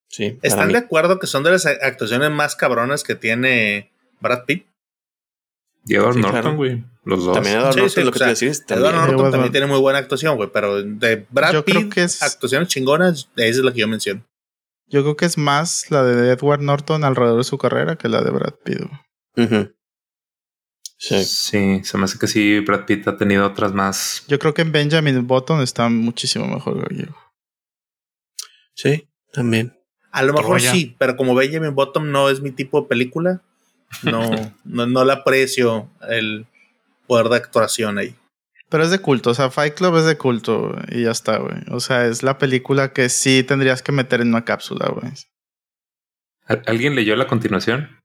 Sí. 0.09 0.39
¿Están 0.43 0.73
de 0.73 0.78
acuerdo 0.78 1.19
que 1.20 1.27
son 1.28 1.44
de 1.44 1.52
las 1.52 1.66
actuaciones 1.66 2.31
más 2.31 2.57
cabronas 2.57 3.05
que 3.05 3.15
tiene 3.15 3.93
Brad 4.20 4.44
Pitt? 4.44 4.66
Y 5.86 5.94
Edward 5.94 6.15
Sí, 6.15 6.20
Norton, 6.20 6.40
claro. 6.43 6.57
güey. 6.57 6.85
Los 7.05 7.24
dos. 7.24 7.35
También 7.35 7.57
Edward 7.57 7.73
Sí, 7.73 7.81
Norton, 7.81 7.90
sí, 7.90 8.05
lo 8.05 8.12
que 8.12 8.16
o 8.16 8.19
sea, 8.19 8.27
te 8.35 8.44
decís. 8.44 8.59
Edward 8.59 8.66
También. 8.66 8.93
Norton 8.94 9.09
Edward 9.09 9.16
también 9.23 9.40
Norton. 9.40 9.52
tiene 9.52 9.66
muy 9.66 9.78
buena 9.81 9.98
actuación, 9.98 10.36
güey, 10.36 10.51
pero 10.52 10.82
de 10.82 11.27
Brad 11.31 11.52
Yo 11.52 11.65
Pitt, 11.65 11.74
creo 11.77 11.89
que 11.90 12.02
es- 12.05 12.23
actuaciones 12.23 12.69
chingonas, 12.69 13.28
esa 13.36 13.59
es 13.59 13.65
la 13.65 13.73
que 13.73 13.81
yo 13.81 13.89
menciono. 13.89 14.24
Yo 14.89 15.02
creo 15.02 15.16
que 15.16 15.24
es 15.24 15.39
más 15.39 15.90
la 15.90 16.02
de 16.02 16.31
Edward 16.32 16.61
Norton 16.62 17.05
alrededor 17.05 17.39
de 17.39 17.44
su 17.44 17.57
carrera 17.59 17.97
que 17.97 18.09
la 18.09 18.23
de 18.23 18.31
Brad 18.31 18.55
Pitt. 18.65 18.78
güey. 19.36 19.47
Ujú. 19.47 19.73
Sí. 20.98 21.24
Sí, 21.24 21.81
se 21.85 21.97
me 21.97 22.05
hace 22.05 22.19
que 22.19 22.27
sí, 22.27 22.61
Brad 22.61 22.85
Pitt 22.85 23.09
ha 23.09 23.16
tenido 23.16 23.47
otras 23.47 23.73
más. 23.73 24.24
Yo 24.28 24.39
creo 24.39 24.52
que 24.52 24.61
en 24.62 24.73
Benjamin 24.73 25.27
Button 25.27 25.62
está 25.62 25.89
muchísimo 25.89 26.47
mejor. 26.47 26.74
güey. 26.74 27.07
Sí, 28.74 29.09
también. 29.32 29.77
A 30.12 30.23
lo 30.23 30.32
mejor 30.32 30.57
Troya. 30.59 30.73
sí, 30.73 30.97
pero 30.98 31.16
como 31.16 31.35
Benjamin 31.35 31.74
Bottom 31.74 32.11
no 32.11 32.28
es 32.28 32.40
mi 32.40 32.51
tipo 32.51 32.81
de 32.82 32.89
película, 32.89 33.43
no, 34.03 34.31
no, 34.65 34.87
no 34.87 35.05
le 35.05 35.12
aprecio 35.12 35.89
el 36.09 36.47
poder 37.07 37.29
de 37.29 37.37
actuación 37.37 37.99
ahí. 37.99 38.15
Pero 38.69 38.85
es 38.85 38.91
de 38.91 39.01
culto, 39.01 39.31
o 39.31 39.35
sea, 39.35 39.51
Fight 39.51 39.75
Club 39.75 39.97
es 39.97 40.05
de 40.05 40.17
culto 40.17 40.69
güey, 40.71 41.01
y 41.01 41.03
ya 41.05 41.11
está, 41.11 41.39
güey. 41.39 41.57
O 41.71 41.81
sea, 41.81 42.07
es 42.07 42.23
la 42.23 42.39
película 42.39 42.93
que 42.93 43.09
sí 43.09 43.43
tendrías 43.43 43.83
que 43.83 43.91
meter 43.93 44.21
en 44.21 44.29
una 44.29 44.45
cápsula, 44.45 44.89
güey. 44.89 45.12
¿Al- 46.47 46.62
¿Alguien 46.67 46.95
leyó 46.95 47.17
la 47.17 47.27
continuación? 47.27 47.99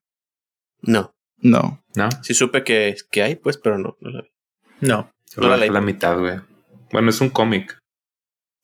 No. 0.82 1.12
No. 1.38 1.84
No. 1.96 2.10
Sí 2.24 2.34
supe 2.34 2.64
que, 2.64 2.96
que 3.12 3.22
hay, 3.24 3.36
pues, 3.36 3.58
pero 3.58 3.78
no. 3.78 3.96
no 4.00 4.10
la 4.10 4.22
vi. 4.22 4.30
No. 4.82 5.12
No 5.38 5.48
la 5.50 5.58
leí. 5.58 5.70
mitad, 5.82 6.18
güey. 6.18 6.40
Bueno, 6.92 7.10
es 7.10 7.22
un 7.22 7.30
cómic, 7.30 7.78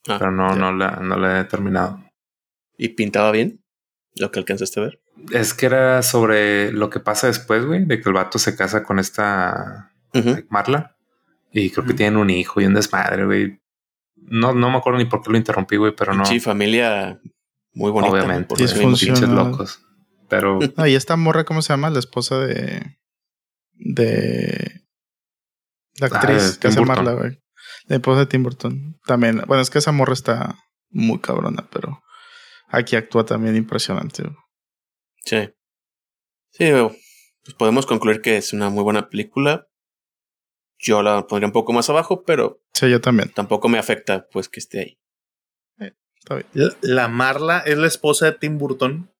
Ah, 0.08 0.18
pero 0.18 0.32
no, 0.32 0.56
no, 0.56 0.72
la, 0.74 0.92
no 0.98 1.16
la 1.18 1.42
he 1.42 1.46
terminado. 1.46 2.04
¿Y 2.78 2.90
pintaba 2.90 3.32
bien? 3.32 3.60
Lo 4.16 4.32
que 4.32 4.40
alcanzaste 4.40 4.80
a 4.80 4.84
ver. 4.84 5.00
Es 5.32 5.54
que 5.54 5.66
era 5.68 6.02
sobre 6.04 6.72
lo 6.72 6.90
que 6.90 7.00
pasa 7.00 7.28
después, 7.28 7.66
güey, 7.66 7.86
de 7.86 8.02
que 8.02 8.10
el 8.10 8.14
vato 8.16 8.40
se 8.40 8.56
casa 8.56 8.84
con 8.84 9.00
esta. 9.00 9.92
Marla 10.50 10.98
y 11.54 11.70
creo 11.70 11.86
que 11.86 11.94
tienen 11.94 12.18
un 12.18 12.30
hijo 12.30 12.60
y 12.62 12.66
un 12.66 12.74
desmadre, 12.74 13.26
güey. 13.26 13.62
No, 14.16 14.54
no 14.54 14.70
me 14.70 14.78
acuerdo 14.78 15.00
ni 15.00 15.06
por 15.06 15.22
qué 15.22 15.32
lo 15.32 15.38
interrumpí, 15.38 15.78
güey, 15.78 15.94
pero 15.96 16.14
no. 16.14 16.26
Sí, 16.26 16.40
familia 16.40 17.20
muy 17.74 17.92
bonita. 17.92 18.12
obviamente, 18.14 18.48
Por 18.48 18.58
pinches 18.58 19.22
locos. 19.22 19.82
Pero 20.30 20.60
No, 20.78 20.88
y 20.88 20.96
esta 20.96 21.16
morra, 21.16 21.44
¿cómo 21.46 21.62
se 21.62 21.74
llama? 21.74 21.90
La 21.90 22.00
esposa 22.00 22.40
de. 22.40 22.98
de. 23.74 24.82
La 26.00 26.08
Ah, 26.08 26.16
actriz 26.18 26.58
que 26.58 26.68
hace. 26.68 26.82
Marla, 26.82 27.14
güey. 27.14 27.40
La 27.86 27.96
esposa 27.98 28.20
de 28.22 28.26
Tim 28.26 28.44
Burton. 28.44 29.00
También. 29.06 29.44
Bueno, 29.48 29.62
es 29.62 29.70
que 29.70 29.80
esa 29.80 29.92
morra 29.92 30.14
está 30.14 30.56
muy 30.90 31.20
cabrona, 31.20 31.68
pero 31.72 32.02
aquí 32.70 32.96
actúa 32.96 33.26
también 33.26 33.56
impresionante. 33.56 34.24
güey. 34.24 34.36
Sí. 35.26 35.50
Sí, 36.52 36.66
pues 37.44 37.56
podemos 37.58 37.86
concluir 37.86 38.22
que 38.22 38.38
es 38.38 38.54
una 38.54 38.70
muy 38.70 38.84
buena 38.84 39.10
película. 39.10 39.68
Yo 40.80 41.02
la 41.04 41.28
pondría 41.28 41.48
un 41.48 41.54
poco 41.54 41.74
más 41.74 41.90
abajo, 41.90 42.24
pero 42.24 42.62
Sí, 42.74 42.90
yo 42.90 43.00
también. 43.02 43.30
tampoco 43.32 43.70
me 43.70 43.78
afecta 43.78 44.28
pues 44.32 44.50
que 44.50 44.60
esté 44.60 44.80
ahí. 44.80 44.98
Está 46.20 46.36
bien. 46.36 46.48
La- 46.54 46.76
La 46.82 47.08
Marla 47.08 47.60
es 47.60 47.78
la 47.78 47.88
esposa 47.88 48.26
de 48.28 48.34
Tim 48.34 48.58
Burton. 48.60 49.12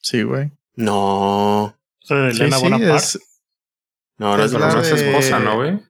Sí, 0.00 0.22
güey. 0.22 0.50
No, 0.74 1.78
Sí, 2.00 2.12
Elena 2.14 2.56
sí, 2.58 2.62
Bonaparte. 2.64 2.96
es, 2.96 3.18
no, 4.18 4.36
no 4.36 4.44
es 4.44 4.52
la 4.52 4.58
no 4.74 4.80
es 4.80 4.90
de- 4.90 5.08
esposa, 5.08 5.38
¿no, 5.38 5.56
güey? 5.56 5.80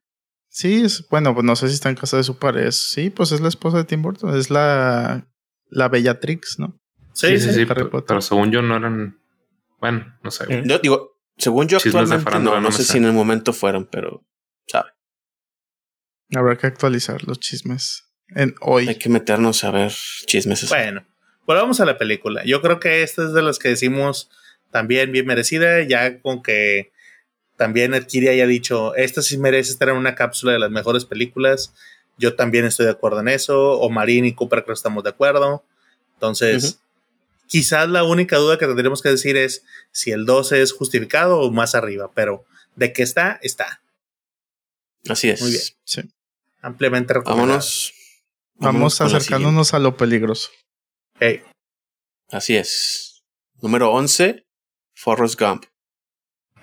sí, 0.49 0.83
es, 0.85 1.09
bueno, 1.09 1.35
pues 1.35 1.45
no 1.45 1.57
sé 1.57 1.69
si 1.69 1.75
está 1.75 1.89
en 1.89 1.97
casa 1.97 2.17
de 2.17 2.23
su 2.25 2.39
padre. 2.39 2.69
Es- 2.69 2.91
sí, 2.91 3.11
pues 3.11 3.33
es 3.33 3.41
la 3.41 3.49
esposa 3.49 3.79
de 3.79 3.85
Tim 3.85 4.03
Burton. 4.03 4.37
Es 4.37 4.51
la, 4.51 5.27
la 5.67 5.89
Bellatrix, 5.89 6.59
¿no? 6.59 6.79
Sí, 7.15 7.29
Sí, 7.29 7.39
sí, 7.41 7.49
sí, 7.49 7.55
sí, 7.61 7.67
pero 7.67 8.21
según 8.21 8.51
yo 8.53 8.63
no 8.63 8.77
eran. 8.77 9.19
Bueno, 9.83 10.17
no 10.23 10.31
sé. 10.31 10.47
güey. 10.47 10.63
Yo 10.65 10.79
digo, 10.79 11.19
según 11.37 11.67
yo 11.67 11.79
Chismes 11.79 12.13
actualmente 12.13 12.61
no, 12.61 12.71
sé. 12.71 12.85
si 12.85 12.99
en 12.99 13.05
el 13.05 13.13
momento 13.13 13.53
fueron, 13.53 13.85
pero 13.85 14.25
sabe. 14.69 14.91
Habrá 16.33 16.57
que 16.57 16.69
actualizar 16.69 17.25
los 17.25 17.41
chismes 17.41 18.09
en 18.29 18.55
hoy. 18.61 18.89
Hay 18.89 18.95
que 18.95 19.09
meternos 19.09 19.65
a 19.65 19.73
ver 19.73 19.93
chismes. 20.27 20.69
Bueno, 20.69 21.05
volvamos 21.47 21.81
a 21.81 21.85
la 21.85 21.99
película. 21.99 22.45
Yo 22.45 22.63
creo 22.63 22.79
que 22.79 23.03
esta 23.03 23.25
es 23.25 23.33
de 23.33 23.43
las 23.43 23.59
que 23.59 23.71
decimos 23.71 24.31
también 24.71 25.11
bien 25.11 25.27
merecida, 25.27 25.83
ya 25.83 26.21
con 26.21 26.45
que 26.45 26.93
también 27.57 27.93
Kiri 28.07 28.29
haya 28.29 28.47
dicho, 28.47 28.95
esta 28.95 29.21
sí 29.21 29.37
merece 29.37 29.73
estar 29.73 29.89
en 29.89 29.97
una 29.97 30.15
cápsula 30.15 30.53
de 30.53 30.61
las 30.61 30.71
mejores 30.71 31.05
películas. 31.05 31.75
Yo 32.19 32.37
también 32.37 32.67
estoy 32.67 32.87
de 32.87 32.93
acuerdo 32.93 33.19
en 33.19 33.27
eso. 33.27 33.81
O 33.81 33.91
Marín 33.91 34.27
y 34.27 34.33
Cooper 34.33 34.63
creo 34.63 34.75
que 34.75 34.79
estamos 34.79 35.03
de 35.03 35.11
acuerdo. 35.11 35.65
Entonces, 36.15 36.82
quizás 37.53 37.87
la 37.91 38.03
única 38.03 38.39
duda 38.39 38.57
que 38.57 38.65
tendremos 38.67 39.03
que 39.03 39.11
decir 39.11 39.37
es 39.37 39.63
si 39.91 40.11
el 40.11 40.25
12 40.25 40.63
es 40.63 40.73
justificado 40.73 41.39
o 41.41 41.53
más 41.53 41.75
arriba, 41.75 42.11
pero 42.15 42.47
de 42.77 42.95
que 42.95 43.03
está, 43.03 43.39
está. 43.43 43.83
Así 45.07 45.29
es. 45.29 45.43
Muy 45.43 45.51
bien. 45.51 45.63
Sí. 45.85 46.01
Ampliamente 46.63 47.13
recomendado. 47.13 47.47
Vámonos. 47.49 47.93
Vamos 48.55 49.01
acercándonos 49.03 49.75
a 49.75 49.81
lo 49.81 49.99
peligroso. 49.99 50.49
Hey. 51.21 51.43
Así 52.31 52.57
es. 52.57 53.23
Número 53.61 53.93
11, 53.93 54.47
Forrest 54.95 55.39
Gump. 55.39 55.67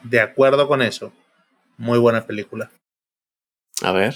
de 0.01 0.21
acuerdo 0.21 0.67
con 0.67 0.81
eso. 0.81 1.13
Muy 1.77 1.99
buena 1.99 2.25
película. 2.25 2.71
A 3.83 3.91
ver. 3.91 4.15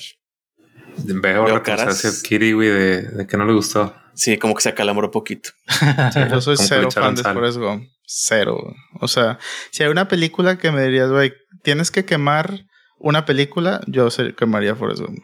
Veo 0.98 1.44
Veo 1.46 1.48
la 1.50 1.62
caras. 1.62 2.04
hacia 2.04 2.28
Kiri, 2.28 2.54
güey, 2.54 2.70
de, 2.70 3.02
de 3.04 3.28
que 3.28 3.38
no 3.38 3.46
le 3.46 3.54
gustó. 3.54 3.96
Sí, 4.16 4.38
como 4.38 4.54
que 4.56 4.62
se 4.62 4.70
acalambró 4.70 5.12
poquito. 5.12 5.50
Yo 6.32 6.42
soy 6.42 6.58
cero 6.58 6.90
fan 6.92 7.16
de. 7.16 7.24
Forrest 7.24 7.58
Gump. 7.58 7.88
Cero. 8.06 8.58
O 9.00 9.08
sea, 9.08 9.40
si 9.72 9.84
hay 9.84 9.90
una 9.90 10.08
película 10.08 10.58
que 10.58 10.72
me 10.72 10.84
dirías, 10.84 11.10
güey, 11.10 11.34
tienes 11.64 11.90
que 11.92 12.06
quemar 12.06 12.66
una 13.00 13.26
película, 13.26 13.82
yo 13.88 14.10
sé- 14.10 14.34
quemaría 14.36 14.76
Forrest 14.76 15.02
Gump. 15.02 15.20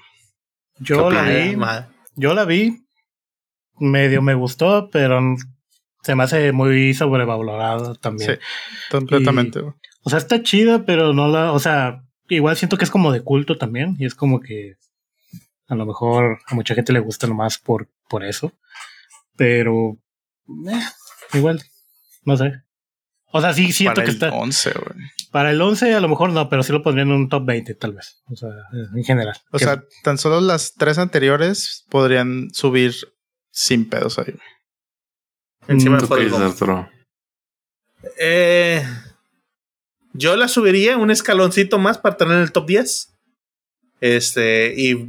Yo 0.80 1.10
la 1.12 1.24
vi. 1.24 1.56
Yo 2.16 2.34
la 2.34 2.46
vi. 2.46 2.86
Medio 3.80 4.22
me 4.22 4.34
gustó, 4.34 4.90
pero 4.92 5.22
se 6.04 6.16
me 6.16 6.24
hace 6.24 6.52
muy 6.52 6.94
sobrevalorada 6.94 7.96
también. 7.96 8.32
Sí, 8.36 8.38
completamente. 8.92 9.60
O 10.04 10.10
sea, 10.10 10.18
está 10.20 10.42
chida, 10.42 10.86
pero 10.86 11.14
no 11.14 11.28
la. 11.28 11.52
O 11.54 11.60
sea, 11.60 12.02
igual 12.28 12.58
siento 12.58 12.78
que 12.78 12.84
es 12.86 12.92
como 12.92 13.12
de 13.12 13.22
culto 13.22 13.58
también. 13.58 13.96
Y 14.00 14.06
es 14.06 14.16
como 14.16 14.40
que 14.42 14.74
a 15.70 15.76
lo 15.76 15.86
mejor 15.86 16.40
a 16.48 16.56
mucha 16.56 16.76
gente 16.76 16.92
le 16.94 17.00
gusta 17.00 17.28
nomás 17.28 17.58
por, 17.58 17.88
por 18.10 18.24
eso. 18.26 18.52
Pero. 19.38 19.98
eh, 20.70 20.80
igual. 21.38 21.62
No 22.26 22.36
sé. 22.36 22.52
O 23.32 23.40
sea, 23.42 23.54
sí 23.54 23.72
siento 23.72 23.96
Para 23.96 24.06
que 24.06 24.10
el 24.12 24.16
está. 24.16 24.32
11, 24.32 24.72
güey. 24.72 25.08
Para 25.32 25.52
el 25.52 25.62
11 25.62 25.94
a 25.94 26.00
lo 26.00 26.10
mejor 26.10 26.32
no, 26.32 26.50
pero 26.50 26.64
sí 26.64 26.72
lo 26.74 26.82
pondría 26.82 27.04
en 27.04 27.12
un 27.12 27.30
top 27.30 27.46
20 27.46 27.76
tal 27.76 27.94
vez. 27.94 28.24
O 28.26 28.36
sea, 28.36 28.50
en 28.96 29.04
general. 29.04 29.38
O 29.52 29.58
Que- 29.60 29.66
sea, 29.66 29.84
tan 30.04 30.18
solo 30.18 30.42
las 30.42 30.74
tres 30.74 30.98
anteriores 30.98 31.86
podrían 31.90 32.50
subir 32.52 32.96
sin 33.52 33.88
pedos 33.88 34.18
ahí. 34.18 34.34
Encima 35.68 35.98
Mm, 35.98 36.00
de 36.00 36.08
¿Tú 36.08 36.08
qué 36.08 36.08
Forrest 36.08 36.26
dices, 36.32 36.40
Gump. 36.42 36.52
Arturo? 36.54 36.90
Eh, 38.20 38.84
yo 40.14 40.36
la 40.36 40.48
subiría 40.48 40.98
un 40.98 41.12
escaloncito 41.12 41.78
más 41.78 41.98
para 42.00 42.18
tener 42.18 42.36
en 42.38 42.42
el 42.42 42.52
top 42.52 42.66
10. 42.68 43.14
Este, 44.02 44.74
y, 44.76 45.08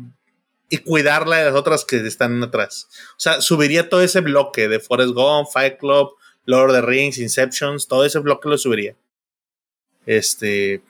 y 0.71 0.79
cuidarla 0.79 1.37
de 1.39 1.45
las 1.47 1.55
otras 1.55 1.85
que 1.85 1.97
están 2.07 2.43
atrás. 2.43 2.89
O 3.11 3.19
sea, 3.21 3.43
subiría 3.43 3.89
todo 3.91 4.01
ese 4.03 4.21
bloque 4.21 4.69
de 4.69 4.81
Forrest 4.81 5.13
Gump, 5.13 5.49
Fight 5.53 5.79
Club, 5.79 6.13
Lord 6.47 6.71
of 6.71 6.77
the 6.77 6.83
Rings, 6.83 7.19
Inceptions, 7.19 7.87
todo 7.89 8.05
ese 8.05 8.19
bloque 8.21 8.49
lo 8.49 8.57
subiría. 8.57 8.95
Este, 10.07 10.83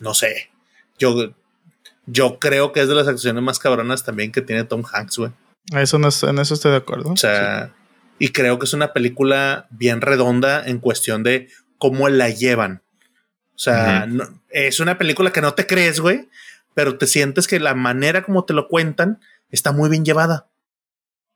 no 0.00 0.14
sé. 0.14 0.50
Yo, 0.98 1.34
yo 2.06 2.38
creo 2.38 2.72
que 2.72 2.80
es 2.80 2.88
de 2.88 2.94
las 2.94 3.08
acciones 3.08 3.42
más 3.42 3.58
cabronas 3.58 4.04
también 4.04 4.32
que 4.32 4.42
tiene 4.42 4.64
Tom 4.64 4.82
Hanks, 4.90 5.18
güey. 5.18 5.32
Eso 5.74 5.98
no, 5.98 6.08
es- 6.08 6.22
en 6.22 6.38
eso 6.38 6.54
estoy 6.54 6.72
de 6.72 6.76
acuerdo. 6.78 7.12
O 7.12 7.16
sea, 7.16 7.74
y 8.18 8.28
creo 8.30 8.58
que 8.58 8.66
es 8.66 8.74
una 8.74 8.92
película 8.92 9.66
bien 9.70 10.00
redonda 10.00 10.64
en 10.66 10.78
cuestión 10.78 11.22
de 11.22 11.48
cómo 11.78 12.08
la 12.08 12.28
llevan. 12.30 12.82
O 13.54 13.58
sea, 13.58 14.06
no- 14.06 14.42
es 14.50 14.80
una 14.80 14.98
película 14.98 15.32
que 15.32 15.40
no 15.40 15.54
te 15.54 15.66
crees, 15.66 16.00
güey, 16.00 16.28
pero 16.74 16.98
te 16.98 17.06
sientes 17.06 17.46
que 17.46 17.60
la 17.60 17.74
manera 17.74 18.22
como 18.22 18.44
te 18.44 18.52
lo 18.52 18.68
cuentan 18.68 19.20
está 19.50 19.72
muy 19.72 19.88
bien 19.88 20.04
llevada. 20.04 20.48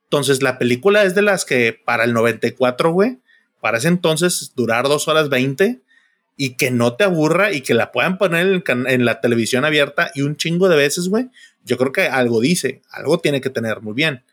Entonces, 0.05 0.41
la 0.41 0.57
película 0.57 1.03
es 1.03 1.15
de 1.15 1.21
las 1.21 1.45
que 1.45 1.73
para 1.85 2.03
el 2.03 2.13
94, 2.13 2.91
güey, 2.91 3.19
para 3.61 3.77
ese 3.77 3.87
entonces 3.89 4.53
durar 4.55 4.85
dos 4.85 5.07
horas 5.07 5.29
20 5.29 5.81
y 6.35 6.55
que 6.55 6.71
no 6.71 6.95
te 6.95 7.03
aburra 7.03 7.51
y 7.51 7.61
que 7.61 7.73
la 7.73 7.91
puedan 7.91 8.17
poner 8.17 8.63
en, 8.67 8.87
en 8.87 9.05
la 9.05 9.21
televisión 9.21 9.65
abierta 9.65 10.11
y 10.15 10.21
un 10.21 10.35
chingo 10.37 10.67
de 10.69 10.77
veces, 10.77 11.09
güey. 11.09 11.29
Yo 11.63 11.77
creo 11.77 11.91
que 11.91 12.03
algo 12.07 12.39
dice, 12.41 12.81
algo 12.89 13.19
tiene 13.19 13.41
que 13.41 13.49
tener 13.49 13.81
muy 13.81 13.93
bien. 13.93 14.23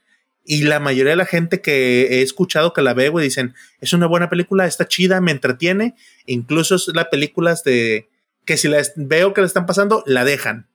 Y 0.49 0.63
la 0.63 0.79
mayoría 0.79 1.11
de 1.11 1.17
la 1.17 1.27
gente 1.27 1.61
que 1.61 2.03
he 2.03 2.23
escuchado 2.23 2.73
que 2.73 2.81
la 2.81 2.95
ve, 2.95 3.09
güey, 3.09 3.25
dicen, 3.25 3.55
es 3.81 3.93
una 3.93 4.07
buena 4.07 4.31
película, 4.31 4.65
está 4.67 4.87
chida, 4.87 5.21
me 5.21 5.33
entretiene. 5.33 5.97
Incluso 6.25 6.77
es 6.77 6.87
la 6.95 7.11
películas 7.11 7.65
de 7.65 8.09
que 8.45 8.57
si 8.57 8.69
la 8.69 8.79
es- 8.79 8.93
veo 8.95 9.35
que 9.35 9.41
la 9.41 9.49
están 9.49 9.67
pasando, 9.67 10.05
la 10.07 10.25
dejan. 10.25 10.69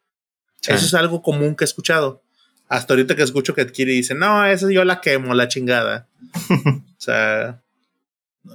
Sí. 0.61 0.71
Eso 0.73 0.85
es 0.85 0.93
algo 0.93 1.21
común 1.21 1.55
que 1.55 1.63
he 1.63 1.65
escuchado. 1.65 2.21
Hasta 2.69 2.93
ahorita 2.93 3.15
que 3.15 3.23
escucho 3.23 3.53
que 3.53 3.67
Kiri 3.67 3.95
dice, 3.95 4.15
no, 4.15 4.45
esa 4.45 4.71
yo 4.71 4.83
la 4.85 5.01
quemo, 5.01 5.33
la 5.33 5.47
chingada. 5.47 6.07
o 6.65 6.83
sea, 6.97 7.61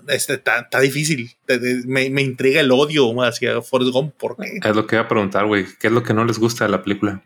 este, 0.08 0.34
está, 0.34 0.80
difícil. 0.80 1.32
Te- 1.46 1.58
te- 1.58 1.82
Me, 1.86 2.08
me 2.10 2.22
intriga 2.22 2.60
el 2.60 2.72
odio 2.72 3.12
hacia 3.22 3.60
Forrest 3.60 3.92
Gump. 3.92 4.14
¿Por 4.16 4.36
qué? 4.36 4.58
Es 4.62 4.74
lo 4.76 4.86
que 4.86 4.96
iba 4.96 5.04
a 5.04 5.08
preguntar, 5.08 5.46
güey. 5.46 5.66
¿Qué 5.78 5.88
es 5.88 5.92
lo 5.92 6.02
que 6.02 6.14
no 6.14 6.24
les 6.24 6.38
gusta 6.38 6.64
de 6.64 6.70
la 6.70 6.82
película? 6.82 7.22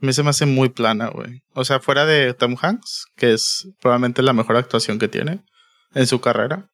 A 0.00 0.06
mí 0.06 0.12
se 0.12 0.22
me 0.22 0.30
hace 0.30 0.46
muy 0.46 0.68
plana, 0.68 1.08
güey. 1.08 1.42
O 1.54 1.64
sea, 1.64 1.80
fuera 1.80 2.04
de 2.06 2.34
Tom 2.34 2.56
Hanks, 2.60 3.06
que 3.16 3.32
es 3.32 3.66
probablemente 3.80 4.22
la 4.22 4.34
mejor 4.34 4.56
actuación 4.56 4.98
que 4.98 5.08
tiene 5.08 5.40
en 5.94 6.06
su 6.06 6.20
carrera. 6.20 6.70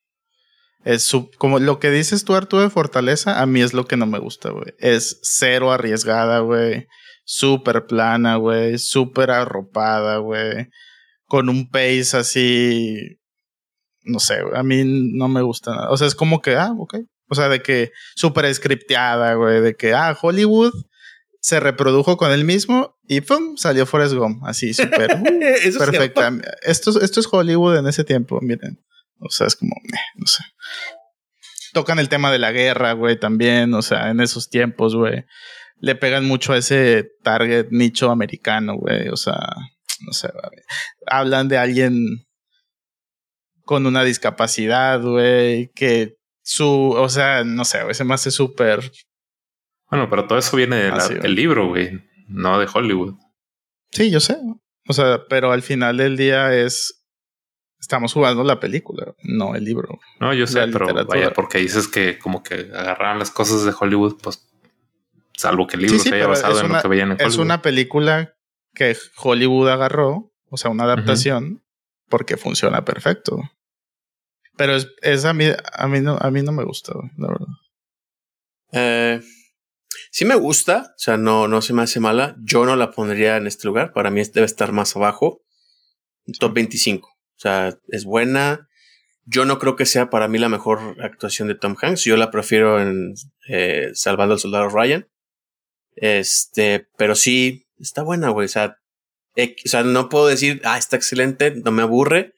Es 0.84 1.04
su, 1.04 1.30
como 1.38 1.60
lo 1.60 1.78
que 1.78 1.90
dices 1.90 2.24
tú, 2.24 2.34
Arturo, 2.34 2.62
de 2.62 2.70
Fortaleza, 2.70 3.40
a 3.40 3.46
mí 3.46 3.62
es 3.62 3.72
lo 3.72 3.86
que 3.86 3.96
no 3.96 4.06
me 4.06 4.18
gusta, 4.18 4.50
güey. 4.50 4.74
Es 4.78 5.20
cero 5.22 5.70
arriesgada, 5.70 6.40
güey. 6.40 6.88
Súper 7.24 7.86
plana, 7.86 8.36
güey. 8.36 8.78
Súper 8.78 9.30
arropada, 9.30 10.18
güey. 10.18 10.68
Con 11.26 11.48
un 11.48 11.70
pace 11.70 12.16
así. 12.16 13.18
No 14.02 14.18
sé, 14.18 14.42
güey. 14.42 14.56
A 14.56 14.62
mí 14.62 14.82
no 14.84 15.28
me 15.28 15.42
gusta 15.42 15.72
nada. 15.72 15.90
O 15.90 15.96
sea, 15.96 16.06
es 16.06 16.14
como 16.14 16.40
que, 16.40 16.56
ah, 16.56 16.72
ok. 16.76 16.96
O 17.28 17.34
sea, 17.34 17.48
de 17.48 17.62
que 17.62 17.92
súper 18.14 18.52
scripteada, 18.54 19.34
güey. 19.34 19.60
De 19.60 19.74
que, 19.74 19.94
ah, 19.94 20.16
Hollywood 20.20 20.72
se 21.40 21.58
reprodujo 21.58 22.16
con 22.16 22.30
él 22.30 22.44
mismo 22.44 22.96
y 23.08 23.20
¡pum! 23.20 23.56
salió 23.56 23.84
Forrest 23.84 24.14
Gump. 24.14 24.44
Así, 24.44 24.72
súper. 24.74 25.16
uh, 25.20 25.78
perfecta. 25.78 26.32
Esto, 26.62 27.00
esto 27.00 27.20
es 27.20 27.28
Hollywood 27.30 27.78
en 27.78 27.86
ese 27.88 28.04
tiempo, 28.04 28.38
miren. 28.40 28.80
O 29.18 29.30
sea, 29.30 29.46
es 29.46 29.56
como, 29.56 29.74
eh, 29.74 29.98
no 30.16 30.26
sé. 30.26 30.44
Tocan 31.72 31.98
el 31.98 32.08
tema 32.08 32.30
de 32.30 32.38
la 32.38 32.52
guerra, 32.52 32.92
güey, 32.92 33.18
también. 33.18 33.74
O 33.74 33.82
sea, 33.82 34.10
en 34.10 34.20
esos 34.20 34.50
tiempos, 34.50 34.94
güey. 34.94 35.24
Le 35.82 35.94
pegan 35.96 36.24
mucho 36.24 36.54
a 36.54 36.58
ese 36.58 37.10
target 37.22 37.66
nicho 37.70 38.10
americano, 38.10 38.76
güey. 38.76 39.08
O 39.08 39.16
sea, 39.16 39.38
no 40.06 40.12
sé. 40.12 40.28
güey. 40.32 40.62
Hablan 41.06 41.48
de 41.48 41.58
alguien 41.58 42.24
con 43.64 43.86
una 43.86 44.04
discapacidad, 44.04 45.00
güey, 45.00 45.70
que 45.74 46.16
su, 46.42 46.66
o 46.66 47.08
sea, 47.08 47.44
no 47.44 47.64
sé, 47.64 47.82
güey, 47.82 47.94
se 47.94 48.04
me 48.04 48.14
hace 48.14 48.30
súper 48.30 48.90
Bueno, 49.90 50.10
pero 50.10 50.26
todo 50.26 50.38
eso 50.38 50.56
viene 50.56 50.76
de 50.76 51.18
del 51.20 51.34
libro, 51.34 51.68
güey. 51.68 52.02
No 52.28 52.58
de 52.58 52.68
Hollywood. 52.72 53.14
Sí, 53.90 54.10
yo 54.10 54.20
sé. 54.20 54.36
O 54.88 54.92
sea, 54.92 55.22
pero 55.28 55.52
al 55.52 55.62
final 55.62 55.98
del 55.98 56.16
día 56.16 56.54
es. 56.54 56.98
Estamos 57.78 58.12
jugando 58.12 58.44
la 58.44 58.60
película, 58.60 59.12
no 59.24 59.56
el 59.56 59.64
libro. 59.64 59.98
No, 60.20 60.32
yo 60.32 60.46
sé, 60.46 60.68
pero 60.68 61.04
vaya, 61.04 61.32
porque 61.32 61.58
dices 61.58 61.88
que 61.88 62.16
como 62.16 62.42
que 62.44 62.70
agarraron 62.72 63.18
las 63.18 63.32
cosas 63.32 63.64
de 63.64 63.72
Hollywood, 63.78 64.18
pues 64.22 64.48
salvo 65.42 65.66
que 65.66 65.76
el 65.76 65.82
libro 65.82 65.98
Sí, 65.98 66.02
sí, 66.04 66.08
se 66.08 66.14
haya 66.16 66.26
basado 66.26 66.58
en 66.60 66.66
una- 66.66 66.76
lo 66.78 66.82
que 66.82 66.88
veían 66.88 67.08
en 67.10 67.14
Hollywood. 67.16 67.28
Es 67.32 67.36
una 67.38 67.62
película 67.62 68.34
que 68.74 68.96
Hollywood 69.16 69.68
agarró, 69.68 70.32
o 70.50 70.56
sea, 70.56 70.70
una 70.70 70.84
adaptación, 70.84 71.62
porque 72.08 72.36
funciona 72.36 72.84
perfecto. 72.84 73.38
Pero 74.56 74.74
es, 74.76 74.88
es 75.02 75.24
a 75.24 75.32
mí, 75.34 75.46
a 75.72 75.88
mí 75.88 76.00
no, 76.00 76.16
a 76.20 76.30
mí 76.30 76.42
no 76.42 76.52
me 76.52 76.64
gusta, 76.64 76.92
güey, 76.94 77.10
la 77.18 77.28
verdad. 77.28 77.46
Eh, 78.72 79.20
sí 80.10 80.24
me 80.24 80.34
gusta, 80.34 80.92
o 80.96 80.98
sea, 80.98 81.16
no, 81.16 81.48
no 81.48 81.62
se 81.62 81.72
me 81.72 81.82
hace 81.82 82.00
mala. 82.00 82.36
Yo 82.42 82.64
no 82.64 82.76
la 82.76 82.90
pondría 82.90 83.36
en 83.36 83.46
este 83.46 83.66
lugar. 83.66 83.92
Para 83.92 84.10
mí 84.10 84.22
debe 84.32 84.46
estar 84.46 84.72
más 84.72 84.96
abajo. 84.96 85.42
Top 86.38 86.54
25. 86.54 87.08
O 87.08 87.14
sea, 87.38 87.76
es 87.88 88.04
buena. 88.04 88.68
Yo 89.24 89.44
no 89.44 89.58
creo 89.58 89.76
que 89.76 89.86
sea 89.86 90.10
para 90.10 90.28
mí 90.28 90.38
la 90.38 90.48
mejor 90.48 90.96
actuación 91.02 91.48
de 91.48 91.54
Tom 91.54 91.76
Hanks. 91.80 92.04
Yo 92.04 92.16
la 92.16 92.30
prefiero 92.30 92.80
en 92.80 93.14
eh, 93.48 93.90
Salvando 93.94 94.34
al 94.34 94.40
Soldado 94.40 94.68
Ryan. 94.68 95.08
Este, 95.96 96.86
pero 96.96 97.14
sí, 97.14 97.66
está 97.78 98.02
buena, 98.02 98.30
güey. 98.30 98.46
O 98.46 98.48
sea, 98.48 98.76
eh, 99.36 99.56
o 99.64 99.68
sea, 99.68 99.82
no 99.82 100.08
puedo 100.08 100.26
decir, 100.26 100.60
ah, 100.64 100.78
está 100.78 100.96
excelente, 100.96 101.54
no 101.54 101.70
me 101.70 101.82
aburre. 101.82 102.34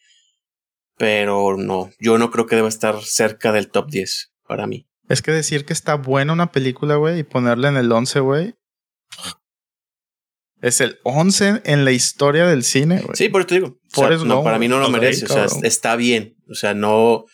Pero 0.96 1.56
no, 1.56 1.90
yo 1.98 2.18
no 2.18 2.30
creo 2.30 2.46
que 2.46 2.56
deba 2.56 2.68
estar 2.68 3.02
cerca 3.02 3.50
del 3.50 3.68
top 3.70 3.90
10 3.90 4.32
para 4.46 4.66
mí. 4.66 4.86
Es 5.08 5.22
que 5.22 5.32
decir 5.32 5.64
que 5.64 5.72
está 5.72 5.96
buena 5.96 6.32
una 6.32 6.52
película, 6.52 6.96
güey, 6.96 7.18
y 7.18 7.24
ponerla 7.24 7.68
en 7.68 7.76
el 7.76 7.90
11, 7.90 8.20
güey. 8.20 8.54
Es 10.62 10.80
el 10.80 10.98
11 11.02 11.62
en 11.64 11.84
la 11.84 11.90
historia 11.90 12.46
del 12.46 12.64
cine, 12.64 13.02
güey. 13.02 13.16
Sí, 13.16 13.28
por 13.28 13.42
eso 13.42 13.48
te 13.48 13.54
digo. 13.56 13.66
O 13.66 13.78
sea, 13.88 14.04
Forrest 14.04 14.24
no, 14.24 14.42
para 14.42 14.58
mí 14.58 14.68
no 14.68 14.78
lo 14.78 14.88
merece. 14.88 15.26
O 15.26 15.28
sea, 15.28 15.46
está 15.62 15.96
bien. 15.96 16.36
O 16.48 16.54
sea, 16.54 16.72
no, 16.72 17.26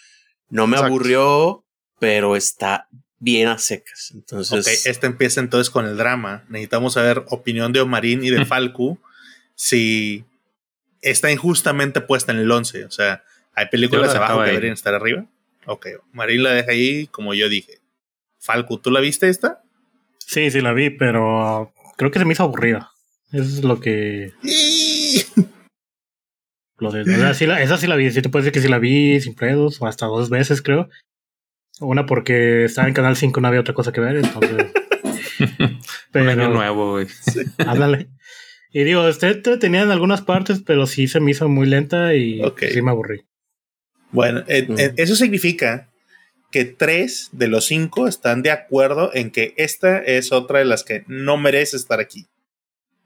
no 0.48 0.66
me 0.66 0.76
Exacto. 0.76 0.86
aburrió, 0.86 1.64
pero 2.00 2.34
está 2.34 2.88
bien 3.20 3.46
a 3.48 3.58
secas. 3.58 4.10
Entonces, 4.14 4.66
Ok, 4.66 4.72
este 4.86 5.06
empieza 5.06 5.40
entonces 5.40 5.70
con 5.70 5.86
el 5.86 5.96
drama. 5.96 6.44
Necesitamos 6.48 6.94
saber 6.94 7.24
opinión 7.28 7.72
de 7.72 7.80
Omarín 7.80 8.24
y 8.24 8.30
de 8.30 8.44
Falcu 8.44 8.98
si 9.54 10.24
está 11.02 11.30
injustamente 11.30 12.00
puesta 12.00 12.32
en 12.32 12.38
el 12.38 12.50
11. 12.50 12.86
O 12.86 12.90
sea, 12.90 13.22
hay 13.54 13.66
películas 13.66 14.14
abajo 14.14 14.40
que 14.42 14.48
deberían 14.48 14.72
estar 14.72 14.94
arriba. 14.94 15.26
Ok, 15.66 15.86
Marín 16.12 16.42
la 16.42 16.50
deja 16.52 16.72
ahí 16.72 17.06
como 17.08 17.34
yo 17.34 17.48
dije. 17.48 17.78
Falcu, 18.40 18.78
¿tú 18.78 18.90
la 18.90 19.00
viste 19.00 19.28
esta? 19.28 19.62
Sí, 20.18 20.50
sí 20.50 20.60
la 20.62 20.72
vi, 20.72 20.90
pero 20.90 21.72
creo 21.98 22.10
que 22.10 22.18
se 22.18 22.24
me 22.24 22.32
hizo 22.32 22.42
aburrida. 22.44 22.90
Eso 23.32 23.42
es 23.44 23.62
lo 23.64 23.78
que. 23.80 24.32
Lo 26.78 26.90
de, 26.90 27.02
o 27.02 27.04
sea, 27.04 27.34
sí 27.34 27.46
la- 27.46 27.60
esa 27.62 27.76
sí 27.76 27.86
la 27.86 27.94
vi. 27.96 28.10
Sí 28.10 28.22
te 28.22 28.30
puedo 28.30 28.42
decir 28.42 28.54
que 28.54 28.62
sí 28.62 28.68
la 28.68 28.78
vi 28.78 29.20
sin 29.20 29.34
pedos, 29.34 29.80
o 29.82 29.86
hasta 29.86 30.06
dos 30.06 30.30
veces, 30.30 30.62
creo. 30.62 30.88
Una 31.80 32.06
porque 32.06 32.64
estaba 32.64 32.86
en 32.88 32.94
Canal 32.94 33.16
5, 33.16 33.40
no 33.40 33.48
había 33.48 33.60
otra 33.60 33.74
cosa 33.74 33.92
que 33.92 34.00
ver, 34.00 34.16
entonces. 34.16 34.66
Un 36.14 36.28
año 36.28 36.36
pero, 36.36 36.48
nuevo, 36.50 36.90
güey. 36.92 37.06
ándale. 37.58 38.08
Y 38.72 38.84
digo, 38.84 39.08
este 39.08 39.34
te 39.34 39.56
tenía 39.56 39.82
en 39.82 39.90
algunas 39.90 40.20
partes, 40.20 40.62
pero 40.64 40.86
sí 40.86 41.08
se 41.08 41.20
me 41.20 41.30
hizo 41.32 41.48
muy 41.48 41.66
lenta 41.66 42.14
y 42.14 42.40
sí 42.72 42.82
me 42.82 42.90
aburrí. 42.90 43.22
Bueno, 44.12 44.42
eh, 44.48 44.66
Mm. 44.68 44.78
eh, 44.78 44.92
eso 44.96 45.16
significa 45.16 45.88
que 46.52 46.64
tres 46.64 47.30
de 47.32 47.48
los 47.48 47.66
cinco 47.66 48.06
están 48.08 48.42
de 48.42 48.50
acuerdo 48.50 49.10
en 49.14 49.30
que 49.30 49.54
esta 49.56 49.98
es 49.98 50.32
otra 50.32 50.58
de 50.58 50.64
las 50.64 50.84
que 50.84 51.04
no 51.06 51.36
merece 51.36 51.76
estar 51.76 52.00
aquí. 52.00 52.26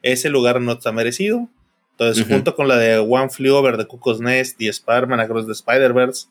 Ese 0.03 0.29
lugar 0.31 0.61
no 0.61 0.73
está 0.73 0.93
merecido. 0.93 1.49
Entonces, 1.93 2.25
Ujú. 2.25 2.35
junto 2.35 2.57
con 2.57 2.69
la 2.69 2.77
de 2.77 2.99
One 2.99 3.29
Flew 3.31 3.55
Over 3.55 3.77
the 3.77 3.87
Cuckoo's 3.87 4.21
Nest 4.21 4.61
y 4.61 4.69
Spider-Man 4.69 5.21
Across 5.21 5.47
the 5.47 5.53
Spider-Verse 5.53 6.27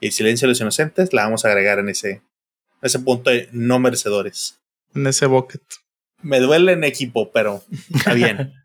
y 0.00 0.06
El 0.06 0.12
Silencio 0.12 0.46
de 0.46 0.50
los 0.52 0.60
Inocentes, 0.60 1.12
la 1.12 1.24
vamos 1.24 1.44
a 1.44 1.48
agregar 1.48 1.78
en 1.78 1.88
ese, 1.88 2.22
ese 2.82 2.98
punto 2.98 3.30
de 3.30 3.48
no 3.52 3.78
merecedores. 3.78 4.60
En 4.94 5.06
ese 5.06 5.26
bucket. 5.26 5.62
Me 6.22 6.40
duele 6.40 6.72
en 6.72 6.84
equipo, 6.84 7.30
pero 7.32 7.62
está 7.94 8.14
bien. 8.14 8.52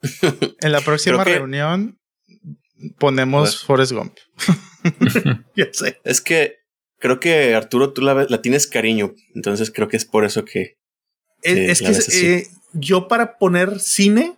En 0.60 0.72
la 0.72 0.80
próxima 0.80 1.24
que- 1.24 1.34
reunión 1.34 1.98
ponemos 2.98 3.50
Pues- 3.50 3.64
Forrest 3.64 3.92
Gump. 3.92 4.14
ya 5.56 5.66
sé. 5.72 6.00
es 6.04 6.20
que 6.20 6.56
Creo 7.00 7.20
que 7.20 7.54
Arturo, 7.54 7.92
tú 7.92 8.02
la, 8.02 8.12
ves- 8.12 8.28
la 8.28 8.42
tienes 8.42 8.66
cariño. 8.66 9.14
Entonces 9.36 9.70
creo 9.70 9.86
que 9.86 9.96
es 9.96 10.04
por 10.04 10.24
eso 10.24 10.44
que. 10.44 10.78
Es, 11.42 11.80
que 11.80 12.32
eh, 12.32 12.46
yo 12.72 13.06
para 13.06 13.38
poner 13.38 13.78
cine, 13.78 14.36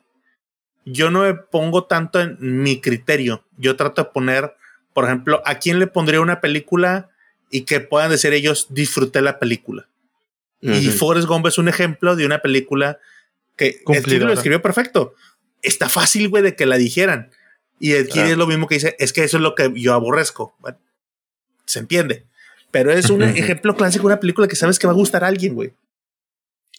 yo 0.84 1.10
no 1.10 1.22
me 1.22 1.32
pongo 1.32 1.86
tanto 1.86 2.20
en 2.20 2.36
mi 2.38 2.78
criterio. 2.82 3.46
Yo 3.56 3.76
trato 3.76 4.02
de 4.04 4.10
poner, 4.10 4.52
por 4.92 5.04
ejemplo, 5.04 5.42
a 5.44 5.56
quién 5.56 5.78
le 5.78 5.86
pondría 5.86 6.20
una 6.20 6.40
película 6.40 7.10
y 7.50 7.62
que 7.62 7.80
puedan 7.80 8.10
decir 8.10 8.32
ellos 8.32 8.66
disfruté 8.70 9.20
la 9.22 9.38
película. 9.38 9.88
Y. 10.60 10.88
Forrest 10.90 11.26
Gump 11.26 11.46
es 11.46 11.58
un 11.58 11.68
ejemplo 11.68 12.16
de 12.16 12.26
una 12.26 12.40
película 12.40 12.98
que 13.56 13.66
el 13.66 13.72
título 13.72 13.94
Cumplidora. 13.94 14.26
lo 14.26 14.32
escribió 14.34 14.60
perfecto. 14.62 15.14
Está 15.62 15.88
fácil, 15.88 16.28
güey, 16.28 16.42
de 16.42 16.54
que 16.54 16.66
la 16.66 16.76
dijeran. 16.76 17.30
Y 17.78 17.94
Claro. 18.04 18.28
es 18.28 18.36
lo 18.36 18.46
mismo 18.46 18.66
que 18.66 18.74
dice, 18.74 18.94
es 18.98 19.12
que 19.12 19.24
eso 19.24 19.38
es 19.38 19.42
lo 19.42 19.54
que 19.54 19.72
yo 19.74 19.94
aborrezco. 19.94 20.54
Bueno, 20.58 20.78
se 21.64 21.78
entiende. 21.78 22.26
Pero 22.70 22.92
es 22.92 23.10
un 23.10 23.22
ejemplo 23.22 23.74
clásico 23.74 24.02
de 24.02 24.14
una 24.14 24.20
película 24.20 24.46
que 24.46 24.54
sabes 24.54 24.78
que 24.78 24.86
va 24.86 24.92
a 24.92 24.96
gustar 24.96 25.24
a 25.24 25.28
alguien, 25.28 25.54
güey. 25.54 25.72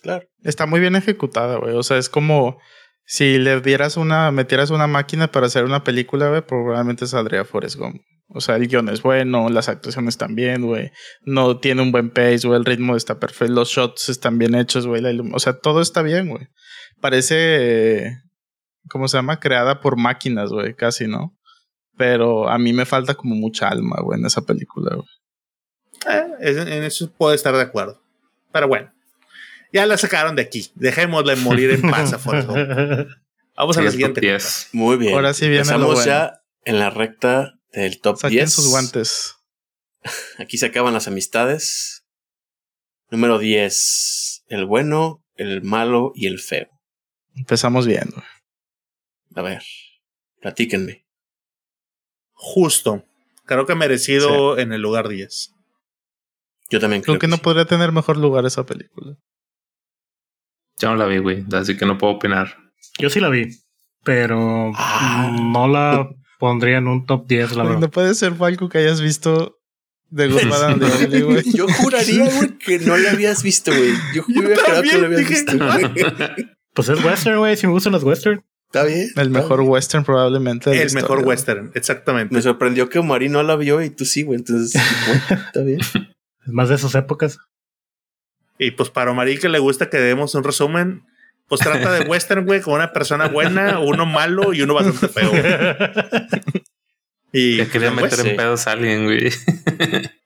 Claro. 0.01 0.27
Está 0.43 0.65
muy 0.65 0.79
bien 0.79 0.95
ejecutada, 0.95 1.57
güey. 1.57 1.75
O 1.75 1.83
sea, 1.83 1.97
es 1.97 2.07
como 2.07 2.59
si 3.05 3.37
le 3.37 3.61
dieras 3.61 3.97
una, 3.97 4.31
metieras 4.31 4.69
una 4.69 4.87
máquina 4.87 5.31
para 5.31 5.47
hacer 5.47 5.65
una 5.65 5.83
película, 5.83 6.29
güey, 6.29 6.41
probablemente 6.41 7.07
saldría 7.07 7.45
Forrest 7.45 7.77
Gump. 7.77 8.01
O 8.33 8.39
sea, 8.39 8.55
el 8.55 8.67
guion 8.67 8.87
es 8.87 9.01
bueno, 9.01 9.49
las 9.49 9.67
actuaciones 9.67 10.17
bien, 10.29 10.65
güey. 10.65 10.91
No 11.23 11.59
tiene 11.59 11.81
un 11.81 11.91
buen 11.91 12.09
pace, 12.09 12.47
güey. 12.47 12.57
El 12.57 12.65
ritmo 12.65 12.95
está 12.95 13.19
perfecto. 13.19 13.53
Los 13.53 13.69
shots 13.69 14.07
están 14.07 14.37
bien 14.37 14.55
hechos, 14.55 14.87
güey. 14.87 15.03
O 15.33 15.39
sea, 15.39 15.59
todo 15.59 15.81
está 15.81 16.01
bien, 16.01 16.29
güey. 16.29 16.47
Parece, 17.01 18.21
¿cómo 18.89 19.09
se 19.09 19.17
llama? 19.17 19.39
Creada 19.39 19.81
por 19.81 19.97
máquinas, 19.97 20.49
güey, 20.49 20.75
casi, 20.75 21.07
¿no? 21.07 21.37
Pero 21.97 22.47
a 22.49 22.57
mí 22.57 22.71
me 22.71 22.85
falta 22.85 23.15
como 23.15 23.35
mucha 23.35 23.67
alma, 23.67 23.97
güey, 24.01 24.17
en 24.19 24.25
esa 24.25 24.41
película, 24.43 24.95
güey. 24.95 25.07
Eh, 26.09 26.77
en 26.77 26.83
eso 26.83 27.11
puedo 27.11 27.33
estar 27.33 27.53
de 27.53 27.61
acuerdo. 27.61 28.01
Pero 28.53 28.67
bueno, 28.67 28.93
ya 29.73 29.85
la 29.85 29.97
sacaron 29.97 30.35
de 30.35 30.43
aquí. 30.43 30.71
Dejémosle 30.75 31.35
morir 31.37 31.71
en 31.71 31.81
paz 31.81 32.13
a. 32.13 32.17
Vamos 33.55 33.77
a 33.77 33.81
la 33.81 33.91
siguiente. 33.91 34.21
top 34.21 34.29
10. 34.29 34.69
Muy 34.73 34.97
bien. 34.97 35.13
Ahora 35.13 35.33
sí 35.33 35.45
viene 35.45 35.57
Empezamos 35.59 35.85
bueno. 35.95 36.05
ya 36.05 36.41
en 36.63 36.79
la 36.79 36.89
recta 36.89 37.53
del 37.71 37.99
top 38.01 38.17
Saquen 38.17 38.37
10. 38.39 38.53
sus 38.53 38.69
guantes. 38.69 39.35
Aquí 40.39 40.57
se 40.57 40.67
acaban 40.67 40.93
las 40.93 41.07
amistades. 41.07 42.05
Número 43.09 43.37
10. 43.39 44.43
El 44.47 44.65
bueno, 44.65 45.23
el 45.35 45.61
malo 45.61 46.11
y 46.15 46.27
el 46.27 46.39
feo. 46.39 46.67
Empezamos 47.35 47.85
bien. 47.85 48.09
A 49.35 49.41
ver, 49.41 49.61
platíquenme. 50.41 51.05
Justo. 52.33 53.05
Creo 53.45 53.65
que 53.65 53.75
merecido 53.75 54.57
en 54.57 54.71
el 54.73 54.81
lugar 54.81 55.07
10. 55.07 55.53
Yo 56.69 56.79
también 56.79 57.01
creo, 57.01 57.13
Creo 57.13 57.19
que 57.19 57.27
no 57.27 57.35
sí. 57.35 57.41
podría 57.41 57.65
tener 57.65 57.91
mejor 57.91 58.17
lugar 58.17 58.45
esa 58.45 58.65
película. 58.65 59.17
Ya 60.81 60.89
no 60.89 60.95
la 60.95 61.05
vi, 61.05 61.19
güey. 61.19 61.45
Así 61.53 61.77
que 61.77 61.85
no 61.85 61.97
puedo 61.97 62.13
opinar. 62.13 62.57
Yo 62.99 63.09
sí 63.09 63.19
la 63.19 63.29
vi, 63.29 63.49
pero 64.03 64.71
Ah. 64.75 65.31
no 65.41 65.67
la 65.67 66.09
pondría 66.39 66.77
en 66.79 66.87
un 66.87 67.05
top 67.05 67.27
10, 67.27 67.55
la 67.55 67.63
verdad. 67.63 67.79
no 67.79 67.91
puede 67.91 68.13
ser 68.15 68.33
Falco 68.33 68.67
que 68.69 68.79
hayas 68.79 68.99
visto 69.01 69.57
and 70.13 70.81
the 70.81 71.05
Ugly, 71.05 71.21
güey. 71.21 71.43
Yo 71.53 71.67
juraría, 71.67 72.25
güey, 72.29 72.57
que 72.57 72.79
no 72.79 72.97
la 72.97 73.11
habías 73.11 73.43
visto, 73.43 73.71
güey. 73.71 73.91
Yo 74.13 74.23
Yo 74.27 74.41
juraría 74.41 74.81
que 74.81 74.97
no 74.97 74.97
la 75.01 75.07
habías 75.07 75.29
visto. 75.29 75.57
güey. 75.57 76.05
Pues 76.73 76.89
es 76.89 77.03
western, 77.03 77.37
güey. 77.39 77.55
Si 77.57 77.67
me 77.67 77.73
gustan 77.73 77.93
los 77.93 78.03
western. 78.03 78.43
Está 78.73 78.85
bien. 78.85 79.07
El 79.17 79.29
mejor 79.29 79.61
western 79.61 80.03
probablemente. 80.05 80.69
de 80.69 80.81
El 80.81 80.93
mejor 80.93 81.19
historia, 81.19 81.27
western, 81.27 81.71
exactamente. 81.75 82.33
Me 82.33 82.41
sorprendió 82.41 82.87
que 82.89 82.99
Omari 82.99 83.27
no 83.29 83.43
la 83.43 83.55
vio 83.57 83.81
y 83.81 83.89
tú 83.89 84.05
sí, 84.05 84.23
güey. 84.23 84.39
Entonces, 84.39 84.81
bueno, 85.07 85.21
está 85.47 85.61
bien. 85.61 85.79
Es 85.81 86.53
más 86.53 86.69
de 86.69 86.77
sus 86.77 86.95
épocas. 86.95 87.37
Y 88.57 88.71
pues 88.71 88.89
para 88.89 89.11
Omar 89.11 89.27
que 89.39 89.49
le 89.49 89.59
gusta 89.59 89.89
que 89.89 89.97
demos 89.97 90.35
un 90.35 90.43
resumen, 90.43 91.03
pues 91.47 91.61
trata 91.61 91.91
de 91.91 92.05
western, 92.05 92.45
güey, 92.45 92.61
con 92.61 92.75
una 92.75 92.93
persona 92.93 93.27
buena, 93.27 93.79
uno 93.79 94.05
malo 94.05 94.53
y 94.53 94.61
uno 94.61 94.73
bastante 94.73 95.07
feo. 95.07 95.31
Y 97.33 97.57
Ya 97.57 97.69
quería 97.69 97.91
pues, 97.91 98.03
meter 98.03 98.19
sí. 98.19 98.29
en 98.29 98.35
pedos 98.35 98.67
a 98.67 98.71
alguien, 98.71 99.05
güey. 99.05 99.29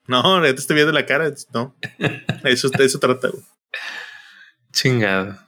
no, 0.08 0.44
ya 0.44 0.54
te 0.54 0.60
estoy 0.60 0.74
viendo 0.74 0.92
la 0.92 1.06
cara, 1.06 1.32
no. 1.54 1.74
Eso, 2.44 2.68
eso 2.78 2.98
trata, 2.98 3.28
güey. 3.28 3.42
Chingado. 4.72 5.38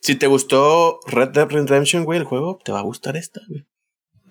Si 0.00 0.16
te 0.16 0.26
gustó 0.26 1.00
Red 1.06 1.28
Dead 1.28 1.48
Redemption, 1.48 2.04
güey, 2.04 2.18
el 2.18 2.24
juego, 2.24 2.58
te 2.64 2.72
va 2.72 2.80
a 2.80 2.82
gustar 2.82 3.16
esta, 3.16 3.40
güey. 3.46 3.64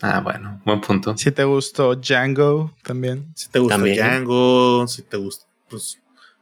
Ah, 0.02 0.19
bueno, 0.22 0.60
buen 0.65 0.82
punto. 0.82 1.15
Si 1.15 1.32
te 1.32 1.44
gustó 1.44 1.95
Django 1.95 2.76
también. 2.84 3.32
Si 3.36 3.49
te 3.49 3.60
gusta 3.60 3.76
También. 3.76 3.98
Django, 3.98 4.88
si 4.88 5.03
te 5.03 5.18
gusta, 5.18 5.45
pues, 5.69 6.01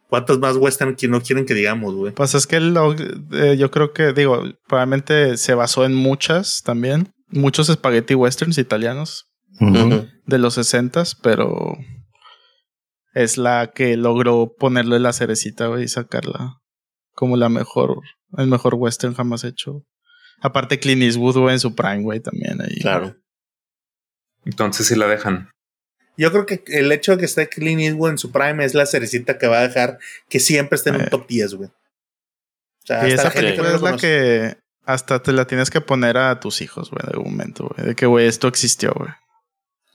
¿cuántas 0.10 0.40
más 0.40 0.57
western 0.57 0.95
que 0.95 1.07
no 1.07 1.22
quieren 1.22 1.45
que 1.45 1.53
digamos, 1.53 1.94
güey? 1.95 2.14
Pues 2.14 2.34
es 2.36 2.45
que 2.48 2.60
lo- 2.60 2.94
eh, 2.94 3.56
yo 3.57 3.72
creo 3.72 3.94
que, 3.94 4.11
digo, 4.11 4.44
probablemente 4.68 5.38
se 5.38 5.53
basó 5.53 5.86
en 5.86 5.94
muchas 5.95 6.61
también. 6.64 7.11
Muchos 7.30 7.68
spaghetti 7.68 8.15
westerns 8.15 8.57
italianos 8.57 9.26
de 10.26 10.38
los 10.40 10.53
60 10.56 11.03
pero 11.22 11.77
es 13.14 13.38
la 13.38 13.72
que 13.73 13.98
logró 13.98 14.53
ponerle 14.57 14.99
la 14.99 15.14
cerecita, 15.14 15.68
güey, 15.68 15.84
y 15.84 15.88
sacarla 15.88 16.56
como 17.14 17.38
la 17.38 17.49
mejor, 17.49 17.99
el 18.38 18.48
mejor 18.48 18.76
western 18.76 19.14
jamás 19.14 19.44
hecho. 19.44 19.84
Aparte 20.41 20.80
Clint 20.80 21.02
Eastwood, 21.02 21.38
güey, 21.38 21.53
en 21.56 21.60
su 21.60 21.76
prime, 21.76 22.02
güey, 22.03 22.19
también 22.22 22.61
ahí. 22.61 22.80
Claro. 22.80 23.15
Entonces 24.45 24.88
sí 24.88 24.95
la 24.95 25.07
dejan. 25.07 25.49
Yo 26.19 26.31
creo 26.31 26.45
que 26.45 26.63
el 26.67 26.91
hecho 26.91 27.13
de 27.13 27.19
que 27.19 27.25
esté 27.25 27.47
Clint 27.47 27.81
Eastwood 27.81 28.09
en 28.11 28.17
su 28.17 28.31
prime 28.31 28.63
es 28.65 28.73
la 28.73 28.85
cerecita 28.85 29.37
que 29.37 29.47
va 29.47 29.59
a 29.59 29.67
dejar 29.67 29.99
que 30.27 30.39
siempre 30.39 30.75
esté 30.75 30.89
en 30.89 30.97
un 30.97 31.01
Eh. 31.03 31.07
top 31.09 31.27
10, 31.27 31.53
güey. 31.55 31.69
O 31.69 32.85
sea, 32.85 33.07
Y 33.07 33.11
hasta 33.13 33.27
esa 33.29 33.41
la 33.41 33.55
película 33.55 33.95
es 33.95 34.01
que 34.01 34.57
hasta 34.85 35.21
te 35.21 35.31
la 35.31 35.45
tienes 35.45 35.69
que 35.69 35.81
poner 35.81 36.17
a 36.17 36.39
tus 36.39 36.61
hijos, 36.61 36.89
güey, 36.89 37.01
en 37.03 37.09
algún 37.15 37.31
momento, 37.31 37.71
güey. 37.73 37.87
De 37.89 37.95
que, 37.95 38.05
güey, 38.05 38.27
esto 38.27 38.47
existió, 38.47 38.91
güey. 38.95 39.11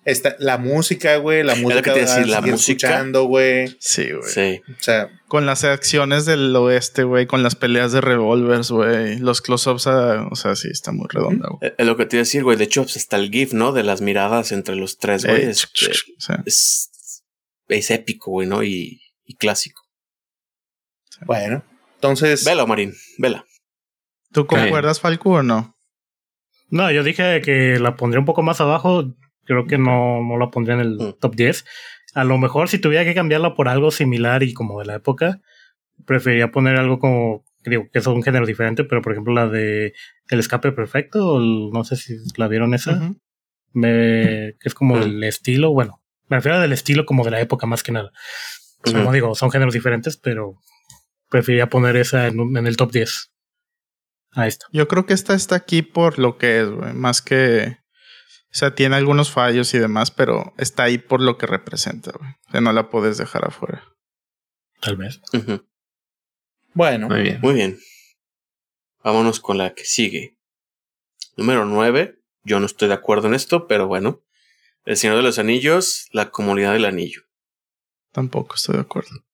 Esta- 0.04 0.36
la 0.38 0.58
música, 0.58 1.16
güey, 1.16 1.42
la 1.42 1.54
lo 1.54 1.56
que 1.56 1.62
música 1.62 1.94
te 1.94 2.00
decir, 2.00 2.28
la 2.28 2.40
música. 2.42 2.86
escuchando, 2.88 3.24
güey. 3.24 3.74
Sí, 3.80 4.10
güey. 4.12 4.30
Sí. 4.30 4.60
O 4.70 4.82
sea, 4.82 5.08
Con 5.28 5.46
las 5.46 5.64
acciones 5.64 6.26
del 6.26 6.54
oeste, 6.54 7.04
güey, 7.04 7.26
con 7.26 7.42
las 7.42 7.54
peleas 7.56 7.90
de 7.92 8.00
revolvers, 8.02 8.70
güey. 8.70 9.18
Los 9.18 9.40
close-ups, 9.40 9.86
a- 9.86 10.28
o 10.30 10.36
sea, 10.36 10.54
sí, 10.56 10.68
está 10.70 10.92
muy 10.92 11.06
redonda, 11.08 11.48
güey. 11.48 11.70
Eh, 11.70 11.74
Es 11.78 11.86
lo 11.86 11.96
que 11.96 12.06
te 12.06 12.16
iba 12.16 12.20
a 12.20 12.24
decir, 12.24 12.44
güey. 12.44 12.56
De 12.58 12.64
hecho, 12.64 12.82
pues, 12.82 12.96
está 12.96 13.16
el 13.16 13.30
GIF, 13.30 13.52
¿no? 13.54 13.72
De 13.72 13.82
las 13.82 14.00
miradas 14.02 14.52
entre 14.52 14.76
los 14.76 14.98
tres, 14.98 15.24
güey. 15.24 15.42
Eh, 15.42 15.50
Este, 15.50 15.90
es, 16.44 17.22
es 17.68 17.90
épico, 17.90 18.30
güey, 18.30 18.46
¿no? 18.46 18.62
Y, 18.62 19.00
y 19.24 19.36
clásico. 19.36 19.80
bueno. 21.26 21.64
Entonces, 21.96 22.44
Vela, 22.44 22.66
Marín, 22.66 22.92
vela. 23.18 23.46
¿Tú 24.32 24.46
concuerdas, 24.46 25.00
Falco, 25.00 25.30
o 25.30 25.42
no? 25.42 25.74
No, 26.68 26.90
yo 26.90 27.02
dije 27.02 27.40
que 27.40 27.78
la 27.78 27.96
pondría 27.96 28.18
un 28.20 28.26
poco 28.26 28.42
más 28.42 28.60
abajo. 28.60 29.14
Creo 29.46 29.66
que 29.66 29.78
no, 29.78 30.22
no 30.22 30.38
la 30.38 30.50
pondría 30.50 30.74
en 30.74 30.80
el 30.80 31.16
top 31.20 31.34
10. 31.36 31.64
A 32.14 32.24
lo 32.24 32.38
mejor 32.38 32.68
si 32.68 32.78
tuviera 32.78 33.04
que 33.04 33.14
cambiarla 33.14 33.54
por 33.54 33.68
algo 33.68 33.90
similar 33.90 34.42
y 34.42 34.54
como 34.54 34.78
de 34.80 34.86
la 34.86 34.94
época, 34.96 35.40
preferiría 36.06 36.50
poner 36.50 36.76
algo 36.76 36.98
como, 36.98 37.44
digo, 37.64 37.84
que 37.92 37.98
es 37.98 38.06
un 38.06 38.22
género 38.22 38.46
diferente, 38.46 38.84
pero 38.84 39.02
por 39.02 39.12
ejemplo 39.12 39.32
la 39.34 39.48
de 39.48 39.92
El 40.30 40.38
escape 40.40 40.72
perfecto, 40.72 41.38
el- 41.38 41.70
no 41.70 41.84
sé 41.84 41.96
si 41.96 42.16
la 42.36 42.48
vieron 42.48 42.72
esa, 42.74 42.92
Ujú. 42.92 43.16
me, 43.74 44.54
que 44.60 44.68
es 44.68 44.74
como 44.74 44.96
Mm. 44.96 45.02
el 45.02 45.24
estilo, 45.24 45.72
bueno, 45.72 46.00
me 46.28 46.36
refiero 46.38 46.60
del 46.60 46.72
estilo 46.72 47.04
como 47.04 47.24
de 47.24 47.30
la 47.32 47.40
época 47.40 47.66
más 47.66 47.82
que 47.82 47.92
nada. 47.92 48.10
Como 48.82 49.12
digo, 49.12 49.34
son 49.34 49.50
géneros 49.50 49.74
diferentes, 49.74 50.16
pero 50.16 50.56
preferiría 51.30 51.68
poner 51.68 51.96
esa 51.96 52.26
en, 52.28 52.38
un- 52.40 52.56
en 52.56 52.66
el 52.66 52.76
top 52.76 52.92
10. 52.92 53.30
Ahí 54.32 54.48
está. 54.48 54.66
Yo 54.72 54.88
creo 54.88 55.06
que 55.06 55.14
esta 55.14 55.34
está 55.34 55.56
aquí 55.56 55.82
por 55.82 56.18
lo 56.18 56.38
que 56.38 56.60
es, 56.60 56.68
güey. 56.70 56.92
Más 56.94 57.22
que. 57.22 57.78
O 58.54 58.56
sea, 58.56 58.72
tiene 58.72 58.94
algunos 58.94 59.32
fallos 59.32 59.74
y 59.74 59.80
demás, 59.80 60.12
pero 60.12 60.54
está 60.58 60.84
ahí 60.84 60.98
por 60.98 61.20
lo 61.20 61.38
que 61.38 61.46
representa, 61.46 62.12
güey. 62.16 62.30
O 62.30 62.50
sea, 62.52 62.60
no 62.60 62.72
la 62.72 62.88
puedes 62.88 63.18
dejar 63.18 63.44
afuera. 63.44 63.82
Tal 64.80 64.96
vez. 64.96 65.20
Bueno, 66.72 67.08
Muy 67.08 67.22
bien. 67.22 67.40
Muy 67.42 67.54
bien. 67.54 67.80
Vámonos 69.02 69.40
con 69.40 69.58
la 69.58 69.74
que 69.74 69.84
sigue. 69.84 70.38
Número 71.36 71.64
9. 71.64 72.16
Yo 72.44 72.60
no 72.60 72.66
estoy 72.66 72.86
de 72.86 72.94
acuerdo 72.94 73.26
en 73.26 73.34
esto, 73.34 73.66
pero 73.66 73.88
bueno. 73.88 74.22
El 74.84 74.96
Señor 74.96 75.16
de 75.16 75.24
los 75.24 75.40
Anillos, 75.40 76.06
la 76.12 76.30
comunidad 76.30 76.74
del 76.74 76.84
anillo. 76.84 77.22
Tampoco 78.12 78.54
estoy 78.54 78.76
de 78.76 78.82
acuerdo. 78.82 79.24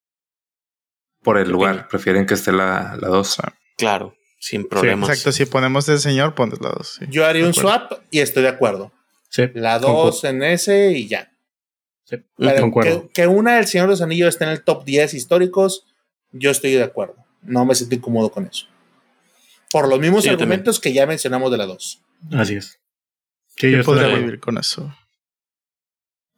Por 1.22 1.36
el 1.36 1.50
lugar. 1.50 1.88
Prefieren 1.88 2.24
que 2.24 2.32
esté 2.32 2.52
la 2.52 2.96
2. 2.96 3.36
Claro, 3.76 4.14
sin 4.38 4.66
problemas. 4.66 5.10
Exacto, 5.10 5.32
si 5.32 5.44
ponemos 5.44 5.86
el 5.90 5.98
señor, 5.98 6.34
pones 6.34 6.58
la 6.62 6.70
dos. 6.70 6.94
sí. 6.98 7.04
yo 7.10 7.26
haría 7.26 7.44
un 7.44 7.50
acuerdo. 7.50 7.68
swap 7.68 7.92
y 8.10 8.20
estoy 8.20 8.44
de 8.44 8.48
acuerdo. 8.48 8.92
Sí. 9.30 9.44
La 9.54 9.80
Concuerdo. 9.80 10.04
2 10.10 10.24
en 10.24 10.42
ese 10.42 10.92
y 10.92 11.08
ya. 11.08 11.32
Sí, 12.04 12.16
Pero 12.36 12.60
concuerdo. 12.60 13.02
que, 13.04 13.08
que 13.22 13.26
una 13.26 13.56
del 13.56 13.66
Señor 13.66 13.86
de 13.86 13.92
los 13.92 14.02
Anillos 14.02 14.28
esté 14.28 14.44
en 14.44 14.50
el 14.50 14.62
top 14.62 14.84
10 14.84 15.14
históricos, 15.14 15.86
yo 16.32 16.50
estoy 16.50 16.72
de 16.72 16.82
acuerdo. 16.82 17.14
No 17.42 17.64
me 17.64 17.74
siento 17.74 17.94
incómodo 17.94 18.30
con 18.30 18.46
eso. 18.46 18.66
Por 19.72 19.88
los 19.88 19.98
mismos 20.00 20.24
Sí, 20.24 20.28
argumentos 20.28 20.78
que 20.80 20.92
ya 20.92 21.06
mencionamos 21.06 21.50
de 21.50 21.56
la 21.56 21.66
2. 21.66 22.02
Así 22.32 22.56
es. 22.56 22.78
Sí, 23.56 23.70
Yo 23.70 23.78
yo 23.78 23.84
podría 23.84 24.14
vivir 24.16 24.40
con 24.40 24.58
eso. 24.58 24.94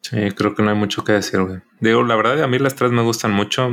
Sí, 0.02 0.16
creo 0.32 0.54
que 0.54 0.62
no 0.62 0.70
hay 0.70 0.76
mucho 0.76 1.04
que 1.04 1.12
decir, 1.12 1.40
güey. 1.40 1.60
Digo, 1.80 2.02
la 2.02 2.16
verdad, 2.16 2.42
a 2.42 2.46
mí 2.46 2.58
las 2.58 2.74
tres 2.74 2.90
me 2.92 3.02
gustan 3.02 3.30
mucho. 3.32 3.70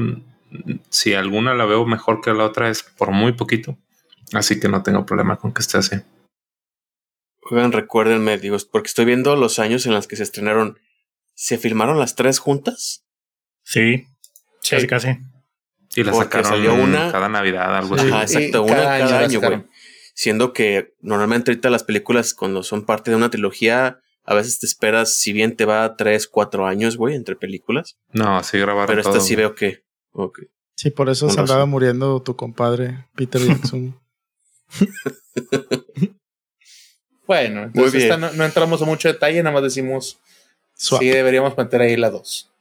Si 0.90 1.14
alguna 1.14 1.54
la 1.54 1.66
veo 1.66 1.86
mejor 1.86 2.22
que 2.22 2.34
la 2.34 2.46
otra 2.46 2.70
es 2.70 2.84
por 2.84 3.12
muy 3.12 3.34
poquito. 3.34 3.78
Así 4.34 4.60
que 4.60 4.70
no 4.70 4.84
tengo 4.84 5.06
problema 5.06 5.38
con 5.38 5.52
que 5.54 5.62
esté 5.62 5.80
así. 5.80 5.98
Oigan, 7.50 7.72
recuérdenme, 7.72 8.38
digo, 8.38 8.58
porque 8.72 8.88
estoy 8.88 9.06
viendo 9.06 9.36
los 9.36 9.60
años 9.60 9.86
en 9.86 9.94
los 9.94 10.08
que 10.08 10.16
se 10.16 10.24
estrenaron. 10.24 10.78
¿Se 11.34 11.58
filmaron 11.58 11.98
las 12.00 12.16
tres 12.16 12.38
juntas? 12.40 13.06
Sí, 13.64 14.06
casi 14.70 14.88
casi. 14.88 15.08
Y 15.96 16.04
la 16.04 16.12
Porque 16.12 16.26
sacaron 16.38 16.52
salió 16.52 16.74
una- 16.76 17.12
cada 17.12 17.30
Navidad, 17.30 17.76
algo 17.76 17.96
Sí. 17.98 18.02
así. 18.04 18.12
Ajá, 18.12 18.22
exacto, 18.24 18.58
Y 18.68 18.72
una 18.72 18.76
cada 18.76 18.94
año 18.96 19.06
cada 19.08 19.20
la 19.22 19.26
año, 19.28 19.40
güey. 19.42 19.64
Siendo 20.14 20.54
que 20.54 20.94
normalmente 21.02 21.50
ahorita 21.52 21.70
las 21.70 21.84
películas, 21.84 22.34
cuando 22.34 22.62
son 22.62 22.86
parte 22.86 23.10
de 23.10 23.18
una 23.18 23.30
trilogía, 23.32 24.00
a 24.26 24.34
veces 24.36 24.60
te 24.60 24.66
esperas, 24.68 25.18
si 25.18 25.34
bien 25.34 25.56
te 25.56 25.66
va 25.66 25.96
tres, 25.96 26.28
cuatro 26.28 26.68
años, 26.68 26.98
güey, 26.98 27.16
entre 27.16 27.36
películas. 27.36 27.98
No, 28.12 28.44
sí 28.44 28.60
grabaron 28.60 28.88
Pero 28.88 29.02
todo. 29.02 29.14
esta 29.14 29.26
sí 29.26 29.36
veo 29.36 29.56
que. 29.56 29.84
Sí, 30.76 30.92
por 30.92 31.10
eso 31.10 31.26
Con 31.28 31.36
se 31.36 31.42
andaba 31.42 31.66
muriendo 31.66 32.22
tu 32.22 32.36
compadre, 32.36 33.06
Peter 33.16 33.42
Jackson. 33.42 33.98
Bueno, 37.30 37.62
entonces 37.66 37.94
bien. 37.94 38.06
esta 38.06 38.18
no, 38.18 38.32
no 38.34 38.44
entramos 38.44 38.82
a 38.82 38.86
mucho 38.86 39.08
detalle, 39.08 39.44
nada 39.44 39.54
más 39.54 39.62
decimos 39.62 40.20
Swap. 40.74 41.00
sí 41.02 41.10
deberíamos 41.10 41.56
meter 41.56 41.80
ahí 41.82 41.96
la 41.96 42.10
2. 42.10 42.52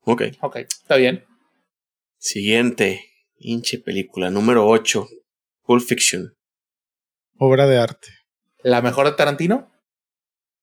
Ok. 0.00 0.22
Ok, 0.40 0.56
está 0.56 0.96
bien. 0.96 1.24
Siguiente. 2.18 3.04
Hinche 3.38 3.78
película. 3.78 4.30
Número 4.30 4.66
8. 4.66 5.06
Pulp 5.62 5.80
Fiction. 5.86 6.34
Obra 7.38 7.66
de 7.68 7.78
arte. 7.78 8.08
¿La 8.64 8.82
mejor 8.82 9.06
de 9.06 9.12
Tarantino? 9.12 9.70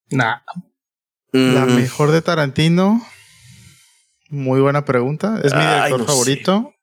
Nah, 0.10 0.40
La 1.32 1.66
Mm, 1.66 1.76
mejor 1.76 2.12
de 2.12 2.22
Tarantino. 2.22 3.02
Muy 4.30 4.60
buena 4.60 4.84
pregunta. 4.84 5.40
Es 5.42 5.54
mi 5.54 5.62
Ay, 5.62 5.76
director 5.92 6.02
sé. 6.02 6.06
favorito. 6.08 6.74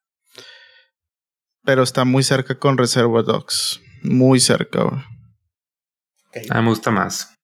Pero 1.64 1.82
está 1.82 2.06
muy 2.06 2.22
cerca 2.22 2.58
con 2.58 2.78
Reservoir 2.78 3.26
Dogs. 3.26 3.82
Muy 4.02 4.40
cerca, 4.40 4.84
güey. 4.84 5.02
A 6.50 6.54
mí 6.58 6.62
me 6.62 6.68
gusta 6.70 6.90
más. 6.90 7.34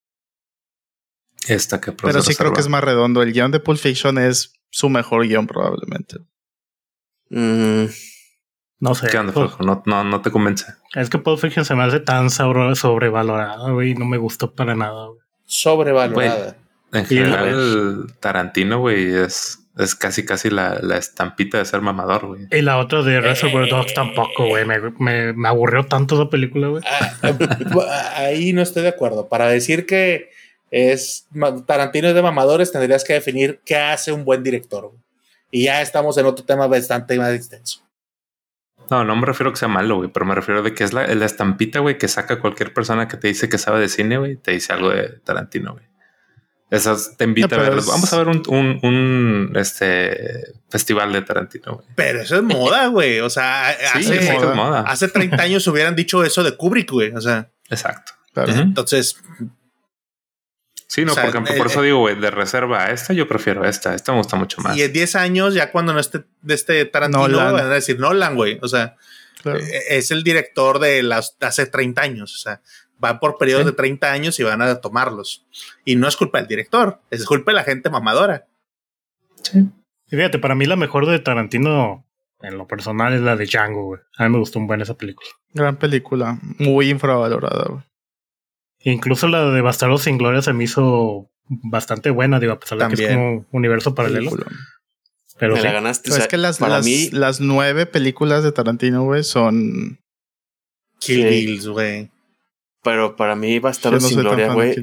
Esta 1.48 1.80
que 1.80 1.92
Pero 1.92 2.22
sí 2.22 2.34
creo 2.34 2.52
que 2.52 2.60
es 2.60 2.68
más 2.68 2.82
redondo. 2.84 3.22
El 3.22 3.32
guion 3.32 3.50
de 3.50 3.60
Pulp 3.60 3.78
Fiction 3.78 4.18
es 4.18 4.54
su 4.70 4.88
mejor 4.88 5.26
guion, 5.26 5.46
probablemente. 5.46 6.16
mm, 7.30 7.84
no 8.80 8.94
sé. 8.94 9.08
¿Qué 9.08 9.18
onda, 9.18 9.32
Pulp- 9.32 9.56
Flojo? 9.56 9.62
No, 9.64 9.82
no, 9.86 10.04
no 10.04 10.20
te 10.22 10.30
convence. 10.30 10.66
Es 10.94 11.10
que 11.10 11.18
Pulp 11.18 11.38
Fiction 11.40 11.64
se 11.64 11.74
me 11.74 11.82
hace 11.84 12.00
tan 12.00 12.30
sobre- 12.30 12.74
sobrevalorada, 12.76 13.70
güey, 13.72 13.90
y 13.90 13.94
no 13.94 14.04
me 14.06 14.18
gustó 14.18 14.54
para 14.54 14.74
nada, 14.74 15.06
güey. 15.08 15.18
Sobrevalorada. 15.44 16.56
En 16.92 17.06
general, 17.06 18.14
Tarantino, 18.20 18.78
güey, 18.78 19.14
es, 19.14 19.58
es 19.76 19.94
casi 19.94 20.24
casi 20.24 20.50
la, 20.50 20.78
la 20.82 20.96
estampita 20.98 21.58
de 21.58 21.64
ser 21.64 21.80
mamador, 21.80 22.26
güey. 22.26 22.46
Y 22.50 22.62
la 22.62 22.78
otra 22.78 23.02
de 23.02 23.20
Reservoir 23.20 23.68
Dogs 23.68 23.90
Eh. 23.90 23.94
tampoco, 23.94 24.46
güey. 24.46 24.64
Me, 24.64 24.78
me, 24.98 25.32
me 25.32 25.48
aburrió 25.48 25.84
tanto 25.84 26.14
esa 26.14 26.30
película, 26.30 26.68
güey. 26.68 26.82
Ah, 26.86 27.12
ah, 27.22 28.12
Ahí 28.16 28.52
no 28.52 28.62
estoy 28.62 28.82
de 28.82 28.88
acuerdo. 28.90 29.28
Para 29.28 29.48
decir 29.48 29.84
que 29.86 30.30
es 30.70 31.26
Tarantino 31.66 32.08
es 32.08 32.14
de 32.14 32.22
mamadores, 32.22 32.72
tendrías 32.72 33.04
que 33.04 33.12
definir 33.14 33.60
qué 33.64 33.76
hace 33.76 34.12
un 34.12 34.24
buen 34.24 34.42
director. 34.42 34.88
güey. 34.88 35.00
Y 35.50 35.64
ya 35.64 35.82
estamos 35.82 36.16
en 36.18 36.26
otro 36.26 36.44
tema 36.44 36.66
bastante 36.66 37.16
más 37.18 37.32
extenso. 37.32 37.80
No, 38.90 39.02
no 39.04 39.16
me 39.16 39.24
refiero 39.24 39.50
a 39.50 39.52
que 39.54 39.58
sea 39.58 39.68
malo, 39.68 39.96
güey, 39.96 40.10
pero 40.12 40.26
me 40.26 40.34
refiero 40.34 40.62
de 40.62 40.74
que 40.74 40.84
es 40.84 40.92
la, 40.92 41.06
la 41.06 41.24
estampita, 41.26 41.78
güey, 41.78 41.96
que 41.96 42.06
saca 42.06 42.38
cualquier 42.38 42.74
persona 42.74 43.08
que 43.08 43.16
te 43.16 43.28
dice 43.28 43.48
que 43.48 43.56
sabe 43.56 43.80
de 43.80 43.88
cine, 43.88 44.18
güey, 44.18 44.36
te 44.36 44.50
dice 44.50 44.72
algo 44.74 44.90
de 44.90 45.08
Tarantino, 45.24 45.72
güey. 45.72 45.84
Esas 46.74 47.16
te 47.16 47.24
invita 47.24 47.56
No, 47.56 47.62
a 47.62 47.64
pero 47.64 47.70
ver. 47.76 47.78
es- 47.80 47.86
Vamos 47.86 48.12
a 48.12 48.18
ver 48.18 48.28
un, 48.28 48.42
un, 48.48 48.80
un, 48.82 49.52
este 49.56 50.52
festival 50.70 51.12
de 51.12 51.22
Tarantino, 51.22 51.74
güey. 51.74 51.86
Pero 51.94 52.20
eso 52.22 52.36
es 52.36 52.42
moda, 52.42 52.86
güey. 52.88 53.20
O 53.20 53.30
sea, 53.30 53.76
Sí, 53.94 53.98
hace, 54.12 54.16
es 54.18 54.32
moda. 54.32 54.54
moda. 54.54 54.80
hace 54.86 55.08
30 55.08 55.36
años 55.42 55.66
hubieran 55.66 55.94
dicho 55.96 56.24
eso 56.24 56.42
de 56.42 56.56
Kubrick, 56.56 56.90
güey. 56.90 57.12
O 57.14 57.20
sea, 57.20 57.50
Exacto. 57.70 58.12
Claro. 58.32 58.52
Ujú. 58.52 58.60
entonces, 58.62 59.16
Sí, 60.86 61.04
no, 61.04 61.10
O 61.12 61.14
sea, 61.14 61.24
por 61.24 61.30
ejemplo, 61.30 61.54
por 61.56 61.66
eso 61.66 61.82
digo, 61.82 61.98
güey, 62.00 62.14
de 62.20 62.30
reserva 62.30 62.84
a 62.84 62.90
esta, 62.92 63.12
yo 63.14 63.26
prefiero 63.26 63.64
esta. 63.64 63.94
Esta 63.94 64.12
me 64.12 64.18
gusta 64.18 64.36
mucho 64.36 64.60
más. 64.60 64.76
y 64.76 64.82
en 64.82 64.92
10 64.92 65.16
años, 65.16 65.54
ya 65.54 65.72
cuando 65.72 65.92
no 65.92 65.98
esté 65.98 66.24
de 66.42 66.54
este 66.54 66.84
Tarantino, 66.84 67.26
Nolan. 67.26 67.52
van 67.52 67.66
a 67.66 67.74
decir 67.74 67.98
Nolan, 67.98 68.36
güey. 68.36 68.58
O 68.62 68.68
sea, 68.68 68.94
Claro. 69.42 69.58
eh, 69.58 69.82
es 69.90 70.10
el 70.12 70.22
director 70.22 70.78
de 70.78 71.02
las 71.02 71.36
de 71.40 71.46
hace 71.46 71.66
30 71.66 72.00
años. 72.02 72.34
O 72.34 72.38
sea, 72.38 72.60
va 73.04 73.20
por 73.20 73.36
periodos 73.38 73.64
Sí. 73.64 73.70
de 73.70 73.76
30 73.76 74.10
años 74.12 74.40
y 74.40 74.42
van 74.42 74.62
a 74.62 74.80
tomarlos. 74.80 75.44
Y 75.84 75.96
no 75.96 76.08
es 76.08 76.16
culpa 76.16 76.38
del 76.38 76.46
director, 76.48 77.00
es 77.10 77.24
culpa 77.26 77.50
de 77.52 77.56
la 77.56 77.64
gente 77.64 77.90
mamadora. 77.90 78.46
Sí. 79.42 79.58
Y 80.10 80.16
fíjate, 80.16 80.38
para 80.38 80.54
mí 80.54 80.66
la 80.66 80.76
mejor 80.76 81.06
de 81.06 81.18
Tarantino, 81.18 82.04
en 82.40 82.58
lo 82.58 82.66
personal, 82.66 83.12
es 83.14 83.20
la 83.20 83.36
de 83.36 83.46
Django, 83.46 83.84
güey. 83.84 84.00
A 84.18 84.24
mí 84.24 84.30
me 84.30 84.38
gustó 84.38 84.58
un 84.58 84.66
buen 84.66 84.80
esa 84.80 84.96
película. 84.96 85.28
Gran 85.52 85.76
película. 85.76 86.38
Muy 86.58 86.90
infravalorada, 86.90 87.64
güey. 87.68 87.82
Incluso 88.80 89.28
la 89.28 89.50
de 89.50 89.60
Bastardo 89.62 89.96
sin 89.98 90.18
Gloria 90.18 90.42
se 90.42 90.52
me 90.52 90.64
hizo 90.64 91.30
bastante 91.48 92.10
buena, 92.10 92.38
digo, 92.40 92.52
a 92.52 92.60
pesar 92.60 92.78
de 92.78 92.94
que 92.94 93.04
es 93.04 93.10
como 93.14 93.46
universo 93.52 93.94
paralelo. 93.94 94.30
Película. 94.30 94.56
Pero 95.38 95.54
me 95.54 95.60
sí. 95.60 95.66
la 95.66 95.72
ganaste. 95.72 96.02
Pero 96.04 96.14
o 96.14 96.16
sea, 96.16 96.24
es 96.24 96.30
que 96.30 96.36
las, 96.36 96.58
para 96.58 96.76
las, 96.76 96.84
mí, 96.84 97.08
las 97.10 97.40
nueve 97.40 97.86
películas 97.86 98.44
de 98.44 98.52
Tarantino, 98.52 99.04
güey, 99.04 99.24
son. 99.24 99.98
Kill 101.00 101.22
Sí. 101.22 101.24
Bills, 101.28 101.66
güey. 101.68 102.10
Pero 102.84 103.16
para 103.16 103.34
mí, 103.34 103.58
Bastardo 103.58 103.98
no 103.98 104.06
sin 104.06 104.20
Gloria, 104.20 104.52
güey. 104.52 104.76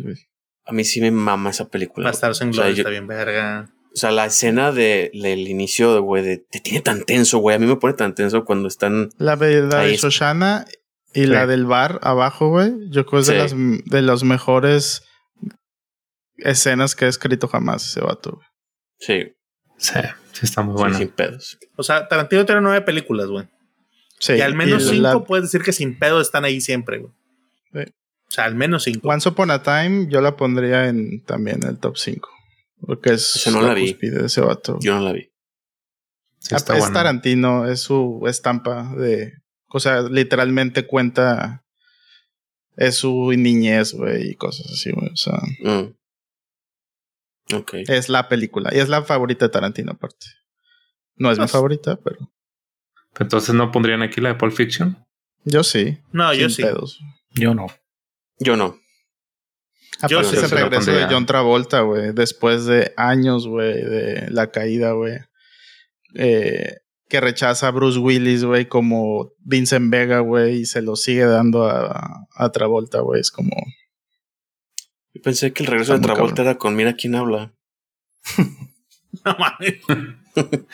A 0.65 0.73
mí 0.73 0.83
sí 0.83 0.99
me 1.01 1.11
mama 1.11 1.49
esa 1.51 1.69
película. 1.69 2.03
güey. 2.05 2.11
Bastardos 2.11 2.41
en 2.41 2.49
O 2.49 2.53
sea, 2.53 2.63
Gloria 2.63 2.75
yo- 2.75 2.81
está 2.81 2.89
bien 2.89 3.07
verga. 3.07 3.69
O 3.93 3.97
sea, 3.97 4.11
la 4.11 4.25
escena 4.25 4.71
de, 4.71 5.11
del 5.13 5.47
inicio, 5.49 5.93
de, 5.93 5.99
güey, 5.99 6.23
de, 6.23 6.37
te 6.37 6.59
tiene 6.61 6.79
tan 6.81 7.03
tenso, 7.03 7.39
güey. 7.39 7.55
A 7.55 7.59
mí 7.59 7.65
me 7.67 7.75
pone 7.75 7.93
tan 7.93 8.15
tenso 8.15 8.45
cuando 8.45 8.67
están. 8.67 9.09
La 9.17 9.35
la 9.35 9.79
Ahí 9.79 9.87
de 9.89 9.93
es- 9.95 10.01
Shoshana 10.01 10.65
y 11.13 11.25
la 11.25 11.45
del 11.45 11.65
bar 11.65 11.99
abajo, 12.03 12.49
güey. 12.49 12.71
Yo 12.89 13.05
creo 13.05 13.19
que 13.21 13.21
es 13.21 13.27
de, 13.27 13.37
las, 13.37 13.53
de 13.85 14.01
las 14.01 14.23
mejores 14.23 15.03
escenas 16.37 16.95
que 16.95 17.05
he 17.05 17.07
escrito 17.09 17.47
jamás 17.47 17.85
ese 17.85 18.01
vato. 18.01 18.31
güey. 18.35 18.47
Sí, 18.99 19.35
Sí, 19.77 19.99
sí 20.33 20.39
está 20.43 20.61
muy 20.61 20.75
sí, 20.77 20.81
bueno. 20.81 20.97
sin 20.97 21.07
pedos. 21.09 21.57
O 21.75 21.83
sea, 21.83 22.07
Tarantino 22.07 22.45
tiene 22.45 22.61
nueve 22.61 22.81
películas, 22.81 23.27
güey. 23.27 23.47
Sí, 24.19 24.33
y 24.33 24.41
al 24.41 24.53
menos 24.53 24.83
y 24.83 24.89
cinco 24.89 25.01
la- 25.01 25.19
puedes 25.23 25.45
decir 25.51 25.63
que 25.63 25.73
sin 25.73 25.97
pedo 25.97 26.21
están 26.21 26.45
ahí 26.45 26.61
siempre, 26.61 26.99
güey. 26.99 27.11
Sí. 27.73 27.79
O 27.79 28.31
sea, 28.33 28.45
al 28.45 28.55
menos 28.55 28.83
cinco. 28.83 29.09
Once 29.09 29.27
Upon 29.27 29.51
a 29.51 29.61
Time 29.61 30.07
yo 30.09 30.21
la 30.21 30.35
pondría 30.37 30.87
en 30.87 31.23
también 31.25 31.63
en 31.63 31.69
el 31.69 31.77
top 31.79 31.97
5. 31.97 32.29
Porque 32.81 33.13
es 33.13 33.35
Esa 33.35 33.51
no 33.51 33.61
la 33.61 33.73
vi. 33.73 33.91
cúspide 33.91 34.19
de 34.21 34.25
ese 34.27 34.41
vato. 34.41 34.77
Yo 34.81 34.95
no 34.95 35.01
la 35.01 35.11
vi. 35.13 35.29
Sí 36.39 36.53
Ah, 36.53 36.57
está 36.57 36.73
es 36.73 36.79
bueno. 36.79 36.93
Tarantino, 36.93 37.67
es 37.67 37.81
su 37.81 38.23
estampa 38.27 38.93
de. 38.95 39.33
O 39.67 39.79
sea, 39.79 40.01
literalmente 40.03 40.87
cuenta. 40.87 41.63
Es 42.77 42.95
su 42.95 43.31
niñez, 43.33 43.93
güey, 43.93 44.31
y 44.31 44.35
cosas 44.35 44.65
así, 44.71 44.91
güey. 44.91 45.09
O 45.11 45.15
sea, 45.17 45.39
Mm. 45.59 45.93
Ok. 47.53 47.73
es 47.87 48.09
la 48.09 48.29
película. 48.29 48.69
Y 48.73 48.79
es 48.79 48.87
la 48.89 49.03
favorita 49.03 49.45
de 49.45 49.49
Tarantino, 49.49 49.91
aparte. 49.91 50.25
No 51.15 51.31
es 51.31 51.37
mi 51.37 51.43
Pues- 51.43 51.51
favorita, 51.51 51.97
pero. 51.97 52.31
Entonces 53.19 53.53
no 53.53 53.71
pondrían 53.71 54.01
aquí 54.01 54.21
la 54.21 54.29
de 54.29 54.35
Pulp 54.35 54.53
Fiction. 54.53 55.05
Yo 55.43 55.63
sí. 55.63 55.97
No, 56.13 56.33
yo 56.33 56.49
sí. 56.49 56.61
pedos. 56.63 56.99
Yo 57.33 57.53
no. 57.53 57.67
Yo 58.39 58.55
no. 58.55 58.79
Yo 60.07 60.19
Aparte 60.19 60.37
sí 60.37 60.37
es 60.37 60.51
el 60.51 60.57
regreso 60.57 60.91
de. 60.91 61.05
John 61.09 61.25
Travolta, 61.25 61.81
güey. 61.81 62.11
Después 62.13 62.65
de 62.65 62.93
años, 62.97 63.47
güey, 63.47 63.73
de 63.73 64.27
la 64.31 64.51
caída, 64.51 64.93
güey. 64.93 65.19
Eh, 66.15 66.77
que 67.07 67.21
rechaza 67.21 67.67
a 67.67 67.71
Bruce 67.71 67.99
Willis, 67.99 68.43
güey, 68.43 68.67
como 68.67 69.33
Vincent 69.39 69.91
Vega, 69.91 70.19
güey, 70.19 70.61
y 70.61 70.65
se 70.65 70.81
lo 70.81 70.95
sigue 70.95 71.25
dando 71.25 71.65
a, 71.65 72.27
a 72.33 72.51
Travolta, 72.51 73.01
güey. 73.01 73.21
Es 73.21 73.31
como. 73.31 73.51
Yo 75.13 75.21
pensé 75.21 75.51
que 75.53 75.63
el 75.63 75.67
regreso 75.67 75.93
de 75.93 75.99
Travolta 75.99 76.35
cabrón. 76.37 76.47
era 76.47 76.57
con 76.57 76.75
Mira 76.75 76.95
quién 76.95 77.15
habla. 77.15 77.53
No 79.25 79.35
mames. 79.37 79.81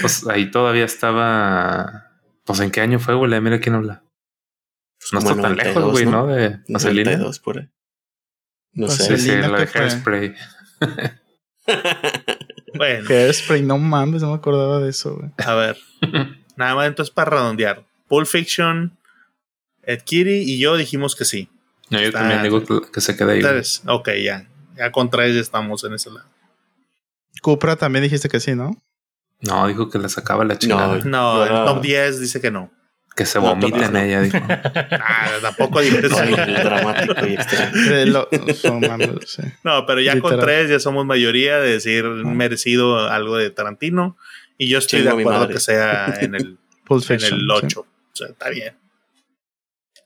Pues 0.00 0.26
ahí 0.26 0.50
todavía 0.50 0.86
estaba. 0.86 2.10
Pues 2.44 2.60
en 2.60 2.70
qué 2.70 2.80
año 2.80 2.98
fue, 2.98 3.14
güey. 3.14 3.30
La 3.30 3.36
de 3.36 3.42
Mira 3.42 3.60
quién 3.60 3.74
habla. 3.74 4.03
Pues 5.10 5.12
No 5.12 5.18
está 5.20 5.30
tan 5.42 5.42
92, 5.56 5.74
lejos, 5.76 5.92
güey, 5.92 6.06
¿no? 6.06 6.26
De 6.26 6.60
Vaselina. 6.68 7.10
92 7.12 7.38
por 7.40 7.58
ahí. 7.58 7.68
No 8.72 8.86
Pues 8.86 8.98
sé. 8.98 9.18
Sí, 9.18 9.28
la 9.30 9.48
de. 9.48 9.68
Hairspray. 9.72 10.34
Bueno, 12.76 13.08
Hairspray, 13.08 13.62
no 13.62 13.78
mames, 13.78 14.22
no 14.22 14.28
me 14.30 14.34
acordaba 14.34 14.80
de 14.80 14.90
eso, 14.90 15.14
güey. 15.16 15.30
a 15.38 15.54
ver. 15.54 15.78
Nada 16.56 16.74
más 16.74 16.88
entonces 16.88 17.14
para 17.14 17.30
redondear. 17.30 17.84
Pulp 18.08 18.26
Fiction, 18.26 18.96
Ed 19.82 20.00
Kitty 20.02 20.42
y 20.52 20.58
yo 20.58 20.76
dijimos 20.76 21.14
que 21.16 21.24
sí. 21.24 21.48
No, 21.90 22.00
yo 22.00 22.06
Está- 22.08 22.20
también 22.20 22.42
digo 22.42 22.62
que, 22.90 23.00
se 23.00 23.16
quede 23.16 23.32
ahí. 23.34 23.38
Entonces, 23.40 23.82
ok, 23.86 24.10
ya. 24.22 24.48
Ya 24.76 24.90
con 24.90 25.08
tres 25.08 25.34
ya 25.34 25.40
estamos 25.40 25.84
en 25.84 25.94
ese 25.94 26.10
lado. 26.10 26.26
Cupra 27.42 27.76
también 27.76 28.02
dijiste 28.02 28.28
que 28.28 28.40
sí, 28.40 28.54
¿no? 28.54 28.76
No, 29.40 29.66
dijo 29.68 29.88
que 29.90 29.98
le 29.98 30.08
sacaba 30.08 30.44
la 30.44 30.58
chingada. 30.58 30.98
No. 30.98 31.04
No, 31.04 31.18
Ahora- 31.18 31.60
el 31.60 31.64
top 31.66 31.82
10 31.82 32.20
dice 32.20 32.40
que 32.40 32.50
no. 32.50 32.72
Que 33.16 33.26
se 33.26 33.38
Top 33.38 33.52
en 33.52 33.60
10 33.60 34.04
ella, 34.04 34.20
dijo. 34.22 34.38
Ah, 34.48 35.30
tampoco 35.40 35.80
digo 35.80 35.98
eso. 35.98 36.16
Ay, 36.18 36.32
dramático 36.34 37.26
y 37.26 38.06
lo- 38.06 38.28
no 39.62 39.86
pero 39.86 40.00
ya 40.00 40.18
con 40.20 40.40
tres 40.40 40.68
ya 40.68 40.80
somos 40.80 41.06
mayoría 41.06 41.58
de 41.60 41.72
decir 41.72 42.04
merecido 42.04 42.98
algo 43.08 43.36
de 43.36 43.50
Tarantino. 43.50 44.16
Y 44.58 44.68
yo 44.68 44.78
estoy 44.78 45.00
Chingo 45.00 45.16
de 45.16 45.22
acuerdo 45.22 45.48
que 45.48 45.60
sea 45.60 46.16
en 46.20 46.34
el, 46.34 46.58
en 46.90 47.12
el 47.12 47.20
sí. 47.20 47.46
8. 47.50 47.80
O 47.80 47.86
sea, 48.12 48.28
está 48.28 48.48
bien. 48.50 48.76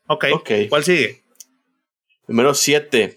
Ok. 0.06 0.26
Ok. 0.32 0.51
¿Cuál 0.68 0.85
sigue? 0.85 1.22
Número 2.26 2.55
7. 2.55 3.16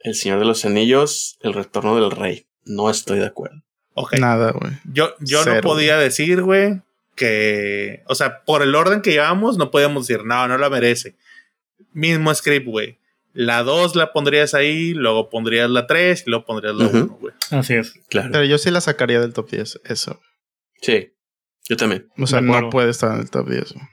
El 0.00 0.14
Señor 0.14 0.38
de 0.38 0.44
los 0.44 0.64
Anillos, 0.64 1.38
El 1.40 1.54
Retorno 1.54 1.94
del 1.96 2.10
Rey. 2.10 2.46
No 2.64 2.90
estoy 2.90 3.18
de 3.18 3.26
acuerdo. 3.26 3.62
Ok. 3.94 4.14
Nada, 4.18 4.52
güey. 4.52 4.72
Yo, 4.84 5.14
yo 5.20 5.44
no 5.44 5.60
podía 5.60 5.96
decir, 5.98 6.42
güey, 6.42 6.80
que. 7.18 8.02
O 8.06 8.14
sea, 8.14 8.44
por 8.44 8.62
el 8.62 8.74
orden 8.74 9.02
que 9.02 9.10
llevamos, 9.10 9.58
no 9.58 9.70
podíamos 9.70 10.06
decir, 10.06 10.24
no, 10.24 10.48
no 10.48 10.56
la 10.56 10.70
merece. 10.70 11.16
Mismo 11.92 12.34
script, 12.34 12.66
güey. 12.66 12.98
La 13.34 13.62
2 13.62 13.94
la 13.94 14.12
pondrías 14.12 14.54
ahí, 14.54 14.94
luego 14.94 15.28
pondrías 15.28 15.68
la 15.70 15.86
3 15.86 16.24
y 16.26 16.30
luego 16.30 16.44
pondrías 16.46 16.74
la 16.74 16.86
Ujú. 16.86 16.96
1, 16.96 17.18
güey. 17.20 17.34
Así 17.50 17.74
es. 17.74 17.92
Claro. 18.08 18.30
Pero 18.32 18.44
yo 18.44 18.56
sí 18.58 18.70
la 18.70 18.80
sacaría 18.80 19.20
del 19.20 19.32
top 19.34 19.50
10, 19.50 19.80
eso. 19.84 20.20
Sí. 20.80 21.12
Yo 21.68 21.76
también. 21.76 22.08
O 22.18 22.26
sea, 22.26 22.40
no 22.40 22.70
puede 22.70 22.90
estar 22.90 23.12
en 23.14 23.20
el 23.20 23.30
top 23.30 23.48
10. 23.50 23.72
güey. 23.74 23.84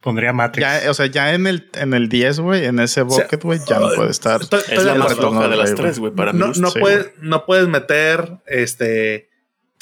Pondría 0.00 0.32
Matrix. 0.34 0.60
Ya, 0.84 0.90
o 0.90 0.94
sea, 0.94 1.06
ya 1.06 1.32
en 1.34 1.46
el, 1.46 1.70
en 1.74 1.94
el 1.94 2.08
10, 2.10 2.40
güey, 2.40 2.66
en 2.66 2.78
ese 2.78 3.02
bucket, 3.02 3.42
güey, 3.42 3.58
ya 3.66 3.78
no 3.80 3.88
puede 3.96 4.10
estar. 4.10 4.40
Es 4.70 4.84
la 4.84 4.94
más 4.94 5.14
floja 5.14 5.48
de 5.48 5.56
las 5.56 5.72
güey. 5.72 5.82
tres, 5.82 5.98
güey, 5.98 6.12
para 6.12 6.32
mí. 6.34 6.38
No, 6.38 6.48
no, 6.48 6.70
Sí, 6.70 6.78
puedes, 6.78 7.10
no 7.20 7.46
puedes 7.46 7.66
meter 7.68 8.38
este 8.46 9.30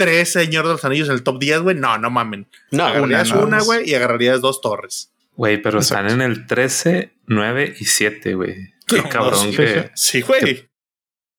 tres 0.02 0.32
Señor 0.32 0.66
de 0.66 0.72
los 0.72 0.84
Anillos 0.84 1.08
en 1.08 1.14
el 1.14 1.22
top 1.22 1.38
10, 1.38 1.60
güey. 1.60 1.76
No, 1.76 1.98
no 1.98 2.10
mamen. 2.10 2.48
No, 2.70 2.84
Agarrarías 2.86 3.30
nada 3.30 3.44
una, 3.44 3.60
güey, 3.62 3.88
y 3.88 3.94
agarrarías 3.94 4.40
dos 4.40 4.60
torres. 4.60 5.12
Güey, 5.34 5.60
pero 5.62 5.78
Exacto. 5.78 6.06
están 6.06 6.20
en 6.20 6.30
el 6.30 6.46
13, 6.46 7.14
9 7.26 7.74
y 7.80 7.84
7, 7.86 8.34
güey. 8.34 8.54
Qué 8.86 8.98
No, 8.98 9.08
cabrón 9.08 9.50
sí, 9.50 9.56
que 9.56 9.90
Sí, 9.94 10.20
güey. 10.20 10.68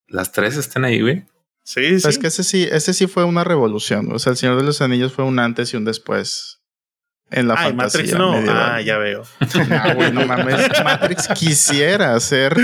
las 0.07 0.31
tres 0.31 0.57
estén 0.57 0.85
ahí, 0.85 1.01
güey. 1.01 1.25
Sí, 1.63 1.99
sí. 1.99 2.07
Es 2.09 2.17
que 2.17 2.27
ese 2.27 2.43
sí, 2.43 2.67
ese 2.71 2.93
sí 2.93 3.07
fue 3.07 3.23
una 3.23 3.43
revolución. 3.43 4.11
O 4.11 4.19
sea, 4.19 4.31
el 4.31 4.37
Señor 4.37 4.57
de 4.57 4.63
los 4.63 4.81
Anillos 4.81 5.13
fue 5.13 5.23
un 5.25 5.39
antes 5.39 5.73
y 5.73 5.77
un 5.77 5.85
después 5.85 6.59
en 7.31 7.47
la 7.47 7.53
Ay, 7.55 7.67
fantasía 7.69 7.99
Matrix 8.01 8.17
no. 8.17 8.31
medieval. 8.33 8.57
Ah, 8.59 8.81
ya 8.81 8.97
veo. 8.97 9.23
No, 9.69 9.95
güey, 9.95 10.11
no 10.11 10.25
mames. 10.25 10.67
Matrix 10.83 11.27
quisiera 11.35 12.15
hacer 12.15 12.55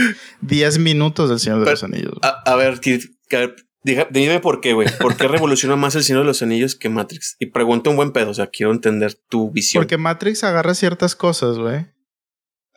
10 0.42 0.80
minutos 0.80 1.30
del 1.30 1.40
Señor 1.40 1.60
de 1.60 1.66
Pero- 1.66 1.74
los 1.76 1.84
Anillos. 1.84 2.14
A, 2.24 2.42
a 2.46 2.56
ver, 2.56 2.74
a 2.74 3.38
ver, 3.38 3.56
diga- 3.84 4.08
dime 4.12 4.40
por 4.40 4.62
qué, 4.62 4.74
güey. 4.74 4.88
¿Por 5.00 5.16
qué 5.18 5.28
revoluciona 5.28 5.76
más 5.76 5.96
el 5.96 6.04
Señor 6.04 6.22
de 6.24 6.28
los 6.28 6.42
Anillos 6.42 6.76
que 6.76 6.90
Matrix? 6.90 7.36
Y 7.40 7.48
pregunta 7.48 7.90
un 7.90 7.96
buen 7.96 8.12
pedo, 8.12 8.32
o 8.32 8.34
sea, 8.34 8.48
quiero 8.48 8.72
entender 8.72 9.16
tu 9.30 9.52
visión. 9.52 9.82
Porque 9.82 9.98
Matrix 9.98 10.44
agarra 10.44 10.74
ciertas 10.74 11.16
cosas, 11.16 11.58
güey. 11.58 11.88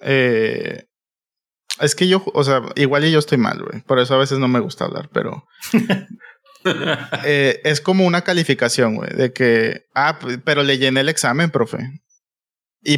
Eh, 0.01 0.87
es 1.81 1.95
que 1.95 2.09
yo, 2.09 2.23
o 2.35 2.45
sea, 2.45 2.63
igual 2.77 3.05
yo 3.11 3.19
estoy 3.19 3.39
mal, 3.39 3.63
güey. 3.63 3.83
Por 3.83 3.99
eso 3.99 4.15
a 4.15 4.19
veces 4.19 4.39
no 4.39 4.49
me 4.49 4.61
gusta 4.61 4.85
hablar, 4.85 5.09
pero 5.13 5.47
eh, 7.25 7.61
es 7.65 7.81
como 7.81 8.07
una 8.07 8.23
calificación, 8.23 8.97
güey, 8.97 9.11
de 9.11 9.33
que, 9.33 9.87
ah, 9.95 10.19
pero 10.45 10.63
le 10.63 10.79
llené 10.79 11.01
el 11.01 11.09
examen, 11.09 11.51
profe. 11.51 11.79
Y, 12.85 12.97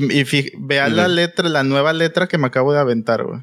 vea 0.59 0.89
la 0.89 1.09
letra, 1.09 1.49
la 1.51 1.63
nueva 1.63 1.93
letra 1.93 2.27
que 2.27 2.39
me 2.39 2.47
acabo 2.47 2.73
de 2.73 2.81
aventar, 2.81 3.23
güey. 3.25 3.41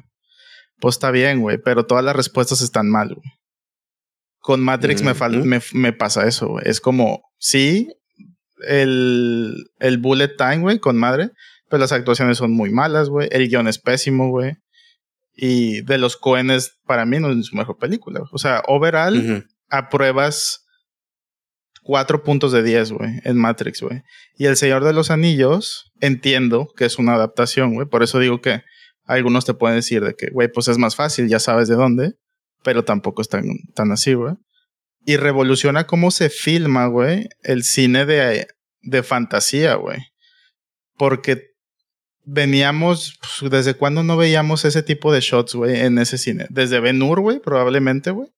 Pues 0.80 0.96
está 0.96 1.12
bien, 1.12 1.40
güey, 1.40 1.58
pero 1.58 1.86
todas 1.86 2.04
las 2.04 2.16
respuestas 2.16 2.60
están 2.60 2.90
mal, 2.90 3.14
güey. 3.14 3.30
Con 4.42 4.60
Matrix 4.60 5.02
me, 5.02 5.14
me, 5.44 5.60
me 5.72 5.92
pasa 5.92 6.26
eso, 6.26 6.48
güey. 6.48 6.64
Es 6.68 6.80
como, 6.80 7.22
sí, 7.38 7.88
el, 8.66 9.70
el 9.78 9.98
bullet 9.98 10.36
time, 10.36 10.58
güey, 10.58 10.78
con 10.78 10.96
madre, 10.98 11.30
pero 11.70 11.80
las 11.80 11.92
actuaciones 11.92 12.38
son 12.38 12.52
muy 12.52 12.70
malas, 12.70 13.08
güey. 13.08 13.28
El 13.32 13.48
guion 13.48 13.68
es 13.68 13.78
pésimo, 13.78 14.28
güey. 14.30 14.56
Y 15.34 15.80
de 15.82 15.96
los 15.96 16.16
Coenes, 16.16 16.76
para 16.84 17.06
mí 17.06 17.18
no 17.18 17.30
es 17.30 17.46
su 17.46 17.56
mejor 17.56 17.78
película. 17.78 18.20
güey. 18.20 18.30
O 18.32 18.38
sea, 18.38 18.62
overall, 18.66 19.46
apruebas 19.70 20.66
cuatro 21.82 22.22
puntos 22.22 22.52
de 22.52 22.62
10, 22.62 22.92
güey, 22.92 23.10
en 23.24 23.36
Matrix, 23.36 23.80
güey. 23.80 24.02
Y 24.36 24.46
El 24.46 24.56
Señor 24.56 24.84
de 24.84 24.92
los 24.92 25.10
Anillos, 25.10 25.92
entiendo 26.00 26.68
que 26.76 26.84
es 26.84 26.98
una 26.98 27.14
adaptación, 27.14 27.74
güey. 27.74 27.86
Por 27.88 28.02
eso 28.02 28.18
digo 28.18 28.40
que 28.40 28.62
algunos 29.04 29.44
te 29.44 29.54
pueden 29.54 29.76
decir 29.76 30.04
de 30.04 30.14
que, 30.14 30.30
güey, 30.30 30.48
pues 30.52 30.68
es 30.68 30.78
más 30.78 30.96
fácil, 30.96 31.28
ya 31.28 31.38
sabes 31.38 31.68
de 31.68 31.74
dónde, 31.74 32.14
pero 32.62 32.84
tampoco 32.84 33.22
es 33.22 33.28
tan, 33.28 33.44
tan 33.74 33.92
así, 33.92 34.14
güey. 34.14 34.34
Y 35.04 35.16
revoluciona 35.16 35.86
cómo 35.86 36.10
se 36.10 36.30
filma, 36.30 36.86
güey, 36.86 37.28
el 37.42 37.64
cine 37.64 38.06
de, 38.06 38.46
de 38.82 39.02
fantasía, 39.02 39.74
güey. 39.74 39.98
Porque 40.96 41.52
veníamos, 42.24 43.18
pues, 43.20 43.50
¿desde 43.50 43.74
cuándo 43.74 44.02
no 44.02 44.16
veíamos 44.16 44.64
ese 44.64 44.82
tipo 44.82 45.12
de 45.12 45.20
shots, 45.20 45.54
güey, 45.54 45.80
en 45.80 45.98
ese 45.98 46.18
cine? 46.18 46.46
Desde 46.50 46.80
Ben 46.80 47.02
Hur, 47.02 47.20
güey, 47.20 47.40
probablemente, 47.40 48.10
güey. 48.10 48.28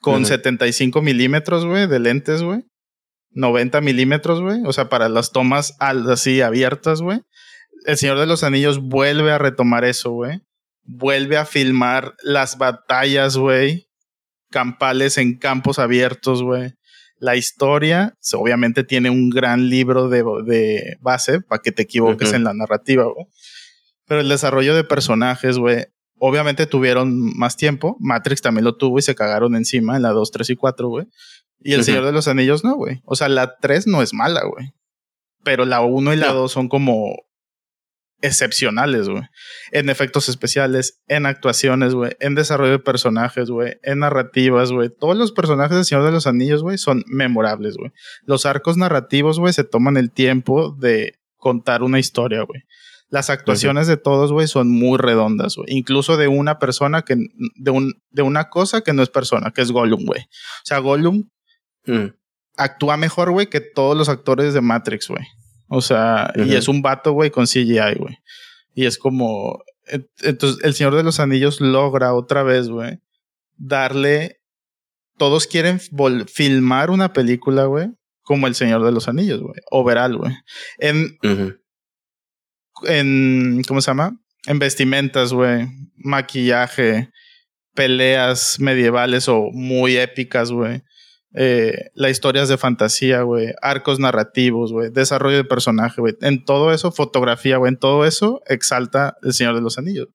Con 0.00 0.22
Ujú. 0.22 0.26
75 0.26 1.02
milímetros, 1.02 1.64
güey, 1.64 1.86
de 1.86 1.98
lentes, 2.00 2.42
güey. 2.42 2.64
90 3.30 3.80
milímetros, 3.82 4.40
güey. 4.40 4.62
O 4.64 4.72
sea, 4.72 4.88
para 4.88 5.08
las 5.08 5.30
tomas 5.30 5.76
así 5.78 6.40
abiertas, 6.40 7.02
güey. 7.02 7.20
El 7.84 7.96
Señor 7.96 8.18
de 8.18 8.26
los 8.26 8.42
Anillos 8.42 8.80
vuelve 8.80 9.30
a 9.30 9.38
retomar 9.38 9.84
eso, 9.84 10.10
güey. 10.10 10.40
Vuelve 10.86 11.36
a 11.36 11.44
filmar 11.44 12.14
las 12.22 12.58
batallas, 12.58 13.36
güey. 13.36 13.88
Campales 14.50 15.18
en 15.18 15.38
campos 15.38 15.78
abiertos, 15.78 16.42
güey. 16.42 16.72
La 17.18 17.34
historia, 17.36 18.14
obviamente, 18.34 18.84
tiene 18.84 19.10
un 19.10 19.30
gran 19.30 19.68
libro 19.68 20.08
de, 20.08 20.22
de 20.44 20.96
base 21.00 21.40
para 21.40 21.62
que 21.62 21.72
te 21.72 21.82
equivoques 21.82 22.32
en 22.32 22.44
la 22.44 22.54
narrativa, 22.54 23.04
güey. 23.04 23.26
Pero 24.06 24.20
el 24.20 24.28
desarrollo 24.28 24.74
de 24.74 24.84
personajes, 24.84 25.58
güey, 25.58 25.86
obviamente 26.18 26.66
tuvieron 26.66 27.36
más 27.36 27.56
tiempo. 27.56 27.96
Matrix 28.00 28.42
también 28.42 28.64
lo 28.64 28.76
tuvo 28.76 28.98
y 28.98 29.02
se 29.02 29.14
cagaron 29.14 29.56
encima 29.56 29.96
en 29.96 30.02
la 30.02 30.10
2, 30.10 30.30
3 30.30 30.50
y 30.50 30.56
4, 30.56 30.88
güey. 30.88 31.06
Y 31.60 31.72
el. 31.72 31.84
Señor 31.84 32.04
de 32.04 32.12
los 32.12 32.28
Anillos 32.28 32.64
no, 32.64 32.76
güey. 32.76 33.00
O 33.04 33.16
sea, 33.16 33.28
la 33.28 33.56
3 33.56 33.86
no 33.86 34.02
es 34.02 34.14
mala, 34.14 34.42
güey. 34.44 34.72
Pero 35.42 35.64
la 35.64 35.80
1 35.80 36.14
y 36.14 36.16
la 36.16 36.28
No. 36.28 36.34
2 36.34 36.52
son 36.52 36.68
como 36.68 37.14
excepcionales, 38.22 39.08
güey. 39.08 39.22
En 39.72 39.88
efectos 39.90 40.28
especiales, 40.28 41.00
en 41.06 41.26
actuaciones, 41.26 41.94
güey, 41.94 42.12
en 42.20 42.34
desarrollo 42.34 42.72
de 42.72 42.78
personajes, 42.78 43.50
güey, 43.50 43.76
en 43.82 44.00
narrativas, 44.00 44.72
güey. 44.72 44.88
Todos 44.90 45.16
los 45.16 45.32
personajes 45.32 45.76
del 45.76 45.84
Señor 45.84 46.04
de 46.04 46.12
los 46.12 46.26
Anillos, 46.26 46.62
güey, 46.62 46.78
son 46.78 47.04
memorables, 47.06 47.76
güey. 47.76 47.92
Los 48.24 48.46
arcos 48.46 48.76
narrativos, 48.76 49.38
güey, 49.38 49.52
se 49.52 49.64
toman 49.64 49.96
el 49.96 50.10
tiempo 50.10 50.72
de 50.72 51.14
contar 51.36 51.82
una 51.82 51.98
historia, 51.98 52.42
güey. 52.42 52.62
Las 53.08 53.30
actuaciones 53.30 53.86
de 53.86 53.96
todos, 53.96 54.32
güey, 54.32 54.48
son 54.48 54.68
muy 54.68 54.98
redondas, 54.98 55.54
güey. 55.56 55.68
Incluso 55.70 56.16
de 56.16 56.26
una 56.26 56.58
persona 56.58 57.02
que, 57.02 57.14
de, 57.54 57.70
un, 57.70 57.92
de 58.10 58.22
una 58.22 58.48
cosa 58.50 58.80
que 58.80 58.92
no 58.92 59.02
es 59.02 59.10
persona, 59.10 59.52
que 59.52 59.62
es 59.62 59.70
Gollum, 59.70 60.04
güey. 60.04 60.22
O 60.22 60.64
sea, 60.64 60.78
Gollum 60.78 61.28
Mm. 61.88 62.06
actúa 62.56 62.96
mejor, 62.96 63.30
güey, 63.30 63.46
que 63.46 63.60
todos 63.60 63.96
los 63.96 64.08
actores 64.08 64.54
de 64.54 64.60
Matrix, 64.60 65.06
güey. 65.06 65.24
O 65.68 65.80
sea, 65.80 66.32
y 66.36 66.54
es 66.54 66.68
un 66.68 66.82
vato, 66.82 67.12
güey, 67.12 67.30
con 67.30 67.46
CGI, 67.46 67.94
güey. 67.98 68.18
Y 68.74 68.86
es 68.86 68.98
como. 68.98 69.62
ent- 69.90 70.08
Entonces, 70.22 70.62
El 70.64 70.74
Señor 70.74 70.94
de 70.94 71.02
los 71.02 71.18
Anillos 71.20 71.60
logra 71.60 72.14
otra 72.14 72.42
vez, 72.42 72.68
güey, 72.68 72.98
darle. 73.56 74.40
Todos 75.18 75.46
quieren 75.46 75.80
filmar 76.26 76.90
una 76.90 77.12
película, 77.14 77.64
güey, 77.64 77.88
como 78.22 78.46
El 78.46 78.54
Señor 78.54 78.84
de 78.84 78.92
los 78.92 79.08
Anillos, 79.08 79.40
güey. 79.40 79.54
Overall, 79.70 80.16
güey. 80.18 80.32
En, 80.78 81.16
en. 82.84 83.62
¿Cómo 83.66 83.80
se 83.80 83.90
llama? 83.90 84.18
En 84.46 84.58
vestimentas, 84.58 85.32
güey. 85.32 85.66
Maquillaje. 85.96 87.10
Peleas 87.74 88.58
medievales 88.58 89.28
o 89.28 89.50
muy 89.52 89.96
épicas, 89.96 90.50
güey. 90.50 90.82
Eh, 91.34 91.90
las 91.94 92.12
historias 92.12 92.48
de 92.48 92.56
fantasía, 92.56 93.22
güey. 93.22 93.52
Arcos 93.60 93.98
narrativos, 93.98 94.72
güey. 94.72 94.90
Desarrollo 94.90 95.36
de 95.36 95.44
personaje, 95.44 96.00
güey. 96.00 96.14
En 96.20 96.44
todo 96.44 96.72
eso, 96.72 96.92
fotografía, 96.92 97.58
güey. 97.58 97.70
En 97.70 97.78
todo 97.78 98.04
eso, 98.04 98.42
exalta 98.46 99.16
El 99.22 99.34
Señor 99.34 99.54
de 99.54 99.60
los 99.60 99.78
Anillos. 99.78 100.08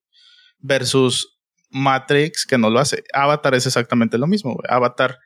Versus 0.60 1.40
Matrix, 1.70 2.46
que 2.46 2.58
no 2.58 2.70
lo 2.70 2.80
hace. 2.80 3.04
Avatar 3.14 3.56
es 3.56 3.66
exactamente 3.66 4.18
lo 4.18 4.28
mismo, 4.28 4.54
güey. 4.54 4.66
Avatar 4.70 5.18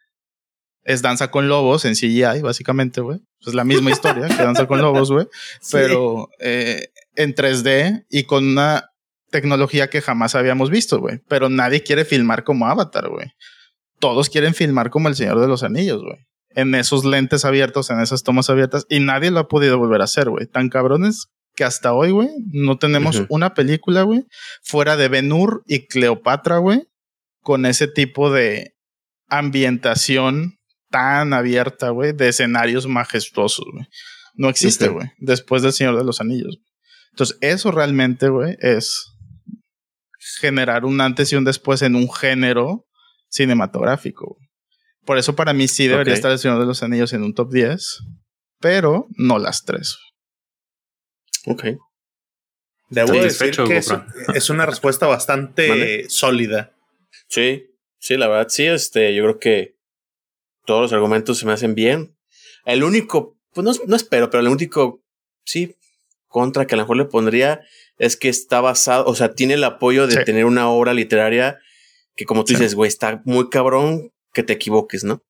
es 0.84 1.02
danza 1.02 1.32
con 1.32 1.50
lobos 1.50 1.84
en 1.86 1.96
CGI, 1.96 2.42
básicamente, 2.42 3.02
güey. 3.02 3.20
Es 3.46 3.54
la 3.54 3.64
misma 3.64 3.92
historia 3.92 4.28
que 4.28 4.44
danza 4.44 4.68
con 4.68 4.82
lobos, 4.82 5.12
güey 5.12 5.28
pero 5.72 6.30
eh, 6.40 6.90
en 7.16 7.34
3D 7.36 8.06
y 8.10 8.24
con 8.24 8.48
una 8.48 8.92
tecnología 9.32 9.90
que 9.90 10.02
jamás 10.02 10.36
habíamos 10.36 10.70
visto, 10.70 11.00
güey. 11.00 11.20
Pero 11.28 11.50
nadie 11.50 11.84
quiere 11.84 12.06
filmar 12.06 12.44
como 12.44 12.68
Avatar, 12.68 13.10
güey. 13.10 13.34
Todos 14.00 14.30
quieren 14.30 14.54
filmar 14.54 14.90
como 14.90 15.08
El 15.08 15.16
Señor 15.16 15.40
de 15.40 15.48
los 15.48 15.64
Anillos, 15.64 16.02
güey. 16.02 16.18
En 16.50 16.74
esos 16.76 17.06
lentes 17.06 17.46
abiertos, 17.46 17.90
en 17.90 18.00
esas 18.00 18.24
tomas 18.24 18.50
abiertas, 18.50 18.86
y 18.90 19.00
nadie 19.00 19.32
lo 19.32 19.40
ha 19.40 19.48
podido 19.48 19.78
volver 19.78 20.02
a 20.02 20.06
hacer, 20.06 20.30
güey. 20.30 20.48
Tan 20.48 20.70
cabrones 20.70 21.28
que 21.56 21.64
hasta 21.64 21.94
hoy, 21.94 22.12
güey, 22.12 22.30
no 22.52 22.78
tenemos 22.78 23.24
una 23.30 23.54
película, 23.54 24.04
güey, 24.04 24.26
fuera 24.62 24.98
de 24.98 25.08
Ben 25.08 25.32
Hur 25.32 25.64
y 25.66 25.88
Cleopatra, 25.88 26.58
güey, 26.58 26.84
con 27.42 27.66
ese 27.66 27.88
tipo 27.88 28.32
de 28.32 28.74
ambientación 29.30 30.58
tan 30.90 31.34
abierta, 31.34 31.90
güey, 31.90 32.14
de 32.14 32.30
escenarios 32.30 32.88
majestuosos, 32.88 33.66
güey. 33.74 33.86
No 34.36 34.50
existe, 34.50 34.90
güey. 34.90 35.08
Después 35.18 35.62
del 35.62 35.72
Señor 35.74 35.98
de 35.98 36.04
los 36.04 36.20
Anillos. 36.20 36.60
Entonces, 37.12 37.38
eso 37.42 37.72
realmente, 37.72 38.28
güey, 38.28 38.58
es 38.60 39.14
generar 40.42 40.84
un 40.84 41.00
antes 41.00 41.32
y 41.32 41.36
un 41.36 41.46
después 41.46 41.82
en 41.82 41.96
un 41.96 42.12
género 42.12 42.86
cinematográfico. 43.36 44.38
Por 45.06 45.18
eso 45.18 45.36
para 45.36 45.54
mí 45.54 45.68
sí 45.68 45.88
debería 45.88 46.14
estar 46.14 46.32
el 46.32 46.40
Señor 46.40 46.60
de 46.60 46.66
los 46.66 46.82
Anillos 46.82 47.14
en 47.14 47.24
un 47.24 47.34
top 47.34 47.52
10, 47.52 48.00
pero 48.60 49.08
no 49.18 49.38
las 49.38 49.64
tres. 49.66 49.98
Ok. 51.46 51.66
Debo 52.90 53.12
decir 53.14 53.52
que 53.68 53.78
es, 53.78 54.50
una 54.50 54.66
respuesta 54.66 55.06
bastante 55.06 56.06
sólida. 56.10 56.72
Sí, 57.28 57.66
sí, 58.00 58.18
la 58.18 58.28
verdad, 58.28 58.48
sí, 58.50 58.66
este, 58.66 59.14
yo 59.14 59.24
creo 59.24 59.40
que 59.40 59.76
todos 60.66 60.82
los 60.82 60.94
argumentos 60.94 61.38
se 61.38 61.46
me 61.46 61.54
hacen 61.54 61.76
bien. 61.76 62.16
El 62.64 62.84
único, 62.84 63.38
pues 63.54 63.66
no, 63.66 63.72
no 63.88 63.96
espero, 63.96 64.30
pero 64.30 64.42
el 64.42 64.48
único, 64.48 65.04
sí, 65.44 65.76
contra 66.28 66.66
que 66.66 66.76
a 66.76 66.78
lo 66.78 66.84
mejor 66.84 66.98
le 66.98 67.06
pondría 67.06 67.62
es 67.98 68.18
que 68.18 68.30
está 68.30 68.62
basado, 68.62 69.06
o 69.06 69.16
sea, 69.16 69.34
tiene 69.34 69.56
el 69.56 69.64
apoyo 69.64 70.08
de 70.08 70.18
Sí. 70.18 70.26
tener 70.26 70.46
una 70.46 70.70
obra 70.70 70.94
literaria 70.94 71.60
que 72.16 72.26
como 72.26 72.44
tú 72.44 72.54
Sí. 72.54 72.56
dices, 72.60 72.76
güey, 72.76 72.88
está 72.88 73.22
muy 73.26 73.50
cabrón 73.50 74.12
que 74.34 74.44
te 74.44 74.54
equivoques, 74.54 75.04
¿no? 75.04 75.24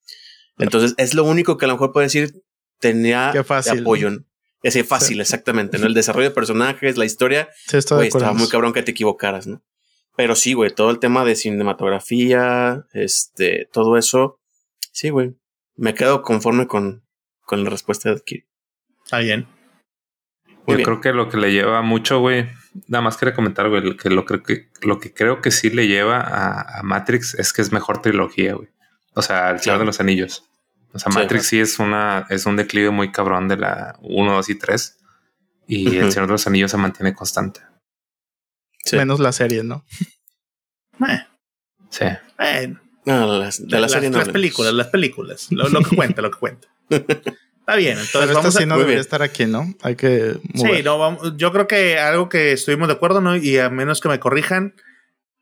Entonces, 0.57 0.93
es 0.97 1.13
lo 1.13 1.23
único 1.23 1.57
que 1.57 1.65
a 1.65 1.67
lo 1.67 1.73
mejor 1.75 1.91
puede 1.91 2.05
decir 2.05 2.41
tenía 2.79 3.29
Qué 3.33 3.43
fácil, 3.43 3.75
de 3.75 3.81
apoyo. 3.81 4.09
¿no? 4.11 4.19
Ese 4.63 4.83
fácil, 4.83 5.17
Sí. 5.17 5.21
exactamente, 5.21 5.77
¿no? 5.77 5.85
El 5.87 5.93
desarrollo 5.93 6.29
de 6.29 6.35
personajes, 6.35 6.97
la 6.97 7.05
historia, 7.05 7.49
Sí, 7.67 7.77
Güey, 7.89 8.07
estaba 8.07 8.33
muy 8.33 8.47
cabrón 8.49 8.73
que 8.73 8.83
te 8.83 8.91
equivocaras, 8.91 9.47
¿no? 9.47 9.63
Pero 10.15 10.35
sí, 10.35 10.53
güey, 10.53 10.71
todo 10.71 10.91
el 10.91 10.99
tema 10.99 11.23
de 11.25 11.35
cinematografía, 11.35 12.85
este, 12.93 13.67
todo 13.71 13.97
eso, 13.97 14.39
sí, 14.91 15.09
güey. 15.09 15.35
Me 15.75 15.93
quedo 15.93 16.21
conforme 16.21 16.67
con, 16.67 17.03
con 17.41 17.63
la 17.63 17.69
respuesta 17.69 18.13
de 18.13 18.21
Kiri. 18.21 18.45
Está 19.03 19.19
bien. 19.19 19.47
Muy 20.45 20.57
Yo 20.67 20.75
bien. 20.77 20.83
creo 20.85 21.01
que 21.01 21.11
lo 21.13 21.29
que 21.29 21.37
le 21.37 21.51
lleva 21.51 21.81
mucho, 21.81 22.19
güey, 22.19 22.47
nada 22.87 23.01
más 23.01 23.17
quería 23.17 23.33
comentar, 23.33 23.69
güey, 23.69 23.95
que 23.97 24.09
lo, 24.09 24.25
creo 24.25 24.43
que 24.43 24.69
lo 24.81 24.99
que 24.99 25.13
creo 25.13 25.41
que 25.41 25.51
sí 25.51 25.69
le 25.69 25.87
lleva 25.87 26.19
a, 26.21 26.79
a 26.79 26.83
Matrix 26.83 27.33
es 27.35 27.53
que 27.53 27.61
es 27.61 27.71
mejor 27.71 28.01
trilogía, 28.01 28.53
güey. 28.55 28.69
O 29.13 29.21
sea, 29.21 29.49
el 29.51 29.59
Señor 29.59 29.79
de 29.79 29.85
los 29.85 29.99
Anillos. 29.99 30.43
O 30.93 30.99
sea, 30.99 31.11
Sí. 31.11 31.17
Matrix 31.17 31.45
sí 31.47 31.59
es 31.59 31.79
una, 31.79 32.25
es 32.29 32.45
un 32.45 32.55
declive 32.55 32.89
muy 32.89 33.11
cabrón 33.11 33.47
de 33.47 33.57
la 33.57 33.97
1, 34.01 34.33
2 34.33 34.49
y 34.49 34.55
3. 34.55 34.97
Y 35.67 35.97
el. 35.97 36.11
Señor 36.11 36.27
de 36.27 36.33
los 36.33 36.47
Anillos 36.47 36.71
se 36.71 36.77
mantiene 36.77 37.13
constante. 37.13 37.61
Sí. 38.83 38.95
Menos 38.97 39.19
la 39.19 39.31
serie, 39.31 39.63
¿no? 39.63 39.83
Eh, 41.07 41.25
Sí. 41.89 42.05
eh, 42.39 42.73
No, 43.05 43.39
las- 43.39 43.59
de 43.61 43.67
la 43.71 43.79
las, 43.81 43.91
serie 43.91 44.09
no 44.09 44.17
las 44.17 44.27
hablemos. 44.27 44.33
películas, 44.33 44.73
las 44.73 44.87
películas. 44.87 45.47
Lo, 45.51 45.69
lo 45.69 45.81
que 45.81 45.95
cuenta, 45.95 46.21
lo 46.21 46.31
que 46.31 46.39
cuenta. 46.39 46.67
Está 47.67 47.75
bien, 47.77 47.93
entonces 47.97 48.11
Pero 48.13 48.23
esta 48.25 48.39
vamos 48.41 48.55
a. 48.55 48.59
sí 48.59 48.65
no 48.67 48.77
debería 48.77 49.01
estar 49.01 49.21
aquí, 49.23 49.45
¿no? 49.47 49.73
Hay 49.81 49.95
que 49.95 50.37
Sí, 50.53 50.83
no, 50.83 50.99
vamos, 50.99 51.33
yo 51.35 51.51
creo 51.51 51.67
que 51.67 51.97
algo 51.97 52.29
que 52.29 52.51
estuvimos 52.51 52.87
de 52.87 52.93
acuerdo, 52.93 53.21
¿no? 53.21 53.35
Y 53.35 53.57
a 53.57 53.69
menos 53.71 54.01
que 54.01 54.09
me 54.09 54.19
corrijan, 54.19 54.75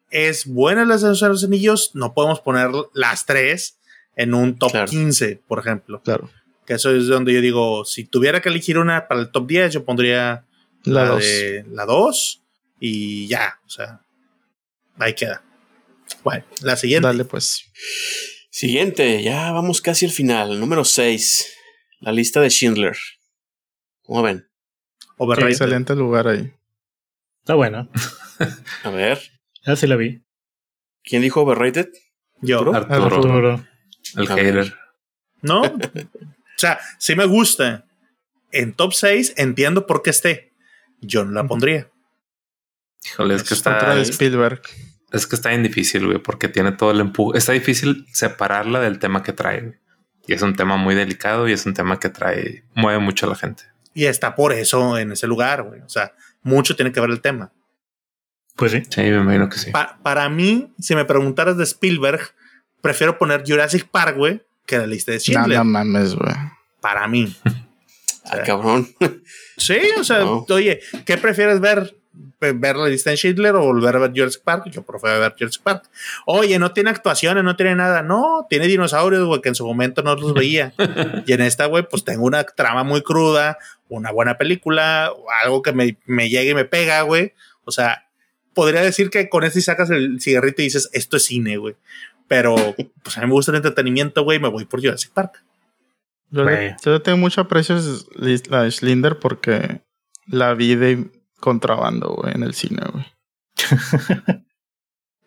es 0.09 0.45
buena 0.45 0.85
las 0.85 1.01
de 1.01 1.09
los 1.09 1.43
anillos, 1.43 1.91
no 1.95 2.13
podemos 2.13 2.39
poner 2.39 2.69
las 2.93 3.25
tres 3.25 3.77
en 4.15 4.33
un 4.33 4.57
top 4.57 4.71
Claro. 4.71 4.87
15, 4.87 5.41
por 5.47 5.59
ejemplo. 5.59 6.01
Claro. 6.01 6.29
Que 6.65 6.75
eso 6.75 6.95
es 6.95 7.07
donde 7.07 7.33
yo 7.33 7.41
digo, 7.41 7.83
si 7.83 8.05
tuviera 8.05 8.41
que 8.41 8.47
elegir 8.47 8.77
una 8.77 9.07
para 9.09 9.19
el 9.19 9.29
top 9.29 9.47
10, 9.47 9.73
yo 9.73 9.83
pondría 9.83 10.45
La 10.83 11.03
la, 11.03 11.09
dos. 11.09 11.19
de 11.23 11.65
la 11.71 11.85
2 11.85 12.41
y 12.79 13.27
ya, 13.27 13.59
o 13.65 13.69
sea, 13.69 13.99
ahí 14.97 15.13
queda. 15.13 15.41
Bueno, 16.23 16.45
la 16.61 16.77
siguiente. 16.77 17.05
Dale, 17.07 17.25
pues. 17.25 17.65
Siguiente, 18.49 19.21
ya 19.23 19.51
vamos 19.51 19.81
casi 19.81 20.05
al 20.05 20.11
final. 20.11 20.57
Número 20.59 20.85
6. 20.85 21.49
La 22.03 22.11
lista 22.11 22.41
de 22.41 22.49
Schindler. 22.49 22.97
¿Cómo 24.03 24.21
ven? 24.21 24.45
Overrated. 25.17 25.51
Excelente 25.51 25.95
lugar 25.95 26.27
ahí. 26.27 26.53
Está 27.39 27.55
buena. 27.55 27.89
A 28.83 28.89
ver. 28.89 29.19
Ya 29.65 29.77
sí 29.77 29.87
la 29.87 29.95
vi. 29.95 30.21
¿Quién 31.05 31.21
dijo 31.21 31.39
overrated? 31.41 31.87
Yo. 32.41 32.59
Arturo. 32.59 32.75
Arturo, 32.75 33.15
Arturo. 33.15 33.67
el 34.17 34.29
A 34.29 34.35
ver. 34.35 34.45
hater. 34.45 34.77
¿No? 35.41 35.61
o 35.61 36.57
sea, 36.57 36.81
sí 36.99 37.15
me 37.15 37.25
gusta. 37.25 37.85
En 38.51 38.73
top 38.73 38.91
6 38.91 39.35
entiendo 39.37 39.87
por 39.87 40.01
qué 40.01 40.09
esté. 40.09 40.51
Yo 40.99 41.23
no 41.23 41.31
la 41.31 41.47
pondría. 41.47 41.89
Híjole, 43.05 43.35
es 43.35 43.43
que 43.43 43.53
Otra 43.53 43.77
está, 43.77 43.95
de 43.95 44.01
Spielberg. 44.01 44.61
es 45.13 45.27
que 45.27 45.35
está 45.37 45.47
bien 45.47 45.63
difícil, 45.63 46.07
güey, 46.07 46.17
porque 46.19 46.49
tiene 46.49 46.73
todo 46.73 46.91
el 46.91 46.99
empuje. 46.99 47.37
Está 47.37 47.53
difícil 47.53 48.05
separarla 48.11 48.81
del 48.81 48.99
tema 48.99 49.23
que 49.23 49.31
trae. 49.31 49.79
Y 50.27 50.33
es 50.33 50.41
un 50.41 50.55
tema 50.55 50.77
muy 50.77 50.95
delicado 50.95 51.47
y 51.47 51.53
es 51.53 51.65
un 51.65 51.73
tema 51.73 51.99
que 51.99 52.09
trae, 52.09 52.63
mueve 52.75 52.99
mucho 52.99 53.25
a 53.25 53.29
la 53.29 53.35
gente. 53.35 53.63
Y 53.93 54.05
está 54.05 54.35
por 54.35 54.53
eso 54.53 54.97
en 54.97 55.11
ese 55.11 55.27
lugar, 55.27 55.63
güey. 55.63 55.81
O 55.81 55.89
sea, 55.89 56.13
mucho 56.41 56.75
tiene 56.75 56.91
que 56.91 56.99
ver 56.99 57.09
el 57.09 57.21
tema. 57.21 57.51
Pues 58.55 58.71
sí. 58.71 58.83
Sí, 58.89 59.01
me 59.01 59.17
imagino 59.17 59.49
que 59.49 59.57
sí. 59.57 59.71
Pa- 59.71 59.99
para 60.01 60.29
mí, 60.29 60.71
si 60.79 60.95
me 60.95 61.05
preguntaras 61.05 61.57
de 61.57 61.63
Spielberg, 61.63 62.21
prefiero 62.81 63.17
poner 63.17 63.43
Jurassic 63.45 63.87
Park, 63.89 64.15
güey, 64.17 64.41
que 64.65 64.77
la 64.77 64.87
lista 64.87 65.11
de 65.11 65.17
No, 65.17 65.21
Schindler. 65.21 65.57
no 65.59 65.65
mames, 65.65 66.15
güey. 66.15 66.33
Para 66.81 67.07
mí. 67.07 67.35
Ah, 68.25 68.37
cabrón. 68.45 68.87
Sí, 69.57 69.77
o 69.99 70.03
sea, 70.05 70.19
No. 70.19 70.45
oye, 70.49 70.79
¿qué 71.05 71.17
prefieres 71.17 71.59
ver? 71.59 71.93
Ve- 72.39 72.53
¿Ver 72.53 72.75
la 72.75 72.87
lista 72.87 73.09
de 73.09 73.17
Schindler 73.17 73.55
o 73.55 73.61
volver 73.61 73.95
a 73.95 73.99
ver 73.99 74.11
Jurassic 74.15 74.43
Park? 74.43 74.65
Yo 74.69 74.83
prefiero 74.83 75.19
ver 75.19 75.33
Jurassic 75.37 75.61
Park. 75.63 75.89
Oye, 76.25 76.59
no 76.59 76.71
tiene 76.71 76.91
actuaciones, 76.91 77.43
no 77.43 77.55
tiene 77.55 77.75
nada. 77.75 78.03
No, 78.03 78.45
tiene 78.49 78.67
dinosaurios, 78.67 79.25
güey, 79.25 79.41
que 79.41 79.49
en 79.49 79.55
su 79.55 79.65
momento 79.65 80.03
no 80.03 80.15
los 80.15 80.33
veía. 80.33 80.73
y 81.25 81.33
en 81.33 81.41
esta, 81.41 81.65
güey, 81.65 81.87
pues 81.89 82.03
tengo 82.03 82.25
una 82.25 82.43
trama 82.43 82.83
muy 82.83 83.01
cruda, 83.01 83.57
una 83.89 84.11
buena 84.11 84.37
película, 84.37 85.11
algo 85.43 85.61
que 85.61 85.73
me, 85.73 85.97
me 86.05 86.29
llegue 86.29 86.51
y 86.51 86.55
me 86.55 86.65
pega, 86.65 87.01
güey. 87.01 87.33
O 87.65 87.71
sea, 87.71 88.07
podría 88.53 88.81
decir 88.81 89.09
que 89.09 89.29
con 89.29 89.43
esto 89.43 89.59
y 89.59 89.63
sacas 89.63 89.89
el 89.89 90.21
cigarrito 90.21 90.61
y 90.61 90.65
dices, 90.65 90.89
esto 90.93 91.17
es 91.17 91.25
cine, 91.25 91.57
güey. 91.57 91.75
Pero, 92.27 92.55
pues 93.03 93.17
a 93.17 93.21
mí 93.21 93.27
me 93.27 93.33
gusta 93.33 93.51
el 93.51 93.57
entretenimiento, 93.57 94.23
güey, 94.23 94.39
me 94.39 94.49
voy 94.49 94.65
por 94.65 94.81
Jurassic 94.81 95.11
Park. 95.11 95.43
Yo, 96.29 96.43
le, 96.45 96.75
tengo 97.03 97.17
mucho 97.17 97.41
aprecio 97.41 97.75
a 97.75 98.71
Schlinder 98.71 99.19
porque 99.19 99.81
la 100.25 100.55
vi 100.55 100.75
de 100.75 101.11
contrabando, 101.43 102.15
güey, 102.15 102.33
en 102.33 102.43
el 102.43 102.53
cine, 102.53 102.81
güey. 102.91 103.05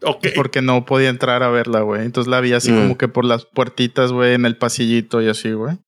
Ok. 0.02 0.26
Porque 0.34 0.60
no 0.60 0.84
podía 0.84 1.08
entrar 1.08 1.42
a 1.42 1.48
verla, 1.48 1.80
güey. 1.80 2.04
Entonces 2.04 2.30
la 2.30 2.40
vi 2.42 2.52
así 2.52 2.70
Mm. 2.70 2.76
como 2.76 2.98
que 2.98 3.08
por 3.08 3.24
las 3.24 3.46
puertitas, 3.46 4.12
güey, 4.12 4.34
en 4.34 4.44
el 4.44 4.56
pasillito 4.58 5.22
y 5.22 5.28
así, 5.28 5.52
güey. 5.52 5.78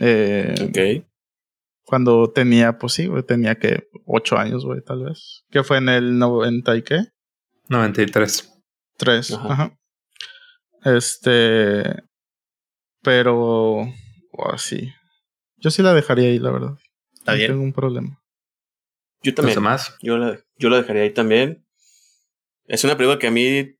Eh, 0.00 0.54
Ok. 0.68 1.04
Cuando 1.84 2.30
tenía, 2.32 2.78
pues 2.78 2.94
sí, 2.94 3.06
güey, 3.06 3.22
tenía 3.22 3.56
que 3.56 3.88
ocho 4.06 4.36
años, 4.38 4.64
güey, 4.64 4.80
tal 4.82 5.04
vez. 5.04 5.44
Que 5.50 5.62
fue 5.64 5.78
en 5.78 5.88
el 5.90 6.18
90 6.18 6.76
y 6.76 6.82
qué? 6.82 7.00
93. 7.68 8.54
Tres. 8.96 9.32
Ajá. 9.32 9.52
Ajá. 9.52 9.78
Este. 10.84 12.02
Pero. 13.02 13.80
oh, 14.32 14.58
sí. 14.58 14.92
Yo 15.58 15.70
sí 15.70 15.82
la 15.82 15.92
dejaría 15.94 16.28
ahí, 16.30 16.38
la 16.38 16.50
verdad. 16.50 16.74
Está 17.12 17.32
no 17.32 17.38
bien. 17.38 17.50
tengo 17.50 17.62
un 17.64 17.72
problema. 17.74 18.18
Yo 19.22 19.34
también. 19.34 19.58
Yo 20.02 20.18
la, 20.18 20.40
yo 20.56 20.68
la 20.70 20.78
dejaría 20.78 21.02
ahí 21.02 21.12
también. 21.12 21.66
Es 22.66 22.84
una 22.84 22.96
película 22.96 23.18
que 23.18 23.28
a 23.28 23.30
mí, 23.30 23.76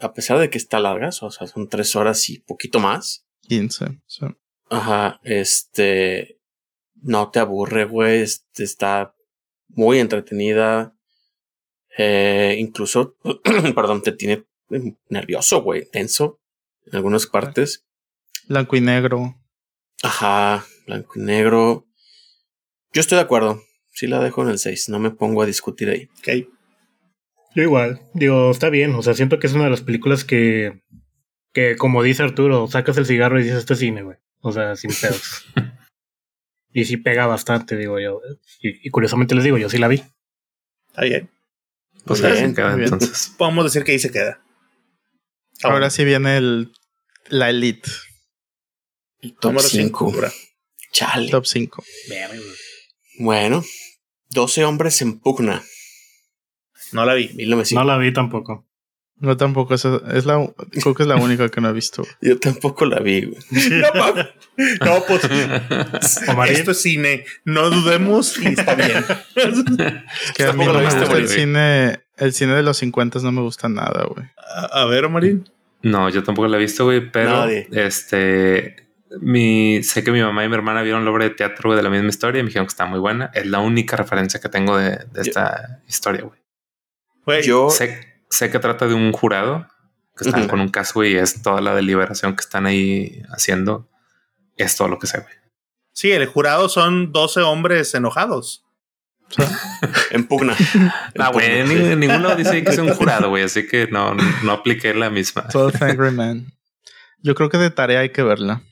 a 0.00 0.12
pesar 0.12 0.38
de 0.38 0.50
que 0.50 0.58
está 0.58 0.80
larga, 0.80 1.08
o 1.08 1.30
sea, 1.30 1.46
son 1.46 1.68
tres 1.68 1.96
horas 1.96 2.28
y 2.28 2.40
poquito 2.40 2.80
más. 2.80 3.26
15. 3.48 4.00
sí. 4.06 4.26
Ajá, 4.70 5.20
este. 5.24 6.40
No 6.94 7.30
te 7.30 7.40
aburre, 7.40 7.84
güey. 7.84 8.22
este, 8.22 8.64
está 8.64 9.14
muy 9.68 9.98
entretenida. 9.98 10.94
Eh, 11.98 12.56
incluso, 12.58 13.16
perdón, 13.74 14.02
te 14.02 14.12
tiene 14.12 14.46
nervioso, 15.08 15.62
güey, 15.62 15.88
tenso 15.90 16.40
en 16.86 16.96
algunas 16.96 17.26
partes. 17.26 17.86
Blanco 18.48 18.76
y 18.76 18.80
negro. 18.80 19.40
Ajá, 20.02 20.64
blanco 20.86 21.12
y 21.16 21.20
negro. 21.20 21.86
Yo 22.92 23.00
estoy 23.00 23.16
de 23.16 23.22
acuerdo. 23.22 23.62
Sí 23.92 24.06
la 24.06 24.20
dejo 24.20 24.42
en 24.42 24.48
el 24.48 24.58
6, 24.58 24.88
no 24.88 24.98
me 24.98 25.10
pongo 25.10 25.42
a 25.42 25.46
discutir 25.46 25.90
ahí. 25.90 26.08
Ok. 26.18 26.48
Yo 27.54 27.62
igual. 27.62 28.00
Digo, 28.14 28.50
está 28.50 28.70
bien. 28.70 28.94
O 28.94 29.02
sea, 29.02 29.14
siento 29.14 29.38
que 29.38 29.46
es 29.46 29.52
una 29.52 29.64
de 29.64 29.70
las 29.70 29.82
películas 29.82 30.24
que. 30.24 30.82
Que 31.52 31.76
como 31.76 32.02
dice 32.02 32.22
Arturo, 32.22 32.66
sacas 32.66 32.96
el 32.96 33.04
cigarro 33.04 33.38
y 33.38 33.42
dices 33.42 33.58
este 33.58 33.74
es 33.74 33.78
cine, 33.78 34.02
güey. 34.02 34.16
O 34.40 34.52
sea, 34.52 34.74
sin 34.74 34.90
pedos. 34.90 35.44
y 36.72 36.86
sí 36.86 36.96
pega 36.96 37.26
bastante, 37.26 37.76
digo 37.76 38.00
yo. 38.00 38.20
Y, 38.60 38.86
y 38.86 38.90
curiosamente 38.90 39.34
les 39.34 39.44
digo, 39.44 39.58
yo 39.58 39.68
sí 39.68 39.76
la 39.76 39.88
vi. 39.88 40.02
Está 40.88 41.02
bien. 41.02 41.30
pues 42.06 42.24
ahí 42.24 42.32
bien, 42.32 42.54
queda 42.54 42.72
entonces. 42.72 43.34
Podemos 43.36 43.64
decir 43.64 43.84
que 43.84 43.92
ahí 43.92 43.98
se 43.98 44.10
queda. 44.10 44.42
Ah, 45.62 45.68
Ahora 45.68 45.90
sí 45.90 46.04
viene 46.06 46.38
el. 46.38 46.72
La 47.28 47.50
Elite. 47.50 47.90
Top 49.40 49.52
Número 49.52 49.68
5. 49.68 49.68
cinco, 49.68 50.10
bro. 50.10 50.30
Chale. 50.90 51.30
Top 51.30 51.46
5. 51.46 51.84
Bueno, 53.18 53.62
12 54.32 54.64
hombres 54.64 55.00
en 55.02 55.18
pugna. 55.18 55.62
No 56.92 57.04
la 57.04 57.14
vi. 57.14 57.28
1900. 57.34 57.72
No 57.72 57.84
la 57.90 57.98
vi 57.98 58.12
tampoco. 58.12 58.66
No, 59.16 59.36
tampoco. 59.36 59.74
Esa 59.74 60.00
es 60.12 60.26
la, 60.26 60.44
creo 60.82 60.94
que 60.94 61.04
es 61.04 61.08
la 61.08 61.16
única 61.16 61.48
que 61.48 61.60
no 61.60 61.68
he 61.68 61.72
visto. 61.72 62.02
Yo 62.20 62.38
tampoco 62.38 62.84
la 62.86 62.98
vi, 63.00 63.26
güey. 63.26 63.38
No. 63.94 64.14
No, 64.84 65.04
pues 65.06 65.22
Omarín. 66.28 66.56
esto 66.56 66.72
es 66.72 66.82
cine. 66.82 67.24
No 67.44 67.70
dudemos 67.70 68.36
y 68.38 68.48
está 68.48 68.74
bien. 68.74 68.90
Es 69.36 70.32
que 70.34 70.42
a 70.44 70.52
mí 70.52 70.64
Tampoco 70.64 70.66
no 70.66 70.72
la 70.74 70.78
me 70.80 70.84
viste, 70.86 71.00
gusta 71.00 71.16
el 71.16 71.24
güey. 71.26 71.38
cine. 71.38 72.00
El 72.16 72.32
cine 72.34 72.54
de 72.54 72.62
los 72.62 72.76
50 72.78 73.20
no 73.20 73.32
me 73.32 73.40
gusta 73.40 73.68
nada, 73.68 74.04
güey. 74.04 74.26
A, 74.36 74.82
a 74.82 74.84
ver, 74.86 75.08
Marín. 75.08 75.48
No, 75.82 76.08
yo 76.10 76.22
tampoco 76.22 76.46
la 76.48 76.56
he 76.58 76.60
visto, 76.60 76.84
güey, 76.84 77.10
pero 77.10 77.30
Nadie. 77.30 77.66
este 77.72 78.76
mi 79.20 79.82
sé 79.82 80.02
que 80.04 80.10
mi 80.12 80.20
mamá 80.22 80.44
y 80.44 80.48
mi 80.48 80.54
hermana 80.54 80.82
vieron 80.82 81.04
la 81.04 81.10
obra 81.10 81.24
de 81.24 81.30
teatro 81.30 81.74
de 81.76 81.82
la 81.82 81.90
misma 81.90 82.08
historia 82.08 82.40
y 82.40 82.42
me 82.42 82.48
dijeron 82.48 82.66
que 82.66 82.72
está 82.72 82.86
muy 82.86 82.98
buena. 82.98 83.30
Es 83.34 83.46
la 83.46 83.60
única 83.60 83.96
referencia 83.96 84.40
que 84.40 84.48
tengo 84.48 84.76
de, 84.76 84.98
de 85.12 85.22
esta 85.22 85.80
historia, 85.88 86.22
güey. 87.24 87.42
Yo, 87.42 87.70
Sé, 87.70 88.22
sé 88.30 88.50
que 88.50 88.58
trata 88.58 88.86
de 88.86 88.94
un 88.94 89.12
jurado 89.12 89.66
que 90.16 90.24
están 90.26 90.42
Ujú. 90.42 90.50
con 90.50 90.60
un 90.60 90.68
caso 90.68 91.04
y 91.04 91.14
es 91.16 91.42
toda 91.42 91.60
la 91.60 91.74
deliberación 91.74 92.34
que 92.36 92.40
están 92.42 92.66
ahí 92.66 93.22
haciendo. 93.30 93.88
Es 94.56 94.76
todo 94.76 94.88
lo 94.88 94.98
que 94.98 95.06
sé, 95.06 95.18
güey. 95.20 95.32
Sí, 95.92 96.10
el 96.10 96.26
jurado 96.26 96.68
son 96.68 97.12
12 97.12 97.40
hombres 97.42 97.94
enojados. 97.94 98.64
en 100.10 100.26
pugna. 100.26 100.54
Ah, 101.18 101.26
En 101.28 101.32
güey, 101.32 101.64
ni- 101.64 101.96
ninguno 101.96 102.34
dice 102.34 102.62
que 102.64 102.70
es 102.70 102.78
un 102.78 102.88
jurado, 102.94 103.28
güey, 103.30 103.44
así 103.44 103.66
que 103.66 103.86
no, 103.86 104.14
no 104.14 104.52
apliqué 104.52 104.92
la 104.94 105.10
misma. 105.10 105.46
12 105.52 105.84
Angry 105.84 106.10
Men. 106.10 106.52
Yo 107.22 107.34
creo 107.34 107.48
que 107.48 107.58
de 107.58 107.70
tarea 107.70 108.00
hay 108.00 108.10
que 108.10 108.22
verla. 108.22 108.62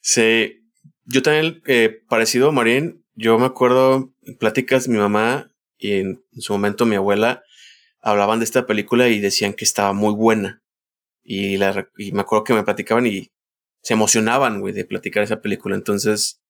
Sí, 0.00 0.62
yo 1.04 1.22
también, 1.22 1.62
eh, 1.66 2.02
parecido 2.08 2.48
a 2.48 2.52
Marín, 2.52 3.04
yo 3.14 3.38
me 3.38 3.46
acuerdo 3.46 4.12
en 4.22 4.36
pláticas, 4.36 4.88
mi 4.88 4.98
mamá 4.98 5.50
y 5.78 5.92
en, 5.92 6.24
en 6.32 6.40
su 6.40 6.52
momento 6.52 6.86
mi 6.86 6.96
abuela 6.96 7.42
hablaban 8.00 8.38
de 8.38 8.44
esta 8.44 8.66
película 8.66 9.08
y 9.08 9.18
decían 9.18 9.54
que 9.54 9.64
estaba 9.64 9.92
muy 9.92 10.14
buena. 10.14 10.62
Y, 11.22 11.56
la, 11.56 11.88
y 11.96 12.12
me 12.12 12.22
acuerdo 12.22 12.44
que 12.44 12.54
me 12.54 12.64
platicaban 12.64 13.06
y 13.06 13.30
se 13.82 13.94
emocionaban, 13.94 14.60
güey, 14.60 14.72
de 14.72 14.84
platicar 14.84 15.22
esa 15.22 15.40
película. 15.42 15.76
Entonces, 15.76 16.40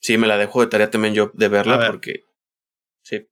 sí, 0.00 0.16
me 0.16 0.26
la 0.26 0.38
dejo 0.38 0.60
de 0.60 0.68
tarea 0.68 0.90
también 0.90 1.14
yo 1.14 1.30
de 1.34 1.48
verla 1.48 1.76
ver. 1.76 1.90
porque, 1.90 2.24
sí, 3.02 3.26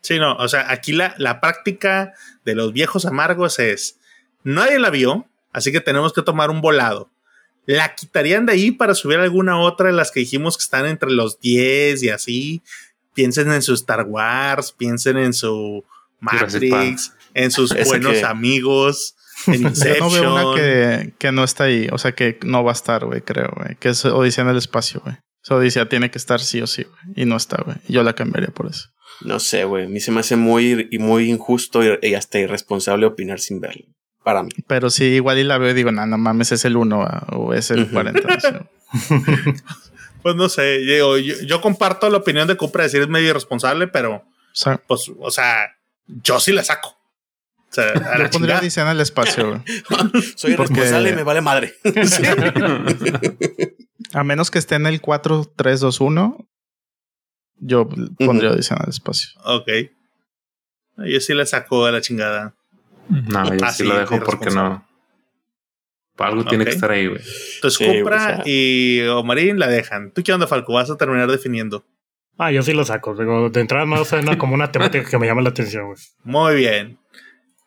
Sí, 0.00 0.18
no, 0.18 0.36
o 0.36 0.48
sea, 0.48 0.70
aquí 0.70 0.92
la, 0.92 1.14
la 1.18 1.40
práctica 1.40 2.14
de 2.44 2.54
los 2.54 2.72
viejos 2.72 3.04
amargos 3.04 3.58
es, 3.58 3.98
nadie 4.44 4.78
la 4.78 4.90
vio, 4.90 5.28
así 5.52 5.72
que 5.72 5.80
tenemos 5.80 6.12
que 6.12 6.22
tomar 6.22 6.50
un 6.50 6.60
volado. 6.60 7.10
La 7.70 7.94
quitarían 7.94 8.46
de 8.46 8.54
ahí 8.54 8.70
para 8.70 8.94
subir 8.94 9.18
alguna 9.18 9.60
otra 9.60 9.88
de 9.88 9.92
las 9.92 10.10
que 10.10 10.20
dijimos 10.20 10.56
que 10.56 10.62
están 10.62 10.86
entre 10.86 11.10
los 11.10 11.38
10 11.38 12.02
y 12.02 12.08
así. 12.08 12.62
Piensen 13.12 13.52
en 13.52 13.60
su 13.60 13.74
Star 13.74 14.06
Wars, 14.08 14.72
piensen 14.72 15.18
en 15.18 15.34
su 15.34 15.84
Matrix, 16.18 17.12
en 17.34 17.50
sus 17.50 17.70
Ese 17.72 17.84
buenos 17.84 18.12
que- 18.14 18.24
amigos, 18.24 19.16
en 19.46 19.74
Yo 19.74 19.98
no 19.98 20.10
veo 20.10 20.34
una 20.34 20.54
que, 20.56 21.12
que 21.18 21.30
no 21.30 21.44
está 21.44 21.64
ahí. 21.64 21.88
O 21.92 21.98
sea, 21.98 22.12
que 22.12 22.38
no 22.42 22.64
va 22.64 22.70
a 22.70 22.74
estar, 22.74 23.04
güey, 23.04 23.20
creo, 23.20 23.52
güey. 23.54 23.76
Que 23.76 23.90
es 23.90 24.02
Odisea 24.06 24.44
en 24.44 24.50
el 24.50 24.56
espacio, 24.56 25.02
güey. 25.04 25.16
Esa 25.44 25.56
Odisea 25.56 25.88
tiene 25.90 26.10
que 26.10 26.16
estar 26.16 26.40
sí 26.40 26.62
o 26.62 26.66
sí, 26.66 26.84
güey. 26.84 27.12
Y 27.16 27.26
no 27.26 27.36
está, 27.36 27.62
güey. 27.62 27.76
Yo 27.86 28.02
la 28.02 28.14
cambiaría 28.14 28.48
por 28.48 28.66
eso. 28.70 28.88
no 29.20 29.40
sé, 29.40 29.64
güey, 29.64 29.84
a 29.84 29.88
mí 29.88 30.00
se 30.00 30.10
me 30.10 30.20
hace 30.20 30.36
muy, 30.36 30.88
y 30.90 30.98
muy 30.98 31.28
injusto 31.28 31.80
y, 32.02 32.14
hasta 32.14 32.38
irresponsable 32.38 33.04
opinar 33.04 33.40
sin 33.40 33.60
verla. 33.60 33.84
Para 34.28 34.42
mí. 34.42 34.50
Pero 34.66 34.90
sí, 34.90 35.04
igual 35.04 35.38
y 35.38 35.44
la 35.44 35.56
veo 35.56 35.70
y 35.70 35.74
digo, 35.74 35.90
no, 35.90 36.04
no 36.04 36.18
mames, 36.18 36.52
es 36.52 36.66
el 36.66 36.76
1 36.76 37.24
o 37.32 37.54
es 37.54 37.70
el 37.70 37.84
Ujú. 37.84 37.92
40. 37.94 38.20
no 38.28 38.40
sé. 38.40 38.60
Pues 40.22 40.34
no 40.36 40.48
sé, 40.50 40.78
digo, 40.80 41.16
yo, 41.16 41.34
yo 41.46 41.60
comparto 41.62 42.10
la 42.10 42.18
opinión 42.18 42.46
de 42.48 42.56
Cupra 42.56 42.82
de 42.82 42.88
decir 42.88 43.00
es 43.00 43.08
medio 43.08 43.30
irresponsable, 43.30 43.86
pero 43.86 44.24
sea, 44.52 44.76
pues, 44.86 45.10
o 45.18 45.30
sea, 45.30 45.76
yo 46.06 46.40
sí 46.40 46.52
la 46.52 46.62
saco. 46.64 46.88
O 46.90 47.72
sea, 47.72 47.84
a 47.92 48.18
la 48.18 48.24
yo 48.24 48.30
pondría 48.30 48.32
chingada. 48.56 48.60
Odisea 48.60 48.84
en 48.84 48.90
el 48.90 49.00
espacio. 49.00 49.64
Soy 50.36 50.54
Porque- 50.56 50.72
irresponsable 50.74 51.10
y 51.10 51.14
me 51.14 51.22
vale 51.22 51.40
madre. 51.40 51.74
A 54.12 54.24
menos 54.24 54.50
que 54.50 54.58
esté 54.58 54.74
en 54.74 54.86
el 54.86 55.00
4, 55.00 55.52
3, 55.56 55.80
2, 55.80 56.00
1. 56.00 56.48
Yo 57.60 57.88
pondría. 58.18 58.50
Odisea 58.50 58.76
en 58.76 58.82
el 58.84 58.90
espacio. 58.90 59.30
Ok. 59.44 59.68
Yo 61.06 61.20
sí 61.20 61.32
la 61.32 61.46
saco 61.46 61.86
a 61.86 61.92
la 61.92 62.00
chingada. 62.00 62.54
No, 63.08 63.54
yo 63.54 63.64
Ah, 63.64 63.70
sí 63.72 63.84
lo 63.84 63.98
dejo 63.98 64.20
porque 64.20 64.50
no. 64.50 64.86
Algo 66.18 66.44
tiene 66.44 66.64
que 66.64 66.70
estar 66.72 66.90
ahí, 66.90 67.06
güey. 67.06 67.20
Entonces, 67.56 67.78
Sí, 67.86 68.00
Cupra 68.00 68.16
o 68.16 68.20
sea. 68.20 68.42
y 68.44 69.00
Omarín 69.06 69.58
la 69.58 69.68
dejan. 69.68 70.10
¿Tú 70.12 70.22
qué 70.24 70.32
onda, 70.32 70.46
Falco? 70.48 70.72
Vas 70.72 70.90
a 70.90 70.96
terminar 70.96 71.30
definiendo. 71.30 71.84
Ah, 72.36 72.50
yo 72.50 72.62
sí 72.62 72.72
lo 72.72 72.84
saco. 72.84 73.14
Digo, 73.14 73.50
de 73.50 73.60
entrada 73.60 73.86
no 73.86 74.04
suena 74.04 74.36
como 74.36 74.54
una 74.54 74.70
temática 74.72 75.08
que 75.08 75.18
me 75.18 75.26
llama 75.26 75.42
la 75.42 75.50
atención, 75.50 75.86
güey. 75.86 75.98
Muy 76.24 76.56
bien. 76.56 76.98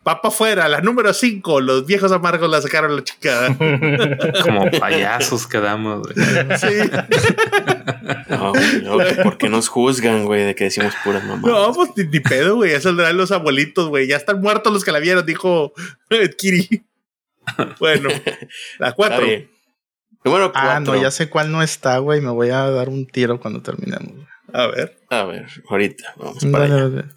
Papa 0.04 0.30
afuera, 0.30 0.68
la 0.68 0.82
número 0.82 1.14
5. 1.14 1.62
Los 1.62 1.86
viejos 1.86 2.12
amargos 2.12 2.50
la 2.50 2.62
sacaron 2.62 2.92
a 2.92 2.96
la 2.96 3.04
chingada. 3.04 3.56
Como 4.44 4.72
payasos 4.80 5.46
quedamos, 5.48 6.02
güey. 6.08 6.16
Sí. 6.58 6.68
No, 8.30 8.54
no, 8.84 9.24
¿Por 9.24 9.38
qué 9.38 9.50
nos 9.50 9.68
juzgan, 9.68 10.26
güey, 10.26 10.44
de 10.44 10.56
que 10.56 10.66
decimos 10.66 10.94
puras 11.04 11.24
mamás? 11.24 11.44
No, 11.52 11.74
pues 11.74 11.90
ni, 11.98 12.06
ni 12.06 12.20
pedo, 12.22 12.56
güey. 12.56 12.72
Ya 12.72 12.80
saldrán 12.82 13.18
los 13.18 13.32
abuelitos, 13.32 13.90
güey. 13.90 14.08
Ya 14.08 14.16
están 14.16 14.40
muertos 14.42 14.72
los 14.72 14.84
que 14.86 14.92
la 14.92 15.00
vieron, 15.00 15.26
dijo 15.26 15.74
Kiri. 16.38 16.68
Bueno, 17.80 18.10
la 18.80 18.90
Está 18.90 18.94
4. 18.96 19.26
bien. 19.26 19.52
Número 20.24 20.52
cuatro. 20.54 20.70
Ah, 20.72 20.80
no, 20.80 21.02
ya 21.02 21.12
sé 21.12 21.30
cuál 21.30 21.52
no 21.52 21.62
está, 21.64 21.98
güey. 21.98 22.22
Me 22.22 22.30
voy 22.30 22.50
a 22.50 22.70
dar 22.70 22.88
un 22.88 23.06
tiro 23.08 23.40
cuando 23.40 23.62
terminemos. 23.62 24.28
A 24.54 24.68
ver. 24.68 24.98
A 25.10 25.24
ver, 25.24 25.48
ahorita 25.68 26.14
vamos 26.18 26.46
para 26.46 26.68
Dale, 26.68 26.74
allá. 26.82 26.90
dale. 26.90 27.08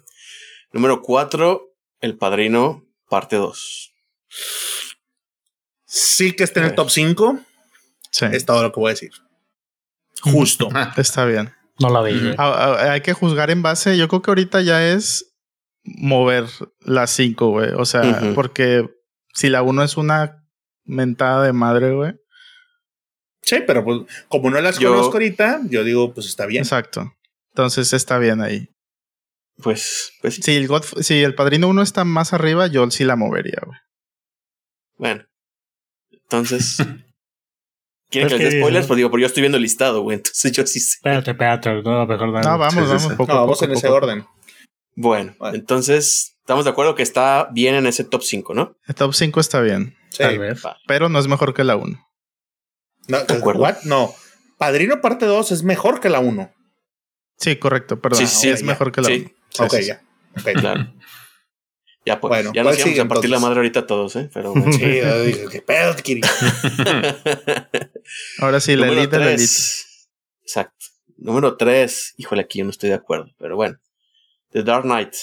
Número 0.73 1.01
4, 1.01 1.61
El 1.99 2.17
Padrino, 2.17 2.83
parte 3.09 3.35
2. 3.37 3.93
Sí 5.85 6.33
que 6.33 6.43
está 6.43 6.59
en 6.59 6.67
el 6.67 6.75
top 6.75 6.89
5. 6.89 7.39
Sí, 8.11 8.25
Es 8.31 8.45
todo 8.45 8.63
lo 8.63 8.71
que 8.71 8.79
voy 8.79 8.89
a 8.89 8.93
decir. 8.93 9.11
Justo. 10.21 10.69
está 10.97 11.25
bien. 11.25 11.53
No 11.79 11.89
la 11.89 12.01
vi. 12.01 12.33
Ah, 12.37 12.77
ah, 12.79 12.91
hay 12.93 13.01
que 13.01 13.13
juzgar 13.13 13.49
en 13.51 13.61
base. 13.61 13.97
Yo 13.97 14.07
creo 14.07 14.21
que 14.21 14.31
ahorita 14.31 14.61
ya 14.61 14.87
es 14.93 15.33
mover 15.83 16.45
las 16.79 17.11
5, 17.11 17.49
güey. 17.49 17.71
O 17.73 17.85
sea, 17.85 18.31
porque 18.33 18.87
si 19.33 19.49
la 19.49 19.61
1 19.61 19.83
es 19.83 19.97
una 19.97 20.45
mentada 20.85 21.43
de 21.45 21.53
madre, 21.53 21.93
güey. 21.93 22.13
Sí, 23.41 23.57
pero 23.67 23.83
pues 23.83 24.01
como 24.27 24.49
no 24.49 24.59
las 24.61 24.79
Yo- 24.79 24.91
conozco 24.91 25.13
ahorita, 25.13 25.61
yo 25.65 25.83
digo, 25.83 26.13
pues 26.13 26.27
está 26.27 26.45
bien. 26.45 26.63
Exacto. 26.63 27.13
Entonces 27.51 27.93
está 27.93 28.17
bien 28.17 28.41
ahí. 28.41 28.69
Pues, 29.61 30.11
pues 30.21 30.35
sí. 30.35 30.41
Si 30.41 30.55
el, 30.55 30.67
Godf- 30.67 31.01
si 31.01 31.23
el 31.23 31.33
Padrino 31.35 31.67
1 31.69 31.81
está 31.81 32.03
más 32.03 32.33
arriba, 32.33 32.67
yo 32.67 32.89
sí 32.91 33.03
la 33.05 33.15
movería, 33.15 33.61
güey. 33.65 33.79
Bueno. 34.97 35.23
Entonces. 36.11 36.77
¿Quieren 38.09 38.29
que 38.29 38.35
Es 38.35 38.39
les 38.41 38.49
dé 38.51 38.57
que- 38.57 38.61
spoilers? 38.61 38.87
Pues 38.87 38.97
digo, 38.97 39.09
pero 39.11 39.21
yo 39.21 39.27
estoy 39.27 39.41
viendo 39.41 39.57
el 39.57 39.63
listado, 39.63 40.01
güey. 40.01 40.17
Entonces 40.17 40.51
yo 40.51 40.65
sí 40.67 40.79
sé. 40.79 40.95
Espérate, 40.97 41.31
espérate. 41.31 41.69
No, 41.83 42.05
mejor 42.05 42.33
dale. 42.33 42.47
No, 42.47 42.57
vamos, 42.57 42.87
vamos. 42.87 43.13
Poco, 43.13 43.31
No, 43.33 43.39
a 43.39 43.41
vamos 43.41 43.57
poco, 43.59 43.65
en 43.65 43.77
ese 43.77 43.87
poco. 43.87 43.97
orden. 43.97 44.25
Bueno, 44.97 45.35
Bueno. 45.39 45.55
entonces 45.57 46.37
estamos 46.39 46.63
de 46.65 46.71
acuerdo 46.71 46.95
que 46.95 47.03
está 47.03 47.49
bien 47.51 47.75
en 47.75 47.85
ese 47.87 48.03
top 48.05 48.21
5, 48.23 48.53
¿no? 48.53 48.77
El 48.87 48.95
top 48.95 49.13
5 49.13 49.39
está 49.41 49.59
bien, 49.61 49.95
Sí. 50.09 50.19
Tal 50.19 50.39
vez. 50.39 50.61
pero 50.87 51.09
no 51.09 51.19
es 51.19 51.27
mejor 51.27 51.53
que 51.53 51.63
la 51.65 51.75
1. 51.75 51.99
No, 53.09 53.23
¿De 53.25 53.33
acuerdo? 53.33 53.61
what? 53.61 53.77
No. 53.83 54.13
Padrino 54.57 55.01
parte 55.01 55.25
2 55.25 55.51
es 55.51 55.63
mejor 55.63 55.99
que 55.99 56.09
la 56.09 56.19
1. 56.19 56.49
Sí, 57.37 57.57
correcto, 57.57 57.99
perdón. 57.99 58.19
Sí, 58.19 58.27
sí, 58.27 58.49
es 58.49 58.61
ya. 58.61 58.67
mejor 58.67 58.93
que 58.93 59.01
la 59.01 59.07
1. 59.09 59.17
Sí. 59.17 59.34
Ok, 59.59 59.79
ya. 59.79 60.01
Claro. 60.53 60.93
Ya 62.05 62.19
pues, 62.19 62.29
Bueno, 62.29 62.51
ya 62.53 62.61
¿cuál 62.61 62.73
nos 62.73 62.79
íbamos 62.79 62.93
sigue, 62.93 63.01
a 63.01 63.07
partir 63.07 63.29
la 63.31 63.39
madre 63.39 63.57
ahorita 63.57 63.87
todos, 63.87 64.15
¿eh? 64.15 64.29
Pero 64.33 64.53
bueno. 64.53 64.71
Sí, 64.71 64.79
yo 64.79 65.23
dije, 65.23 65.45
¿qué 65.51 65.61
pedo, 65.61 65.95
Kiri? 65.95 66.21
Ahora 68.39 68.59
sí, 68.59 68.75
la 68.75 68.85
de 68.85 68.91
la 68.91 69.01
elite. 69.01 69.17
tres. 69.17 70.07
Exacto. 70.43 70.85
Número 71.17 71.57
3. 71.57 72.15
Híjole, 72.17 72.41
aquí 72.41 72.59
yo 72.59 72.65
no 72.65 72.71
estoy 72.71 72.89
de 72.89 72.95
acuerdo. 72.95 73.27
Pero 73.39 73.55
bueno. 73.55 73.77
The 74.51 74.63
Dark 74.63 74.83
Knight. 74.83 75.13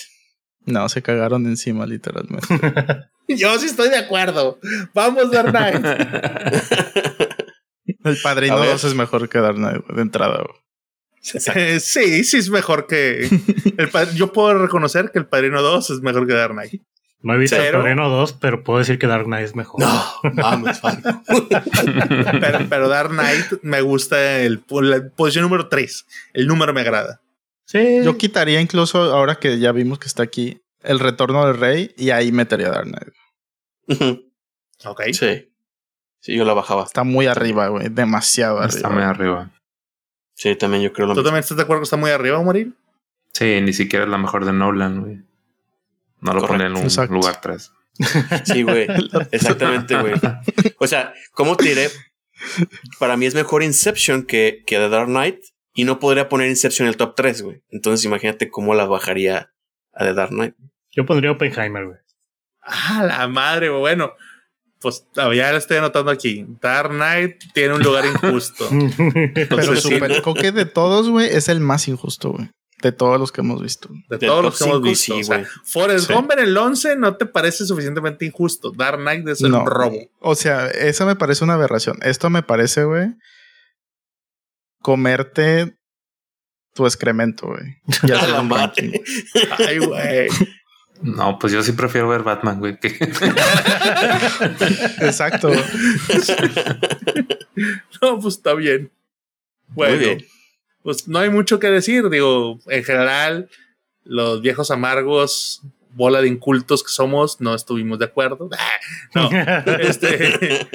No, 0.66 0.88
se 0.88 1.02
cagaron 1.02 1.46
encima, 1.46 1.86
literalmente. 1.86 2.46
Yo 3.28 3.59
sí 3.59 3.66
estoy 3.66 3.88
de 3.88 3.96
acuerdo. 3.98 4.59
Vamos, 4.94 5.30
Dark 5.30 5.50
Knight. 5.50 5.84
El 8.04 8.16
Padrino 8.22 8.56
A 8.56 8.60
ver. 8.60 8.70
2 8.70 8.84
es 8.84 8.94
mejor 8.94 9.28
que 9.28 9.38
Dark 9.38 9.56
Knight, 9.56 9.84
de 9.86 10.02
entrada, 10.02 10.42
güey. 10.42 10.61
Eh, 11.55 11.78
sí, 11.81 12.24
sí 12.24 12.39
es 12.39 12.51
mejor 12.51 12.86
que. 12.89 13.28
El 13.78 14.15
yo 14.15 14.32
puedo 14.32 14.59
reconocer 14.59 15.11
que 15.12 15.20
el 15.20 15.27
Padrino 15.27 15.62
2 15.62 15.90
es 15.90 16.01
mejor 16.01 16.27
que 16.27 16.32
Dark 16.35 16.53
Knight. 16.53 16.82
No 17.20 17.35
he 17.35 17.39
visto 17.39 17.57
Pero- 17.57 17.78
el 17.78 17.82
Padrino 17.85 18.09
2, 18.09 18.32
pero 18.40 18.65
puedo 18.65 18.81
decir 18.81 18.99
que 18.99 19.07
Dark 19.07 19.27
Knight 19.27 19.44
es 19.44 19.55
mejor. 19.55 19.81
No, 19.81 20.32
mames, 20.35 20.81
Falco. 20.81 21.23
Pero, 22.40 22.59
pero 22.69 22.89
Dark 22.89 23.11
Knight 23.11 23.62
me 23.62 23.81
gusta 23.82 24.40
el, 24.40 24.65
la 24.81 25.09
posición 25.15 25.44
número 25.44 25.69
3. 25.69 26.07
El 26.32 26.49
número 26.49 26.73
me 26.74 26.81
agrada. 26.81 27.20
Sí. 27.66 28.01
Yo 28.03 28.19
quitaría 28.19 28.61
incluso, 28.61 29.01
ahora 29.15 29.36
que 29.36 29.61
ya 29.61 29.70
vimos 29.70 30.01
que 30.01 30.09
está 30.09 30.24
aquí, 30.24 30.61
el 30.82 30.99
retorno 30.99 31.47
del 31.47 31.57
rey 31.59 31.94
y 31.97 32.11
ahí 32.11 32.32
metería 32.32 32.66
a 32.69 32.70
Dark 32.73 32.89
Knight. 32.89 34.19
Ok. 34.85 35.03
sí. 35.12 35.49
Sí, 36.20 36.36
yo 36.36 36.44
la 36.44 36.55
bajaba. 36.55 36.85
Está 36.85 37.03
muy 37.03 37.27
arriba, 37.27 37.66
güey. 37.69 37.89
Demasiado 37.89 38.62
Está 38.65 38.89
arriba. 38.89 38.93
muy 38.94 39.03
arriba. 39.03 39.51
Sí, 40.43 40.56
también 40.56 40.82
yo 40.82 40.93
creo 40.93 41.06
lo 41.06 41.12
¿Tú 41.14 41.20
mismo. 41.20 41.28
también 41.28 41.40
estás 41.43 41.56
de 41.56 41.62
acuerdo 41.62 41.82
que 41.82 41.85
está 41.85 41.97
muy 41.97 42.10
arriba, 42.10 42.43
Morir? 42.43 42.73
Sí, 43.32 43.60
ni 43.60 43.73
siquiera 43.73 44.05
es 44.06 44.10
la 44.10 44.19
mejor 44.19 44.44
de 44.44 44.52
Nolan, 44.52 45.01
güey. 45.01 45.16
No 46.20 46.32
lo 46.32 46.40
Correcto. 46.40 46.48
pone 46.48 46.64
en 46.64 46.73
un 46.73 46.82
Exacto. 46.82 47.14
lugar 47.14 47.40
3. 47.40 47.73
Sí, 48.44 48.62
güey. 48.64 48.89
Exactamente, 49.31 49.97
güey. 50.01 50.14
O 50.78 50.86
sea, 50.89 51.14
¿cómo 51.32 51.56
te 51.56 51.66
diré? 51.69 51.90
Para 52.98 53.16
mí 53.16 53.27
es 53.27 53.36
mejor 53.36 53.62
Inception 53.62 54.24
que, 54.24 54.64
que 54.66 54.77
The 54.78 54.89
Dark 54.89 55.06
Knight. 55.06 55.39
Y 55.74 55.85
no 55.85 56.01
podría 56.01 56.28
poner 56.28 56.48
Inception 56.48 56.86
en 56.86 56.90
el 56.90 56.97
top 56.97 57.14
3, 57.14 57.43
güey. 57.43 57.62
Entonces 57.70 58.05
imagínate 58.05 58.51
cómo 58.51 58.74
la 58.74 58.85
bajaría 58.86 59.52
a 59.94 60.05
The 60.05 60.12
Dark 60.14 60.31
Knight. 60.31 60.55
Yo 60.90 61.06
pondría 61.06 61.31
Oppenheimer, 61.31 61.86
güey. 61.86 61.98
Ah, 62.62 63.05
la 63.06 63.28
madre, 63.28 63.69
güey. 63.69 63.81
Bueno, 63.81 64.12
pues 64.82 65.06
ya 65.14 65.52
lo 65.52 65.56
estoy 65.59 65.76
anotando 65.78 66.10
aquí. 66.10 66.44
Dark 66.60 66.90
Knight 66.90 67.36
tiene 67.54 67.74
un 67.74 67.82
lugar 67.82 68.04
injusto. 68.04 68.68
Pero 69.48 69.76
sí, 69.76 69.80
super, 69.80 70.20
creo 70.22 70.34
que 70.34 70.52
de 70.52 70.64
todos, 70.66 71.09
güey, 71.09 71.28
es 71.34 71.48
el 71.48 71.60
más 71.60 71.88
injusto, 71.88 72.32
güey. 72.32 72.50
De 72.82 72.90
todos 72.90 73.18
los 73.20 73.30
que 73.30 73.42
hemos 73.42 73.62
visto. 73.62 73.88
de 74.10 74.18
todos 74.18 74.42
los 74.44 74.59
que 74.59 74.64
hemos 74.64 74.82
visto. 74.82 75.14
sí, 75.14 75.20
o 75.20 75.24
sea. 75.24 75.46
Forrest 75.64 76.09
Sí. 76.09 76.12
Gump 76.14 76.32
en 76.32 76.40
el 76.40 76.56
11 76.59 76.96
no 76.96 77.16
te 77.16 77.26
parece 77.26 77.64
suficientemente 77.64 78.26
injusto. 78.26 78.72
Dark 78.76 78.98
Knight 78.98 79.28
es 79.28 79.40
el 79.40 79.52
No. 79.52 79.64
robo. 79.64 79.96
O 80.18 80.34
sea, 80.34 80.66
esa 80.66 81.06
me 81.06 81.14
parece 81.14 81.44
una 81.44 81.54
aberración. 81.54 81.98
Esto 82.02 82.28
me 82.28 82.42
parece, 82.42 82.82
güey, 82.82 83.14
comerte 84.82 85.76
tu 86.74 86.86
excremento, 86.86 87.48
güey. 87.48 87.76
Ya 88.09 88.18
ranking. 88.42 88.92
Ay, 89.59 89.78
güey. 89.78 90.28
No, 91.02 91.38
pues 91.38 91.52
yo 91.52 91.62
sí 91.62 91.72
prefiero 91.72 92.08
ver 92.08 92.22
Batman, 92.22 92.58
güey. 92.60 92.78
que- 92.78 92.88
Exacto. 95.00 95.50
No, 98.00 98.18
pues 98.18 98.36
está 98.36 98.54
bien. 98.54 98.90
Bueno, 99.68 99.96
Muy 99.96 100.04
bien. 100.04 100.26
pues 100.82 101.08
no 101.08 101.18
hay 101.18 101.30
mucho 101.30 101.58
que 101.58 101.68
decir. 101.68 102.08
Digo, 102.08 102.58
en 102.66 102.84
general, 102.84 103.48
los 104.04 104.42
viejos 104.42 104.70
amargos, 104.70 105.62
bola 105.94 106.20
de 106.20 106.28
incultos 106.28 106.82
que 106.82 106.90
somos, 106.90 107.40
no 107.40 107.54
estuvimos 107.54 107.98
de 107.98 108.06
acuerdo. 108.06 108.48
Ah, 109.14 109.62
No, 109.66 109.72
este, 109.78 110.68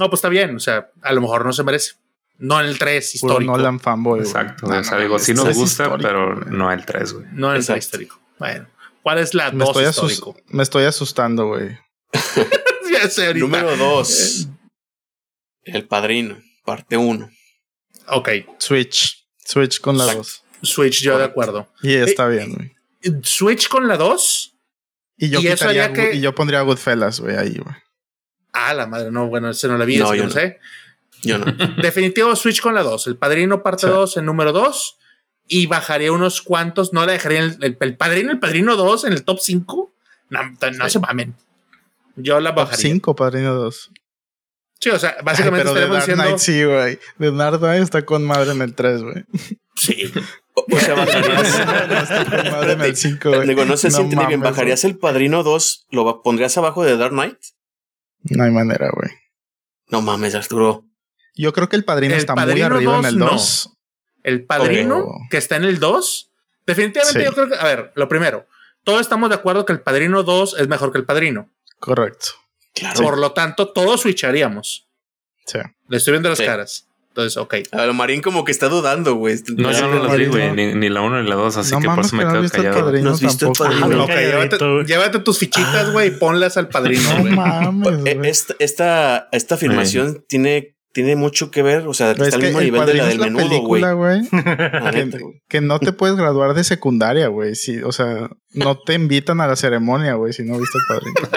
no, 0.00 0.08
pues 0.10 0.18
está 0.18 0.28
bien. 0.28 0.56
O 0.56 0.60
sea, 0.60 0.90
a 1.02 1.12
lo 1.12 1.20
mejor 1.20 1.44
no 1.44 1.52
se 1.52 1.62
merece. 1.62 1.92
No 2.38 2.60
en 2.60 2.66
el 2.66 2.78
3 2.78 3.18
Puro 3.20 3.32
histórico. 3.34 3.56
Nolan 3.56 3.80
fanboy. 3.80 4.18
güey. 4.20 4.28
Exacto. 4.28 4.66
No, 4.66 4.78
o 4.78 4.84
sea, 4.84 4.96
no, 4.96 5.02
digo, 5.02 5.18
sí 5.18 5.32
nos 5.34 5.54
gusta, 5.54 5.84
histórico, 5.84 5.98
pero 6.08 6.34
no 6.46 6.72
el 6.72 6.84
3, 6.84 7.12
güey. 7.12 7.26
No 7.32 7.50
en 7.50 7.56
el 7.56 7.64
3 7.64 7.76
Exacto. 7.76 7.78
histórico. 7.78 8.20
Bueno, 8.38 8.66
¿cuál 9.06 9.18
es 9.18 9.34
la 9.34 9.52
Me 9.52 9.64
2 9.64 9.68
estoy, 9.68 10.10
histórico? 10.10 10.36
me 10.48 10.64
estoy 10.64 10.82
asustando, 10.82 11.46
güey. 11.46 11.78
ya 12.92 13.08
sé 13.08 13.26
ahorita. 13.28 13.46
Número 13.46 13.76
2. 13.76 14.48
El 15.62 15.86
Padrino, 15.86 16.42
parte 16.64 16.96
1. 16.96 17.30
Ok, 18.08 18.28
Switch. 18.58 19.24
Switch 19.44 19.80
con 19.80 19.96
la 19.96 20.06
Exacto. 20.06 20.22
2. 20.24 20.42
Switch, 20.62 21.02
yo 21.02 21.18
de 21.18 21.24
acuerdo. 21.24 21.68
Y 21.82 21.94
está 21.94 22.26
bien, 22.26 22.52
güey. 22.52 22.74
Switch 23.22 23.68
con 23.68 23.86
la 23.86 23.96
2. 23.96 24.56
Y 25.18 25.30
yo, 25.30 25.38
Y 25.40 25.46
eso 25.46 25.54
quitaría 25.68 25.92
que- 25.92 26.14
y 26.16 26.20
yo 26.20 26.34
pondría 26.34 26.62
Goodfellas, 26.62 27.20
güey, 27.20 27.36
ahí, 27.36 27.58
güey. 27.62 27.76
Ah, 28.52 28.74
la 28.74 28.88
madre, 28.88 29.12
no, 29.12 29.28
bueno, 29.28 29.50
ese 29.50 29.68
no 29.68 29.78
la 29.78 29.84
vi, 29.84 29.98
No, 29.98 30.16
yo 30.16 30.24
no 30.24 30.30
sé. 30.30 30.58
Yo 31.22 31.38
no. 31.38 31.44
Definitivo 31.80 32.34
Switch 32.34 32.60
con 32.60 32.74
la 32.74 32.82
2. 32.82 33.06
El 33.06 33.16
Padrino 33.18 33.62
parte 33.62 33.82
Sí. 33.86 33.92
2 33.92 34.16
en 34.16 34.24
número 34.26 34.50
2. 34.52 34.98
Y 35.48 35.66
bajaría 35.66 36.12
unos 36.12 36.42
cuantos. 36.42 36.92
No 36.92 37.06
la 37.06 37.12
dejaría 37.12 37.38
en 37.38 37.44
el, 37.44 37.56
el, 37.64 37.76
el 37.80 37.96
Padrino, 37.96 38.30
el 38.32 38.38
Padrino 38.38 38.76
2 38.76 39.04
en 39.04 39.12
el 39.12 39.24
top 39.24 39.38
5. 39.40 39.92
No, 40.30 40.42
no 40.42 40.84
Sí. 40.84 40.90
se 40.90 40.98
mamen. 40.98 41.34
Yo 42.16 42.40
la 42.40 42.50
Top 42.50 42.64
bajaría. 42.64 42.82
5, 42.92 43.14
Padrino 43.14 43.54
2. 43.54 43.90
Sí, 44.80 44.90
o 44.90 44.98
sea, 44.98 45.16
básicamente 45.24 45.68
Ay, 45.68 45.74
pero 45.74 45.74
de 45.74 45.80
estaremos 45.80 45.96
Dark 45.96 46.02
diciendo. 46.02 46.24
Knight 46.24 46.38
sí, 46.38 46.64
güey. 46.64 46.98
De 47.18 47.36
Dark 47.36 47.58
Knight 47.60 47.82
está 47.82 48.04
con 48.04 48.24
madre 48.24 48.52
en 48.52 48.62
el 48.62 48.74
3, 48.74 49.02
güey. 49.02 49.24
Sí. 49.76 50.12
O, 50.54 50.78
sea, 50.80 50.94
bajarías. 50.94 51.48
está 52.10 52.24
con 52.42 52.50
madre 52.52 52.72
en 52.72 52.80
el 52.80 52.96
5, 52.96 53.28
güey. 53.30 53.46
Digo, 53.48 53.64
no 53.64 53.76
se 53.76 53.88
No 53.90 53.96
siente 53.98 54.16
ni 54.16 54.26
bien. 54.26 54.40
¿Bajarías 54.40 54.84
el 54.84 54.96
Padrino 54.98 55.42
2? 55.42 55.86
¿Lo 55.90 56.22
pondrías 56.22 56.56
abajo 56.58 56.82
de 56.84 56.96
Dark 56.96 57.12
Knight? 57.12 57.38
No 58.22 58.42
hay 58.44 58.50
manera, 58.50 58.90
güey. 58.92 59.10
No 59.90 60.02
mames, 60.02 60.34
Arturo. 60.34 60.84
Yo 61.36 61.52
creo 61.52 61.68
que 61.68 61.76
el 61.76 61.84
padrino 61.84 62.14
El 62.14 62.20
está 62.20 62.34
muy 62.34 62.42
Padrino 62.44 62.66
arriba 62.66 62.96
en 62.96 63.02
2 63.02 63.12
el 63.12 63.18
no. 63.18 63.26
2. 63.30 63.75
El 64.26 64.44
Padrino, 64.44 64.98
Oh. 64.98 65.20
que 65.30 65.38
está 65.38 65.56
en 65.56 65.64
el 65.64 65.78
2. 65.78 66.30
Definitivamente 66.66 67.20
Sí. 67.20 67.24
yo 67.26 67.32
creo 67.32 67.48
que. 67.48 67.54
A 67.56 67.64
ver, 67.64 67.92
lo 67.94 68.08
primero. 68.08 68.46
Todos 68.84 69.00
estamos 69.00 69.28
de 69.30 69.36
acuerdo 69.36 69.64
que 69.64 69.72
el 69.72 69.80
Padrino 69.80 70.22
2 70.22 70.56
es 70.58 70.68
mejor 70.68 70.92
que 70.92 70.98
el 70.98 71.04
Padrino. 71.04 71.50
Correcto. 71.80 72.26
Claro. 72.74 73.00
Por 73.02 73.18
lo 73.18 73.32
tanto, 73.32 73.68
todos 73.72 74.02
switcharíamos. 74.02 74.86
Sí. 75.46 75.58
Le 75.88 75.96
estoy 75.96 76.12
viendo 76.12 76.28
las 76.28 76.38
Sí. 76.38 76.44
caras. 76.44 76.88
Entonces, 77.08 77.36
ok. 77.38 77.54
A 77.72 77.76
ver, 77.78 77.92
Marín 77.94 78.20
como 78.20 78.44
que 78.44 78.52
está 78.52 78.68
dudando, 78.68 79.14
güey. 79.14 79.36
No, 79.56 79.72
yo 79.72 79.86
no 79.88 79.96
el 79.96 80.02
las 80.06 80.16
vi, 80.18 80.26
güey. 80.26 80.52
Ni, 80.52 80.74
ni 80.74 80.90
la 80.90 81.00
1 81.00 81.22
ni 81.22 81.28
la 81.28 81.34
2, 81.36 81.56
así 81.56 81.70
no 81.72 81.78
que 81.80 81.86
por 81.86 81.96
mames, 81.96 82.06
eso 82.06 82.10
que 82.10 82.16
me 82.18 82.24
no 82.24 82.30
quedo 82.32 82.42
visto 82.42 82.56
el 82.58 82.62
callado. 82.64 82.84
padrino 82.84 83.04
¿No 83.08 83.14
has 83.14 83.20
visto 83.22 83.46
el 83.46 83.52
tampoco. 83.54 83.80
Padrino? 83.80 84.04
güey. 84.04 84.16
Ok, 84.18 84.20
llévate, 84.50 84.84
llévate 84.86 85.18
tus 85.20 85.38
fichitas, 85.38 85.92
güey, 85.92 86.08
y 86.08 86.10
ponlas 86.10 86.56
al 86.58 86.68
padrino, 86.68 87.10
No 87.14 87.20
güey. 87.22 87.34
mames, 87.34 87.88
Eh, 88.04 88.14
güey. 88.16 88.28
Esta, 88.30 88.54
esta, 88.58 89.28
esta 89.32 89.54
afirmación 89.54 90.26
tiene, 90.28 90.75
tiene 90.96 91.14
mucho 91.14 91.50
que 91.50 91.62
ver. 91.62 91.86
O 91.86 91.92
sea, 91.92 92.14
Pero 92.14 92.24
está 92.24 92.38
es 92.38 92.42
al 92.42 92.48
mismo 92.48 92.60
el 92.60 92.64
nivel 92.72 92.86
de 92.86 92.94
la 92.94 93.06
del 93.06 93.20
la 93.20 93.26
menudo, 93.26 93.60
güey. 93.60 93.82
que, 94.32 95.18
güey. 95.18 95.42
que 95.46 95.60
no 95.60 95.78
te 95.78 95.92
puedes 95.92 96.16
graduar 96.16 96.54
de 96.54 96.64
secundaria, 96.64 97.28
güey. 97.28 97.54
Sí, 97.54 97.82
o 97.82 97.92
sea, 97.92 98.30
no 98.52 98.78
te 98.78 98.94
invitan 98.94 99.40
a 99.40 99.46
la 99.46 99.56
ceremonia, 99.56 100.14
güey, 100.14 100.32
si 100.32 100.42
no 100.42 100.58
viste 100.58 100.78
el 100.78 100.84
padrino. 100.88 101.16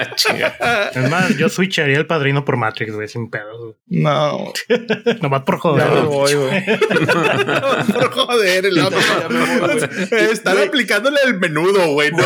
Ah. 0.61 0.89
Es 0.93 1.09
más, 1.09 1.37
yo 1.37 1.49
switcharía 1.49 1.97
el 1.97 2.05
padrino 2.05 2.43
por 2.45 2.57
Matrix, 2.57 2.93
güey, 2.93 3.07
sin 3.07 3.29
pedos. 3.29 3.57
güey. 3.59 3.75
No, 3.87 4.51
Nomás 5.21 5.43
por 5.43 5.55
ya 5.55 5.59
joder. 5.61 5.89
me 5.91 6.01
voy, 6.01 6.33
güey. 6.33 6.65
Por 7.93 8.11
joder, 8.11 8.65
el 8.65 8.79
otro. 8.79 8.99
Ya. 10.11 10.17
Están 10.31 10.57
aplicándole 10.59 11.17
el 11.25 11.39
menudo, 11.39 11.93
güey. 11.93 12.11
No. 12.11 12.23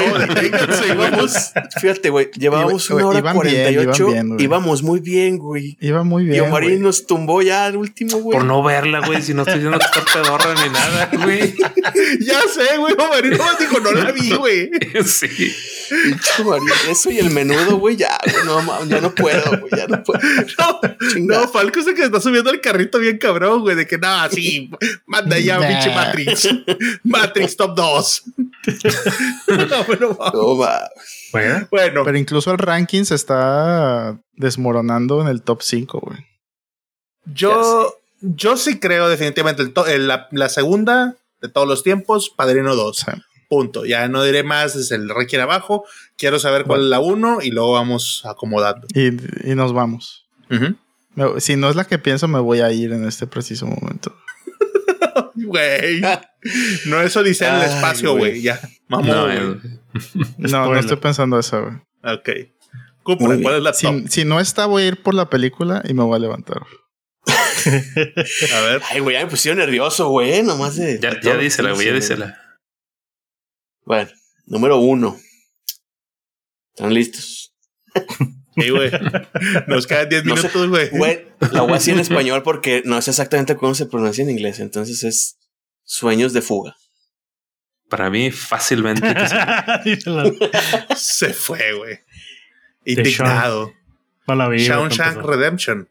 Íbamos, 0.94 1.52
fíjate, 1.80 2.10
güey, 2.10 2.30
llevábamos 2.38 2.90
una 2.90 3.08
hora 3.08 3.20
iban 3.20 3.40
bien, 3.40 3.54
48. 3.74 4.04
iban 4.04 4.14
bien, 4.14 4.30
güey. 4.30 4.44
íbamos 4.44 4.84
muy 4.84 5.00
bien, 5.00 5.38
güey. 5.38 5.78
Iba 5.80 6.04
muy 6.04 6.24
y 6.24 6.28
bien. 6.28 6.44
Omarín 6.46 6.70
güey. 6.72 6.80
nos 6.82 7.06
tumbó 7.06 7.42
ya 7.42 7.66
al 7.66 7.78
último, 7.78 8.18
güey. 8.18 8.38
Por 8.38 8.46
no 8.48 8.64
verla, 8.64 9.02
güey. 9.06 9.22
Si 9.22 9.34
no 9.34 9.44
estoy 9.44 9.56
diciendo 9.56 9.80
que 9.80 9.86
está 10.00 10.04
pedorra 10.22 10.54
ni 10.64 10.70
nada, 10.72 11.10
güey. 11.24 11.54
Ya 12.22 12.42
sé, 12.42 12.78
güey. 12.78 12.96
Marino 12.96 13.38
nomás 13.38 13.60
dijo, 13.60 13.80
no 13.80 13.92
la 13.92 14.12
vi, 14.12 14.32
güey. 14.36 14.70
Sí. 15.06 15.54
Eso 16.90 17.12
y 17.12 17.20
el 17.20 17.30
menudo, 17.30 17.78
güey, 17.78 17.96
ya, 17.96 18.18
güey, 18.24 18.46
no, 18.46 18.86
ya 18.86 19.02
no 19.02 19.14
puedo, 19.14 19.44
güey, 19.60 19.72
ya 19.78 19.88
no 19.88 20.02
puedo. 20.04 20.20
No, 20.58 20.80
no, 21.20 21.48
Falco 21.48 21.80
es 21.80 21.88
el 21.88 21.94
que 21.96 22.04
está 22.04 22.20
subiendo 22.20 22.50
el 22.50 22.62
carrito 22.62 22.98
bien 23.00 23.18
cabrón, 23.18 23.62
güey. 23.62 23.76
De 23.76 23.86
que 23.86 23.98
nada, 23.98 24.30
sí, 24.30 24.70
manda 25.06 25.38
ya, 25.38 25.60
Nah. 25.60 25.68
pinche 25.68 25.90
Matrix. 25.94 26.50
Matrix 27.04 27.56
top 27.58 27.76
2. 27.76 28.24
no, 29.70 29.86
pero 29.88 30.18
No, 30.34 30.56
ma. 30.56 30.82
Bueno, 31.32 31.68
bueno, 31.72 32.04
Pero 32.06 32.18
incluso 32.18 32.52
el 32.52 32.58
ranking 32.58 33.04
se 33.04 33.16
está 33.16 34.18
desmoronando 34.34 35.22
en 35.22 35.28
el 35.28 35.42
top 35.42 35.62
5, 35.62 36.00
güey. 36.00 36.20
yo, 37.26 37.96
yo 38.22 38.58
sí 38.58 38.80
creo 38.80 39.10
definitivamente 39.10 39.62
el 39.62 39.74
to- 39.74 39.88
el- 39.88 40.08
la, 40.08 40.28
la 40.32 40.50
segunda 40.50 41.16
de 41.42 41.50
todos 41.50 41.68
los 41.68 41.84
tiempos, 41.84 42.30
Padrino 42.36 42.76
2. 42.76 42.86
O 42.88 42.94
sea, 42.94 43.26
Punto. 43.54 43.86
Ya 43.86 44.08
no 44.08 44.24
diré 44.24 44.42
más 44.44 44.76
desde 44.76 44.96
el 44.96 45.10
requiere 45.10 45.44
abajo. 45.44 45.86
Quiero 46.18 46.40
saber 46.40 46.64
cuál 46.66 46.82
es 46.82 46.88
la 46.88 47.00
1 47.00 47.40
y 47.44 47.52
luego 47.52 47.74
vamos 47.74 48.24
acomodando. 48.26 48.88
y, 48.96 49.08
y 49.50 49.56
nos 49.56 49.74
vamos. 49.74 50.28
Me- 50.50 51.40
si 51.40 51.56
no 51.56 51.70
es 51.70 51.76
la 51.76 51.86
que 51.86 52.00
pienso, 52.00 52.28
me 52.28 52.40
voy 52.40 52.62
a 52.62 52.72
ir 52.72 52.92
en 52.92 53.06
este 53.06 53.28
preciso 53.28 53.68
momento. 53.68 54.16
Güey. 55.36 56.02
No 56.86 57.02
eso 57.02 57.22
dice 57.22 57.48
en 57.48 57.56
el 57.56 57.62
espacio, 57.64 58.16
güey. 58.18 58.42
Ya. 58.42 58.60
Vamos, 58.88 59.08
No, 59.08 59.28
No, 60.38 60.76
estoy 60.78 60.98
pensando 60.98 61.38
eso, 61.38 61.62
güey. 61.62 61.76
Ok. 62.16 62.30
Cupra. 63.04 63.38
¿cuál 63.42 63.56
es 63.58 63.62
la 63.64 63.72
top? 63.74 64.02
Si, 64.04 64.22
si 64.22 64.26
no 64.26 64.40
está, 64.40 64.66
voy 64.66 64.84
a 64.84 64.88
ir 64.88 65.04
por 65.04 65.14
la 65.14 65.30
película 65.30 65.84
y 65.88 65.94
me 65.94 66.04
voy 66.04 66.16
a 66.16 66.20
levantar. 66.20 66.62
A 67.66 68.62
ver. 68.62 68.82
Ay, 68.92 69.00
güey, 69.00 69.16
ya 69.16 69.24
me 69.24 69.30
pusieron 69.30 69.60
nervioso, 69.60 70.10
güey, 70.10 70.44
nomás 70.44 70.76
de. 70.76 71.00
ya, 71.00 71.20
ya 71.22 71.38
dísela, 71.38 71.72
güey. 71.74 71.88
Ya 71.88 71.94
dísela. 71.94 72.42
Bueno, 73.86 74.10
número 74.46 74.78
uno. 74.80 75.18
¿Están 76.76 76.94
listos? 76.94 77.54
Sí, 78.56 78.70
güey. 78.70 78.92
Nos 79.66 79.88
quedan 79.88 80.10
10 80.10 80.26
No 80.26 80.38
sé, 80.38 80.48
minutos, 80.48 80.70
güey. 80.70 80.90
Güey, 80.92 81.28
la 81.52 81.62
voy 81.62 81.72
a 81.72 81.74
decir 81.74 81.96
en 81.96 82.02
español 82.02 82.44
porque 82.44 82.84
no 82.86 83.02
sé 83.02 83.10
exactamente 83.10 83.56
cómo 83.56 83.74
se 83.74 83.88
pronuncia 83.88 84.24
en 84.24 84.30
inglés. 84.30 84.60
Entonces 84.60 85.04
es 85.04 85.40
sueños 85.84 86.34
de 86.34 86.44
fuga. 86.44 86.76
Para 87.90 88.12
mí, 88.12 88.30
fácilmente. 88.30 89.02
que. 89.84 90.38
Se 90.96 91.34
fue, 91.34 91.74
güey. 91.74 92.00
Indignado. 92.86 93.74
no 94.28 94.36
la 94.36 94.48
vi. 94.48 94.60
Shawshank. 94.60 95.24
Redemption. 95.24 95.90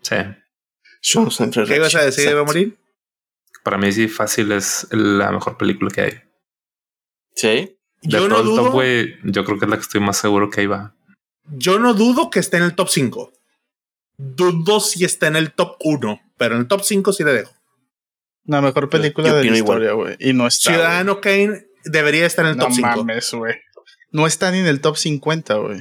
Sí. 0.00 0.16
¿Qué 1.66 1.76
ibas 1.76 1.94
a 1.94 2.04
decir, 2.04 2.24
Exacto. 2.24 2.46
Morín? 2.46 2.76
Para 3.62 3.78
mí, 3.78 3.92
sí, 3.92 4.08
fácil 4.08 4.50
es 4.50 4.88
la 4.90 5.30
mejor 5.30 5.56
película 5.56 5.90
que 5.90 6.00
hay. 6.00 6.20
Sí. 7.34 7.76
De 8.02 8.10
Yo 8.18 8.28
no 8.28 8.42
dudo. 8.42 8.64
top, 8.64 8.72
güey, 8.72 9.14
yo 9.24 9.44
creo 9.44 9.58
que 9.58 9.64
es 9.66 9.70
la 9.70 9.76
que 9.76 9.82
estoy 9.82 10.00
más 10.00 10.16
seguro 10.18 10.50
que 10.50 10.60
ahí 10.62 10.66
va. 10.66 10.94
Yo 11.50 11.78
no 11.78 11.94
dudo 11.94 12.30
que 12.30 12.40
esté 12.40 12.56
en 12.56 12.64
el 12.64 12.74
top 12.74 12.88
5. 12.88 13.32
Dudo 14.16 14.80
si 14.80 15.04
está 15.04 15.26
en 15.28 15.36
el 15.36 15.52
top 15.52 15.76
1, 15.80 16.20
pero 16.36 16.54
en 16.54 16.62
el 16.62 16.68
top 16.68 16.82
5 16.82 17.12
sí 17.12 17.24
le 17.24 17.32
dejo. 17.32 17.52
La 18.44 18.60
mejor 18.60 18.88
película 18.88 19.28
yo 19.28 19.36
de 19.36 19.44
la 19.50 19.56
historia, 19.56 19.92
güey. 19.92 20.16
Y 20.18 20.32
no 20.32 20.46
está. 20.46 20.72
Ciudadano 20.72 21.20
Kane 21.20 21.66
debería 21.84 22.26
estar 22.26 22.44
en 22.44 22.52
el 22.52 22.58
top 22.58 22.68
No 22.70 22.74
5. 22.74 22.88
mames, 22.96 23.32
güey. 23.34 23.54
No 24.10 24.26
está 24.26 24.50
ni 24.50 24.58
en 24.58 24.66
el 24.66 24.80
top 24.80 24.96
50, 24.96 25.54
güey. 25.56 25.80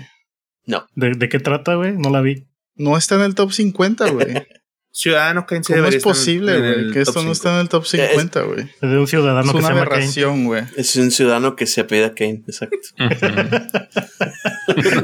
No. 0.65 0.85
¿De, 0.95 1.11
de 1.15 1.27
qué 1.29 1.39
trata, 1.39 1.75
güey? 1.75 1.93
No 1.97 2.09
la 2.09 2.21
vi. 2.21 2.47
No 2.75 2.97
está 2.97 3.15
en 3.15 3.21
el 3.21 3.35
top 3.35 3.51
50, 3.51 4.09
güey. 4.11 4.27
Ciudadano 4.93 5.45
Kane 5.45 5.63
sí 5.63 5.67
¿Cómo 5.71 5.77
debería 5.77 5.97
es 5.97 6.01
estar 6.05 6.11
en- 6.11 6.17
posible, 6.19 6.53
en 6.55 6.59
güey? 6.61 6.73
el 6.73 6.93
Que 6.93 6.99
esto 6.99 7.13
top 7.13 7.23
no 7.23 7.29
5. 7.29 7.31
está 7.33 7.53
en 7.55 7.61
el 7.61 7.69
top 7.69 7.85
50, 7.85 8.41
güey. 8.41 8.59
Es 8.63 8.81
de 8.81 8.97
un 8.99 9.07
ciudadano 9.07 9.39
Es 9.39 9.45
que 9.47 9.51
se 9.51 9.57
una 9.57 9.67
llama 9.69 9.83
Kane. 9.85 9.95
aberración, 9.95 10.45
güey. 10.45 10.63
Es 10.75 10.95
un 10.97 11.11
ciudadano 11.11 11.55
que 11.55 11.65
se 11.65 11.81
apellida 11.81 12.13
Kane, 12.13 12.43
exacto. 12.45 12.77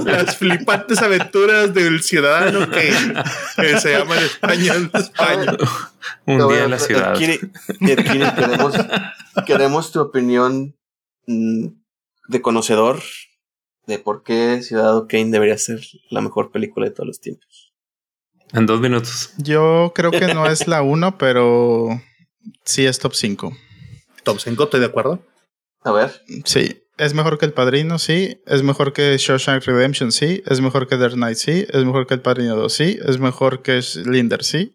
Las 0.05 0.37
flipantes 0.37 1.01
aventuras 1.01 1.73
del 1.73 2.01
ciudadano 2.03 2.69
Kane. 2.69 3.13
Que 3.55 3.79
se 3.79 3.91
llama 3.97 4.17
en 4.17 4.23
español. 4.23 4.91
español. 4.93 5.57
Un 6.25 6.47
día 6.49 6.63
en 6.65 6.71
la 6.71 6.79
ciudad. 6.79 7.11
Adquiere, 7.13 7.39
adquiere, 7.69 8.33
queremos, 8.35 8.75
queremos 9.45 9.91
tu 9.91 9.99
opinión 10.01 10.75
mm, 11.27 11.67
de 12.27 12.41
conocedor 12.41 13.01
de 13.87 13.99
por 13.99 14.23
qué 14.23 14.61
Ciudadano 14.63 15.07
Kane 15.07 15.31
debería 15.31 15.57
ser 15.57 15.79
la 16.09 16.19
mejor 16.21 16.51
película 16.51 16.85
de 16.87 16.91
todos 16.91 17.07
los 17.07 17.21
tiempos. 17.21 17.56
En 18.53 18.65
dos 18.65 18.79
minutos. 18.79 19.31
Yo 19.37 19.91
creo 19.95 20.11
que 20.11 20.33
no 20.33 20.45
es 20.45 20.67
la 20.67 20.81
1, 20.81 21.17
pero 21.17 22.01
sí 22.65 22.85
es 22.85 22.99
top 22.99 23.13
5. 23.13 23.55
Top 24.23 24.39
5, 24.39 24.63
estoy 24.63 24.79
de 24.79 24.85
acuerdo. 24.85 25.25
A 25.83 25.91
ver. 25.91 26.21
Sí. 26.45 26.83
Es 26.97 27.13
mejor 27.13 27.37
que 27.37 27.45
El 27.45 27.53
Padrino, 27.53 27.99
sí. 27.99 28.41
Es 28.47 28.63
mejor 28.63 28.91
que 28.93 29.15
Shawshank 29.17 29.63
Redemption, 29.65 30.11
sí. 30.11 30.41
Es 30.47 30.61
mejor 30.61 30.87
que 30.87 30.97
Dark 30.97 31.13
Knight, 31.13 31.37
sí. 31.37 31.65
Es 31.69 31.85
mejor 31.85 32.07
que 32.07 32.15
El 32.15 32.21
Padrino 32.21 32.55
2, 32.55 32.73
sí. 32.73 32.97
Es 33.05 33.19
mejor 33.19 33.61
que 33.61 33.81
Linder, 34.05 34.43
sí. 34.43 34.73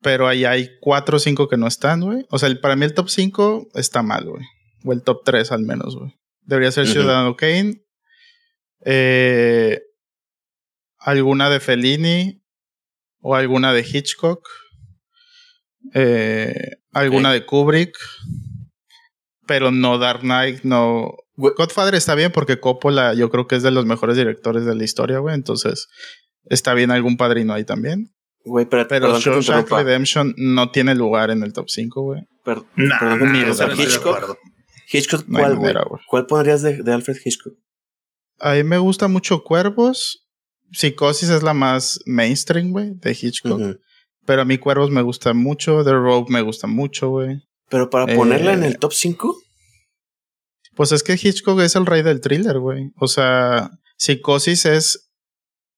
Pero 0.00 0.28
ahí 0.28 0.44
hay 0.44 0.70
4 0.80 1.16
o 1.16 1.18
5 1.18 1.48
que 1.48 1.56
no 1.56 1.66
están, 1.66 2.00
güey. 2.02 2.24
O 2.30 2.38
sea, 2.38 2.48
el- 2.48 2.60
para 2.60 2.76
mí 2.76 2.84
el 2.84 2.94
top 2.94 3.08
5 3.08 3.68
está 3.74 4.02
mal, 4.02 4.26
güey. 4.26 4.44
O 4.84 4.92
el 4.92 5.02
top 5.02 5.22
3 5.24 5.50
al 5.50 5.62
menos, 5.62 5.96
güey. 5.96 6.14
Debería 6.42 6.70
ser 6.70 6.84
Ujú. 6.84 6.92
Ciudadano 6.92 7.34
Kane. 7.36 7.82
Eh, 8.84 9.80
alguna 11.10 11.50
de 11.50 11.60
Fellini. 11.60 12.42
O 13.20 13.34
alguna 13.34 13.72
de 13.72 13.80
Hitchcock. 13.80 14.46
Eh, 15.94 16.76
alguna 16.92 17.32
de 17.32 17.44
Kubrick. 17.44 17.96
Pero 19.46 19.70
no 19.70 19.98
Dark 19.98 20.20
Knight, 20.20 20.62
no. 20.62 21.14
Godfather 21.36 21.94
está 21.94 22.14
bien 22.14 22.32
porque 22.32 22.58
Coppola 22.60 23.14
yo 23.14 23.30
creo 23.30 23.46
que 23.46 23.56
es 23.56 23.62
de 23.62 23.70
los 23.70 23.86
mejores 23.86 24.16
directores 24.16 24.64
de 24.64 24.74
la 24.74 24.84
historia, 24.84 25.18
güey. 25.20 25.34
Entonces 25.34 25.88
está 26.44 26.74
bien 26.74 26.90
algún 26.90 27.16
padrino 27.16 27.54
ahí 27.54 27.64
también. 27.64 28.12
Güey, 28.44 28.66
pero, 28.66 28.86
Pero 28.88 29.18
Shawshank. 29.18 29.70
Redemption 29.70 30.34
no 30.36 30.70
tiene 30.70 30.94
lugar 30.94 31.30
en 31.30 31.42
el 31.42 31.52
top 31.52 31.68
5, 31.68 32.02
güey. 32.02 32.22
Per- 32.44 32.62
Nah, 32.76 32.98
perdón 32.98 33.32
nah, 33.32 33.44
no 33.44 33.74
Hitchcock. 33.74 34.38
Hitchcock, 34.90 35.24
No 35.28 35.38
¿cuál, 35.38 35.56
manera, 35.56 35.84
güey. 35.88 36.02
¿Cuál 36.06 36.26
pondrías 36.26 36.62
de, 36.62 36.82
de 36.82 36.92
Alfred 36.92 37.16
Hitchcock? 37.24 37.54
A 38.40 38.54
mí 38.54 38.62
me 38.64 38.78
gusta 38.78 39.08
mucho 39.08 39.42
Cuervos. 39.44 40.27
Psicosis 40.72 41.28
es 41.30 41.42
la 41.42 41.54
más 41.54 42.00
mainstream, 42.06 42.70
güey, 42.72 42.92
de 42.94 43.12
Hitchcock. 43.20 43.78
Pero 44.26 44.42
a 44.42 44.44
mí 44.44 44.58
Cuervos 44.58 44.90
me 44.90 45.02
gusta 45.02 45.32
mucho. 45.32 45.82
The 45.84 45.92
Rope 45.92 46.30
me 46.32 46.42
gusta 46.42 46.66
mucho, 46.66 47.08
güey. 47.10 47.40
Pero 47.70 47.88
para 47.90 48.12
Eh, 48.12 48.16
ponerla 48.16 48.52
en 48.52 48.64
el 48.64 48.78
top 48.78 48.92
5, 48.92 49.36
Pues 50.74 50.92
es 50.92 51.02
que 51.02 51.14
Hitchcock 51.20 51.58
es 51.60 51.74
el 51.74 51.86
rey 51.86 52.02
del 52.02 52.20
thriller, 52.20 52.58
güey. 52.60 52.92
O 53.00 53.08
sea, 53.08 53.70
Psicosis 53.96 54.64
es 54.64 55.10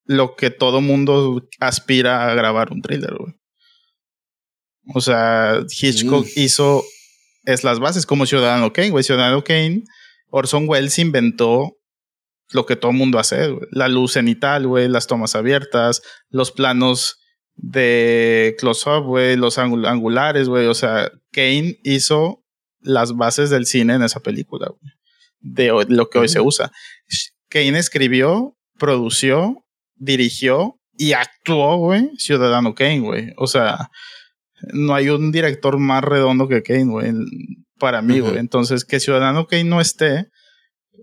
lo 0.05 0.35
que 0.37 0.51
todo 0.51 0.81
mundo 0.83 1.47
aspira 1.59 2.29
a 2.31 2.35
grabar 2.35 2.71
un 2.73 2.83
thriller, 2.83 3.15
güey. 3.17 3.33
O 4.95 5.01
sea, 5.01 5.61
Hitchcock 5.71 6.27
Mm. 6.27 6.31
hizo 6.37 6.85
es 7.45 7.65
las 7.65 7.79
bases 7.79 8.05
como 8.05 8.27
Ciudadano 8.27 8.73
Kane, 8.73 8.91
güey. 8.91 9.03
Ciudadano 9.05 9.43
Kane, 9.43 9.85
Orson 10.31 10.69
Welles 10.69 10.99
inventó 10.99 11.77
lo 12.53 12.67
que 12.67 12.77
todo 12.77 12.93
mundo 12.93 13.19
hace, 13.19 13.49
güey. 13.49 13.69
La 13.71 13.89
luz 13.89 14.13
cenital, 14.15 14.67
güey, 14.67 14.89
las 14.89 15.07
tomas 15.07 15.35
abiertas, 15.35 16.03
los 16.31 16.51
planos 16.53 17.17
de 17.55 18.57
close-up, 18.59 19.05
güey, 19.05 19.37
los 19.37 19.59
angul- 19.59 19.87
angulares, 19.87 20.49
güey. 20.49 20.67
O 20.67 20.75
sea, 20.75 21.11
Kane 21.33 21.79
hizo 21.85 22.43
las 22.81 23.15
bases 23.15 23.51
del 23.51 23.67
cine 23.67 23.95
en 23.95 24.03
esa 24.03 24.21
película, 24.21 24.69
güey. 24.69 24.93
De 25.41 25.71
hoy- 25.71 25.87
lo 25.89 26.09
que 26.11 26.19
hoy 26.19 26.29
se 26.29 26.41
usa. 26.41 26.73
Kane 27.49 27.79
escribió, 27.79 28.57
produció, 28.79 29.65
dirigió 29.97 30.81
y 30.97 31.13
actuó, 31.13 31.77
güey, 31.77 32.11
Ciudadano 32.17 32.75
Kane, 32.75 33.01
güey. 33.01 33.33
O 33.37 33.47
sea, 33.47 33.91
no 34.73 34.95
hay 34.95 35.09
un 35.09 35.31
director 35.33 35.79
más 35.79 36.03
redondo 36.05 36.49
que 36.49 36.63
Kane, 36.63 36.87
güey, 36.87 37.13
para 37.79 38.03
mí, 38.03 38.21
güey. 38.21 38.39
Entonces, 38.39 38.85
que 38.85 39.01
Ciudadano 39.01 39.47
Kane 39.47 39.65
no 39.65 39.81
esté, 39.81 40.27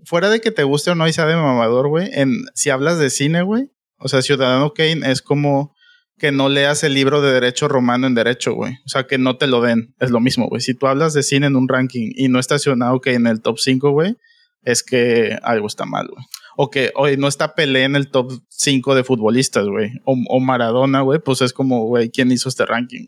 fuera 0.04 0.30
de 0.30 0.40
que 0.40 0.50
te 0.50 0.64
guste 0.64 0.90
o 0.90 0.94
no 0.94 1.06
y 1.08 1.12
sea 1.12 1.26
de 1.26 1.36
mamador, 1.36 1.88
güey, 1.88 2.10
en, 2.12 2.44
si 2.54 2.70
hablas 2.70 2.98
de 2.98 3.10
cine, 3.10 3.42
güey, 3.42 3.70
o 3.98 4.08
sea, 4.08 4.22
Ciudadano 4.22 4.72
Kane 4.72 5.10
es 5.10 5.22
como 5.22 5.74
que 6.18 6.32
no 6.32 6.48
leas 6.48 6.82
el 6.84 6.94
libro 6.94 7.20
de 7.22 7.32
derecho 7.32 7.68
romano 7.68 8.06
en 8.06 8.14
derecho, 8.14 8.52
güey. 8.52 8.74
O 8.84 8.88
sea, 8.88 9.06
que 9.06 9.18
no 9.18 9.36
te 9.36 9.46
lo 9.46 9.60
den. 9.60 9.94
Es 10.00 10.10
lo 10.10 10.18
mismo, 10.18 10.48
güey. 10.48 10.60
Si 10.60 10.74
tú 10.74 10.88
hablas 10.88 11.14
de 11.14 11.22
cine 11.22 11.46
en 11.46 11.54
un 11.54 11.68
ranking 11.68 12.10
y 12.14 12.28
no 12.28 12.40
está 12.40 12.58
Ciudadano 12.58 13.00
Kane 13.00 13.16
en 13.16 13.26
el 13.28 13.40
top 13.40 13.58
5, 13.58 13.90
güey, 13.90 14.16
es 14.62 14.82
que 14.82 15.38
algo 15.42 15.68
está 15.68 15.84
mal, 15.84 16.08
güey. 16.08 16.24
O 16.56 16.70
que 16.70 16.90
hoy 16.96 17.16
no 17.16 17.28
está 17.28 17.54
Pelé 17.54 17.84
en 17.84 17.94
el 17.94 18.10
top 18.10 18.32
5 18.48 18.96
de 18.96 19.04
futbolistas, 19.04 19.66
güey. 19.68 19.92
O, 20.04 20.16
o 20.28 20.40
Maradona, 20.40 21.02
güey, 21.02 21.20
pues 21.20 21.40
es 21.40 21.52
como, 21.52 21.86
güey, 21.86 22.10
¿quién 22.10 22.32
hizo 22.32 22.48
este 22.48 22.66
ranking? 22.66 23.06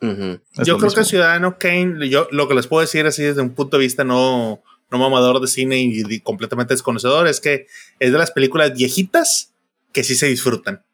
Es 0.00 0.66
Yo 0.66 0.76
creo 0.76 0.88
mismo. 0.88 0.94
que 0.94 1.04
Ciudadano 1.04 1.58
Kane, 1.58 2.08
yo 2.08 2.28
lo 2.30 2.48
que 2.48 2.54
les 2.54 2.66
puedo 2.66 2.80
decir 2.80 3.06
así 3.06 3.22
desde 3.22 3.42
un 3.42 3.54
punto 3.54 3.76
de 3.76 3.84
vista 3.84 4.04
no, 4.04 4.62
no 4.90 4.98
mamador 4.98 5.40
de 5.40 5.46
cine 5.48 5.78
y, 5.80 6.02
y 6.08 6.20
completamente 6.20 6.74
desconocedor 6.74 7.26
es 7.28 7.40
que 7.40 7.66
es 7.98 8.12
de 8.12 8.18
las 8.18 8.30
películas 8.30 8.72
viejitas 8.74 9.54
que 9.92 10.02
sí 10.04 10.14
se 10.14 10.26
disfrutan. 10.26 10.84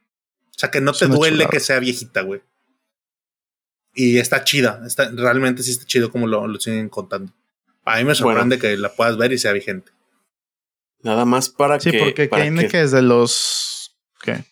O 0.51 0.59
sea, 0.59 0.71
que 0.71 0.81
no 0.81 0.93
Es 0.93 0.99
te 0.99 1.07
duele 1.07 1.37
chulada. 1.37 1.51
que 1.51 1.61
sea 1.61 1.79
viejita, 1.79 2.23
güey. 2.23 2.41
Y 3.95 4.19
está 4.19 4.43
chida, 4.45 4.83
está, 4.87 5.11
realmente 5.11 5.63
sí 5.63 5.71
está 5.71 5.85
chido 5.85 6.11
como 6.11 6.27
lo, 6.27 6.47
lo 6.49 6.59
siguen 6.59 6.89
contando. 6.89 7.33
A 7.85 7.99
mí 7.99 8.05
me 8.05 8.15
sorprende 8.15 8.59
que 8.59 8.77
la 8.77 8.93
puedas 8.93 9.17
ver 9.17 9.33
y 9.33 9.39
sea 9.39 9.53
vigente. 9.53 9.93
Nada 11.03 11.25
más 11.25 11.49
para 11.51 11.79
Sí, 11.79 11.91
que. 11.91 11.99
porque 11.99 12.27
para 12.29 12.45
Kane 12.45 12.63
que- 12.63 12.69
que 12.69 12.83
es 12.83 12.91
de 12.91 13.03
los... 13.03 13.95
¿Qué? 14.23 14.43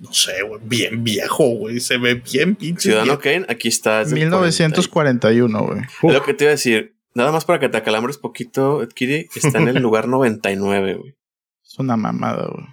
No 0.00 0.12
sé, 0.12 0.42
güey, 0.42 0.60
bien 0.64 1.04
viejo, 1.04 1.44
güey. 1.50 1.78
Se 1.80 1.96
ve 1.96 2.14
bien 2.16 2.56
pinche. 2.56 2.82
Ciudadano 2.82 3.18
viejo. 3.18 3.22
Kane, 3.22 3.46
aquí 3.48 3.68
está. 3.68 4.02
es 4.02 4.10
del 4.10 4.18
1941, 4.18 5.58
güey. 5.62 5.80
40. 6.00 6.08
Es 6.08 6.12
lo 6.12 6.22
que 6.24 6.34
te 6.34 6.44
iba 6.44 6.50
a 6.50 6.56
decir. 6.56 6.93
Nada 7.14 7.30
más 7.30 7.44
para 7.44 7.60
que 7.60 7.68
te 7.68 7.78
acalambres 7.78 8.18
poquito, 8.18 8.86
Kiri, 8.94 9.28
está 9.34 9.58
en 9.58 9.68
el 9.68 9.76
lugar 9.82 10.08
99, 10.08 10.94
güey. 10.94 11.16
Es 11.64 11.78
una 11.78 11.96
mamada, 11.96 12.48
güey. 12.48 12.66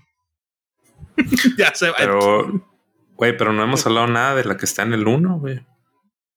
ya 1.58 1.74
se 1.76 1.90
va. 1.90 1.96
Pero, 1.98 2.68
güey, 3.16 3.38
pero 3.38 3.54
no 3.54 3.64
hemos 3.64 3.86
hablado 3.86 4.08
nada 4.08 4.36
de 4.36 4.44
la 4.44 4.58
que 4.58 4.66
está 4.66 4.84
en 4.84 4.94
el 4.94 5.08
1, 5.08 5.40
güey. 5.40 5.66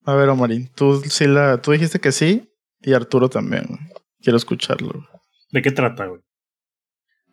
A 0.05 0.15
ver, 0.15 0.29
Omarín, 0.29 0.69
tú 0.75 1.01
sí 1.01 1.27
la... 1.27 1.63
Tú 1.63 1.73
dijiste 1.73 1.99
que 1.99 2.13
sí 2.13 2.53
y 2.83 2.93
Arturo 2.93 3.31
también, 3.31 3.65
güey. 3.69 3.81
Quiero 4.21 4.37
escucharlo. 4.37 4.93
güey. 4.93 5.07
¿De 5.51 5.63
qué 5.63 5.71
trata, 5.71 6.07
güey? 6.07 6.21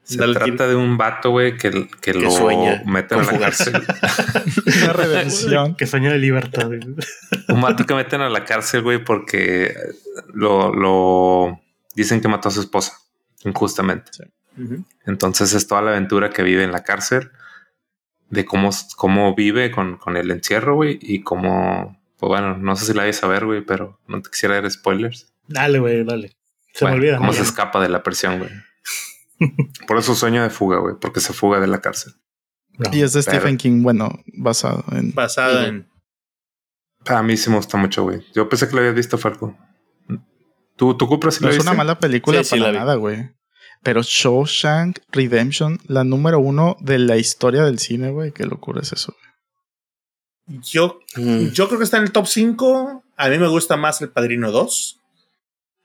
Se 0.04 0.18
Dale, 0.18 0.34
trata 0.34 0.68
de 0.68 0.76
un 0.76 0.98
vato, 0.98 1.30
güey, 1.30 1.58
que, 1.58 1.88
que, 2.02 2.14
lo 2.14 2.32
sueña 2.32 2.82
meten 2.86 3.20
a 3.20 3.24
la 3.24 3.40
cárcel. 3.40 3.74
Una 4.84 4.94
redención. 4.94 5.76
Que 5.76 5.86
sueña 5.86 6.12
de 6.12 6.18
libertad. 6.18 6.68
güey. 6.68 6.80
un 7.48 7.62
vato 7.62 7.86
que 7.86 7.94
meten 7.94 8.22
a 8.22 8.30
la 8.30 8.44
cárcel, 8.44 8.82
güey, 8.82 9.04
porque 9.04 9.76
lo, 10.34 10.74
lo 10.74 11.62
dicen 11.96 12.20
que 12.20 12.28
mató 12.28 12.50
a 12.50 12.52
su 12.52 12.62
esposa 12.62 12.98
injustamente. 13.44 14.12
Entonces 15.06 15.54
es 15.54 15.68
toda 15.68 15.82
la 15.82 15.92
aventura 15.92 16.30
que 16.30 16.44
vive 16.44 16.64
en 16.64 16.72
la 16.72 16.84
cárcel, 16.84 17.32
de 18.30 18.46
cómo, 18.46 18.70
cómo 18.96 19.34
vive 19.36 19.72
con, 19.72 19.98
con 19.98 20.18
el 20.18 20.30
encierro, 20.32 20.76
güey, 20.76 21.00
y 21.02 21.22
cómo, 21.22 22.00
pues 22.18 22.28
bueno, 22.28 22.58
no 22.58 22.76
sé 22.76 22.86
si 22.86 22.94
la 22.94 23.04
vais 23.04 23.24
a 23.24 23.28
ver, 23.28 23.46
güey, 23.46 23.62
pero 23.62 24.00
no 24.08 24.22
te 24.22 24.30
quisiera 24.30 24.56
dar 24.56 24.70
spoilers. 24.70 25.34
Dale, 25.48 25.80
güey, 25.80 26.04
dale. 26.04 26.36
Se 26.74 26.86
Bueno, 26.86 26.98
me 26.98 27.02
olvida. 27.02 27.18
Cómo 27.18 27.34
se 27.34 27.42
escapa 27.42 27.82
de 27.82 27.90
la 27.90 28.04
prisión, 28.04 28.40
güey. 28.40 28.52
Por 29.88 29.98
eso 29.98 30.16
sueño 30.16 30.44
de 30.44 30.50
fuga, 30.50 30.80
güey, 30.80 30.96
porque 31.00 31.20
se 31.20 31.34
fuga 31.34 31.60
de 31.60 31.68
la 31.68 31.82
cárcel. 31.82 32.14
No. 32.78 32.90
Y 32.94 33.02
es 33.02 33.14
de 33.14 33.24
Pero- 33.24 33.38
Stephen 33.38 33.58
King, 33.58 33.82
bueno, 33.84 34.10
basado 34.38 34.84
en... 34.92 35.14
Basada 35.14 35.62
Ujú. 35.62 35.70
en. 35.70 35.88
A 37.08 37.24
mí 37.24 37.36
sí 37.38 37.50
me 37.50 37.56
gusta 37.58 37.78
mucho, 37.78 38.04
güey. 38.04 38.24
Yo 38.34 38.48
pensé 38.48 38.68
que 38.68 38.74
lo 38.76 38.80
habías 38.80 38.96
visto, 38.96 39.18
Falco. 39.18 39.58
¿Tú, 40.78 40.96
tú 40.98 41.06
No 41.08 41.18
lo 41.22 41.30
es 41.30 41.40
viste? 41.42 41.62
una 41.62 41.74
mala 41.74 42.00
película 42.00 42.44
Sí, 42.44 42.60
para 42.60 42.72
nada, 42.72 42.96
güey. 42.96 43.30
Pero 43.84 44.02
Shawshank 44.04 45.00
Redemption, 45.12 45.80
la 45.88 46.04
número 46.04 46.40
uno 46.40 46.78
de 46.80 47.00
la 47.00 47.18
historia 47.18 47.64
del 47.64 47.80
cine, 47.80 48.12
güey. 48.12 48.32
Qué 48.32 48.46
locura 48.46 48.82
es 48.82 48.92
eso. 48.94 49.16
güey. 50.48 50.60
Yo, 50.64 51.00
Mm. 51.16 51.48
yo 51.52 51.68
creo 51.68 51.78
que 51.80 51.84
está 51.86 51.98
en 51.98 52.04
el 52.04 52.12
top 52.12 52.28
5. 52.28 53.04
A 53.18 53.30
mí 53.30 53.38
me 53.38 53.48
gusta 53.48 53.78
más 53.78 54.02
El 54.02 54.10
Padrino 54.10 54.52
2. 54.52 55.00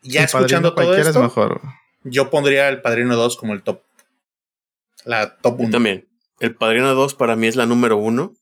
Ya 0.03 0.21
El 0.21 0.27
escuchando 0.27 0.47
Padrino 0.47 0.63
todo 0.71 0.75
cualquiera 0.75 1.09
esto, 1.11 1.19
es 1.21 1.25
mejor. 1.25 1.61
güey. 1.63 1.75
Yo 2.07 2.31
pondría 2.31 2.69
El 2.69 2.83
Padrino 2.83 3.17
2 3.17 3.37
como 3.37 3.53
el 3.53 3.63
top. 3.63 3.83
La 5.05 5.37
top 5.37 5.59
Yo 5.59 5.65
1. 5.65 5.73
también. 5.73 6.09
El 6.41 6.55
Padrino 6.55 6.95
2 6.95 7.15
para 7.15 7.37
mí 7.37 7.47
es 7.47 7.57
la 7.57 7.67
número 7.67 7.97
uno. 7.97 8.35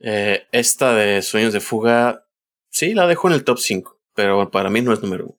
Eh, 0.00 0.46
esta 0.52 0.94
de 0.94 1.22
Sueños 1.22 1.52
de 1.52 1.60
Fuga, 1.60 2.26
sí, 2.70 2.94
la 2.94 3.06
dejo 3.06 3.28
en 3.28 3.34
el 3.34 3.44
top 3.44 3.58
5, 3.58 4.00
pero 4.14 4.50
para 4.50 4.70
mí 4.70 4.80
no 4.80 4.92
es 4.92 5.02
número 5.02 5.26
uno. 5.26 5.36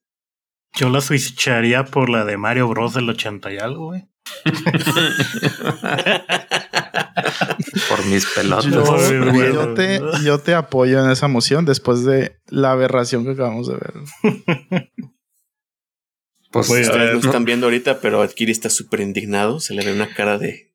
Yo 0.74 0.90
la 0.90 1.02
switcharía 1.02 1.84
por 1.84 2.10
la 2.10 2.24
de 2.24 2.38
Mario 2.38 2.70
Bros 2.70 2.94
del 2.94 3.10
80 3.10 3.52
y 3.52 3.58
algo, 3.58 3.88
güey. 3.88 4.08
Por 7.90 8.06
mis 8.06 8.26
pelotas. 8.28 8.72
Yo, 8.72 9.54
yo 9.54 9.74
te, 9.74 10.00
yo 10.24 10.40
te 10.40 10.54
apoyo 10.54 11.04
en 11.04 11.12
esa 11.12 11.28
moción 11.28 11.66
después 11.66 12.06
de 12.06 12.40
la 12.48 12.72
aberración 12.72 13.26
que 13.26 13.32
acabamos 13.32 13.68
de 13.68 13.74
ver. 13.74 13.94
Pues, 16.52 16.68
Voy 16.68 16.80
a 16.80 16.82
Ustedes 16.82 16.98
ver, 17.00 17.14
no 17.16 17.20
no- 17.22 17.26
están 17.28 17.46
viendo 17.46 17.66
ahorita, 17.68 18.00
pero 18.02 18.22
Adkiri 18.22 18.52
está 18.52 18.70
súper 18.70 19.00
indignado. 19.00 19.60
Se 19.60 19.74
le 19.74 19.86
ve 19.86 19.94
una 19.94 20.14
cara 20.14 20.38
de, 20.38 20.72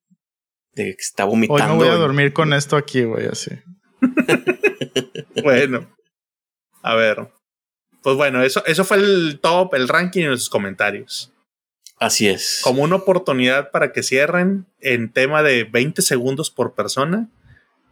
de 0.73 0.85
que 0.85 1.03
está 1.03 1.24
Hoy 1.24 1.31
vomitando. 1.31 1.66
no 1.69 1.77
voy 1.77 1.89
a 1.89 1.94
dormir 1.94 2.32
con 2.32 2.53
esto 2.53 2.77
aquí, 2.77 3.05
güey, 3.05 3.27
así. 3.27 3.51
Bueno. 5.43 5.94
A 6.82 6.94
ver. 6.94 7.28
Pues 8.03 8.16
bueno, 8.16 8.43
eso, 8.43 8.65
eso 8.66 8.85
fue 8.85 8.98
el 8.98 9.39
top, 9.43 9.74
el 9.74 9.89
ranking 9.89 10.23
en 10.23 10.31
los 10.31 10.48
comentarios. 10.48 11.32
Así 11.98 12.28
es. 12.28 12.61
Como 12.62 12.82
una 12.82 12.97
oportunidad 12.97 13.70
para 13.70 13.93
que 13.93 14.03
cierren 14.03 14.66
en 14.81 15.12
tema 15.12 15.43
de 15.43 15.65
20 15.65 16.03
segundos 16.03 16.51
por 16.51 16.74
persona. 16.74 17.28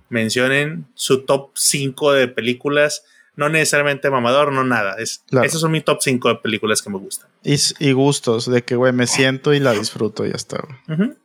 Mencionen 0.08 0.86
su 0.94 1.24
top 1.24 1.50
5 1.54 2.12
de 2.12 2.28
películas. 2.28 3.04
No 3.36 3.48
necesariamente 3.48 4.10
mamador, 4.10 4.52
no 4.52 4.64
nada. 4.64 4.96
Es, 4.98 5.24
Claro. 5.28 5.46
Esos 5.46 5.60
son 5.60 5.72
mi 5.72 5.80
top 5.80 5.98
5 6.00 6.28
de 6.28 6.34
películas 6.36 6.82
que 6.82 6.90
me 6.90 6.98
gustan. 6.98 7.28
Y, 7.42 7.92
gustos 7.92 8.50
de 8.50 8.62
que, 8.62 8.76
güey, 8.76 8.92
me 8.92 9.06
siento 9.06 9.52
y 9.52 9.60
la 9.60 9.72
disfruto 9.72 10.24
y 10.24 10.30
ya 10.30 10.36
está, 10.36 10.58
güey. 10.62 11.00
Ujú. 11.00 11.16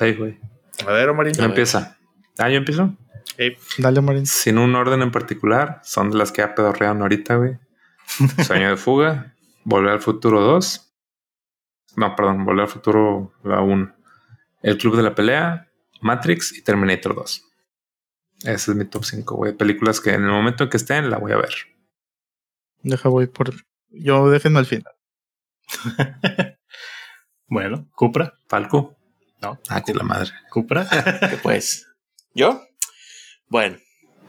Ay, 0.00 0.14
güey. 0.14 0.38
A 0.86 0.92
ver, 0.92 1.08
Omarín. 1.08 1.34
¿Quién 1.34 1.46
empieza? 1.46 1.96
Ah, 2.38 2.48
yo 2.48 2.56
empiezo. 2.56 2.94
Dale, 3.78 4.00
Marín. 4.00 4.26
Sin 4.26 4.58
un 4.58 4.74
orden 4.74 5.02
en 5.02 5.10
particular. 5.10 5.80
Son 5.84 6.10
de 6.10 6.18
las 6.18 6.32
que 6.32 6.42
ya 6.42 6.54
pedorrearon 6.54 7.02
ahorita, 7.02 7.36
güey. 7.36 7.58
Sueño 8.44 8.70
de 8.70 8.76
fuga. 8.76 9.34
Volver 9.64 9.92
al 9.92 10.00
futuro 10.00 10.40
2. 10.40 10.92
No, 11.96 12.16
perdón. 12.16 12.44
Volver 12.44 12.62
al 12.64 12.70
futuro 12.70 13.32
la 13.42 13.60
1. 13.60 13.94
El 14.62 14.78
Club 14.78 14.96
de 14.96 15.02
la 15.02 15.14
Pelea. 15.14 15.68
Matrix 16.00 16.52
y 16.56 16.62
Terminator 16.62 17.14
2. 17.14 17.44
Ese 18.44 18.70
es 18.70 18.76
mi 18.76 18.84
top 18.84 19.04
5, 19.04 19.34
güey. 19.36 19.52
Películas 19.56 20.00
que 20.00 20.10
en 20.10 20.22
el 20.24 20.30
momento 20.30 20.64
en 20.64 20.70
que 20.70 20.76
estén 20.76 21.10
la 21.10 21.18
voy 21.18 21.32
a 21.32 21.36
ver. 21.36 21.52
Deja, 22.82 23.08
voy 23.08 23.26
por. 23.26 23.54
Yo 23.88 24.30
déjenme 24.30 24.58
al 24.60 24.66
final. 24.66 24.92
Bueno, 27.46 27.88
Cupra. 27.94 28.38
Falco. 28.48 28.96
No. 29.42 29.60
Ah, 29.68 29.82
que 29.82 29.92
la 29.94 30.02
madre. 30.02 30.30
Cupra. 30.50 30.86
Que, 31.30 31.36
Pues, 31.36 31.86
¿yo? 32.34 32.62
Bueno, 33.48 33.76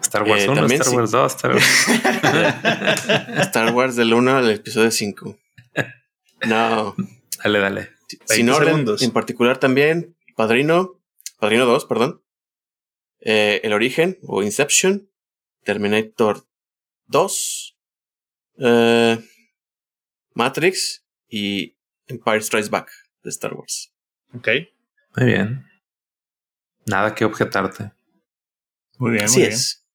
Star 0.02 0.24
Wars 0.24 0.44
Eh, 0.44 0.50
1, 0.50 0.56
también 0.62 0.82
Star 0.82 0.92
sí. 0.92 0.98
Wars 0.98 1.12
2, 1.12 1.36
Star 1.36 1.52
Wars. 1.54 1.88
Star 3.48 3.74
Wars 3.74 3.96
del 3.96 4.14
1 4.14 4.38
al 4.38 4.52
episodio 4.52 4.92
5. 4.92 5.38
No, 6.46 6.96
Dale, 7.44 7.60
dale. 7.60 7.90
sin 8.08 8.48
20 8.48 8.52
orden 8.52 8.68
segundos. 8.68 9.02
en 9.02 9.12
particular 9.12 9.58
también, 9.60 10.16
Padrino, 10.36 11.02
Padrino 11.40 11.66
2, 11.66 11.86
perdón. 11.86 12.22
Eh, 13.26 13.60
El 13.64 13.74
Origen 13.74 14.18
o 14.24 14.42
Inception, 14.44 15.10
Terminator 15.64 16.48
2, 17.08 17.78
eh, 18.60 19.18
Matrix 20.34 21.06
y 21.28 21.76
Empire 22.08 22.42
Strikes 22.42 22.70
Back 22.70 22.92
de 23.24 23.30
Star 23.32 23.54
Wars. 23.54 23.92
ok. 24.34 24.48
Muy 25.18 25.26
bien. 25.28 25.66
Nada 26.86 27.16
que 27.16 27.26
objetarte. 27.26 27.92
Muy 29.00 29.12
bien, 29.12 29.24
Así 29.26 29.36
muy 29.40 29.42
bien. 29.44 29.54
es. 29.54 29.86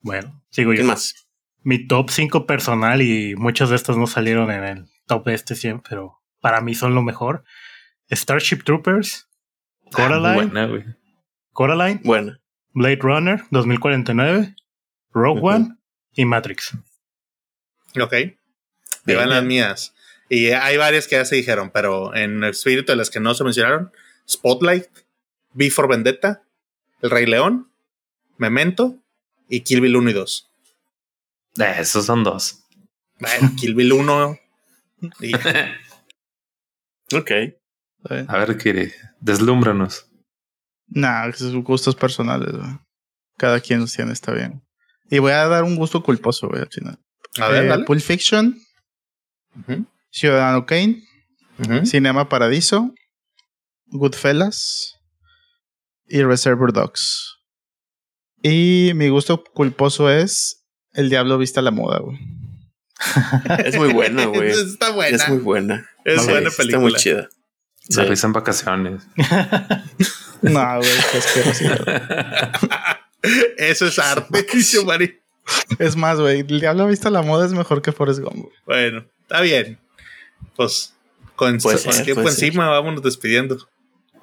Bueno, 0.00 0.44
sigo 0.50 0.70
¿Qué 0.72 0.78
yo. 0.78 0.84
más? 0.84 1.26
Mi 1.62 1.86
top 1.88 2.10
5 2.10 2.46
personal 2.46 3.02
y 3.02 3.34
muchas 3.34 3.70
de 3.70 3.76
estas 3.76 3.96
no 3.96 4.06
salieron 4.06 4.50
en 4.52 4.62
el 4.64 4.86
top 5.06 5.24
de 5.26 5.34
este 5.34 5.54
100, 5.56 5.80
pero 5.88 6.22
para 6.40 6.60
mí 6.60 6.74
son 6.74 6.94
lo 6.94 7.02
mejor. 7.02 7.44
Starship 8.10 8.58
Troopers, 8.62 9.26
Ah, 9.26 9.80
muy 9.84 9.90
Coraline, 9.92 10.34
buena, 10.34 10.66
güey. 10.66 10.84
Coraline, 11.56 12.02
Bueno, 12.04 12.38
Blade 12.74 12.98
Runner 13.00 13.42
2049, 13.50 14.54
Rogue. 15.14 15.40
One 15.42 15.76
y 16.12 16.26
Matrix. 16.26 16.76
Ok. 17.98 18.12
Bien, 19.04 19.18
van 19.18 19.30
las 19.30 19.42
mías. 19.42 19.94
Y 20.28 20.48
hay 20.50 20.76
varias 20.76 21.08
que 21.08 21.16
ya 21.16 21.24
se 21.24 21.36
dijeron, 21.36 21.70
pero 21.72 22.14
en 22.14 22.44
el 22.44 22.50
espíritu 22.50 22.92
de 22.92 22.96
las 22.96 23.08
que 23.08 23.20
no 23.20 23.34
se 23.34 23.42
mencionaron: 23.42 23.90
Spotlight, 24.28 24.84
B 25.54 25.70
for 25.70 25.88
Vendetta, 25.88 26.42
El 27.00 27.10
Rey 27.10 27.24
León, 27.24 27.70
Memento 28.36 28.98
y 29.48 29.60
Kill 29.60 29.80
Bill 29.80 29.96
1 29.96 30.10
y 30.10 30.12
2. 30.12 30.50
Eh, 31.58 31.74
esos 31.78 32.04
son 32.04 32.22
dos. 32.22 32.66
Bueno, 33.18 33.52
Kill 33.58 33.74
Bill 33.74 33.94
1. 33.94 34.38
Y 35.20 35.34
ok. 37.16 37.30
A 38.28 38.36
ver, 38.36 38.58
Kiri, 38.58 38.92
deslúmbranos. 39.20 40.05
Nah, 40.88 41.32
sus 41.32 41.54
gustos 41.64 41.94
personales, 41.96 42.52
güey. 42.52 42.78
Cada 43.38 43.60
quien 43.60 43.80
los 43.80 43.92
tiene, 43.92 44.12
está 44.12 44.32
bien. 44.32 44.62
Y 45.10 45.18
voy 45.18 45.32
a 45.32 45.46
dar 45.46 45.64
un 45.64 45.76
gusto 45.76 46.02
culposo, 46.02 46.48
güey, 46.48 46.62
al 46.62 46.70
final. 46.70 46.98
a 47.40 47.48
ver, 47.48 47.64
Eh, 47.64 47.68
dale. 47.68 47.84
Pulp 47.84 48.00
Fiction, 48.00 48.58
Ciudadano 50.10 50.64
Kane. 50.66 51.02
Cinema 51.84 52.28
Paradiso, 52.28 52.92
Goodfellas 53.86 54.94
y 56.06 56.22
Reservoir 56.22 56.70
Dogs. 56.72 57.38
Y 58.42 58.92
mi 58.94 59.08
gusto 59.08 59.42
culposo 59.42 60.10
es 60.10 60.66
El 60.92 61.08
Diablo 61.08 61.38
Vista 61.38 61.60
a 61.60 61.62
la 61.62 61.70
Moda, 61.70 62.00
güey. 62.00 62.18
Es 63.64 63.76
muy 63.76 63.92
buena, 63.92 64.24
güey. 64.26 64.50
Está 64.50 64.90
buena. 64.92 65.16
Es 65.16 65.28
muy 65.28 65.38
buena. 65.38 65.88
Es 66.04 66.20
Sí, 66.22 66.28
buena 66.30 66.48
Está 66.48 66.62
película. 66.62 66.80
muy 66.82 66.92
chida. 66.94 67.28
La 67.88 68.02
Sí. 68.04 68.08
risa 68.10 68.26
en 68.26 68.32
vacaciones. 68.34 69.02
No, 70.42 70.78
güey, 70.78 70.90
qué. 71.12 71.20
Eso 73.58 73.86
es 73.86 73.98
arte, 73.98 74.46
dice 74.52 74.84
Mari. 74.84 75.20
Es 75.78 75.96
más, 75.96 76.18
güey, 76.18 76.40
El 76.40 76.60
Diablo 76.60 76.86
Vista 76.86 77.08
a 77.08 77.12
la 77.12 77.22
Moda 77.22 77.46
es 77.46 77.52
mejor 77.52 77.82
que 77.82 77.92
Forrest 77.92 78.20
Gump. 78.20 78.48
Bueno, 78.64 79.04
está 79.22 79.40
bien. 79.40 79.78
Pues 80.56 80.94
con, 81.36 81.60
ser, 81.60 81.78
tiempo 82.04 82.28
ser. 82.28 82.46
encima, 82.46 82.68
vámonos 82.68 83.02
despidiendo. 83.02 83.68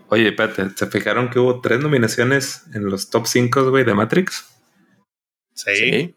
Oye, 0.10 0.30
espérate, 0.30 0.70
¿se 0.76 0.88
fijaron 0.88 1.30
que 1.30 1.40
hubo 1.40 1.62
tres 1.62 1.80
nominaciones 1.80 2.64
en 2.74 2.86
los 2.86 3.10
top 3.10 3.26
5, 3.26 3.70
güey, 3.70 3.84
de 3.84 3.94
Matrix? 3.94 4.46
Sí, 5.54 5.76
Sí. 5.76 6.16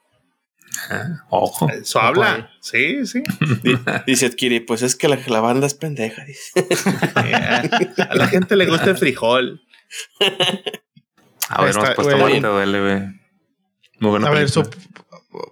Ah, 0.90 1.24
ojo. 1.30 1.70
eso 1.70 2.00
habla. 2.00 2.50
Sí, 2.60 3.06
sí. 3.06 3.22
Dice 4.06 4.30
Kiri, 4.34 4.60
pues 4.60 4.82
es 4.82 4.94
que 4.94 5.08
la, 5.08 5.18
la 5.26 5.40
banda 5.40 5.66
es 5.66 5.74
pendeja. 5.74 6.24
Dice. 6.24 6.52
A 7.14 8.14
la 8.14 8.28
gente 8.28 8.56
le 8.56 8.66
gusta 8.66 8.90
el 8.90 8.96
frijol. 8.96 9.62
A 11.48 11.60
ver, 11.62 11.70
Está- 11.70 11.82
hemos 11.92 11.94
puesto 11.94 12.18
güey. 12.18 12.40
Duele, 12.40 12.80
güey. 12.80 13.00
Muy 14.00 14.10
buena 14.10 14.26
A 14.28 14.30
ver, 14.30 14.48
su- 14.50 14.68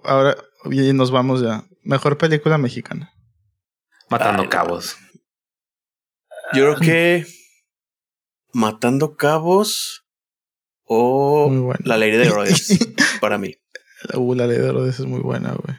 ahora 0.03 0.35
y 0.69 0.91
nos 0.93 1.11
vamos 1.11 1.41
ya. 1.41 1.63
Mejor 1.83 2.17
película 2.17 2.57
mexicana. 2.57 3.13
Matando 4.09 4.43
Ay, 4.43 4.49
cabos. 4.49 4.97
Yo 6.53 6.75
creo 6.75 6.77
que 6.77 7.25
Matando 8.53 9.15
Cabos 9.15 10.05
o. 10.83 11.73
La 11.83 11.97
Ley 11.97 12.11
de 12.11 12.25
Herodes 12.25 12.77
para 13.21 13.37
mí. 13.37 13.55
Uh, 14.13 14.35
la 14.35 14.45
ley 14.47 14.57
de 14.59 14.67
Herodes 14.67 14.99
es 14.99 15.05
muy 15.05 15.21
buena, 15.21 15.53
güey. 15.53 15.75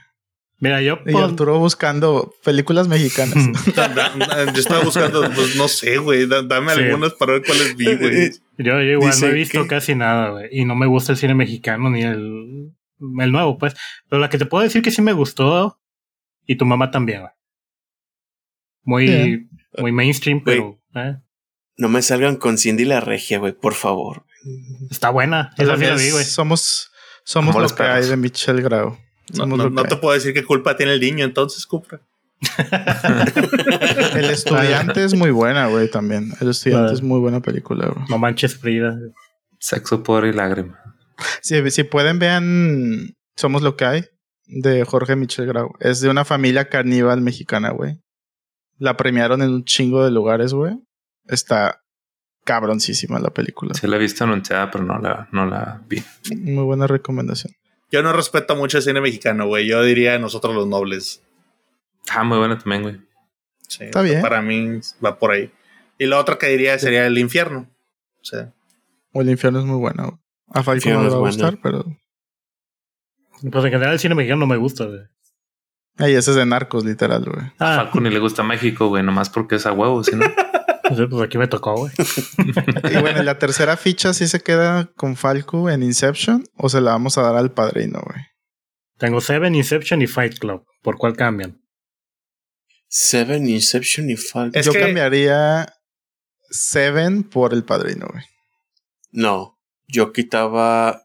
Mira, 0.59 0.81
yo 0.81 0.99
Y 1.05 1.15
Arturo 1.15 1.59
buscando 1.59 2.33
películas 2.43 2.89
mexicanas. 2.89 3.35
Da- 3.75 4.47
Yo 4.55 4.59
estaba 4.61 4.83
buscando, 4.85 5.21
pues 5.35 5.55
no 5.57 5.69
sé, 5.69 5.99
güey. 5.99 6.27
da- 6.27 6.43
Dame 6.43 6.73
Sí. 6.75 6.81
algunas 6.81 7.13
para 7.13 7.35
ver 7.35 7.43
cuáles 7.45 7.77
vi, 7.77 7.95
güey. 7.95 8.31
Yo, 8.59 8.73
yo 8.81 8.81
igual 8.81 9.11
Dice 9.11 9.27
no 9.27 9.33
he 9.33 9.35
visto 9.35 9.63
que- 9.63 9.69
casi 9.69 9.95
nada, 9.95 10.31
güey. 10.31 10.49
Y 10.51 10.65
no 10.65 10.75
me 10.75 10.87
gusta 10.87 11.13
el 11.13 11.19
cine 11.19 11.35
mexicano 11.35 11.91
ni 11.91 12.01
el, 12.03 12.73
el 13.21 13.33
nuevo, 13.33 13.59
pues. 13.59 13.75
Pero 14.09 14.19
la 14.21 14.31
que 14.31 14.39
te 14.39 14.47
puedo 14.47 14.65
decir 14.65 14.81
que 14.81 14.91
sí 14.91 15.03
me 15.03 15.13
gustó. 15.13 15.79
Y 16.47 16.57
tu 16.57 16.65
mamá 16.65 16.91
también, 16.91 17.21
güey. 17.21 17.33
Muy, 18.85 19.49
muy 19.79 19.93
mainstream, 19.93 20.43
pero 20.45 20.81
eh, 20.95 21.17
No 21.77 21.89
me 21.89 22.01
salgan 22.03 22.37
con 22.37 22.57
Cindy 22.57 22.85
la 22.85 23.01
Regia, 23.01 23.39
güey, 23.39 23.53
por 23.53 23.75
favor. 23.75 24.25
está 24.91 25.11
buena. 25.11 25.51
Esa 25.59 25.77
sí 25.77 25.85
la 25.85 25.95
vi, 25.97 26.11
güey. 26.13 26.25
Somos, 26.25 26.91
somos 27.25 27.55
los 27.57 27.73
que 27.73 27.83
hay 27.83 28.07
de 28.07 28.17
Michelle 28.17 28.63
Grau. 28.63 28.97
No, 29.35 29.47
no- 29.47 29.71
no 29.71 29.83
te 29.85 29.97
puedo 29.97 30.15
decir 30.15 30.33
qué 30.35 30.45
culpa 30.45 30.77
tiene 30.77 30.95
el 30.95 31.01
niño, 31.01 31.25
entonces, 31.25 31.67
Cupra. 31.67 32.01
El 34.15 34.27
estudiante 34.31 35.05
es 35.05 35.15
muy 35.15 35.31
buena, 35.31 35.69
güey, 35.69 35.91
también. 35.91 36.33
El 36.41 36.51
estudiante 36.51 36.93
es 36.95 37.03
muy 37.03 37.19
buena 37.21 37.41
película, 37.41 37.87
güey. 37.89 38.07
No 38.09 38.19
manches 38.19 38.57
Frida. 38.57 38.97
Sexo, 39.59 40.03
poder 40.03 40.27
y 40.35 40.37
lágrima. 40.37 40.79
Si, 41.43 41.71
si 41.71 41.85
pueden, 41.85 42.19
vean 42.19 43.15
Somos 43.37 43.63
lo 43.63 43.77
que 43.77 43.85
hay 43.87 44.05
de 44.47 44.85
Jorge 44.85 45.17
Michel 45.17 45.47
Grau. 45.47 45.73
Es 45.81 46.01
de 46.01 46.09
una 46.11 46.25
familia 46.25 46.69
caníbal 46.69 47.21
mexicana, 47.21 47.71
güey. 47.71 48.01
La 48.79 48.97
premiaron 48.97 49.43
en 49.43 49.51
un 49.51 49.65
chingo 49.65 50.05
de 50.05 50.11
lugares, 50.11 50.53
güey. 50.53 50.75
Está 51.27 51.81
cabroncísima 52.45 53.19
la 53.19 53.31
película. 53.31 53.75
Sí 53.75 53.87
la 53.87 53.97
he 53.97 53.99
visto 53.99 54.25
anunciada, 54.25 54.71
pero 54.71 54.85
no 54.85 54.99
la, 54.99 55.29
no 55.33 55.47
la 55.47 55.83
vi. 55.89 56.03
Muy 56.37 56.65
buena 56.65 56.87
recomendación. 56.87 57.53
Yo 57.91 58.03
no 58.03 58.13
respeto 58.13 58.57
mucho 58.57 58.79
el 58.79 58.83
cine 58.83 59.01
mexicano, 59.01 59.47
güey. 59.47 59.67
Yo 59.67 59.83
diría 59.83 60.19
nosotros 60.19 60.55
los 60.55 60.67
nobles. 60.67 61.23
Ah, 62.11 62.25
muy 62.25 62.39
buena 62.39 62.59
también, 62.59 62.83
güey. 62.83 63.01
Sí, 63.69 63.85
Está 63.85 64.03
bien. 64.03 64.21
Para 64.23 64.43
mí 64.43 64.81
va 65.05 65.19
por 65.19 65.33
ahí. 65.33 65.51
Y 65.99 66.07
la 66.07 66.19
otra 66.19 66.37
que 66.39 66.49
diría 66.49 66.79
sería 66.79 67.07
el 67.07 67.17
infierno. 67.19 67.69
O 68.21 68.25
sea, 68.25 68.53
O 69.13 69.23
el 69.23 69.31
infierno 69.31 69.61
es 69.61 69.65
muy 69.65 69.79
bueno. 69.79 70.21
A 70.49 70.63
Falco 70.63 70.89
no 70.91 71.03
le 71.03 71.09
va 71.11 71.17
a 71.17 71.19
bueno. 71.19 71.33
gustar, 71.35 71.59
pero. 71.63 71.85
Pues 73.53 73.65
en 73.65 73.71
general 73.71 73.93
el 73.93 73.99
cine 73.99 74.15
mexicano 74.15 74.41
no 74.41 74.47
me 74.47 74.57
gusta, 74.57 74.85
güey. 74.85 75.01
Ay, 75.99 76.15
ese 76.15 76.31
es 76.31 76.37
de 76.37 76.45
narcos, 76.47 76.85
literal, 76.85 77.25
güey. 77.25 77.47
A 77.59 77.75
Ah, 77.75 77.77
Falco 77.85 78.01
ni 78.01 78.11
le 78.11 78.19
gusta 78.19 78.43
México, 78.43 78.89
güey, 78.89 79.03
nomás 79.03 79.31
porque 79.31 79.57
es 79.57 79.67
a 79.67 79.73
huevo, 79.73 80.03
¿sí, 80.05 80.13
no? 80.15 80.25
pues, 80.89 81.01
pues 81.11 81.23
aquí 81.23 81.39
me 81.39 81.47
tocó, 81.49 81.75
güey. 81.77 81.93
Y 82.93 82.97
bueno, 83.01 83.23
¿y 83.23 83.25
la 83.25 83.39
tercera 83.39 83.77
ficha 83.77 84.13
sí 84.15 84.27
se 84.29 84.41
queda 84.41 84.87
con 84.97 85.17
Falco 85.17 85.69
en 85.71 85.83
Inception 85.83 86.45
o 86.57 86.69
se 86.69 86.81
la 86.81 86.93
vamos 86.93 87.19
a 87.19 87.23
dar 87.23 87.37
al 87.37 87.53
padrino, 87.53 88.01
güey. 88.05 88.21
Tengo 88.99 89.21
Seven, 89.21 89.55
Inception 89.55 90.01
y 90.03 90.07
Fight 90.07 90.39
Club. 90.39 90.65
¿Por 90.83 90.97
cuál 90.97 91.17
cambian? 91.17 91.61
Seven, 92.89 93.49
Inception 93.49 94.09
y 94.11 94.17
Falcon. 94.17 94.59
Es 94.59 94.67
Yo 94.67 94.73
que- 94.73 94.81
cambiaría 94.81 95.73
Seven 96.51 97.25
por 97.25 97.53
el 97.53 97.65
padrino, 97.65 98.07
güey. 98.11 98.25
No, 99.11 99.59
yo 99.89 100.13
quitaba 100.13 101.03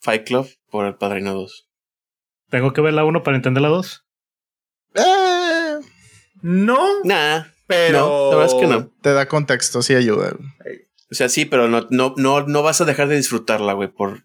Fight 0.00 0.26
Club 0.26 0.48
por 0.70 0.86
el 0.86 0.96
Padrino 0.96 1.34
2. 1.34 1.68
¿Tengo 2.50 2.72
que 2.72 2.80
ver 2.80 2.94
la 2.94 3.04
1 3.04 3.22
para 3.22 3.36
entender 3.36 3.62
la 3.62 3.68
2? 3.68 4.04
Eh, 4.94 5.78
no, 6.42 7.02
Nah, 7.04 7.44
pero. 7.66 8.00
no, 8.00 8.30
la 8.30 8.36
verdad 8.36 8.54
es 8.54 8.60
que 8.60 8.66
no. 8.66 8.90
te 9.00 9.12
da 9.12 9.26
contexto, 9.26 9.82
sí 9.82 9.94
ayuda. 9.94 10.34
O 11.10 11.14
sea, 11.14 11.28
sí, 11.28 11.44
pero 11.44 11.68
no, 11.68 11.86
no, 11.90 12.14
no, 12.16 12.46
no 12.46 12.62
vas 12.62 12.80
a 12.80 12.84
dejar 12.84 13.08
de 13.08 13.16
disfrutarla, 13.16 13.74
güey, 13.74 13.88
por, 13.88 14.24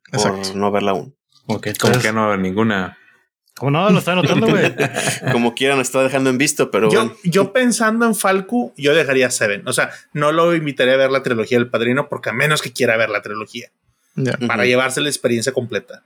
no 0.55 0.72
verla 0.72 0.91
aún. 0.91 1.15
Ok, 1.45 1.69
Como 1.80 1.99
que 1.99 2.11
no 2.11 2.35
ninguna. 2.38 2.97
¿Cómo 3.55 3.72
no? 3.72 3.89
Lo 3.89 3.99
está 3.99 4.13
anotando, 4.13 4.47
güey. 4.47 4.73
Como 5.31 5.53
quieran, 5.53 5.80
está 5.80 6.01
dejando 6.01 6.30
en 6.30 6.38
visto, 6.38 6.72
pero 6.72 6.89
Yo, 6.89 7.01
bueno. 7.01 7.15
yo 7.23 7.53
pensando 7.53 8.05
en 8.05 8.15
Falco, 8.15 8.73
yo 8.77 8.95
dejaría 8.95 9.30
Seven. 9.30 9.68
O 9.68 9.73
sea, 9.73 9.91
no 10.13 10.31
lo 10.31 10.55
invitaría 10.55 10.93
a 10.93 10.97
ver 10.97 11.11
la 11.11 11.22
trilogía 11.22 11.59
del 11.59 11.69
padrino 11.69 12.09
porque 12.09 12.30
a 12.30 12.34
menos 12.34 12.61
que 12.61 12.72
quiera 12.72 12.97
ver 12.97 13.09
la 13.09 13.22
trilogía 13.22 13.72
para 14.47 14.65
llevarse 14.65 15.01
la 15.01 15.09
experiencia 15.09 15.51
completa. 15.51 16.03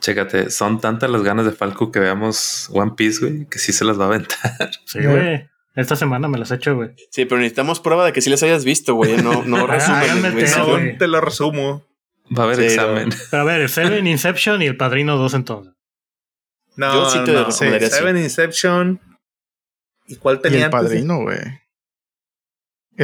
Chécate, 0.00 0.50
son 0.50 0.80
tantas 0.80 1.10
las 1.10 1.22
ganas 1.22 1.44
de 1.44 1.52
Falco 1.52 1.92
que 1.92 2.00
veamos 2.00 2.70
One 2.72 2.92
Piece, 2.96 3.20
güey, 3.20 3.46
que 3.46 3.58
sí 3.58 3.72
se 3.72 3.84
las 3.84 4.00
va 4.00 4.04
a 4.04 4.08
aventar. 4.08 4.70
Sí, 4.86 5.00
güey. 5.00 5.49
Esta 5.76 5.94
semana 5.96 6.26
me 6.28 6.36
las 6.38 6.50
he 6.50 6.56
hecho, 6.56 6.74
güey. 6.74 6.90
Sí, 7.10 7.24
pero 7.26 7.38
necesitamos 7.38 7.80
prueba 7.80 8.04
de 8.04 8.12
que 8.12 8.20
sí 8.20 8.28
les 8.30 8.42
hayas 8.42 8.64
visto, 8.64 8.94
güey. 8.94 9.16
No, 9.22 9.44
no 9.44 9.66
güey. 9.66 9.78
test, 9.78 10.58
No, 10.58 10.78
Sí, 10.78 10.96
te 10.98 11.06
lo 11.08 11.20
resumo. 11.20 11.86
Va 12.36 12.42
a 12.42 12.46
haber 12.46 12.56
Sí, 12.56 12.64
examen. 12.64 13.10
Pero 13.30 13.42
a 13.42 13.44
ver, 13.44 13.68
Seven, 13.68 14.06
Inception 14.06 14.62
y 14.62 14.66
El 14.66 14.76
Padrino 14.76 15.16
2 15.16 15.34
entonces. 15.34 15.72
No, 16.76 16.92
Yo 16.94 17.10
sí 17.10 17.18
te 17.24 17.32
no. 17.32 17.46
así. 17.46 17.66
Seven 17.90 18.16
Inception. 18.16 19.00
¿Y 20.06 20.16
cuál 20.16 20.36
Y 20.36 20.42
tenía 20.42 20.58
el 20.58 20.64
antes 20.66 20.80
padrino, 20.80 21.18
güey. 21.22 21.38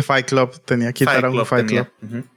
Fight 0.03 0.27
Club 0.27 0.61
tenía 0.65 0.89
que 0.89 0.95
quitar 0.95 1.15
Fight 1.15 1.25
a 1.25 1.29
un 1.29 1.35
Club 1.37 1.47
Fight 1.47 1.67
tenía. 1.67 1.85
Club. 2.01 2.11
Ujú. 2.21 2.29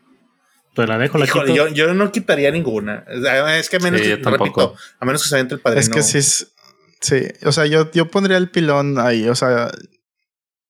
Pues 0.76 0.88
la 0.88 0.98
dejo, 0.98 1.18
la 1.18 1.26
Híjole, 1.26 1.52
quito. 1.52 1.68
yo, 1.68 1.74
yo 1.74 1.94
no 1.94 2.12
quitaría 2.12 2.52
ninguna. 2.52 3.04
Es 3.08 3.70
que 3.70 3.78
a 3.78 3.80
menos 3.80 4.00
Sí, 4.02 4.08
que, 4.08 4.16
repito, 4.18 4.76
a 5.00 5.06
menos 5.06 5.24
que 5.24 5.30
se 5.30 5.36
aviente 5.36 5.56
el 5.56 5.62
padrino. 5.62 5.82
Es 5.82 5.90
que 5.90 6.02
sí 6.04 6.18
es. 6.20 6.54
Sí, 7.02 7.24
o 7.46 7.52
sea, 7.52 7.66
yo, 7.66 7.92
yo 7.92 8.10
pondría 8.10 8.38
el 8.38 8.50
pilón 8.50 8.98
ahí, 9.00 9.28
o 9.28 9.36
sea. 9.36 9.72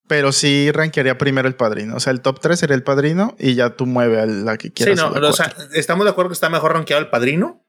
Pero 0.10 0.32
sí 0.32 0.72
rankearía 0.72 1.18
primero 1.18 1.48
el 1.48 1.56
padrino. 1.56 1.96
O 1.96 2.00
sea, 2.02 2.12
el 2.12 2.20
top 2.22 2.40
3 2.42 2.60
sería 2.60 2.76
el 2.76 2.82
padrino 2.84 3.36
y 3.40 3.54
ya 3.54 3.76
tú 3.78 3.86
mueve 3.86 4.20
a 4.20 4.26
la 4.26 4.58
que 4.58 4.70
Sí, 4.70 4.74
quieras. 4.74 4.98
no, 4.98 5.06
a 5.16 5.20
la 5.20 5.30
o 5.30 5.34
sea, 5.34 5.54
estamos 5.74 6.04
de 6.04 6.10
acuerdo 6.10 6.30
que 6.30 6.34
está 6.34 6.50
mejor 6.50 6.74
rankeado 6.74 7.00
el 7.02 7.10
padrino, 7.10 7.64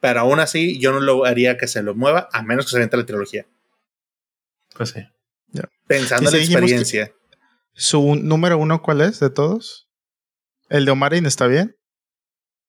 pero 0.00 0.20
aún 0.20 0.40
así 0.40 0.78
yo 0.80 0.90
no 0.92 0.98
lo 1.00 1.24
haría 1.24 1.56
que 1.56 1.68
se 1.68 1.82
lo 1.84 1.94
mueva 1.94 2.28
a 2.32 2.42
menos 2.42 2.66
que 2.66 2.70
se 2.72 2.76
aviente 2.78 2.96
la 2.96 3.06
trilogía. 3.06 3.46
Pues 4.76 4.90
sí. 4.90 5.00
Pensando 5.86 6.28
en 6.30 6.36
la 6.36 6.42
experiencia. 6.42 7.12
¿Su 7.74 8.16
número 8.16 8.58
uno 8.58 8.82
cuál 8.82 9.00
es 9.00 9.20
de 9.20 9.30
todos? 9.30 9.88
¿El 10.68 10.84
de 10.84 10.90
Omarin 10.90 11.26
está 11.26 11.46
bien? 11.46 11.76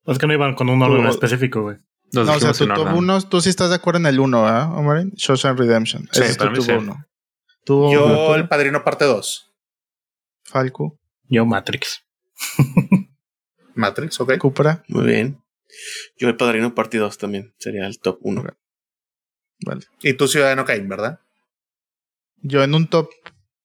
Es 0.06 0.18
que 0.20 0.28
no 0.28 0.34
iban 0.34 0.54
con 0.56 0.70
un 0.70 0.82
orden 0.84 1.04
Tú- 1.04 1.10
específico, 1.10 1.64
güey. 1.64 1.78
No, 2.14 2.22
o 2.22 2.40
sea, 2.40 2.54
tu 2.54 2.66
top 2.68 2.78
orden. 2.80 2.94
1, 2.96 3.22
tú 3.24 3.42
sí 3.42 3.50
estás 3.50 3.70
de 3.70 3.76
acuerdo 3.76 4.00
en 4.00 4.06
el 4.06 4.20
1, 4.20 4.48
¿ah, 4.48 4.72
Omarin? 4.78 5.12
Shawshank 5.16 5.58
Redemption. 5.60 6.04
Sí, 6.12 6.22
Ese 6.22 6.32
es 6.32 6.38
para 6.38 6.54
tu 6.54 6.62
mí 6.62 6.68
top 6.68 6.80
sí. 6.80 6.86
1. 6.86 7.06
Tú, 7.64 7.92
Yo, 7.92 8.36
el 8.36 8.48
padrino 8.48 8.84
parte 8.84 9.06
2. 9.06 9.52
Falco, 10.44 11.00
Yo 11.28 11.46
Matrix. 11.46 12.04
Matrix, 13.76 14.20
ok. 14.20 14.38
Cupra. 14.38 14.84
Muy 14.88 15.06
bien. 15.06 15.42
Yo 16.18 16.28
el 16.28 16.36
Padrino 16.36 16.74
Parte 16.74 16.98
2 16.98 17.18
también 17.18 17.54
sería 17.58 17.86
el 17.88 18.00
top 18.00 18.20
1. 18.22 18.42
Ok. 18.42 18.50
Vale. 19.66 19.86
Y 20.02 20.14
tú, 20.14 20.28
Ciudadano 20.28 20.66
Kane, 20.66 20.88
¿verdad? 20.88 21.20
Yo 22.42 22.64
en 22.64 22.74
un 22.74 22.88
top 22.88 23.10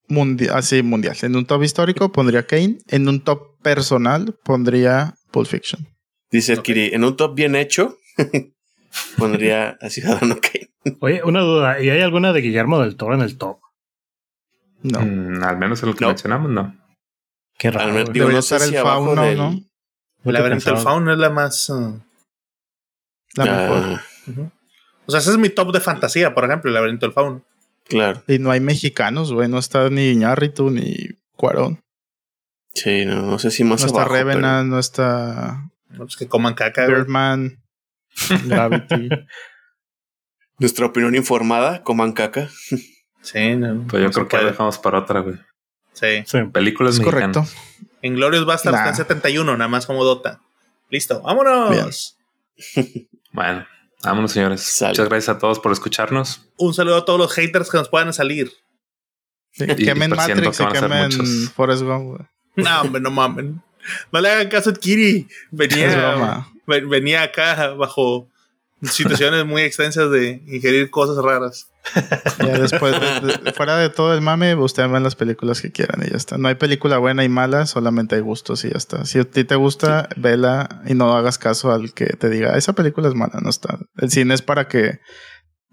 mundial, 0.08 0.56
así 0.56 0.82
mundial, 0.82 1.16
en 1.22 1.36
un 1.36 1.46
top 1.46 1.62
histórico 1.62 2.10
pondría 2.12 2.46
Kane. 2.46 2.78
En 2.88 3.08
un 3.08 3.22
top 3.22 3.60
personal 3.62 4.34
pondría 4.44 5.14
Pulp 5.30 5.46
Fiction. 5.48 5.86
Dice 6.30 6.54
Ok. 6.54 6.64
Kiri, 6.64 6.90
en 6.92 7.04
un 7.04 7.16
top 7.16 7.34
bien 7.34 7.54
hecho, 7.54 7.96
pondría 9.16 9.78
a 9.80 9.88
Ciudadano 9.90 10.38
Kane. 10.40 10.96
Oye, 11.00 11.22
una 11.24 11.40
duda. 11.40 11.80
¿Y 11.80 11.90
hay 11.90 12.00
alguna 12.00 12.32
de 12.32 12.40
Guillermo 12.40 12.80
del 12.80 12.96
Toro 12.96 13.14
en 13.14 13.22
el 13.22 13.38
top? 13.38 13.60
No. 14.84 15.00
Mm, 15.00 15.42
al 15.42 15.58
menos 15.58 15.82
en 15.82 15.88
lo 15.88 15.94
que 15.96 16.02
No. 16.04 16.08
mencionamos, 16.08 16.50
no. 16.50 16.76
Qué 17.58 17.68
Al 17.68 17.74
raro. 17.74 17.86
menos- 17.92 18.04
güey. 18.04 18.12
digo, 18.14 18.26
Debería 18.26 18.38
no 18.38 18.42
sé 18.42 18.58
si 18.60 18.76
el 18.76 18.82
fauno, 18.82 19.22
del- 19.22 19.36
¿no? 19.38 19.60
Laberinto 20.24 20.70
del. 20.70 20.78
Fauno 20.78 21.12
es 21.12 21.18
la 21.18 21.30
más. 21.30 21.68
uh, 21.70 22.00
La 23.36 23.44
mejor. 23.44 24.00
Ujú. 24.28 24.50
O 25.06 25.10
sea, 25.10 25.20
ese 25.20 25.30
es 25.32 25.38
mi 25.38 25.48
top 25.50 25.72
de 25.72 25.80
fantasía, 25.80 26.32
por 26.34 26.44
ejemplo, 26.44 26.68
el 26.70 26.74
laberinto 26.74 27.04
del 27.06 27.12
Fauno. 27.12 27.44
claro. 27.88 28.22
Y 28.28 28.38
no 28.38 28.50
hay 28.50 28.60
mexicanos, 28.60 29.32
güey. 29.32 29.48
No 29.48 29.58
está 29.58 29.90
ni 29.90 30.10
Iñárritu 30.10 30.70
ni 30.70 30.94
Cuarón. 31.36 31.80
Sí, 32.74 33.04
no, 33.04 33.22
no 33.22 33.38
sé 33.38 33.50
si 33.50 33.64
más 33.64 33.80
No 33.82 33.86
está 33.88 34.00
abajo, 34.02 34.14
Revenant, 34.14 34.68
no 34.70 34.78
está 34.78 35.70
¿no? 35.90 35.98
Pues 35.98 36.16
que 36.16 36.26
coman 36.26 36.54
caca. 36.54 36.86
Birdman, 36.86 37.62
Gravity. 38.46 39.08
pero 39.08 39.26
Nuestra 40.58 40.86
opinión 40.86 41.14
informada, 41.14 41.82
coman 41.82 42.12
caca. 42.12 42.48
Sí, 43.24 43.56
no. 43.56 43.86
Pues 43.88 44.00
yo 44.02 44.08
no 44.08 44.12
creo 44.12 44.28
que 44.28 44.36
la 44.36 44.42
puede. 44.42 44.52
dejamos 44.52 44.78
para 44.78 44.98
otra, 45.00 45.20
güey. 45.20 45.36
Sí. 45.92 46.22
Sí. 46.26 46.38
Películas 46.52 46.94
es 46.94 47.00
mexicanas. 47.00 47.36
correcto. 47.36 47.60
En 48.02 48.14
Glorious 48.14 48.44
Bastards 48.44 48.74
Nah. 48.78 48.90
está 48.90 48.90
en 48.90 49.08
71, 49.08 49.56
nada 49.56 49.68
más 49.68 49.86
como 49.86 50.04
Dota. 50.04 50.40
Listo, 50.90 51.20
vámonos. 51.22 52.16
Bueno, 53.32 53.66
vámonos, 54.04 54.30
señores. 54.30 54.78
Muchas 54.86 55.08
gracias 55.08 55.36
a 55.36 55.38
todos 55.40 55.58
por 55.58 55.72
escucharnos. 55.72 56.46
Un 56.56 56.72
saludo 56.72 56.98
a 56.98 57.04
todos 57.04 57.18
los 57.18 57.32
haters 57.32 57.68
que 57.68 57.78
nos 57.78 57.88
puedan 57.88 58.12
salir. 58.12 58.52
Sí, 59.50 59.64
Y- 59.64 59.74
quemen 59.84 60.10
Matrix 60.10 60.40
que 60.48 60.52
ser 60.52 60.68
quemen. 60.68 61.10
Forrest 61.54 61.82
Gump, 61.82 62.04
güey. 62.04 62.20
No, 62.56 62.80
hombre, 62.82 63.00
no 63.00 63.10
mamen. 63.10 63.60
No 64.12 64.20
le 64.20 64.30
hagan 64.30 64.48
caso 64.48 64.70
a 64.70 64.74
Kiri. 64.74 65.26
Venía, 65.50 66.46
venía 66.66 67.22
acá 67.24 67.70
bajo 67.70 68.28
situaciones 68.82 69.46
muy 69.46 69.62
extensas 69.62 70.10
de 70.10 70.42
ingerir 70.46 70.90
cosas 70.90 71.16
raras. 71.22 71.70
Ya 72.38 72.58
después, 72.58 72.94
de- 72.98 73.38
de- 73.44 73.52
fuera 73.52 73.76
de 73.76 73.90
todo 73.90 74.14
el 74.14 74.20
mame, 74.22 74.54
ustedes 74.54 74.90
ven 74.90 75.02
las 75.02 75.16
películas 75.16 75.60
que 75.60 75.70
quieran 75.70 76.02
y 76.06 76.10
ya 76.10 76.16
está. 76.16 76.38
No 76.38 76.48
hay 76.48 76.54
película 76.54 76.98
buena 76.98 77.24
y 77.24 77.28
mala, 77.28 77.66
solamente 77.66 78.14
hay 78.16 78.22
gustos 78.22 78.64
y 78.64 78.70
ya 78.70 78.78
está. 78.78 79.04
Si 79.04 79.18
a 79.18 79.24
ti 79.24 79.44
te 79.44 79.54
gusta, 79.56 80.08
vela 80.16 80.82
y 80.86 80.94
no 80.94 81.14
hagas 81.14 81.36
caso 81.38 81.72
al 81.72 81.92
que 81.92 82.06
te 82.06 82.30
diga, 82.30 82.56
esa 82.56 82.72
película 82.72 83.08
es 83.08 83.14
mala, 83.14 83.38
no 83.42 83.50
está. 83.50 83.78
El 83.98 84.10
cine 84.10 84.32
es 84.34 84.40
para 84.42 84.66
que 84.66 85.00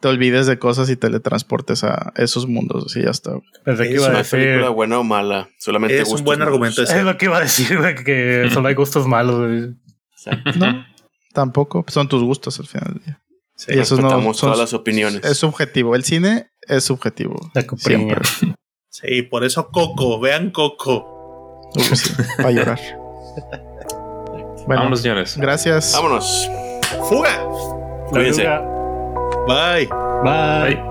te 0.01 0.07
olvides 0.07 0.47
de 0.47 0.57
cosas 0.59 0.89
y 0.89 0.95
teletransportes 0.97 1.83
a 1.83 2.11
esos 2.17 2.47
mundos 2.47 2.95
y 2.97 3.03
ya 3.03 3.11
está. 3.11 3.31
Pensé 3.63 3.83
que 3.83 3.89
Es 3.89 3.95
iba 3.95 4.07
a 4.07 4.09
una 4.09 4.23
película 4.23 4.69
buena 4.69 4.99
o 4.99 5.03
mala. 5.03 5.49
Solamente 5.59 5.95
Es 5.95 6.01
un 6.05 6.09
gustos 6.09 6.25
buen 6.25 6.39
malos. 6.39 6.53
argumento. 6.53 6.81
Es 6.83 7.03
lo 7.03 7.17
que 7.17 7.25
iba 7.25 7.37
a 7.37 7.41
decir, 7.41 7.77
que 8.03 8.49
solo 8.51 8.67
hay 8.67 8.73
gustos 8.73 9.07
malos, 9.07 9.37
güey. 9.47 9.75
Exacto. 10.17 10.51
No, 10.59 10.85
tampoco. 11.33 11.85
Son 11.87 12.07
tus 12.07 12.23
gustos 12.23 12.59
al 12.59 12.67
final 12.67 12.93
del 12.95 13.03
día. 13.03 13.21
Sí. 13.55 13.71
Y 13.75 13.79
esos 13.79 13.99
no 13.99 14.09
son- 14.09 14.33
todas 14.35 14.57
las 14.57 14.73
opiniones. 14.73 15.23
Es 15.23 15.37
subjetivo. 15.37 15.95
El 15.95 16.03
cine 16.03 16.51
es 16.61 16.83
subjetivo. 16.83 17.35
La. 17.53 17.61
Siempre. 17.77 18.21
Sí, 18.89 19.21
por 19.23 19.43
eso 19.43 19.69
Coco. 19.69 20.19
Vean 20.19 20.51
Coco. 20.51 21.69
Sí, 21.93 22.11
va 22.43 22.49
a 22.49 22.51
llorar. 22.51 22.79
Bueno, 24.65 24.81
Vámonos, 24.81 25.01
señores. 25.01 25.37
gracias. 25.37 25.93
Vámonos. 25.93 26.49
¡Fuga! 27.09 27.29
Cuídense. 28.09 28.43
Bye. 29.47 29.87
Bye. 30.23 30.75
Bye. 30.75 30.90